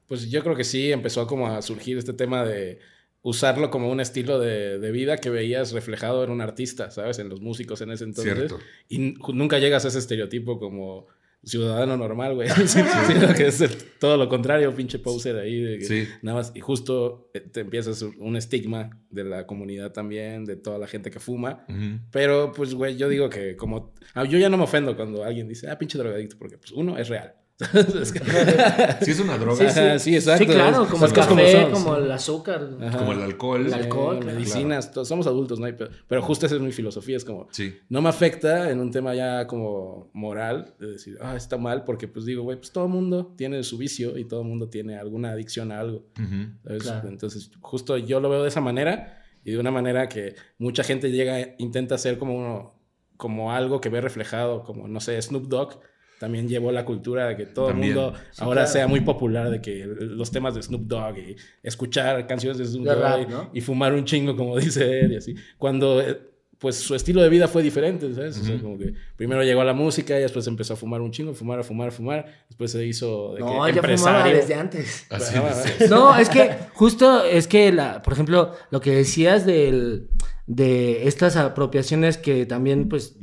Pues 0.07 0.29
yo 0.29 0.43
creo 0.43 0.55
que 0.55 0.63
sí, 0.63 0.91
empezó 0.91 1.27
como 1.27 1.47
a 1.47 1.61
surgir 1.61 1.97
este 1.97 2.13
tema 2.13 2.43
de 2.43 2.79
usarlo 3.21 3.69
como 3.69 3.89
un 3.91 3.99
estilo 3.99 4.39
de, 4.39 4.79
de 4.79 4.91
vida 4.91 5.17
que 5.17 5.29
veías 5.29 5.71
reflejado 5.71 6.23
en 6.23 6.31
un 6.31 6.41
artista, 6.41 6.89
¿sabes? 6.89 7.19
En 7.19 7.29
los 7.29 7.41
músicos 7.41 7.81
en 7.81 7.91
ese 7.91 8.05
entonces. 8.05 8.33
Cierto. 8.33 8.59
Y 8.87 9.15
nunca 9.33 9.59
llegas 9.59 9.85
a 9.85 9.89
ese 9.89 9.99
estereotipo 9.99 10.59
como 10.59 11.07
ciudadano 11.43 11.95
normal, 11.97 12.35
güey. 12.35 12.49
Sí, 12.67 12.81
sino 13.07 13.33
que 13.33 13.47
es 13.47 13.61
el- 13.61 13.71
todo 13.99 14.17
lo 14.17 14.27
contrario, 14.29 14.73
pinche 14.75 14.99
poser 14.99 15.37
ahí. 15.37 15.59
de 15.61 15.77
que 15.79 15.85
Sí. 15.85 16.07
Nada 16.21 16.37
más, 16.39 16.51
y 16.55 16.59
justo 16.59 17.29
eh, 17.33 17.39
te 17.41 17.61
empiezas 17.61 18.01
un 18.01 18.35
estigma 18.35 18.89
de 19.09 19.23
la 19.23 19.45
comunidad 19.47 19.91
también, 19.91 20.45
de 20.45 20.55
toda 20.55 20.77
la 20.77 20.87
gente 20.87 21.09
que 21.11 21.19
fuma. 21.19 21.65
Pero, 22.11 22.51
pues, 22.51 22.73
güey, 22.75 22.97
yo 22.97 23.09
digo 23.09 23.29
que 23.29 23.55
como... 23.55 23.93
ah, 24.13 24.25
yo 24.25 24.37
ya 24.37 24.49
no 24.49 24.57
me 24.57 24.63
ofendo 24.63 24.95
cuando 24.95 25.23
alguien 25.23 25.47
dice, 25.47 25.69
ah, 25.69 25.77
pinche 25.77 25.97
drogadicto, 25.97 26.37
porque, 26.37 26.57
pues, 26.57 26.71
uno, 26.71 26.97
es 26.97 27.09
real. 27.09 27.33
Es 28.01 28.11
que- 28.13 28.19
Sí, 29.05 29.11
es 29.11 29.19
una 29.19 29.37
droga, 29.37 29.67
Ajá, 29.67 29.99
sí, 29.99 30.15
exacto. 30.15 30.45
Sí, 30.45 30.49
claro, 30.49 30.87
como 30.89 31.05
el 31.05 31.11
como 31.13 31.27
café, 31.35 31.67
como 31.71 31.95
sí. 31.95 32.01
el 32.03 32.11
azúcar. 32.11 32.69
Ajá. 32.81 32.97
como 32.99 33.11
el 33.11 33.21
alcohol. 33.21 33.65
El 33.67 33.73
alcohol, 33.73 34.15
Eh, 34.15 34.19
claro. 34.21 34.35
medicinas, 34.39 34.91
todos- 34.91 35.07
somos 35.07 35.27
adultos, 35.27 35.59
¿no? 35.59 35.67
pedo. 35.75 35.89
Pero 36.07 36.21
justo 36.21 36.45
esa 36.45 36.55
es 36.55 36.61
mi 36.61 36.71
filosofía, 36.71 37.17
es 37.17 37.25
como, 37.25 37.47
Sí. 37.51 37.75
no 37.89 38.01
me 38.01 38.09
afecta 38.09 38.71
en 38.71 38.79
un 38.79 38.91
tema 38.91 39.13
ya 39.13 39.45
como 39.47 40.09
moral, 40.13 40.73
de 40.79 40.91
decir, 40.93 41.17
ah, 41.21 41.35
está 41.35 41.57
mal, 41.57 41.83
porque 41.83 42.07
pues 42.07 42.25
digo, 42.25 42.43
güey, 42.43 42.57
pues 42.57 42.71
todo 42.71 42.87
mundo 42.87 43.33
tiene 43.37 43.61
su 43.63 43.77
vicio 43.77 44.17
y 44.17 44.25
todo 44.25 44.43
mundo 44.43 44.69
tiene 44.69 44.97
alguna 44.97 45.31
adicción 45.31 45.71
a 45.73 45.79
algo. 45.81 46.05
Ujú. 46.17 46.53
¿sabes? 46.63 46.83
Claro. 46.83 47.09
Entonces, 47.09 47.51
justo 47.59 47.97
yo 47.97 48.19
lo 48.21 48.29
veo 48.29 48.43
de 48.43 48.47
esa 48.49 48.61
manera 48.61 49.21
y 49.43 49.51
de 49.51 49.57
una 49.57 49.71
manera 49.71 50.07
que 50.07 50.35
mucha 50.57 50.83
gente 50.83 51.11
llega, 51.11 51.55
intenta 51.57 51.97
ser 51.97 52.17
como 52.17 52.35
uno, 52.37 52.75
como 53.17 53.51
algo 53.51 53.81
que 53.81 53.89
ve 53.89 53.99
reflejado, 53.99 54.63
como, 54.63 54.87
no 54.87 55.01
sé, 55.01 55.21
Snoop 55.21 55.47
Dogg 55.47 55.79
también 56.19 56.47
llevó 56.47 56.71
la 56.71 56.85
cultura 56.85 57.27
de 57.29 57.37
que 57.37 57.45
todo 57.45 57.67
También. 57.67 57.91
el 57.93 57.95
mundo 58.03 58.17
Sí, 58.31 58.41
ahora 58.43 58.61
claro. 58.61 58.71
sea 58.71 58.87
muy 58.87 59.01
popular, 59.01 59.49
de 59.49 59.61
que 59.61 59.85
los 59.85 60.29
temas 60.31 60.53
de 60.53 60.61
Snoop 60.61 60.81
Dogg 60.83 61.17
y 61.17 61.35
escuchar 61.63 62.27
canciones 62.27 62.57
de 62.57 62.65
Snoop 62.65 62.85
Dogg 62.85 62.99
rap, 62.99 63.19
y- 63.21 63.31
¿no? 63.31 63.49
y 63.53 63.61
fumar 63.61 63.93
un 63.93 64.05
chingo, 64.05 64.35
como 64.35 64.57
dice 64.59 64.99
él, 65.01 65.13
y 65.13 65.15
así. 65.15 65.35
Cuando, 65.57 66.01
eh, 66.01 66.19
pues, 66.59 66.75
su 66.75 66.93
estilo 66.93 67.21
de 67.21 67.29
vida 67.29 67.47
fue 67.47 67.63
diferente, 67.63 68.13
¿sabes? 68.13 68.37
O 68.37 68.43
sea, 68.43 68.55
Ujú. 68.55 68.63
como 68.63 68.77
que 68.77 68.93
primero 69.15 69.41
llegó 69.43 69.61
a 69.61 69.63
la 69.63 69.71
música 69.73 70.17
y 70.19 70.21
después 70.23 70.45
empezó 70.45 70.73
a 70.73 70.75
fumar 70.75 70.99
un 70.99 71.09
chingo, 71.11 71.33
fumar, 71.33 71.59
a 71.59 71.63
fumar, 71.63 71.87
a 71.87 71.91
fumar. 71.91 72.25
Después 72.49 72.71
se 72.73 72.85
hizo 72.85 73.35
de 73.35 73.39
No, 73.39 73.63
que 73.65 73.73
ya 73.73 73.81
fumaba 73.81 74.27
desde 74.27 74.55
antes. 74.55 75.07
Así 75.09 75.35
dice. 75.39 75.87
No, 75.87 76.17
es 76.17 76.27
que 76.27 76.49
justo 76.73 77.23
es 77.23 77.47
que, 77.47 77.71
la, 77.71 78.01
por 78.01 78.11
ejemplo, 78.11 78.51
lo 78.71 78.81
que 78.81 78.91
decías 78.93 79.45
del, 79.45 80.09
de 80.47 81.07
estas 81.07 81.37
apropiaciones 81.37 82.17
que 82.17 82.45
también, 82.45 82.89
pues, 82.89 83.15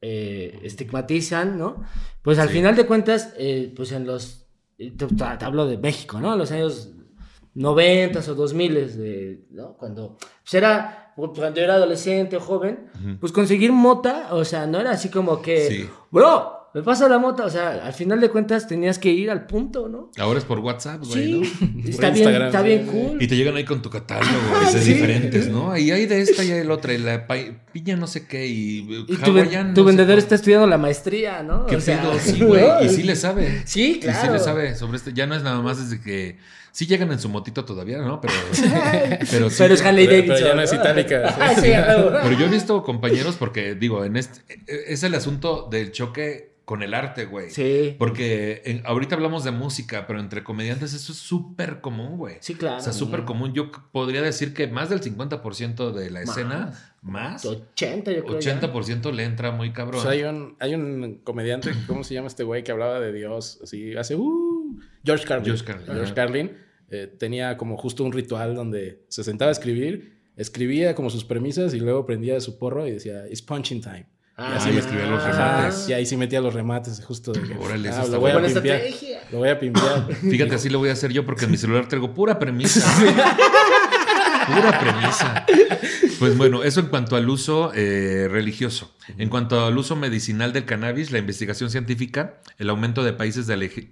eh, 0.00 0.58
estigmatizan, 0.62 1.58
¿no? 1.58 1.82
Pues 2.22 2.38
al 2.38 2.48
Sí. 2.48 2.54
final 2.54 2.76
de 2.76 2.86
cuentas, 2.86 3.34
eh, 3.38 3.72
pues 3.76 3.92
en 3.92 4.06
los, 4.06 4.46
te, 4.76 4.90
te- 4.90 5.44
hablo 5.44 5.66
de 5.66 5.76
México, 5.78 6.20
¿no? 6.20 6.36
Los 6.36 6.50
años 6.52 6.90
90 7.54 8.20
o 8.20 8.34
2000, 8.34 8.74
de, 8.96 9.44
¿no? 9.50 9.74
Cuando, 9.76 10.16
pues 10.16 10.54
era, 10.54 11.12
cuando 11.16 11.54
yo 11.54 11.62
era 11.64 11.74
adolescente 11.74 12.36
o 12.36 12.40
joven, 12.40 12.86
pues 13.20 13.32
conseguir 13.32 13.72
mota, 13.72 14.28
o 14.34 14.44
sea, 14.44 14.66
no 14.66 14.78
era 14.80 14.92
así 14.92 15.08
como 15.10 15.42
que, 15.42 15.68
Sí. 15.68 15.88
bro, 16.10 16.59
me 16.72 16.82
pasa 16.82 17.08
la 17.08 17.18
mota, 17.18 17.44
o 17.44 17.50
sea, 17.50 17.70
al 17.84 17.92
final 17.92 18.20
de 18.20 18.28
cuentas 18.30 18.68
tenías 18.68 18.98
que 18.98 19.10
ir 19.10 19.30
al 19.30 19.46
punto, 19.46 19.88
¿no? 19.88 20.10
Ahora 20.18 20.38
es 20.38 20.44
por 20.44 20.60
WhatsApp, 20.60 21.02
güey, 21.04 21.12
Sí, 21.12 21.32
¿no? 21.32 21.42
está 21.88 22.08
Por 22.08 22.14
bien, 22.14 22.16
Instagram, 22.16 22.46
está 22.46 22.62
bien 22.62 22.86
cool. 22.86 23.20
Y 23.22 23.26
te 23.26 23.34
llegan 23.36 23.56
ahí 23.56 23.64
con 23.64 23.82
tu 23.82 23.90
catálogo, 23.90 24.30
dices 24.66 24.84
Sí. 24.84 24.92
diferentes, 24.94 25.48
¿no? 25.48 25.72
Ahí 25.72 25.90
hay 25.90 26.06
de 26.06 26.20
esta 26.20 26.44
y 26.44 26.52
hay 26.52 26.58
de 26.58 26.64
la 26.64 26.74
otra, 26.74 26.92
y 26.94 26.98
la 26.98 27.26
pa- 27.26 27.36
piña 27.72 27.96
no 27.96 28.06
sé 28.06 28.26
qué, 28.26 28.46
y, 28.46 28.86
Y 29.08 29.16
tu, 29.16 29.32
ven- 29.32 29.74
tu 29.74 29.80
no 29.80 29.86
vendedor 29.86 30.18
está 30.18 30.36
estudiando 30.36 30.66
la 30.68 30.78
maestría, 30.78 31.42
¿no? 31.42 31.66
¿Qué 31.66 31.76
O 31.76 31.80
sea, 31.80 32.00
pedo? 32.02 32.18
Sí, 32.20 32.40
güey. 32.40 32.62
¿no? 32.66 32.82
Y 32.84 32.88
sí 32.88 33.02
le 33.02 33.16
sabe. 33.16 33.62
Sí, 33.64 33.90
Y 33.90 33.94
sí 33.94 34.00
claro. 34.00 34.32
le 34.34 34.38
sabe 34.38 34.74
sobre 34.76 34.96
este. 34.98 35.12
Ya 35.12 35.26
no 35.26 35.34
es 35.34 35.42
nada 35.42 35.60
más 35.62 35.78
desde 35.78 36.00
que. 36.02 36.36
Sí 36.72 36.86
llegan 36.86 37.10
en 37.10 37.18
su 37.18 37.28
motito 37.28 37.64
todavía, 37.64 37.98
¿no? 37.98 38.20
Pero. 38.20 38.32
pero 39.30 39.50
sí. 39.50 39.56
Pero 39.58 39.74
es 39.74 39.82
Harley 39.82 40.06
Pero- 40.06 40.16
Davidson. 40.18 40.36
pero 40.36 40.48
ya 40.50 40.54
no 40.54 40.62
es 40.62 40.72
itálica. 40.72 41.36
Ah. 41.40 42.20
Pero 42.22 42.38
yo 42.38 42.46
he 42.46 42.48
visto 42.48 42.82
compañeros 42.84 43.34
porque, 43.36 43.74
digo, 43.74 44.04
en 44.04 44.16
este. 44.16 44.40
Es 44.86 45.02
el 45.02 45.14
asunto 45.16 45.66
del 45.68 45.90
choque 45.90 46.49
con 46.70 46.84
el 46.84 46.94
arte, 46.94 47.24
güey. 47.24 47.50
Sí. 47.50 47.96
Porque 47.98 48.62
en- 48.64 48.86
ahorita 48.86 49.16
hablamos 49.16 49.42
de 49.42 49.50
música, 49.50 50.06
pero 50.06 50.20
entre 50.20 50.44
comediantes 50.44 50.94
eso 50.94 51.10
es 51.10 51.18
súper 51.18 51.80
común, 51.80 52.16
güey. 52.16 52.36
Sí, 52.38 52.54
claro. 52.54 52.76
O 52.76 52.80
sea, 52.80 52.92
súper 52.92 53.24
común. 53.24 53.52
Yo 53.54 53.72
podría 53.90 54.22
decir 54.22 54.54
que 54.54 54.68
más 54.68 54.88
del 54.88 55.00
50% 55.00 55.90
de 55.90 56.10
la 56.12 56.20
Más. 56.20 56.28
escena, 56.28 56.94
más, 57.02 57.44
80, 57.44 58.12
yo 58.12 58.24
creo. 58.24 58.38
ya. 58.38 58.60
80% 58.60 59.10
le 59.10 59.24
entra 59.24 59.50
muy 59.50 59.72
cabrón. 59.72 60.00
Pues 60.00 60.06
hay 60.14 60.22
un, 60.22 60.54
hay 60.60 60.76
un 60.76 61.20
comediante, 61.24 61.72
¿cómo 61.88 62.04
se 62.04 62.14
llama 62.14 62.28
este 62.28 62.44
güey 62.44 62.62
que 62.62 62.70
hablaba 62.70 63.00
de 63.00 63.12
Dios? 63.12 63.58
Así, 63.64 63.96
hace, 63.96 64.14
uh, 64.14 64.78
George 65.04 65.24
Carlin. 65.26 65.46
George 65.46 65.64
Carlin, 65.64 65.86
George. 65.86 66.14
Carlin 66.14 66.52
eh, 66.88 67.12
tenía 67.18 67.56
como 67.56 67.76
justo 67.78 68.04
un 68.04 68.12
ritual 68.12 68.54
donde 68.54 69.02
se 69.08 69.24
sentaba 69.24 69.48
a 69.48 69.52
escribir, 69.52 70.20
escribía 70.36 70.94
como 70.94 71.10
sus 71.10 71.24
premisas 71.24 71.74
y 71.74 71.80
luego 71.80 72.06
prendía 72.06 72.34
de 72.34 72.40
su 72.40 72.60
porro 72.60 72.86
y 72.86 72.92
decía, 72.92 73.26
it's 73.28 73.42
punching 73.42 73.80
time. 73.80 74.06
Ah, 74.42 74.52
Y 74.54 74.56
así 74.56 74.70
le 74.72 74.80
escribía 74.80 75.06
los 75.06 75.22
remates. 75.22 75.88
y 75.88 75.92
ahí 75.92 76.06
sí 76.06 76.16
metía 76.16 76.40
los 76.40 76.54
remates 76.54 77.04
justo 77.04 77.32
de 77.32 77.42
que, 77.42 77.54
Órale, 77.58 77.90
ah, 77.90 78.06
lo 78.10 78.20
voy 78.20 78.30
a 78.30 78.40
pimpear. 78.42 78.80
Lo 79.30 79.38
voy 79.38 79.48
a 79.50 79.58
pimpear. 79.58 80.06
Fíjate, 80.14 80.54
así 80.54 80.70
lo 80.70 80.78
voy 80.78 80.88
a 80.88 80.92
hacer 80.94 81.12
yo 81.12 81.24
porque 81.26 81.44
en 81.44 81.50
mi 81.50 81.56
celular 81.58 81.86
traigo 81.88 82.14
pura 82.14 82.38
premisa. 82.38 82.80
pura 84.54 84.78
premisa. 84.78 85.46
Pues 86.18 86.36
bueno, 86.36 86.64
eso 86.64 86.80
en 86.80 86.86
cuanto 86.86 87.16
al 87.16 87.28
uso 87.30 87.72
eh, 87.74 88.28
religioso. 88.30 88.94
En 89.16 89.28
cuanto 89.30 89.64
al 89.64 89.76
uso 89.78 89.96
medicinal 89.96 90.52
del 90.52 90.66
cannabis, 90.66 91.10
la 91.10 91.18
investigación 91.18 91.70
científica, 91.70 92.40
el 92.58 92.68
aumento 92.68 93.02
de 93.02 93.12
países 93.12 93.46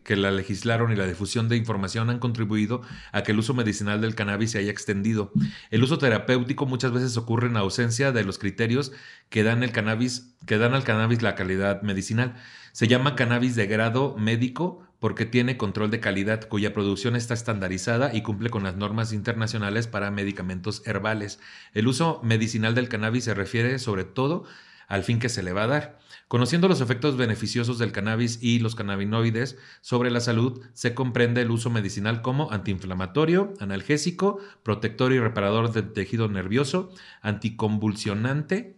que 0.04 0.16
la 0.16 0.30
legislaron 0.30 0.92
y 0.92 0.96
la 0.96 1.06
difusión 1.06 1.48
de 1.48 1.56
información 1.56 2.10
han 2.10 2.18
contribuido 2.18 2.82
a 3.12 3.22
que 3.22 3.32
el 3.32 3.38
uso 3.38 3.54
medicinal 3.54 4.00
del 4.00 4.14
cannabis 4.14 4.52
se 4.52 4.58
haya 4.58 4.70
extendido. 4.70 5.32
El 5.70 5.82
uso 5.82 5.98
terapéutico 5.98 6.66
muchas 6.66 6.92
veces 6.92 7.16
ocurre 7.16 7.48
en 7.48 7.56
ausencia 7.56 8.12
de 8.12 8.24
los 8.24 8.38
criterios 8.38 8.92
que 9.30 9.42
dan 9.42 9.62
el 9.62 9.72
cannabis, 9.72 10.34
que 10.46 10.58
dan 10.58 10.74
al 10.74 10.84
cannabis 10.84 11.22
la 11.22 11.34
calidad 11.34 11.82
medicinal. 11.82 12.34
Se 12.72 12.88
llama 12.88 13.16
cannabis 13.16 13.56
de 13.56 13.66
grado 13.66 14.16
médico 14.18 14.87
porque 14.98 15.26
tiene 15.26 15.56
control 15.56 15.90
de 15.90 16.00
calidad 16.00 16.48
cuya 16.48 16.72
producción 16.72 17.16
está 17.16 17.34
estandarizada 17.34 18.14
y 18.14 18.22
cumple 18.22 18.50
con 18.50 18.64
las 18.64 18.76
normas 18.76 19.12
internacionales 19.12 19.86
para 19.86 20.10
medicamentos 20.10 20.82
herbales. 20.86 21.40
El 21.72 21.86
uso 21.86 22.20
medicinal 22.22 22.74
del 22.74 22.88
cannabis 22.88 23.24
se 23.24 23.34
refiere 23.34 23.78
sobre 23.78 24.04
todo 24.04 24.44
al 24.88 25.04
fin 25.04 25.18
que 25.18 25.28
se 25.28 25.42
le 25.42 25.52
va 25.52 25.64
a 25.64 25.68
dar. 25.68 25.98
Conociendo 26.28 26.66
los 26.66 26.80
efectos 26.80 27.16
beneficiosos 27.16 27.78
del 27.78 27.92
cannabis 27.92 28.38
y 28.42 28.58
los 28.58 28.74
cannabinoides 28.74 29.58
sobre 29.82 30.10
la 30.10 30.20
salud, 30.20 30.62
se 30.72 30.94
comprende 30.94 31.42
el 31.42 31.50
uso 31.50 31.70
medicinal 31.70 32.22
como 32.22 32.50
antiinflamatorio, 32.50 33.52
analgésico, 33.60 34.38
protector 34.62 35.12
y 35.12 35.20
reparador 35.20 35.72
del 35.72 35.92
tejido 35.92 36.28
nervioso, 36.28 36.90
anticonvulsionante, 37.20 38.77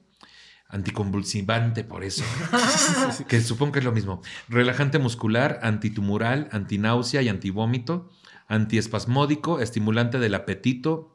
anticonvulsivante 0.70 1.84
por 1.84 2.04
eso, 2.04 2.24
que 3.28 3.40
supongo 3.40 3.72
que 3.72 3.78
es 3.80 3.84
lo 3.84 3.92
mismo, 3.92 4.22
relajante 4.48 4.98
muscular, 4.98 5.58
antitumoral, 5.62 6.48
antináusea 6.52 7.22
y 7.22 7.28
antivómito, 7.28 8.10
antiespasmódico, 8.48 9.60
estimulante 9.60 10.18
del 10.18 10.34
apetito, 10.34 11.14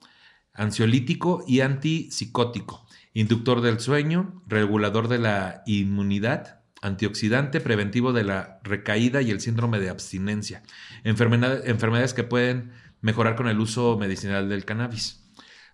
ansiolítico 0.53 1.43
y 1.47 1.61
antipsicótico, 1.61 2.85
inductor 3.13 3.61
del 3.61 3.79
sueño, 3.79 4.41
regulador 4.47 5.07
de 5.07 5.19
la 5.19 5.63
inmunidad, 5.65 6.61
antioxidante, 6.81 7.61
preventivo 7.61 8.13
de 8.13 8.23
la 8.23 8.59
recaída 8.63 9.21
y 9.21 9.31
el 9.31 9.41
síndrome 9.41 9.79
de 9.79 9.89
abstinencia, 9.89 10.63
Enfermedad- 11.03 11.61
enfermedades 11.65 12.13
que 12.13 12.23
pueden 12.23 12.71
mejorar 13.01 13.35
con 13.35 13.47
el 13.47 13.59
uso 13.59 13.97
medicinal 13.97 14.49
del 14.49 14.65
cannabis. 14.65 15.24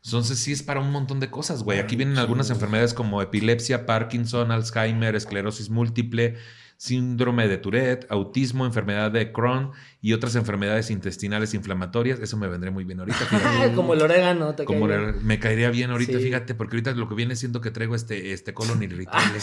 Entonces 0.04 0.40
sí 0.40 0.52
es 0.52 0.64
para 0.64 0.80
un 0.80 0.92
montón 0.92 1.20
de 1.20 1.30
cosas, 1.30 1.64
güey. 1.64 1.80
Aquí 1.80 1.96
vienen 1.96 2.18
algunas 2.18 2.50
enfermedades 2.50 2.94
como 2.94 3.22
epilepsia, 3.22 3.86
Parkinson, 3.86 4.52
Alzheimer, 4.52 5.16
esclerosis 5.16 5.70
múltiple, 5.70 6.38
síndrome 6.82 7.48
de 7.48 7.60
Tourette, 7.60 8.08
autismo, 8.10 8.66
enfermedad 8.66 9.12
de 9.12 9.32
Crohn 9.32 9.70
y 10.02 10.14
otras 10.14 10.34
enfermedades 10.34 10.90
intestinales 10.90 11.54
inflamatorias. 11.54 12.20
Eso 12.20 12.38
me 12.38 12.48
vendría 12.48 12.72
muy 12.72 12.86
bien 12.86 13.00
ahorita. 13.02 13.20
Como 13.76 13.94
el 13.94 14.02
orégano. 14.02 14.56
te 14.56 14.66
Como 14.66 14.88
me 14.88 15.38
caería 15.38 15.70
bien 15.70 15.92
ahorita, 15.92 16.14
Sí. 16.18 16.24
fíjate, 16.24 16.56
porque 16.56 16.78
ahorita 16.78 16.94
lo 16.94 17.08
que 17.08 17.14
viene 17.14 17.36
siendo 17.36 17.62
que 17.62 17.70
traigo 17.70 17.94
este, 17.94 18.34
este 18.34 18.56
colon 18.56 18.82
irritable. 18.84 19.38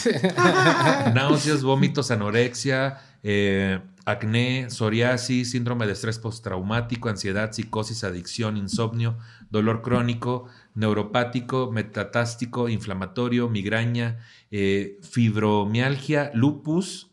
Náuseas, 1.15 1.63
vómitos, 1.63 2.11
anorexia, 2.11 2.97
eh, 3.23 3.79
acné, 4.03 4.69
psoriasis, 4.69 5.51
síndrome 5.51 5.85
de 5.87 5.93
estrés 5.93 6.19
postraumático, 6.19 7.07
ansiedad, 7.07 7.53
psicosis, 7.53 8.03
adicción, 8.03 8.57
insomnio, 8.57 9.17
dolor 9.49 9.81
crónico, 9.81 10.49
neuropático, 10.75 11.71
metatástico, 11.71 12.67
inflamatorio, 12.67 13.47
migraña, 13.47 14.17
eh, 14.51 14.99
fibromialgia, 15.09 16.31
lupus, 16.33 17.08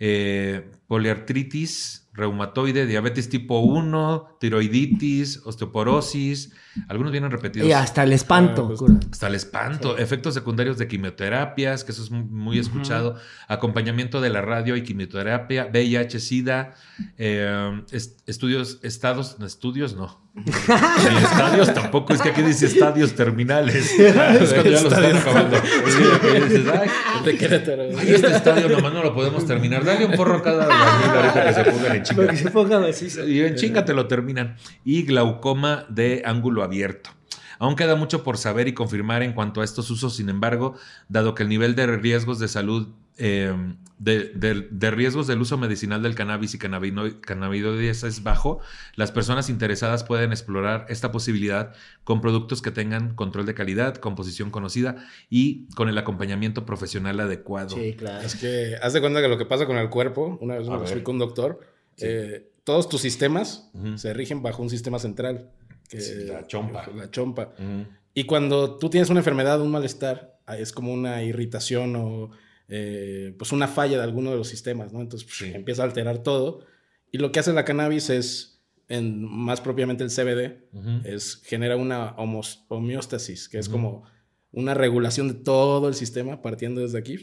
eh, 0.00 0.70
poliartritis, 0.88 2.08
reumatoide, 2.12 2.86
diabetes 2.86 3.28
tipo 3.28 3.60
1, 3.60 4.36
tiroiditis, 4.40 5.42
osteoporosis. 5.44 6.52
Algunos 6.88 7.12
vienen 7.12 7.30
repetidos. 7.30 7.68
Y 7.68 7.72
hasta 7.72 8.02
el 8.02 8.12
espanto. 8.12 8.74
Ah. 8.88 8.98
Hasta 9.12 9.28
el 9.28 9.34
espanto, 9.36 9.96
Sí. 9.96 10.02
efectos 10.02 10.34
secundarios 10.34 10.76
de 10.78 10.88
quimioterapias, 10.88 11.84
que 11.84 11.92
eso 11.92 12.02
es 12.02 12.10
mu- 12.10 12.24
muy 12.24 12.58
escuchado, 12.58 13.16
acompañamiento 13.48 14.20
de 14.20 14.30
la 14.30 14.40
radio 14.42 14.76
y 14.76 14.82
quimioterapia, 14.82 15.66
VIH, 15.72 16.18
SIDA, 16.18 16.74
eh, 17.16 17.82
est- 17.92 18.20
estudios, 18.28 18.80
estados, 18.82 19.36
no, 19.38 19.46
estudios 19.46 19.94
no. 19.94 20.29
Estadios 20.46 21.74
tampoco, 21.74 22.12
es 22.14 22.22
que 22.22 22.30
aquí 22.30 22.42
dice 22.42 22.66
estadios 22.66 23.14
terminales. 23.14 23.92
es 23.98 24.14
cuando 24.14 24.70
ya 24.70 24.82
los 24.82 24.84
están 24.84 25.16
acabando. 25.16 25.56
Sí, 25.56 26.02
aquí 26.14 26.44
dices, 26.44 26.66
ay, 26.72 26.88
De 27.24 27.36
Querétaro. 27.36 27.82
ay, 27.98 28.14
este 28.14 28.28
estadio 28.28 28.68
nomás 28.68 28.92
no 28.92 29.02
lo 29.02 29.14
podemos 29.14 29.46
terminar. 29.46 29.84
Dale 29.84 30.06
un 30.06 30.12
porro 30.12 30.36
a 30.36 30.42
cada 30.42 30.64
ahorita 30.64 31.46
que 31.46 31.54
se 31.54 31.70
pongan 31.70 31.96
en 31.96 32.02
que 32.02 32.08
chinga. 32.08 32.92
se. 32.92 33.30
Y 33.30 33.40
en 33.40 33.54
chinga 33.56 33.84
te 33.84 33.94
lo 33.94 34.06
terminan. 34.06 34.56
Y 34.84 35.02
glaucoma 35.02 35.86
de 35.88 36.22
ángulo 36.24 36.62
abierto. 36.62 37.10
Aún 37.60 37.76
queda 37.76 37.94
mucho 37.94 38.22
por 38.24 38.38
saber 38.38 38.68
y 38.68 38.72
confirmar 38.72 39.22
en 39.22 39.34
cuanto 39.34 39.60
a 39.60 39.64
estos 39.64 39.90
usos, 39.90 40.16
sin 40.16 40.30
embargo, 40.30 40.76
dado 41.10 41.34
que 41.34 41.42
el 41.42 41.50
nivel 41.50 41.74
de 41.74 41.86
riesgos 41.86 42.38
de 42.38 42.48
salud, 42.48 42.88
eh, 43.20 43.54
de, 43.98 44.30
de- 44.34 44.66
de 44.70 44.90
riesgos 44.90 45.26
del 45.26 45.40
uso 45.42 45.58
medicinal 45.58 46.02
del 46.02 46.14
cannabis 46.14 46.54
y 46.54 46.58
cannabino- 46.58 47.20
cannabinoides 47.20 48.02
es 48.02 48.22
bajo, 48.22 48.60
las 48.96 49.12
personas 49.12 49.50
interesadas 49.50 50.04
pueden 50.04 50.30
explorar 50.32 50.86
esta 50.88 51.12
posibilidad 51.12 51.74
con 52.02 52.22
productos 52.22 52.62
que 52.62 52.70
tengan 52.70 53.14
control 53.14 53.44
de 53.44 53.52
calidad, 53.54 53.96
composición 53.96 54.50
conocida 54.50 54.96
y 55.28 55.66
con 55.74 55.88
el 55.90 55.98
acompañamiento 55.98 56.64
profesional 56.64 57.20
adecuado. 57.20 57.76
Sí, 57.76 57.92
claro. 57.92 58.26
Es 58.26 58.36
que 58.36 58.76
haz 58.82 58.94
de 58.94 59.00
cuenta 59.00 59.20
que 59.20 59.28
lo 59.28 59.36
que 59.36 59.44
pasa 59.44 59.66
con 59.66 59.76
el 59.76 59.90
cuerpo, 59.90 60.38
una 60.40 60.56
vez 60.56 60.66
me 60.66 60.76
lo 60.76 60.82
explicó 60.82 61.10
un 61.12 61.18
doctor, 61.18 61.60
Sí. 61.96 62.06
eh, 62.08 62.50
todos 62.64 62.88
tus 62.88 63.02
sistemas 63.02 63.70
se 63.96 64.14
rigen 64.14 64.42
bajo 64.42 64.62
un 64.62 64.70
sistema 64.70 64.98
central. 64.98 65.50
Que, 65.90 66.00
Sí, 66.00 66.14
la 66.26 66.46
chompa. 66.46 66.86
La 66.96 67.10
chompa. 67.10 67.52
Y 68.14 68.24
cuando 68.24 68.78
tú 68.78 68.88
tienes 68.88 69.10
una 69.10 69.20
enfermedad, 69.20 69.60
un 69.60 69.70
malestar, 69.70 70.38
ah, 70.46 70.56
es 70.56 70.72
como 70.72 70.92
una 70.92 71.22
irritación 71.22 71.96
o 71.96 72.30
eh, 72.70 73.34
pues 73.36 73.50
una 73.52 73.66
falla 73.66 73.98
de 73.98 74.04
alguno 74.04 74.30
de 74.30 74.36
los 74.36 74.48
sistemas, 74.48 74.92
¿no? 74.92 75.00
Entonces 75.00 75.28
pues, 75.28 75.54
empieza 75.54 75.82
a 75.82 75.86
alterar 75.86 76.22
todo. 76.22 76.64
Y 77.10 77.18
lo 77.18 77.32
que 77.32 77.40
hace 77.40 77.52
la 77.52 77.64
cannabis 77.64 78.10
es, 78.10 78.62
en, 78.88 79.24
más 79.24 79.60
propiamente 79.60 80.04
el 80.04 80.10
CBD, 80.10 80.68
es 81.04 81.42
genera 81.44 81.76
una 81.76 82.14
homeostasis, 82.16 83.48
que 83.48 83.58
es 83.58 83.68
como 83.68 84.04
una 84.52 84.74
regulación 84.74 85.28
de 85.28 85.34
todo 85.34 85.88
el 85.88 85.94
sistema 85.94 86.42
partiendo 86.42 86.80
desde 86.80 86.98
aquí 86.98 87.18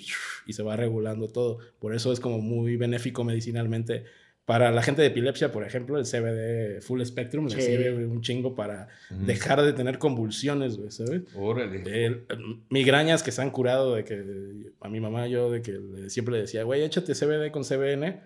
y 0.45 0.53
se 0.53 0.63
va 0.63 0.75
regulando 0.75 1.29
todo. 1.29 1.59
Por 1.79 1.95
eso 1.95 2.11
es 2.11 2.19
como 2.19 2.39
muy 2.39 2.75
benéfico 2.75 3.23
medicinalmente 3.23 4.03
para 4.47 4.71
la 4.71 4.81
gente 4.81 5.01
de 5.01 5.09
epilepsia, 5.09 5.51
por 5.51 5.65
ejemplo, 5.65 5.99
el 5.99 6.05
CBD 6.05 6.81
Full 6.81 7.03
Spectrum 7.03 7.47
le 7.49 7.61
sirve 7.61 8.05
un 8.05 8.21
chingo 8.21 8.55
para 8.55 8.87
dejar 9.09 9.61
de 9.61 9.73
tener 9.73 9.99
convulsiones, 9.99 10.77
güey, 10.77 10.89
¿sabes? 10.89 11.23
Órale. 11.35 12.23
migrañas 12.69 13.23
que 13.23 13.33
se 13.33 13.41
han 13.41 13.51
curado 13.51 13.95
de 13.95 14.05
que 14.05 14.71
a 14.79 14.87
mi 14.87 15.01
mamá 15.01 15.27
yo 15.27 15.51
de 15.51 15.61
que 15.61 16.09
siempre 16.09 16.35
le 16.35 16.41
decía, 16.43 16.63
güey, 16.63 16.81
échate 16.81 17.13
CBD 17.13 17.51
con 17.51 17.65
CBN 17.65 18.21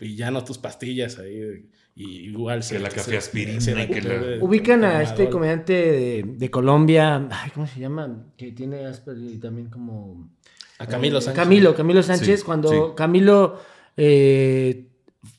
y 0.00 0.14
ya 0.14 0.30
no 0.30 0.44
tus 0.44 0.56
pastillas 0.56 1.18
ahí. 1.18 1.66
Y 1.96 2.28
igual 2.28 2.60
que 2.64 2.78
la 2.78 2.88
café 2.88 3.16
aspirina 3.16 3.88
que 3.88 4.02
la... 4.02 4.44
Ubican 4.44 4.84
a 4.84 5.02
este 5.02 5.28
comediante 5.28 6.22
de, 6.38 6.50
Colombia, 6.52 7.28
¿cómo 7.52 7.66
se 7.66 7.80
llama? 7.80 8.26
Que 8.36 8.52
tiene 8.52 8.82
y 9.16 9.38
también 9.38 9.68
como... 9.68 10.30
A 10.78 10.86
Camilo 10.86 11.20
Sánchez. 11.20 11.42
Camilo, 11.42 11.74
Camilo 11.74 12.02
Sánchez, 12.04 12.44
cuando 12.44 12.94
Camilo... 12.94 13.58
Eh, 13.96 14.90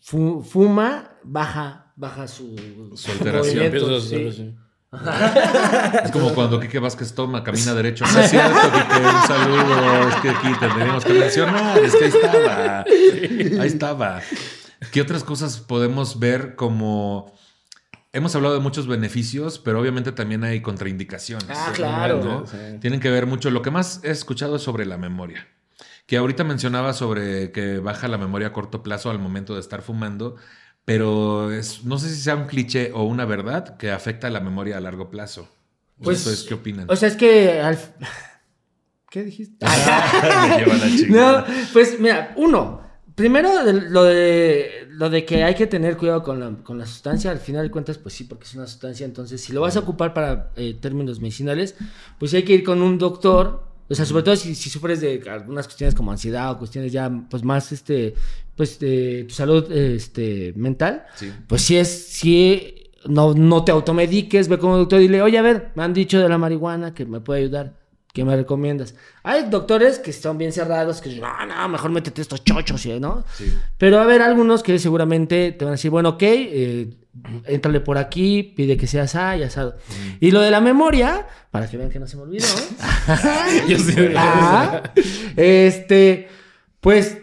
fuma, 0.01 1.17
baja, 1.23 1.91
baja 1.95 2.27
su, 2.27 2.93
su 2.95 3.11
alteración. 3.11 4.57
es 6.03 6.11
como 6.11 6.33
cuando 6.33 6.59
Quique 6.59 6.79
Vázquez 6.79 7.13
toma, 7.13 7.43
camina 7.43 7.73
derecho. 7.73 8.05
No 8.05 8.19
es 8.19 8.29
cierto, 8.29 8.71
Quique, 8.71 9.05
un 9.05 9.27
saludo. 9.27 10.09
Es 10.09 10.15
que 10.15 10.29
aquí 10.29 10.47
tendríamos 10.59 11.03
que 11.03 11.13
mencionar. 11.13 11.77
Es 11.79 11.95
que 11.95 12.05
ahí 12.05 12.11
estaba. 12.11 12.79
Ahí 13.61 13.67
estaba. 13.67 14.21
¿Qué 14.91 15.01
otras 15.01 15.23
cosas 15.23 15.59
podemos 15.59 16.19
ver 16.19 16.55
como... 16.55 17.35
Hemos 18.13 18.33
hablado 18.35 18.55
de 18.55 18.61
muchos 18.61 18.88
beneficios, 18.88 19.59
pero 19.59 19.79
obviamente 19.79 20.11
también 20.11 20.43
hay 20.43 20.61
contraindicaciones. 20.61 21.49
Ah, 21.49 21.71
claro. 21.73 22.45
Tienen 22.79 22.99
que 22.99 23.09
ver 23.09 23.27
mucho. 23.27 23.51
Lo 23.51 23.61
que 23.61 23.69
más 23.69 23.99
he 24.03 24.11
escuchado 24.11 24.55
es 24.55 24.61
sobre 24.61 24.85
la 24.85 24.97
memoria 24.97 25.47
que 26.08 26.18
ahorita 26.18 26.43
mencionaba 26.45 26.93
sobre 26.93 27.51
que 27.51 27.78
baja 27.80 28.08
la 28.08 28.18
memoria 28.18 28.47
a 28.47 28.53
corto 28.53 28.82
plazo 28.82 29.12
al 29.12 29.20
momento 29.20 29.53
de 29.53 29.60
estar 29.60 29.82
fumando, 29.82 30.38
pero 30.86 31.51
es, 31.51 31.84
no 31.84 31.99
sé 31.99 32.10
si 32.10 32.22
sea 32.22 32.38
un 32.38 32.47
cliché 32.47 32.91
o 32.93 33.03
una 33.03 33.26
verdad 33.26 33.78
que 33.78 33.91
afecta 33.91 34.28
a 34.28 34.30
la 34.30 34.39
memoria 34.39 34.78
a 34.78 34.80
largo 34.80 35.10
plazo. 35.10 35.49
Pues, 36.01 36.45
¿qué 36.47 36.53
opinan? 36.53 36.89
O 36.89 36.95
sea, 36.95 37.10
es 37.10 37.18
que 37.18 37.60
al... 37.60 37.78
¿Qué 39.10 39.24
dijiste? 39.24 39.66
no, 41.10 41.43
pues 41.74 41.99
mira, 41.99 42.34
uno, 42.38 42.82
primero 43.16 43.49
lo 43.64 44.03
de, 44.03 44.88
lo 44.89 45.10
de 45.10 45.26
que 45.26 45.43
hay 45.43 45.55
que 45.55 45.68
tener 45.68 45.97
cuidado 45.97 46.24
con 46.24 46.39
la, 46.39 46.51
con 46.64 46.78
la, 46.78 46.86
sustancia, 46.86 47.32
al 47.32 47.39
final 47.39 47.64
de 47.64 47.72
cuentas, 47.72 47.97
pues 47.97 48.16
sí, 48.16 48.26
porque 48.26 48.45
es 48.45 48.55
una 48.55 48.68
sustancia, 48.68 49.05
entonces 49.05 49.41
si 49.41 49.53
lo 49.53 49.62
vas 49.62 49.76
a 49.76 49.80
ocupar 49.80 50.14
para 50.14 50.51
eh, 50.55 50.78
términos 50.80 51.20
medicinales, 51.20 51.76
pues 52.20 52.34
hay 52.34 52.43
que 52.43 52.53
ir 52.53 52.64
con 52.64 52.82
un 52.82 52.97
doctor 52.97 53.66
o 53.89 53.95
sea, 53.95 54.05
sobre 54.05 54.23
todo 54.23 54.35
si, 54.35 54.53
sufres 54.55 55.01
de 55.01 55.23
algunas 55.29 55.65
cuestiones 55.65 55.95
como 55.95 56.11
ansiedad 56.11 56.51
o 56.51 56.57
cuestiones 56.57 56.91
ya 56.91 57.09
pues 57.29 57.43
más 57.43 57.71
este 57.71 58.13
pues 58.55 58.79
de 58.79 59.25
tu 59.27 59.33
salud 59.33 59.71
este 59.71 60.53
mental, 60.55 61.05
pues 61.47 61.61
si 61.61 61.77
es 61.77 61.88
si 61.88 62.83
no, 63.05 63.33
no 63.33 63.63
te 63.63 63.71
automediques, 63.71 64.47
ve 64.47 64.57
con 64.57 64.71
un 64.71 64.77
doctor 64.79 64.99
y 64.99 65.03
dile, 65.03 65.21
"Oye, 65.21 65.38
a 65.38 65.41
ver, 65.41 65.71
me 65.75 65.83
han 65.83 65.93
dicho 65.93 66.19
de 66.19 66.27
la 66.27 66.38
marihuana 66.38 66.93
que 66.93 67.05
me 67.05 67.19
puede 67.21 67.41
ayudar." 67.41 67.88
¿Qué 68.13 68.25
me 68.25 68.35
recomiendas? 68.35 68.95
Hay 69.21 69.47
doctores 69.47 69.99
que 69.99 70.09
están 70.09 70.39
bien 70.39 70.51
cerrados, 70.51 71.01
que 71.01 71.09
dicen, 71.09 71.23
no, 71.23 71.45
no, 71.45 71.69
mejor 71.69 71.91
métete 71.91 72.23
estos 72.23 72.43
chochos, 72.43 72.83
¿no? 72.99 73.23
Sí. 73.35 73.53
Pero 73.77 73.99
a 73.99 74.05
ver, 74.05 74.23
algunos 74.23 74.63
que 74.63 74.79
seguramente 74.79 75.51
te 75.51 75.65
van 75.65 75.73
a 75.73 75.75
decir, 75.75 75.91
bueno, 75.91 76.09
ok, 76.09 76.23
eh, 76.23 76.89
Entrale 77.45 77.80
por 77.80 77.97
aquí, 77.97 78.43
pide 78.43 78.78
que 78.78 78.88
sea 78.88 79.03
asado 79.03 79.39
y 79.39 79.43
asado. 79.43 79.78
Y 80.20 80.32
lo 80.32 80.41
de 80.41 80.51
la 80.51 80.61
memoria, 80.61 81.28
para 81.51 81.70
que 81.70 81.78
vean 81.78 81.89
que 81.89 81.99
no 81.99 82.07
se 82.07 82.18
me 82.18 82.24
olvidó. 82.24 82.47
Yo 83.68 83.78
ah, 84.15 84.84
este, 85.36 86.28
pues, 86.80 87.18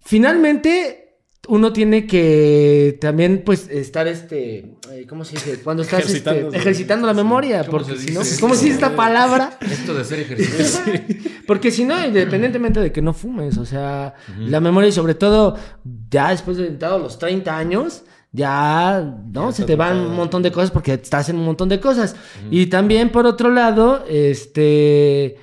finalmente 0.00 1.00
uno 1.48 1.72
tiene 1.72 2.06
que 2.06 2.98
también, 3.00 3.42
pues, 3.44 3.68
estar, 3.68 4.06
este, 4.06 4.76
eh, 4.92 5.06
¿cómo 5.08 5.24
se 5.24 5.32
dice? 5.32 5.60
Cuando 5.62 5.82
estás 5.82 6.08
este, 6.08 6.48
ejercitando 6.52 7.06
la 7.06 7.14
memoria, 7.14 7.64
porque 7.64 7.96
si 7.96 8.12
no, 8.12 8.20
¿cómo 8.40 8.54
se 8.54 8.66
dice 8.66 8.76
esta 8.76 8.94
palabra? 8.94 9.58
Esto 9.60 9.94
de 9.94 10.04
ser 10.04 10.20
ejercicio. 10.20 10.80
porque 11.46 11.70
si 11.70 11.84
no, 11.84 12.04
independientemente 12.04 12.78
de 12.80 12.92
que 12.92 13.02
no 13.02 13.12
fumes, 13.14 13.58
o 13.58 13.64
sea, 13.64 14.14
la 14.38 14.60
memoria 14.60 14.88
y 14.88 14.92
sobre 14.92 15.14
todo, 15.14 15.56
ya 16.08 16.30
después 16.30 16.56
de 16.56 16.70
los 16.78 17.18
30 17.18 17.56
años, 17.56 18.04
ya, 18.32 19.22
¿no? 19.32 19.52
Se 19.52 19.64
te 19.64 19.74
van 19.76 19.98
un 19.98 20.14
montón 20.14 20.42
de 20.42 20.52
cosas 20.52 20.70
porque 20.70 20.94
estás 20.94 21.28
en 21.28 21.36
un 21.36 21.44
montón 21.44 21.68
de 21.68 21.80
cosas. 21.80 22.14
Y 22.50 22.66
también, 22.66 23.10
por 23.10 23.26
otro 23.26 23.50
lado, 23.50 24.04
este, 24.08 25.36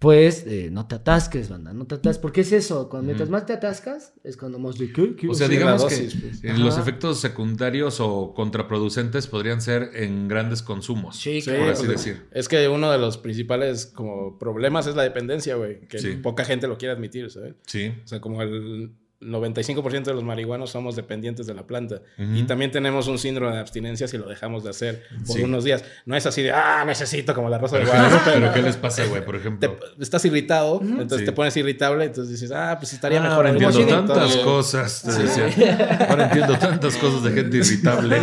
pues, 0.00 0.44
eh, 0.48 0.68
no 0.72 0.88
te 0.88 0.96
atasques, 0.96 1.48
banda, 1.48 1.72
no 1.72 1.86
te 1.86 1.94
atasques. 1.94 2.18
Porque 2.18 2.40
es 2.40 2.50
eso, 2.50 2.88
cuando 2.88 3.06
mientras 3.06 3.30
más 3.30 3.46
te 3.46 3.52
atascas, 3.52 4.14
es 4.24 4.36
cuando 4.36 4.58
más 4.58 4.76
de 4.76 4.92
O 5.28 5.34
sea, 5.34 5.46
digamos 5.46 5.84
que 5.84 6.08
pues. 6.40 6.58
los 6.58 6.78
efectos 6.78 7.20
secundarios 7.20 8.00
o 8.00 8.34
contraproducentes 8.34 9.28
podrían 9.28 9.60
ser 9.60 9.90
en 9.94 10.26
grandes 10.26 10.62
consumos. 10.62 11.16
Sí, 11.16 11.40
por 11.44 11.68
así 11.68 11.86
decir. 11.86 12.26
Es 12.32 12.48
que 12.48 12.68
uno 12.68 12.90
de 12.90 12.98
los 12.98 13.18
principales 13.18 13.86
como 13.86 14.36
problemas 14.36 14.88
es 14.88 14.96
la 14.96 15.04
dependencia, 15.04 15.54
güey. 15.54 15.86
Que 15.86 16.00
poca 16.20 16.44
gente 16.44 16.66
lo 16.66 16.76
quiere 16.76 16.92
admitir, 16.94 17.30
¿sabes? 17.30 17.54
Sí. 17.66 17.94
O 18.04 18.08
sea, 18.08 18.20
como 18.20 18.42
el 18.42 18.90
95% 19.22 20.04
de 20.04 20.14
los 20.14 20.24
marihuanos 20.24 20.70
somos 20.70 20.96
dependientes 20.96 21.46
de 21.46 21.54
la 21.54 21.66
planta. 21.66 22.00
Y 22.18 22.42
también 22.44 22.70
tenemos 22.70 23.06
un 23.08 23.18
síndrome 23.18 23.54
de 23.54 23.60
abstinencia 23.60 24.08
si 24.08 24.18
lo 24.18 24.28
dejamos 24.28 24.64
de 24.64 24.70
hacer 24.70 25.02
por 25.26 25.40
unos 25.40 25.64
días. 25.64 25.84
No 26.06 26.16
es 26.16 26.26
así 26.26 26.42
de, 26.42 26.52
ah, 26.52 26.84
necesito 26.86 27.34
como 27.34 27.48
la 27.48 27.58
rosa 27.58 27.78
de 27.78 27.84
Guadalupe. 27.84 28.22
Pero 28.32 28.52
¿qué 28.52 28.62
les 28.62 28.76
pasa, 28.76 29.04
güey? 29.06 29.24
Por 29.24 29.36
ejemplo. 29.36 29.76
estás 30.00 30.24
irritado, 30.24 30.80
entonces 30.82 31.24
te 31.24 31.32
pones 31.32 31.56
irritable, 31.56 32.04
entonces 32.04 32.32
dices, 32.32 32.52
ah, 32.54 32.76
pues 32.78 32.92
estaría 32.92 33.20
ah, 33.20 33.22
mejor. 33.22 33.46
Ahora 33.46 33.50
entiendo 33.50 33.86
tantas 33.86 34.36
cosas, 34.38 35.04
Ahora 36.08 36.24
entiendo 36.24 36.58
tantas 36.58 36.96
cosas 36.96 37.22
de 37.22 37.32
gente 37.32 37.56
irritable. 37.58 38.20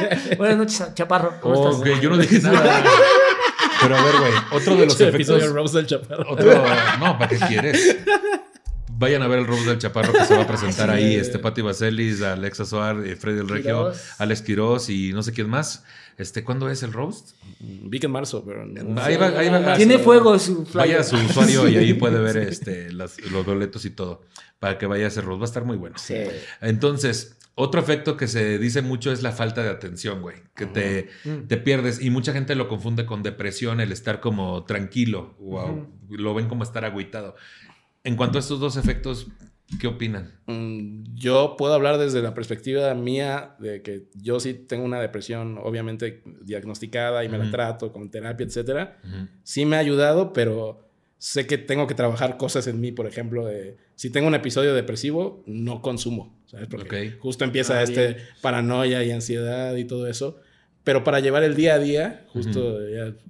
Buenas 0.38 0.58
noches, 0.58 0.94
Chaparro. 0.94 1.40
¿Cómo 1.40 1.70
estás? 1.70 2.00
yo 2.00 2.10
no 2.10 2.18
dije 2.18 2.40
nada. 2.40 2.82
Pero 3.80 3.96
a 3.96 4.04
ver, 4.04 4.14
güey, 4.18 4.32
otro 4.52 4.76
de 4.76 4.84
los 4.86 5.00
efectos... 5.00 5.52
Rose 5.52 5.76
del 5.76 5.86
Chaparro. 5.86 6.32
Otro... 6.32 6.64
No, 6.98 7.18
¿para 7.18 7.28
qué 7.28 7.38
quieres? 7.38 7.96
Vayan 9.00 9.22
a 9.22 9.28
ver 9.28 9.38
el 9.38 9.46
Rose 9.46 9.64
del 9.64 9.78
Chaparro 9.78 10.12
que 10.12 10.26
se 10.26 10.36
va 10.36 10.42
a 10.42 10.46
presentar 10.46 10.90
ahí. 10.90 11.14
Este 11.14 11.38
Pati 11.38 11.62
Vaselis, 11.62 12.20
Alexa 12.20 12.66
Soar, 12.66 13.02
eh, 13.06 13.16
Freddy 13.16 13.40
El 13.40 13.48
Regio, 13.48 13.92
Alex 14.18 14.42
Quiroz 14.42 14.90
y 14.90 15.14
no 15.14 15.22
sé 15.22 15.32
quién 15.32 15.48
más. 15.48 15.84
Este, 16.18 16.44
¿Cuándo 16.44 16.68
es 16.68 16.82
el 16.82 16.92
roast? 16.92 17.30
Vi 17.60 17.98
que 17.98 18.06
en 18.06 18.12
marzo, 18.12 18.44
pero 18.44 18.62
ahí 19.00 19.16
va, 19.16 19.28
ahí 19.28 19.48
va, 19.48 19.74
Tiene 19.74 19.98
fuego 19.98 20.38
su 20.38 20.68
Vaya 20.74 21.00
a 21.00 21.02
su 21.02 21.16
usuario 21.16 21.66
y 21.66 21.78
ahí 21.78 21.94
puede 21.98 22.20
ver 22.20 22.36
este, 22.36 22.92
los 22.92 23.16
boletos 23.46 23.86
y 23.86 23.90
todo. 23.90 24.20
Para 24.58 24.76
que 24.76 24.84
vaya 24.84 25.06
a 25.06 25.08
ese 25.08 25.22
roast. 25.22 25.40
Va 25.40 25.44
a 25.44 25.48
estar 25.48 25.64
muy 25.64 25.78
bueno. 25.78 25.96
Sí. 25.96 26.16
Entonces, 26.60 27.38
otro 27.54 27.80
efecto 27.80 28.18
que 28.18 28.28
se 28.28 28.58
dice 28.58 28.82
mucho 28.82 29.12
es 29.12 29.22
la 29.22 29.32
falta 29.32 29.62
de 29.62 29.70
atención, 29.70 30.20
güey. 30.20 30.36
Que 30.54 30.66
te, 30.66 31.08
mm. 31.24 31.46
te, 31.48 31.56
pierdes. 31.56 32.02
Y 32.02 32.10
mucha 32.10 32.34
gente 32.34 32.54
lo 32.54 32.68
confunde 32.68 33.06
con 33.06 33.22
depresión, 33.22 33.80
el 33.80 33.92
estar 33.92 34.20
como 34.20 34.64
tranquilo. 34.64 35.36
O 35.40 35.86
lo 36.10 36.34
ven 36.34 36.48
como 36.48 36.64
estar 36.64 36.84
agüitado. 36.84 37.34
En 38.04 38.16
cuanto 38.16 38.38
a 38.38 38.40
estos 38.40 38.60
dos 38.60 38.76
efectos, 38.76 39.28
¿qué 39.78 39.86
opinan? 39.86 40.32
Mm, 40.46 41.04
yo 41.14 41.56
puedo 41.56 41.74
hablar 41.74 41.98
desde 41.98 42.22
la 42.22 42.34
perspectiva 42.34 42.94
mía 42.94 43.56
de 43.58 43.82
que 43.82 44.08
yo 44.14 44.40
sí 44.40 44.54
tengo 44.54 44.84
una 44.84 45.00
depresión, 45.00 45.58
obviamente 45.62 46.22
diagnosticada 46.42 47.24
y 47.24 47.28
me 47.28 47.38
la 47.38 47.50
trato 47.50 47.92
con 47.92 48.10
terapia, 48.10 48.46
etcétera. 48.46 48.98
Sí 49.42 49.66
me 49.66 49.76
ha 49.76 49.80
ayudado, 49.80 50.32
pero 50.32 50.88
sé 51.18 51.46
que 51.46 51.58
tengo 51.58 51.86
que 51.86 51.94
trabajar 51.94 52.38
cosas 52.38 52.66
en 52.66 52.80
mí, 52.80 52.92
por 52.92 53.06
ejemplo, 53.06 53.44
de 53.44 53.76
si 53.94 54.08
tengo 54.08 54.26
un 54.26 54.34
episodio 54.34 54.74
depresivo, 54.74 55.42
no 55.46 55.82
consumo, 55.82 56.34
¿sabes? 56.46 56.66
Porque 56.68 57.12
justo 57.20 57.44
empieza 57.44 57.78
ah, 57.78 57.82
este 57.82 58.16
paranoia 58.40 59.04
y 59.04 59.10
ansiedad 59.10 59.76
y 59.76 59.84
todo 59.84 60.06
eso. 60.06 60.40
Pero 60.84 61.04
para 61.04 61.20
llevar 61.20 61.42
el 61.42 61.54
día 61.54 61.74
a 61.74 61.78
día, 61.78 62.24
justo 62.28 62.78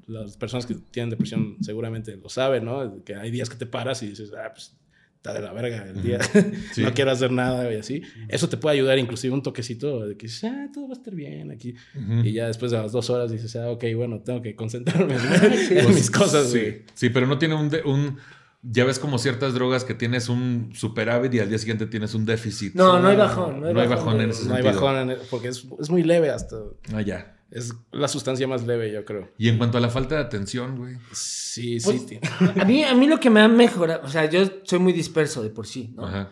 las 0.07 0.37
personas 0.37 0.67
que 0.67 0.75
tienen 0.91 1.11
depresión 1.11 1.57
seguramente 1.61 2.17
lo 2.17 2.29
saben, 2.29 2.65
¿no? 2.65 3.03
Que 3.05 3.17
hay 3.17 3.31
días 3.31 3.51
que 3.51 3.57
te 3.57 3.67
paras 3.67 4.03
y 4.03 4.09
dices, 4.09 4.33
ah, 4.33 4.51
pues 4.53 4.77
está 5.17 5.35
de 5.35 5.43
la 5.43 5.53
verga 5.53 5.85
el 5.87 6.03
día, 6.03 6.19
no 6.79 6.95
quiero 6.95 7.11
hacer 7.11 7.31
nada 7.31 7.71
y 7.71 7.77
así. 7.77 8.03
Eso 8.29 8.49
te 8.49 8.57
puede 8.57 8.77
ayudar, 8.77 8.99
inclusive 8.99 9.35
un 9.35 9.43
toquecito 9.43 10.07
de 10.07 10.17
que 10.17 10.29
dices, 10.29 10.45
ah, 10.45 10.69
todo 10.73 10.87
va 10.87 10.95
a 10.95 10.97
estar 10.97 11.15
bien 11.15 11.51
aquí. 11.51 11.75
Y 12.25 12.33
ya 12.33 12.47
después 12.47 12.71
de 12.71 12.79
las 12.79 12.93
dos 12.93 13.11
horas 13.11 13.31
dices, 13.31 13.55
ah, 13.57 13.71
ok, 13.71 13.85
bueno, 13.97 14.21
tengo 14.21 14.41
que 14.41 14.55
concentrarme 14.55 15.17
en, 15.71 15.89
mis 15.89 16.11
cosas. 16.11 16.51
Sí. 16.51 16.83
sí, 16.95 17.11
pero 17.11 17.27
no 17.27 17.37
tiene 17.37 17.55
un, 17.55 17.71
un 17.85 18.17
ya 18.63 18.85
ves 18.85 18.99
como 18.99 19.19
ciertas 19.19 19.55
drogas 19.55 19.85
que 19.85 19.95
tienes 19.95 20.29
un 20.29 20.71
superávit 20.75 21.35
y 21.35 21.41
al 21.41 21.49
día 21.49 21.59
siguiente 21.59 21.87
tienes 21.87 22.15
un 22.15 22.25
déficit. 22.25 22.75
No, 22.75 22.99
no 22.99 23.09
hay 23.09 23.17
bajón. 23.17 23.61
No 23.61 23.67
hay, 23.67 23.89
bajón, 23.89 24.21
en 24.21 24.31
ese 24.31 24.49
No 24.49 24.55
hay 24.55 24.63
bajón 24.63 25.15
porque 25.31 25.49
es, 25.49 25.67
es, 25.81 25.91
muy 25.91 26.03
leve 26.03 26.31
hasta. 26.31 26.57
Ah, 26.95 27.03
ya. 27.03 27.40
Es 27.51 27.75
la 27.91 28.07
sustancia 28.07 28.47
más 28.47 28.67
leve, 28.67 28.93
yo 28.93 29.05
creo. 29.05 29.31
Y 29.37 29.49
en 29.49 29.59
cuanto 29.59 29.79
a 29.79 29.81
la 29.81 29.91
falta 29.91 30.15
de 30.15 30.21
atención, 30.21 30.77
güey. 30.79 30.97
Sí, 31.13 31.81
sí. 31.81 32.21
Pues, 32.39 32.57
a, 32.57 32.65
mí, 32.65 32.85
a 32.85 32.95
mí 32.95 33.09
lo 33.09 33.19
que 33.19 33.29
me 33.29 33.41
ha 33.41 33.49
mejorado, 33.49 34.03
o 34.05 34.09
sea, 34.09 34.31
yo 34.31 34.45
soy 34.63 34.79
muy 34.79 34.93
disperso 34.93 35.43
de 35.43 35.51
por 35.51 35.67
sí, 35.67 35.93
¿no? 35.97 36.07
Ajá. 36.07 36.31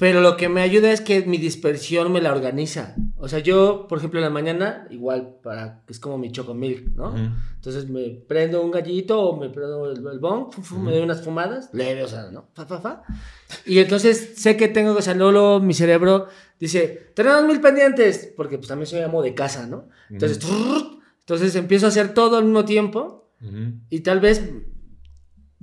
Pero 0.00 0.22
lo 0.22 0.38
que 0.38 0.48
me 0.48 0.62
ayuda 0.62 0.90
es 0.90 1.02
que 1.02 1.26
mi 1.26 1.36
dispersión 1.36 2.10
me 2.10 2.22
la 2.22 2.32
organiza. 2.32 2.96
O 3.18 3.28
sea, 3.28 3.40
yo, 3.40 3.86
por 3.86 3.98
ejemplo, 3.98 4.18
en 4.18 4.24
la 4.24 4.30
mañana, 4.30 4.86
igual, 4.88 5.36
para 5.42 5.82
es 5.88 6.00
como 6.00 6.16
mi 6.16 6.32
chocomilk, 6.32 6.96
¿no? 6.96 7.10
Ujú. 7.10 7.18
Entonces 7.56 7.86
me 7.90 8.08
prendo 8.26 8.62
un 8.62 8.70
gallito 8.70 9.20
o 9.20 9.38
me 9.38 9.50
prendo 9.50 9.90
el, 9.90 9.98
el 9.98 10.18
bong, 10.18 10.50
fu, 10.52 10.62
fu, 10.62 10.78
me 10.78 10.90
doy 10.90 11.02
unas 11.02 11.22
fumadas, 11.22 11.68
leve, 11.74 12.02
o 12.02 12.08
sea, 12.08 12.30
¿no? 12.30 12.48
Fa, 12.54 12.64
fa, 12.64 12.80
fa. 12.80 13.02
Y 13.66 13.78
entonces 13.78 14.32
sé 14.36 14.56
que 14.56 14.68
tengo, 14.68 14.92
o 14.92 15.02
sea, 15.02 15.12
luego 15.12 15.60
mi 15.60 15.74
cerebro 15.74 16.28
dice, 16.58 17.12
tenemos 17.14 17.44
mil 17.44 17.60
pendientes, 17.60 18.32
porque 18.34 18.56
pues 18.56 18.68
también 18.68 18.86
soy 18.86 19.02
amo 19.02 19.20
de 19.20 19.34
casa, 19.34 19.66
¿no? 19.66 19.90
Entonces, 20.08 20.38
trrr, 20.38 20.98
entonces 21.18 21.54
empiezo 21.56 21.84
a 21.84 21.90
hacer 21.90 22.14
todo 22.14 22.38
al 22.38 22.44
mismo 22.44 22.64
tiempo 22.64 23.28
y 23.90 24.00
tal 24.00 24.20
vez 24.20 24.50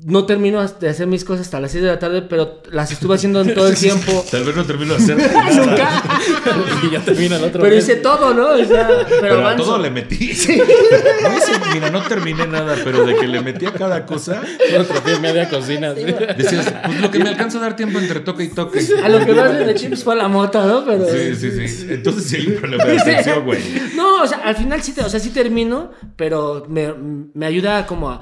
no 0.05 0.25
termino 0.27 0.63
de 0.67 0.89
hacer 0.89 1.07
mis 1.07 1.25
cosas 1.25 1.47
hasta 1.47 1.59
las 1.59 1.71
6 1.71 1.83
de 1.83 1.89
la 1.89 1.97
tarde, 1.97 2.21
pero 2.21 2.61
las 2.71 2.91
estuve 2.91 3.15
haciendo 3.15 3.41
en 3.41 3.53
todo 3.55 3.67
el 3.67 3.75
tiempo. 3.79 4.23
Tal 4.29 4.43
vez 4.43 4.55
no 4.55 4.63
termino 4.63 4.93
de 4.95 4.99
hacer 5.03 5.17
Nunca. 5.55 6.03
y 6.83 6.91
ya 6.91 6.99
termina 7.01 7.37
el 7.37 7.43
otro. 7.45 7.61
Pero 7.63 7.75
mes. 7.75 7.83
hice 7.83 7.95
todo, 7.95 8.31
¿no? 8.33 8.49
O 8.49 8.57
sea, 8.65 8.87
pero, 9.09 9.21
Pero 9.21 9.47
a 9.47 9.55
todo 9.55 9.79
le 9.79 9.89
metí. 9.89 10.27
No 10.27 10.33
hice- 10.33 11.59
mira, 11.73 11.89
no 11.89 12.01
terminé 12.03 12.45
nada, 12.45 12.75
pero 12.83 13.05
de 13.05 13.15
que 13.15 13.27
le 13.27 13.41
metí 13.41 13.65
a 13.65 13.73
cada 13.73 14.05
cosa, 14.05 14.41
Otro 14.79 15.03
pie, 15.03 15.19
media 15.19 15.49
cocina. 15.49 15.93
sí. 15.95 16.03
decías, 16.37 16.71
pues 16.85 17.01
lo 17.01 17.09
que 17.09 17.19
me 17.19 17.29
alcanza 17.29 17.57
a 17.57 17.61
dar 17.61 17.75
tiempo 17.75 17.97
entre 17.99 18.19
toque 18.19 18.43
y 18.43 18.49
toque. 18.49 18.79
A 19.03 19.09
lo 19.09 19.25
que 19.25 19.33
más 19.33 19.57
de 19.57 19.73
chips 19.75 20.03
fue 20.03 20.13
a 20.13 20.17
la 20.17 20.27
moto, 20.27 20.63
¿no? 20.63 20.85
Pero... 20.85 21.05
Sí, 21.07 21.35
sí, 21.35 21.67
sí. 21.67 21.87
Entonces 21.89 22.23
sí 22.25 22.35
hay 22.35 22.47
un 22.47 22.55
problema 22.57 22.85
de 22.85 22.99
atención, 22.99 23.43
güey. 23.45 23.59
No, 23.95 24.21
o 24.21 24.27
sea, 24.27 24.39
al 24.39 24.55
final 24.55 24.81
sí, 24.83 24.91
te- 24.93 25.01
o 25.01 25.09
sea, 25.09 25.19
sí 25.19 25.29
termino, 25.31 25.91
pero 26.15 26.65
me, 26.69 26.93
me 27.33 27.45
ayuda 27.47 27.85
como 27.87 28.09
a, 28.11 28.21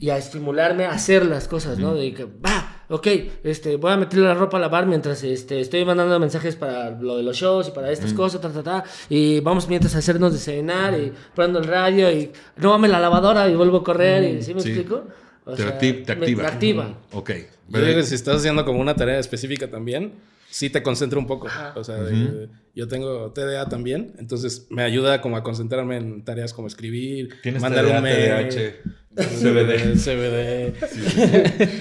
y 0.00 0.10
a 0.10 0.18
estimularme 0.18 0.84
a 0.84 0.92
hacer 0.92 1.24
las 1.26 1.46
cosas, 1.48 1.78
¿no? 1.78 1.94
De 1.94 2.12
que, 2.12 2.24
va, 2.24 2.84
ok, 2.88 3.06
este, 3.44 3.76
voy 3.76 3.92
a 3.92 3.96
meterle 3.96 4.26
la 4.26 4.34
ropa 4.34 4.56
a 4.56 4.60
lavar 4.60 4.86
mientras 4.86 5.22
este, 5.22 5.60
estoy 5.60 5.84
mandando 5.84 6.18
mensajes 6.18 6.56
para 6.56 6.90
lo 6.90 7.16
de 7.16 7.22
los 7.22 7.36
shows 7.36 7.68
y 7.68 7.70
para 7.70 7.90
estas 7.92 8.12
cosas, 8.12 8.40
ta, 8.40 8.50
ta, 8.50 8.62
ta, 8.62 8.84
y 9.08 9.40
vamos 9.40 9.68
mientras 9.68 9.94
a 9.94 9.98
hacernos 9.98 10.32
de 10.32 10.38
cenar 10.38 10.98
y 10.98 11.12
prendo 11.34 11.58
el 11.60 11.66
radio 11.66 12.10
y 12.10 12.30
no 12.56 12.70
mames 12.70 12.90
la 12.90 13.00
lavadora 13.00 13.48
y 13.48 13.54
vuelvo 13.54 13.78
a 13.78 13.84
correr, 13.84 14.24
y 14.24 14.42
¿sí 14.42 14.52
me 14.54 14.60
Sí. 14.60 14.70
explico? 14.70 15.04
O 15.46 15.52
Te, 15.54 15.62
sea, 15.62 15.78
acti- 15.78 16.04
te 16.04 16.16
me- 16.16 16.20
activa. 16.22 16.42
me 16.42 16.48
activa. 16.48 16.98
Ok. 17.12 17.30
Yo 17.68 17.80
digo 17.84 17.96
que 18.00 18.02
si 18.02 18.14
estás 18.14 18.36
haciendo 18.36 18.64
como 18.64 18.80
una 18.80 18.94
tarea 18.96 19.18
específica 19.18 19.70
también, 19.70 20.12
sí 20.50 20.70
te 20.70 20.82
concentra 20.82 21.18
un 21.18 21.26
poco. 21.26 21.48
O 21.76 21.84
sea, 21.84 21.96
de- 21.96 22.48
yo 22.74 22.88
tengo 22.88 23.30
TDA 23.32 23.68
también, 23.68 24.14
entonces 24.18 24.66
me 24.70 24.82
ayuda 24.82 25.20
como 25.20 25.36
a 25.36 25.42
concentrarme 25.42 25.96
en 25.98 26.24
tareas 26.24 26.52
como 26.52 26.66
escribir, 26.68 27.28
mandar 27.60 27.84
TDA, 27.84 27.96
un 27.98 28.02
mail. 28.02 28.48
TDAH, 28.48 28.74
CBD. 29.16 29.96
CBD. 29.96 30.74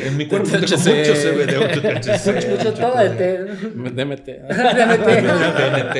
En 0.07 0.17
mi 0.17 0.27
cuerpo 0.27 0.49
tengo 0.49 0.61
mucho 0.61 0.77
CBD, 0.77 1.57
mucho 1.59 1.81
THC. 1.81 2.49
Mucho 2.49 2.73
todo 2.73 2.97
de 2.97 3.09
té. 3.09 3.38
DMT. 3.73 4.27
DNT, 5.57 5.97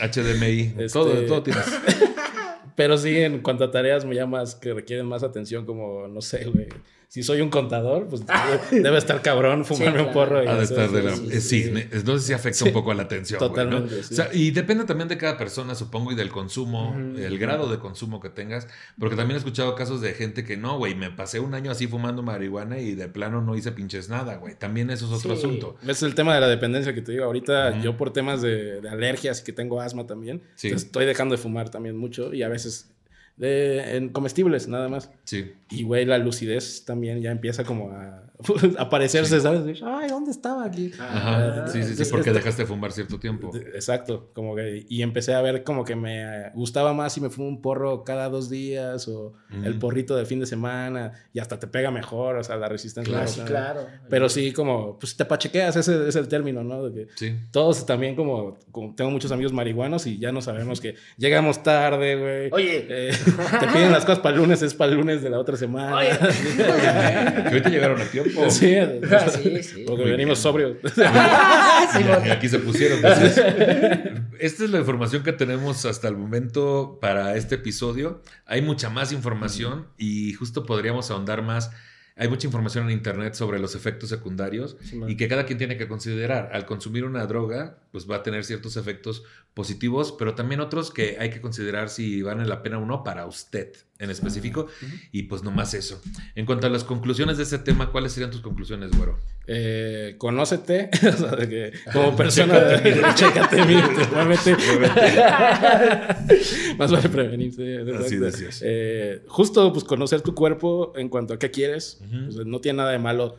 HDMI, 0.00 0.88
todo, 0.92 1.24
todo 1.26 1.42
tienes. 1.42 1.64
Pero 2.76 2.98
sí, 2.98 3.16
en 3.16 3.40
cuanto 3.40 3.64
a 3.64 3.70
tareas 3.70 4.04
me 4.04 4.14
llamas 4.14 4.54
que 4.54 4.74
requieren 4.74 5.06
más 5.06 5.22
atención, 5.22 5.64
como, 5.64 6.06
no 6.08 6.20
sé, 6.20 6.44
güey. 6.44 6.68
Si 7.08 7.22
soy 7.22 7.40
un 7.40 7.50
contador, 7.50 8.08
pues 8.08 8.22
debe, 8.70 8.98
estar 8.98 9.22
cabrón 9.22 9.64
fumarme 9.64 10.00
Sí, 10.00 10.06
un 10.06 10.12
porro. 10.12 10.42
y 10.42 10.46
Ha 10.46 10.56
de 10.56 10.64
estar 10.64 10.90
de 10.90 11.02
la... 11.02 11.16
sí, 11.16 11.30
sí, 11.40 11.62
Sí, 11.64 11.70
ne- 11.70 11.88
entonces 11.92 12.26
sí 12.26 12.32
afecta 12.32 12.64
un 12.64 12.72
poco 12.72 12.90
a 12.90 12.94
la 12.94 13.04
atención. 13.04 13.38
güey, 13.38 13.48
¿no? 13.50 13.54
Totalmente, 13.54 14.02
sí. 14.02 14.12
O 14.14 14.16
sea, 14.16 14.28
y 14.32 14.50
depende 14.50 14.84
también 14.84 15.08
de 15.08 15.16
cada 15.16 15.38
persona, 15.38 15.74
supongo, 15.74 16.12
y 16.12 16.14
del 16.14 16.30
consumo, 16.30 16.94
el 17.16 17.38
grado 17.38 17.70
de 17.70 17.78
consumo 17.78 18.20
que 18.20 18.28
tengas. 18.28 18.66
Porque 18.98 19.16
también 19.16 19.36
he 19.36 19.38
escuchado 19.38 19.74
casos 19.76 20.00
de 20.00 20.12
gente 20.14 20.44
que 20.44 20.56
no, 20.56 20.76
güey, 20.78 20.94
me 20.94 21.10
pasé 21.10 21.40
un 21.40 21.54
año 21.54 21.70
así 21.70 21.86
fumando 21.86 22.22
marihuana 22.22 22.78
y 22.80 22.94
de 22.94 23.08
plano 23.08 23.40
no 23.40 23.56
hice 23.56 23.72
pinches 23.72 24.08
nada, 24.08 24.36
güey. 24.36 24.54
También 24.58 24.90
eso 24.90 25.06
es 25.06 25.12
otro 25.12 25.34
Sí. 25.36 25.38
asunto. 25.46 25.76
Es 25.86 26.02
el 26.02 26.14
tema 26.14 26.34
de 26.34 26.40
la 26.40 26.48
dependencia 26.48 26.92
que 26.94 27.02
te 27.02 27.12
digo. 27.12 27.24
Ahorita 27.24 27.80
yo 27.80 27.96
por 27.96 28.12
temas 28.12 28.42
de, 28.42 28.80
de 28.80 28.88
alergias 28.88 29.40
y 29.40 29.44
que 29.44 29.52
tengo 29.52 29.80
asma 29.80 30.06
también, 30.06 30.42
Sí. 30.56 30.68
estoy 30.68 31.06
dejando 31.06 31.36
de 31.36 31.40
fumar 31.40 31.70
también 31.70 31.96
mucho 31.96 32.34
y 32.34 32.42
a 32.42 32.48
veces 32.48 32.90
de, 33.36 33.96
en 33.96 34.08
comestibles 34.10 34.68
nada 34.68 34.88
más. 34.88 35.10
Sí. 35.24 35.52
Y, 35.70 35.82
güey, 35.82 36.04
la 36.04 36.18
lucidez 36.18 36.84
también 36.84 37.20
ya 37.20 37.30
empieza 37.30 37.64
como 37.64 37.90
a 37.90 38.25
aparecerse, 38.78 39.40
¿sabes? 39.40 39.80
Ay, 39.84 40.08
¿dónde 40.08 40.30
estaba 40.30 40.64
aquí? 40.64 40.92
Ajá. 40.98 41.64
Ah, 41.64 41.68
Sí, 41.68 41.82
sí, 41.82 41.94
sí, 41.96 42.02
es- 42.02 42.08
porque 42.10 42.30
es- 42.30 42.36
dejaste 42.36 42.62
de 42.62 42.66
fumar 42.66 42.92
cierto 42.92 43.18
tiempo. 43.18 43.50
Exacto, 43.74 44.30
como 44.34 44.54
que, 44.54 44.84
y 44.88 45.02
empecé 45.02 45.34
a 45.34 45.40
ver 45.40 45.64
como 45.64 45.84
que 45.84 45.96
me 45.96 46.50
gustaba 46.54 46.92
más 46.92 47.12
si 47.12 47.20
me 47.20 47.30
fumo 47.30 47.48
un 47.48 47.62
porro 47.62 48.04
cada 48.04 48.28
dos 48.28 48.48
días 48.50 49.08
o 49.08 49.32
el 49.64 49.78
porrito 49.78 50.16
de 50.16 50.26
fin 50.26 50.40
de 50.40 50.46
semana 50.46 51.12
y 51.32 51.38
hasta 51.38 51.58
te 51.58 51.66
pega 51.66 51.90
mejor, 51.90 52.36
o 52.36 52.44
sea, 52.44 52.56
la 52.56 52.68
resistencia. 52.68 53.12
Claro. 53.12 53.28
sí, 53.28 53.40
claro. 53.42 53.86
Pero 54.08 54.28
sí, 54.28 54.52
como, 54.52 54.98
pues 54.98 55.16
te 55.16 55.24
pachequeas, 55.24 55.76
ese 55.76 56.08
es 56.08 56.16
el 56.16 56.28
término, 56.28 56.62
¿no? 56.62 56.88
De 56.88 56.92
que 57.06 57.12
Sí. 57.16 57.34
todos 57.50 57.86
también 57.86 58.14
como, 58.16 58.58
como 58.70 58.94
tengo 58.94 59.10
muchos 59.10 59.32
amigos 59.32 59.52
marihuanos 59.52 60.06
y 60.06 60.18
ya 60.18 60.32
no 60.32 60.42
sabemos 60.42 60.80
que 60.80 60.94
llegamos 61.16 61.62
tarde, 61.62 62.16
güey. 62.16 62.48
Oye. 62.52 62.86
Eh, 62.88 63.12
te 63.60 63.66
piden 63.68 63.92
las 63.92 64.04
cosas 64.04 64.18
para 64.20 64.34
el 64.34 64.40
lunes, 64.42 64.62
es 64.62 64.74
para 64.74 64.90
el 64.92 64.98
lunes 64.98 65.22
de 65.22 65.30
la 65.30 65.38
otra 65.38 65.56
semana. 65.56 65.96
Oye. 65.96 66.10
Que 66.56 67.48
ahorita 67.48 67.68
llegaron 67.70 68.00
a 68.00 68.04
tiempo. 68.04 68.25
Sí, 68.50 68.74
Ah, 68.76 69.28
sí, 69.30 69.62
sí. 69.62 69.84
porque 69.86 70.02
Muy 70.02 70.10
venimos 70.12 70.36
bien. 70.38 70.42
sobrios. 70.42 70.76
Y 72.26 72.30
aquí 72.30 72.48
se 72.48 72.58
pusieron. 72.58 72.98
Entonces, 72.98 73.36
esta 74.38 74.64
es 74.64 74.70
la 74.70 74.78
información 74.78 75.22
que 75.22 75.32
tenemos 75.32 75.84
hasta 75.86 76.08
el 76.08 76.16
momento 76.16 76.98
para 77.00 77.36
este 77.36 77.54
episodio. 77.56 78.22
Hay 78.44 78.62
mucha 78.62 78.90
más 78.90 79.12
información 79.12 79.86
y 79.96 80.32
justo 80.34 80.64
podríamos 80.66 81.10
ahondar 81.10 81.42
más. 81.42 81.70
Hay 82.18 82.28
mucha 82.28 82.46
información 82.46 82.86
en 82.86 82.92
internet 82.92 83.34
sobre 83.34 83.58
los 83.58 83.74
efectos 83.74 84.08
secundarios 84.08 84.78
Sí, 84.80 84.98
y 85.06 85.16
que 85.18 85.28
cada 85.28 85.44
quien 85.44 85.58
tiene 85.58 85.76
que 85.76 85.86
considerar. 85.86 86.48
Al 86.54 86.64
consumir 86.64 87.04
una 87.04 87.26
droga, 87.26 87.78
pues 87.92 88.10
va 88.10 88.16
a 88.16 88.22
tener 88.22 88.42
ciertos 88.44 88.76
efectos 88.78 89.22
positivos, 89.52 90.14
pero 90.18 90.34
también 90.34 90.60
otros 90.60 90.90
que 90.90 91.18
hay 91.20 91.28
que 91.28 91.42
considerar 91.42 91.90
si 91.90 92.22
vale 92.22 92.46
la 92.46 92.62
pena 92.62 92.78
o 92.78 92.86
no 92.86 93.04
para 93.04 93.26
usted 93.26 93.72
en 93.98 94.10
específico. 94.10 94.66
Y 95.12 95.24
pues 95.24 95.42
nomás 95.42 95.74
eso. 95.74 96.00
En 96.34 96.46
cuanto 96.46 96.66
a 96.66 96.70
las 96.70 96.84
conclusiones 96.84 97.36
de 97.36 97.44
este 97.44 97.58
tema, 97.58 97.90
¿cuáles 97.90 98.12
serían 98.12 98.30
tus 98.30 98.40
conclusiones, 98.40 98.90
güero? 98.96 99.18
Eh, 99.46 100.14
conócete, 100.18 100.90
o 101.08 101.12
sea, 101.12 101.36
de 101.36 101.48
que 101.48 101.72
como 101.92 102.16
persona, 102.16 102.82
chécate, 103.14 103.64
muévete. 104.12 104.56
Más 106.78 106.92
vale 106.92 107.08
prevenir. 107.08 107.52
sí, 107.52 107.62
exacto. 107.62 108.04
Así 108.04 108.16
decías. 108.16 108.62
Eh, 108.64 109.22
justo, 109.28 109.72
pues, 109.72 109.84
conocer 109.84 110.20
tu 110.20 110.34
cuerpo 110.34 110.92
en 110.96 111.08
cuanto 111.08 111.34
a 111.34 111.38
qué 111.38 111.50
quieres. 111.50 112.00
No 112.10 112.60
tiene 112.60 112.78
nada 112.78 112.90
de 112.90 112.98
malo 112.98 113.36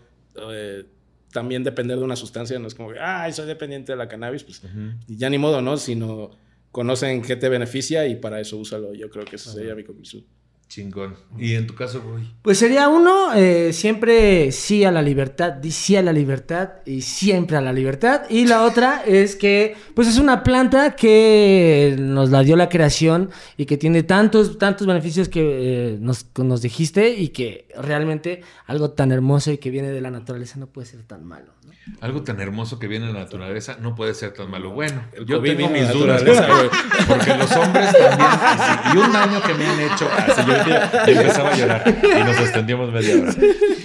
eh, 0.52 0.86
también 1.32 1.64
depender 1.64 1.98
de 1.98 2.04
una 2.04 2.16
sustancia. 2.16 2.58
No 2.58 2.68
es 2.68 2.76
como 2.76 2.94
que, 2.94 3.00
ay, 3.00 3.34
soy 3.34 3.46
dependiente 3.46 3.92
de 3.92 3.98
la 3.98 4.08
cannabis. 4.08 4.44
Pues, 4.44 4.62
ya 5.08 5.30
ni 5.30 5.38
modo, 5.38 5.62
¿no? 5.62 5.78
Sino 5.78 6.32
conocen 6.72 7.22
qué 7.22 7.36
te 7.36 7.50
beneficia 7.50 8.08
y 8.08 8.16
para 8.16 8.40
eso 8.40 8.58
úsalo. 8.58 8.94
Yo 8.94 9.10
creo 9.10 9.26
que 9.26 9.36
esa 9.36 9.52
sería 9.52 9.76
mi 9.76 9.84
conclusión. 9.84 10.24
Chingón. 10.68 11.16
Y 11.38 11.56
en 11.56 11.66
tu 11.66 11.76
caso, 11.76 12.02
güey. 12.02 12.26
Pues 12.42 12.58
sería 12.58 12.90
uno, 12.90 13.34
eh, 13.34 13.72
siempre 13.72 14.52
sí 14.52 14.84
a 14.84 14.92
la 14.92 15.02
libertad, 15.02 15.54
di 15.54 15.72
sí 15.72 15.96
a 15.96 16.02
la 16.02 16.12
libertad 16.12 16.70
y 16.86 17.02
siempre 17.02 17.56
a 17.56 17.62
la 17.62 17.72
libertad. 17.72 18.24
Y 18.30 18.46
la 18.46 18.64
otra 18.64 19.04
es 19.06 19.36
que, 19.36 19.76
pues 19.96 20.08
es 20.10 20.18
una 20.18 20.44
planta 20.44 20.96
que 20.96 21.96
nos 21.98 22.32
la 22.32 22.44
dio 22.44 22.58
la 22.58 22.68
creación 22.68 23.30
y 23.56 23.66
que 23.66 23.78
tiene 23.78 24.04
tantos, 24.04 24.58
tantos 24.58 24.86
beneficios 24.86 25.30
que 25.30 25.94
eh, 25.94 25.98
nos, 26.00 26.62
dijiste 26.62 27.12
y 27.12 27.30
que 27.30 27.70
realmente 27.82 28.42
algo 28.66 28.92
tan 28.92 29.12
hermoso 29.12 29.52
y 29.52 29.60
que 29.60 29.70
viene 29.70 29.90
de 29.90 30.02
la 30.02 30.12
naturaleza 30.12 30.60
no 30.60 30.68
puede 30.68 30.88
ser 30.88 31.04
tan 31.04 31.26
malo. 31.26 31.54
¿no? 31.66 31.68
Algo 32.02 32.24
tan 32.24 32.40
hermoso 32.40 32.78
que 32.78 32.88
viene 32.88 33.08
de 33.08 33.14
la 33.14 33.20
naturaleza 33.20 33.78
no 33.80 33.96
puede 33.96 34.14
ser 34.14 34.34
tan 34.34 34.52
malo. 34.52 34.72
Bueno, 34.72 35.04
El 35.14 35.26
yo 35.26 35.42
tengo 35.42 35.70
mis 35.70 35.92
dudas, 35.92 36.22
porque 37.08 37.36
los 37.36 37.52
hombres 37.56 37.92
también, 37.92 38.30
así, 38.30 38.90
y 38.94 38.98
un 38.98 39.12
daño 39.12 39.42
que 39.42 39.54
me 39.56 39.66
han 39.66 39.80
hecho, 39.80 40.08
así 40.16 40.42
yo 40.46 40.57
ya 40.66 41.04
empezaba 41.08 41.52
a 41.52 41.58
llorar 41.58 42.00
y 42.04 42.24
nos 42.24 42.40
extendíamos 42.40 42.92
media 42.92 43.22
hora. 43.22 43.34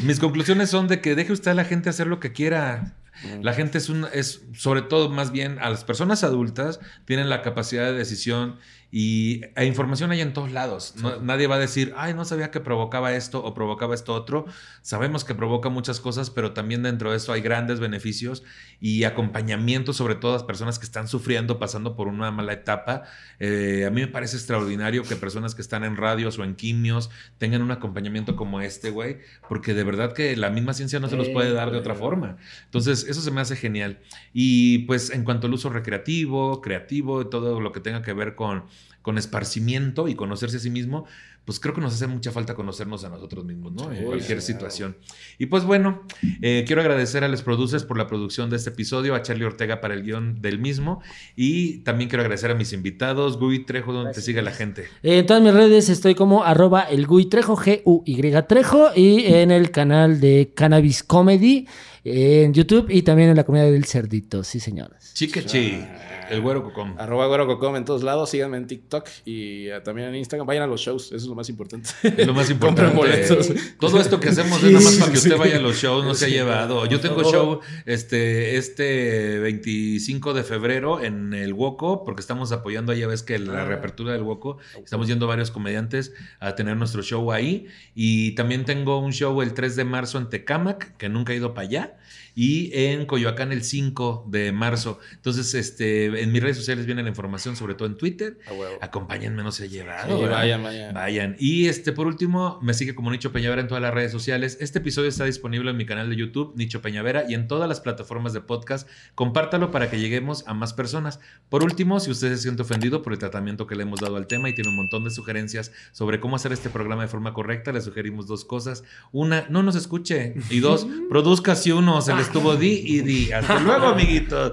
Mis 0.03 0.19
conclusiones 0.19 0.71
son 0.71 0.89
de 0.89 1.01
que 1.01 1.15
deje 1.15 1.33
usted 1.33 1.51
a 1.51 1.55
la 1.55 1.65
gente 1.65 1.91
hacer 1.91 2.07
lo 2.07 2.21
que 2.21 2.33
quiera. 2.33 2.95
La 3.41 3.53
gente 3.53 3.79
es 3.79 3.89
un, 3.89 4.07
es 4.13 4.43
sobre 4.55 4.83
todo 4.83 5.09
más 5.09 5.31
bien 5.31 5.59
a 5.61 5.71
las 5.71 5.85
personas 5.85 6.25
adultas 6.25 6.81
tienen 7.05 7.29
la 7.29 7.43
capacidad 7.43 7.85
de 7.85 7.93
decisión 7.93 8.57
y 8.95 9.41
e 9.57 9.65
información 9.65 10.11
hay 10.11 10.21
en 10.21 10.35
todos 10.35 10.53
lados. 10.53 10.97
No- 10.99 11.19
nadie 11.23 11.47
va 11.47 11.55
a 11.55 11.59
decir, 11.59 11.95
ay, 11.97 12.13
no 12.13 12.27
sabía 12.27 12.51
que 12.51 12.61
provocaba 12.61 13.15
esto 13.15 13.43
o 13.43 13.55
provocaba 13.55 13.95
esto 13.95 14.13
otro. 14.13 14.45
Sabemos 14.83 15.25
que 15.25 15.35
provoca 15.35 15.71
muchas 15.71 15.99
cosas, 15.99 16.29
pero 16.29 16.53
también 16.53 16.83
dentro 16.83 17.11
de 17.11 17.17
eso 17.17 17.33
hay 17.33 17.41
grandes 17.41 17.81
beneficios 17.81 18.43
y 18.81 19.05
acompañamiento, 19.05 19.95
sobre 19.95 20.15
todo 20.15 20.33
a 20.33 20.35
las 20.35 20.43
personas 20.45 20.79
que 20.79 20.85
están 20.85 21.09
sufriendo, 21.09 21.59
pasando 21.59 21.97
por 21.97 22.07
una 22.07 22.31
mala 22.31 22.53
etapa. 22.53 23.05
Eh, 23.39 23.87
a 23.87 23.91
mí 23.91 24.03
me 24.03 24.09
parece 24.09 24.37
extraordinario 24.37 25.05
que 25.05 25.17
personas 25.17 25.55
que 25.55 25.63
están 25.63 25.85
en 25.85 25.97
radios 25.97 26.39
o 26.39 26.45
en 26.45 26.55
quimios 26.55 27.09
tengan 27.39 27.63
un 27.63 27.71
acompañamiento 27.71 28.37
como 28.37 28.61
este, 28.61 28.91
güey, 28.91 29.21
porque 29.49 29.73
de 29.73 29.85
verdad 29.85 30.13
que 30.13 30.37
la 30.37 30.51
misma 30.51 30.75
ciencia 30.75 31.01
no 31.01 31.09
se 31.09 31.17
los 31.17 31.31
puede 31.31 31.53
dar 31.55 31.71
de 31.71 31.79
otra 31.79 31.95
forma. 31.95 32.37
Entonces, 32.67 33.07
eso 33.09 33.23
se 33.23 33.31
me 33.31 33.41
hace 33.41 33.57
genial. 33.57 34.01
Y 34.35 34.81
pues 34.81 35.09
en 35.09 35.25
cuanto 35.25 35.47
al 35.47 35.55
uso 35.55 35.71
recreativo, 35.71 36.61
creativo, 36.61 37.27
todo 37.29 37.59
lo 37.59 37.73
que 37.73 37.81
tenga 37.81 38.03
que 38.03 38.13
ver 38.13 38.35
con 38.35 38.65
con 39.03 39.19
esparcimiento 39.19 40.09
y 40.09 40.15
conocerse 40.15 40.59
a 40.59 40.61
sí 40.61 40.71
mismo, 40.71 41.07
pues 41.45 41.59
creo 41.59 41.75
que 41.75 41.81
nos 41.81 41.95
hace 41.95 42.07
mucha 42.07 42.31
falta 42.31 42.55
conocernos 42.55 43.03
a 43.05 43.09
nosotros 43.09 43.45
mismos, 43.45 43.73
¿no? 43.73 43.93
En 43.93 44.05
cualquier 44.05 44.41
situación. 44.41 44.97
Y 45.39 45.47
pues 45.47 45.65
bueno, 45.65 46.03
eh, 46.41 46.63
quiero 46.67 46.83
agradecer 46.83 47.25
a 47.25 47.29
los 47.29 47.43
producers 47.43 47.85
por 47.85 47.99
la 47.99 48.07
producción 48.07 48.49
de 48.49 48.57
este 48.57 48.71
episodio, 48.71 49.17
a 49.17 49.23
Charlie 49.23 49.45
Ortega 49.45 49.81
para 49.81 49.95
el 49.95 50.05
guion 50.05 50.41
del 50.41 50.61
mismo, 50.61 51.03
y 51.35 51.79
también 51.79 52.09
quiero 52.09 52.23
agradecer 52.23 52.53
a 52.53 52.55
mis 52.55 52.73
invitados, 52.73 53.41
Gui 53.41 53.65
Trejo, 53.65 53.93
donde 53.93 54.13
te 54.13 54.21
sigue 54.21 54.41
la 54.41 54.53
gente. 54.53 54.87
En 55.03 55.27
todas 55.27 55.43
mis 55.43 55.53
redes 55.53 55.89
estoy 55.89 56.15
como 56.15 56.45
arroba 56.45 56.83
el 56.83 57.09
Gui 57.09 57.27
Trejo, 57.27 57.57
G-U-Y 57.57 58.33
Trejo, 58.47 58.91
y 58.95 59.25
en 59.25 59.51
el 59.51 59.73
canal 59.73 60.21
de 60.21 60.53
Cannabis 60.55 61.03
Comedy 61.03 61.67
en 62.05 62.53
YouTube 62.53 62.87
y 62.91 63.03
también 63.03 63.31
en 63.31 63.37
la 63.37 63.45
comunidad 63.45 63.71
del 63.71 63.85
Cerdito, 63.85 64.43
sí 64.43 64.59
señores. 64.59 65.13
Chiquechi. 65.15 65.85
El 66.31 66.41
Güero 66.41 66.65
Cocom. 66.65 66.95
Arroba 66.99 67.27
Güero 67.27 67.47
Cocom 67.47 67.77
en 67.77 67.85
todos 67.85 68.03
lados. 68.03 68.31
Síganme 68.31 68.57
en 68.57 68.67
TikTok 68.67 69.07
y 69.27 69.71
uh, 69.71 69.83
también 69.83 70.09
en 70.09 70.15
Instagram. 70.15 70.47
Vayan 70.47 70.63
a 70.63 70.67
los 70.67 70.81
shows. 70.81 71.07
Eso 71.07 71.17
es 71.17 71.25
lo 71.25 71.35
más 71.35 71.51
importante. 71.51 71.91
Es 72.03 72.27
lo 72.27 72.33
más 72.33 72.49
importante. 72.51 72.97
boletos. 72.97 73.53
Todo 73.79 74.01
esto 74.01 74.19
que 74.19 74.31
hacemos 74.31 74.63
es 74.65 74.73
nada 74.73 74.85
más 74.85 74.97
para 74.97 75.13
que 75.13 75.19
usted 75.19 75.37
vaya 75.37 75.57
a 75.57 75.61
los 75.61 75.77
shows, 75.77 76.05
no 76.05 76.15
se 76.15 76.25
ha 76.25 76.29
llevado. 76.29 76.87
Yo 76.87 77.01
tengo 77.01 77.23
show 77.23 77.61
este, 77.85 78.57
este 78.57 79.41
25 79.41 80.33
de 80.33 80.43
febrero 80.43 81.03
en 81.03 81.35
el 81.35 81.53
Woco, 81.53 82.03
porque 82.03 82.21
estamos 82.21 82.51
apoyando, 82.51 82.95
ya 82.95 83.07
ves 83.07 83.23
que 83.23 83.39
la 83.39 83.67
reapertura 83.67 84.13
del 84.13 84.23
Woco, 84.23 84.57
estamos 84.83 85.09
yendo 85.09 85.27
varios 85.27 85.51
comediantes 85.51 86.15
a 86.41 86.55
tener 86.55 86.77
nuestro 86.77 87.03
show 87.03 87.31
ahí. 87.31 87.67
Y 87.95 88.35
también 88.37 88.65
tengo 88.65 88.99
un 88.99 89.13
show 89.13 89.43
el 89.43 89.53
3 89.53 89.77
de 89.77 89.85
marzo 89.85 90.17
en 90.17 90.31
Tecamac, 90.31 90.97
que 90.97 91.09
nunca 91.11 91.35
he 91.35 91.37
ido 91.37 91.53
para 91.53 91.69
allá 91.69 91.92
y 92.35 92.71
en 92.73 93.07
Coyoacán 93.07 93.53
el 93.53 93.63
5 93.63 94.27
de 94.29 94.53
marzo. 94.53 94.99
Entonces, 95.13 95.55
este, 95.55 96.23
en 96.23 96.33
mis 96.33 96.43
redes 96.43 96.57
sociales 96.57 96.87
viene 96.87 97.03
la 97.03 97.09
información, 97.09 97.57
sobre 97.57 97.75
todo 97.75 97.87
en 97.87 97.97
Twitter. 97.97 98.39
Acompáñenme, 98.81 99.43
no 99.43 99.53
se 99.53 99.65
ha 99.65 99.67
llevado. 99.67 100.21
vayan, 100.29 100.63
vayan. 100.63 100.95
Vayan. 100.95 101.37
Y 101.39 101.67
este, 101.67 101.93
por 101.93 102.07
último, 102.07 102.59
me 102.63 102.75
sigue 102.75 102.95
como 102.95 103.11
Nicho 103.11 103.33
Peñavera 103.33 103.61
en 103.61 103.69
todas 103.69 103.83
las 103.83 103.93
redes 103.93 104.13
sociales. 104.13 104.59
Este 104.61 104.79
episodio 104.79 105.09
está 105.09 105.25
disponible 105.25 105.71
en 105.71 105.77
mi 105.77 105.87
canal 105.87 106.09
de 106.09 106.17
YouTube, 106.17 106.55
Nicho 106.57 106.81
Peñavera, 106.81 107.25
y 107.29 107.35
en 107.35 107.49
todas 107.49 107.69
las 107.69 107.81
plataformas 107.81 108.33
de 108.33 108.41
podcast. 108.41 108.89
Compártalo 109.15 109.71
para 109.71 109.91
que 109.91 110.01
lleguemos 110.01 110.47
a 110.47 110.55
más 110.55 110.73
personas. 110.73 111.21
Por 111.49 111.63
último, 111.63 112.01
si 112.01 112.11
usted 112.11 112.31
se 112.35 112.39
siente 112.39 112.63
ofendido 112.63 113.03
por 113.03 113.13
el 113.13 113.19
tratamiento 113.19 113.67
que 113.67 113.75
le 113.75 113.83
hemos 113.83 114.01
dado 114.01 114.17
al 114.17 114.27
tema 114.27 114.49
y 114.49 114.55
tiene 114.55 114.71
un 114.71 114.77
montón 114.77 115.05
de 115.05 115.11
sugerencias 115.11 115.73
sobre 115.93 116.21
cómo 116.21 116.37
hacer 116.37 116.53
este 116.53 116.71
programa 116.71 117.03
de 117.03 117.09
forma 117.09 117.35
correcta, 117.35 117.73
le 117.73 117.81
sugerimos 117.81 118.27
dos 118.27 118.45
cosas. 118.45 118.85
Una, 119.13 119.47
no 119.49 119.63
nos 119.63 119.77
escuche. 119.77 120.35
Y 120.51 120.61
dos, 120.61 120.87
produzca 121.11 121.55
si 121.55 121.73
uno 121.73 122.01
se 122.01 122.15
le 122.23 122.29
estuvo 122.29 122.57
di 122.57 122.83
y 122.87 123.01
di. 123.01 123.33
Hasta 123.33 123.59
luego, 123.59 123.87
amiguitos. 123.89 124.53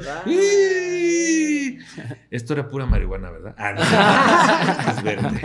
Esto 2.31 2.53
era 2.53 2.67
pura 2.69 2.85
marihuana, 2.85 3.29
¿verdad? 3.29 3.55
Ah, 3.57 3.73
no. 3.73 3.81
es 4.91 5.03
verde. 5.03 5.41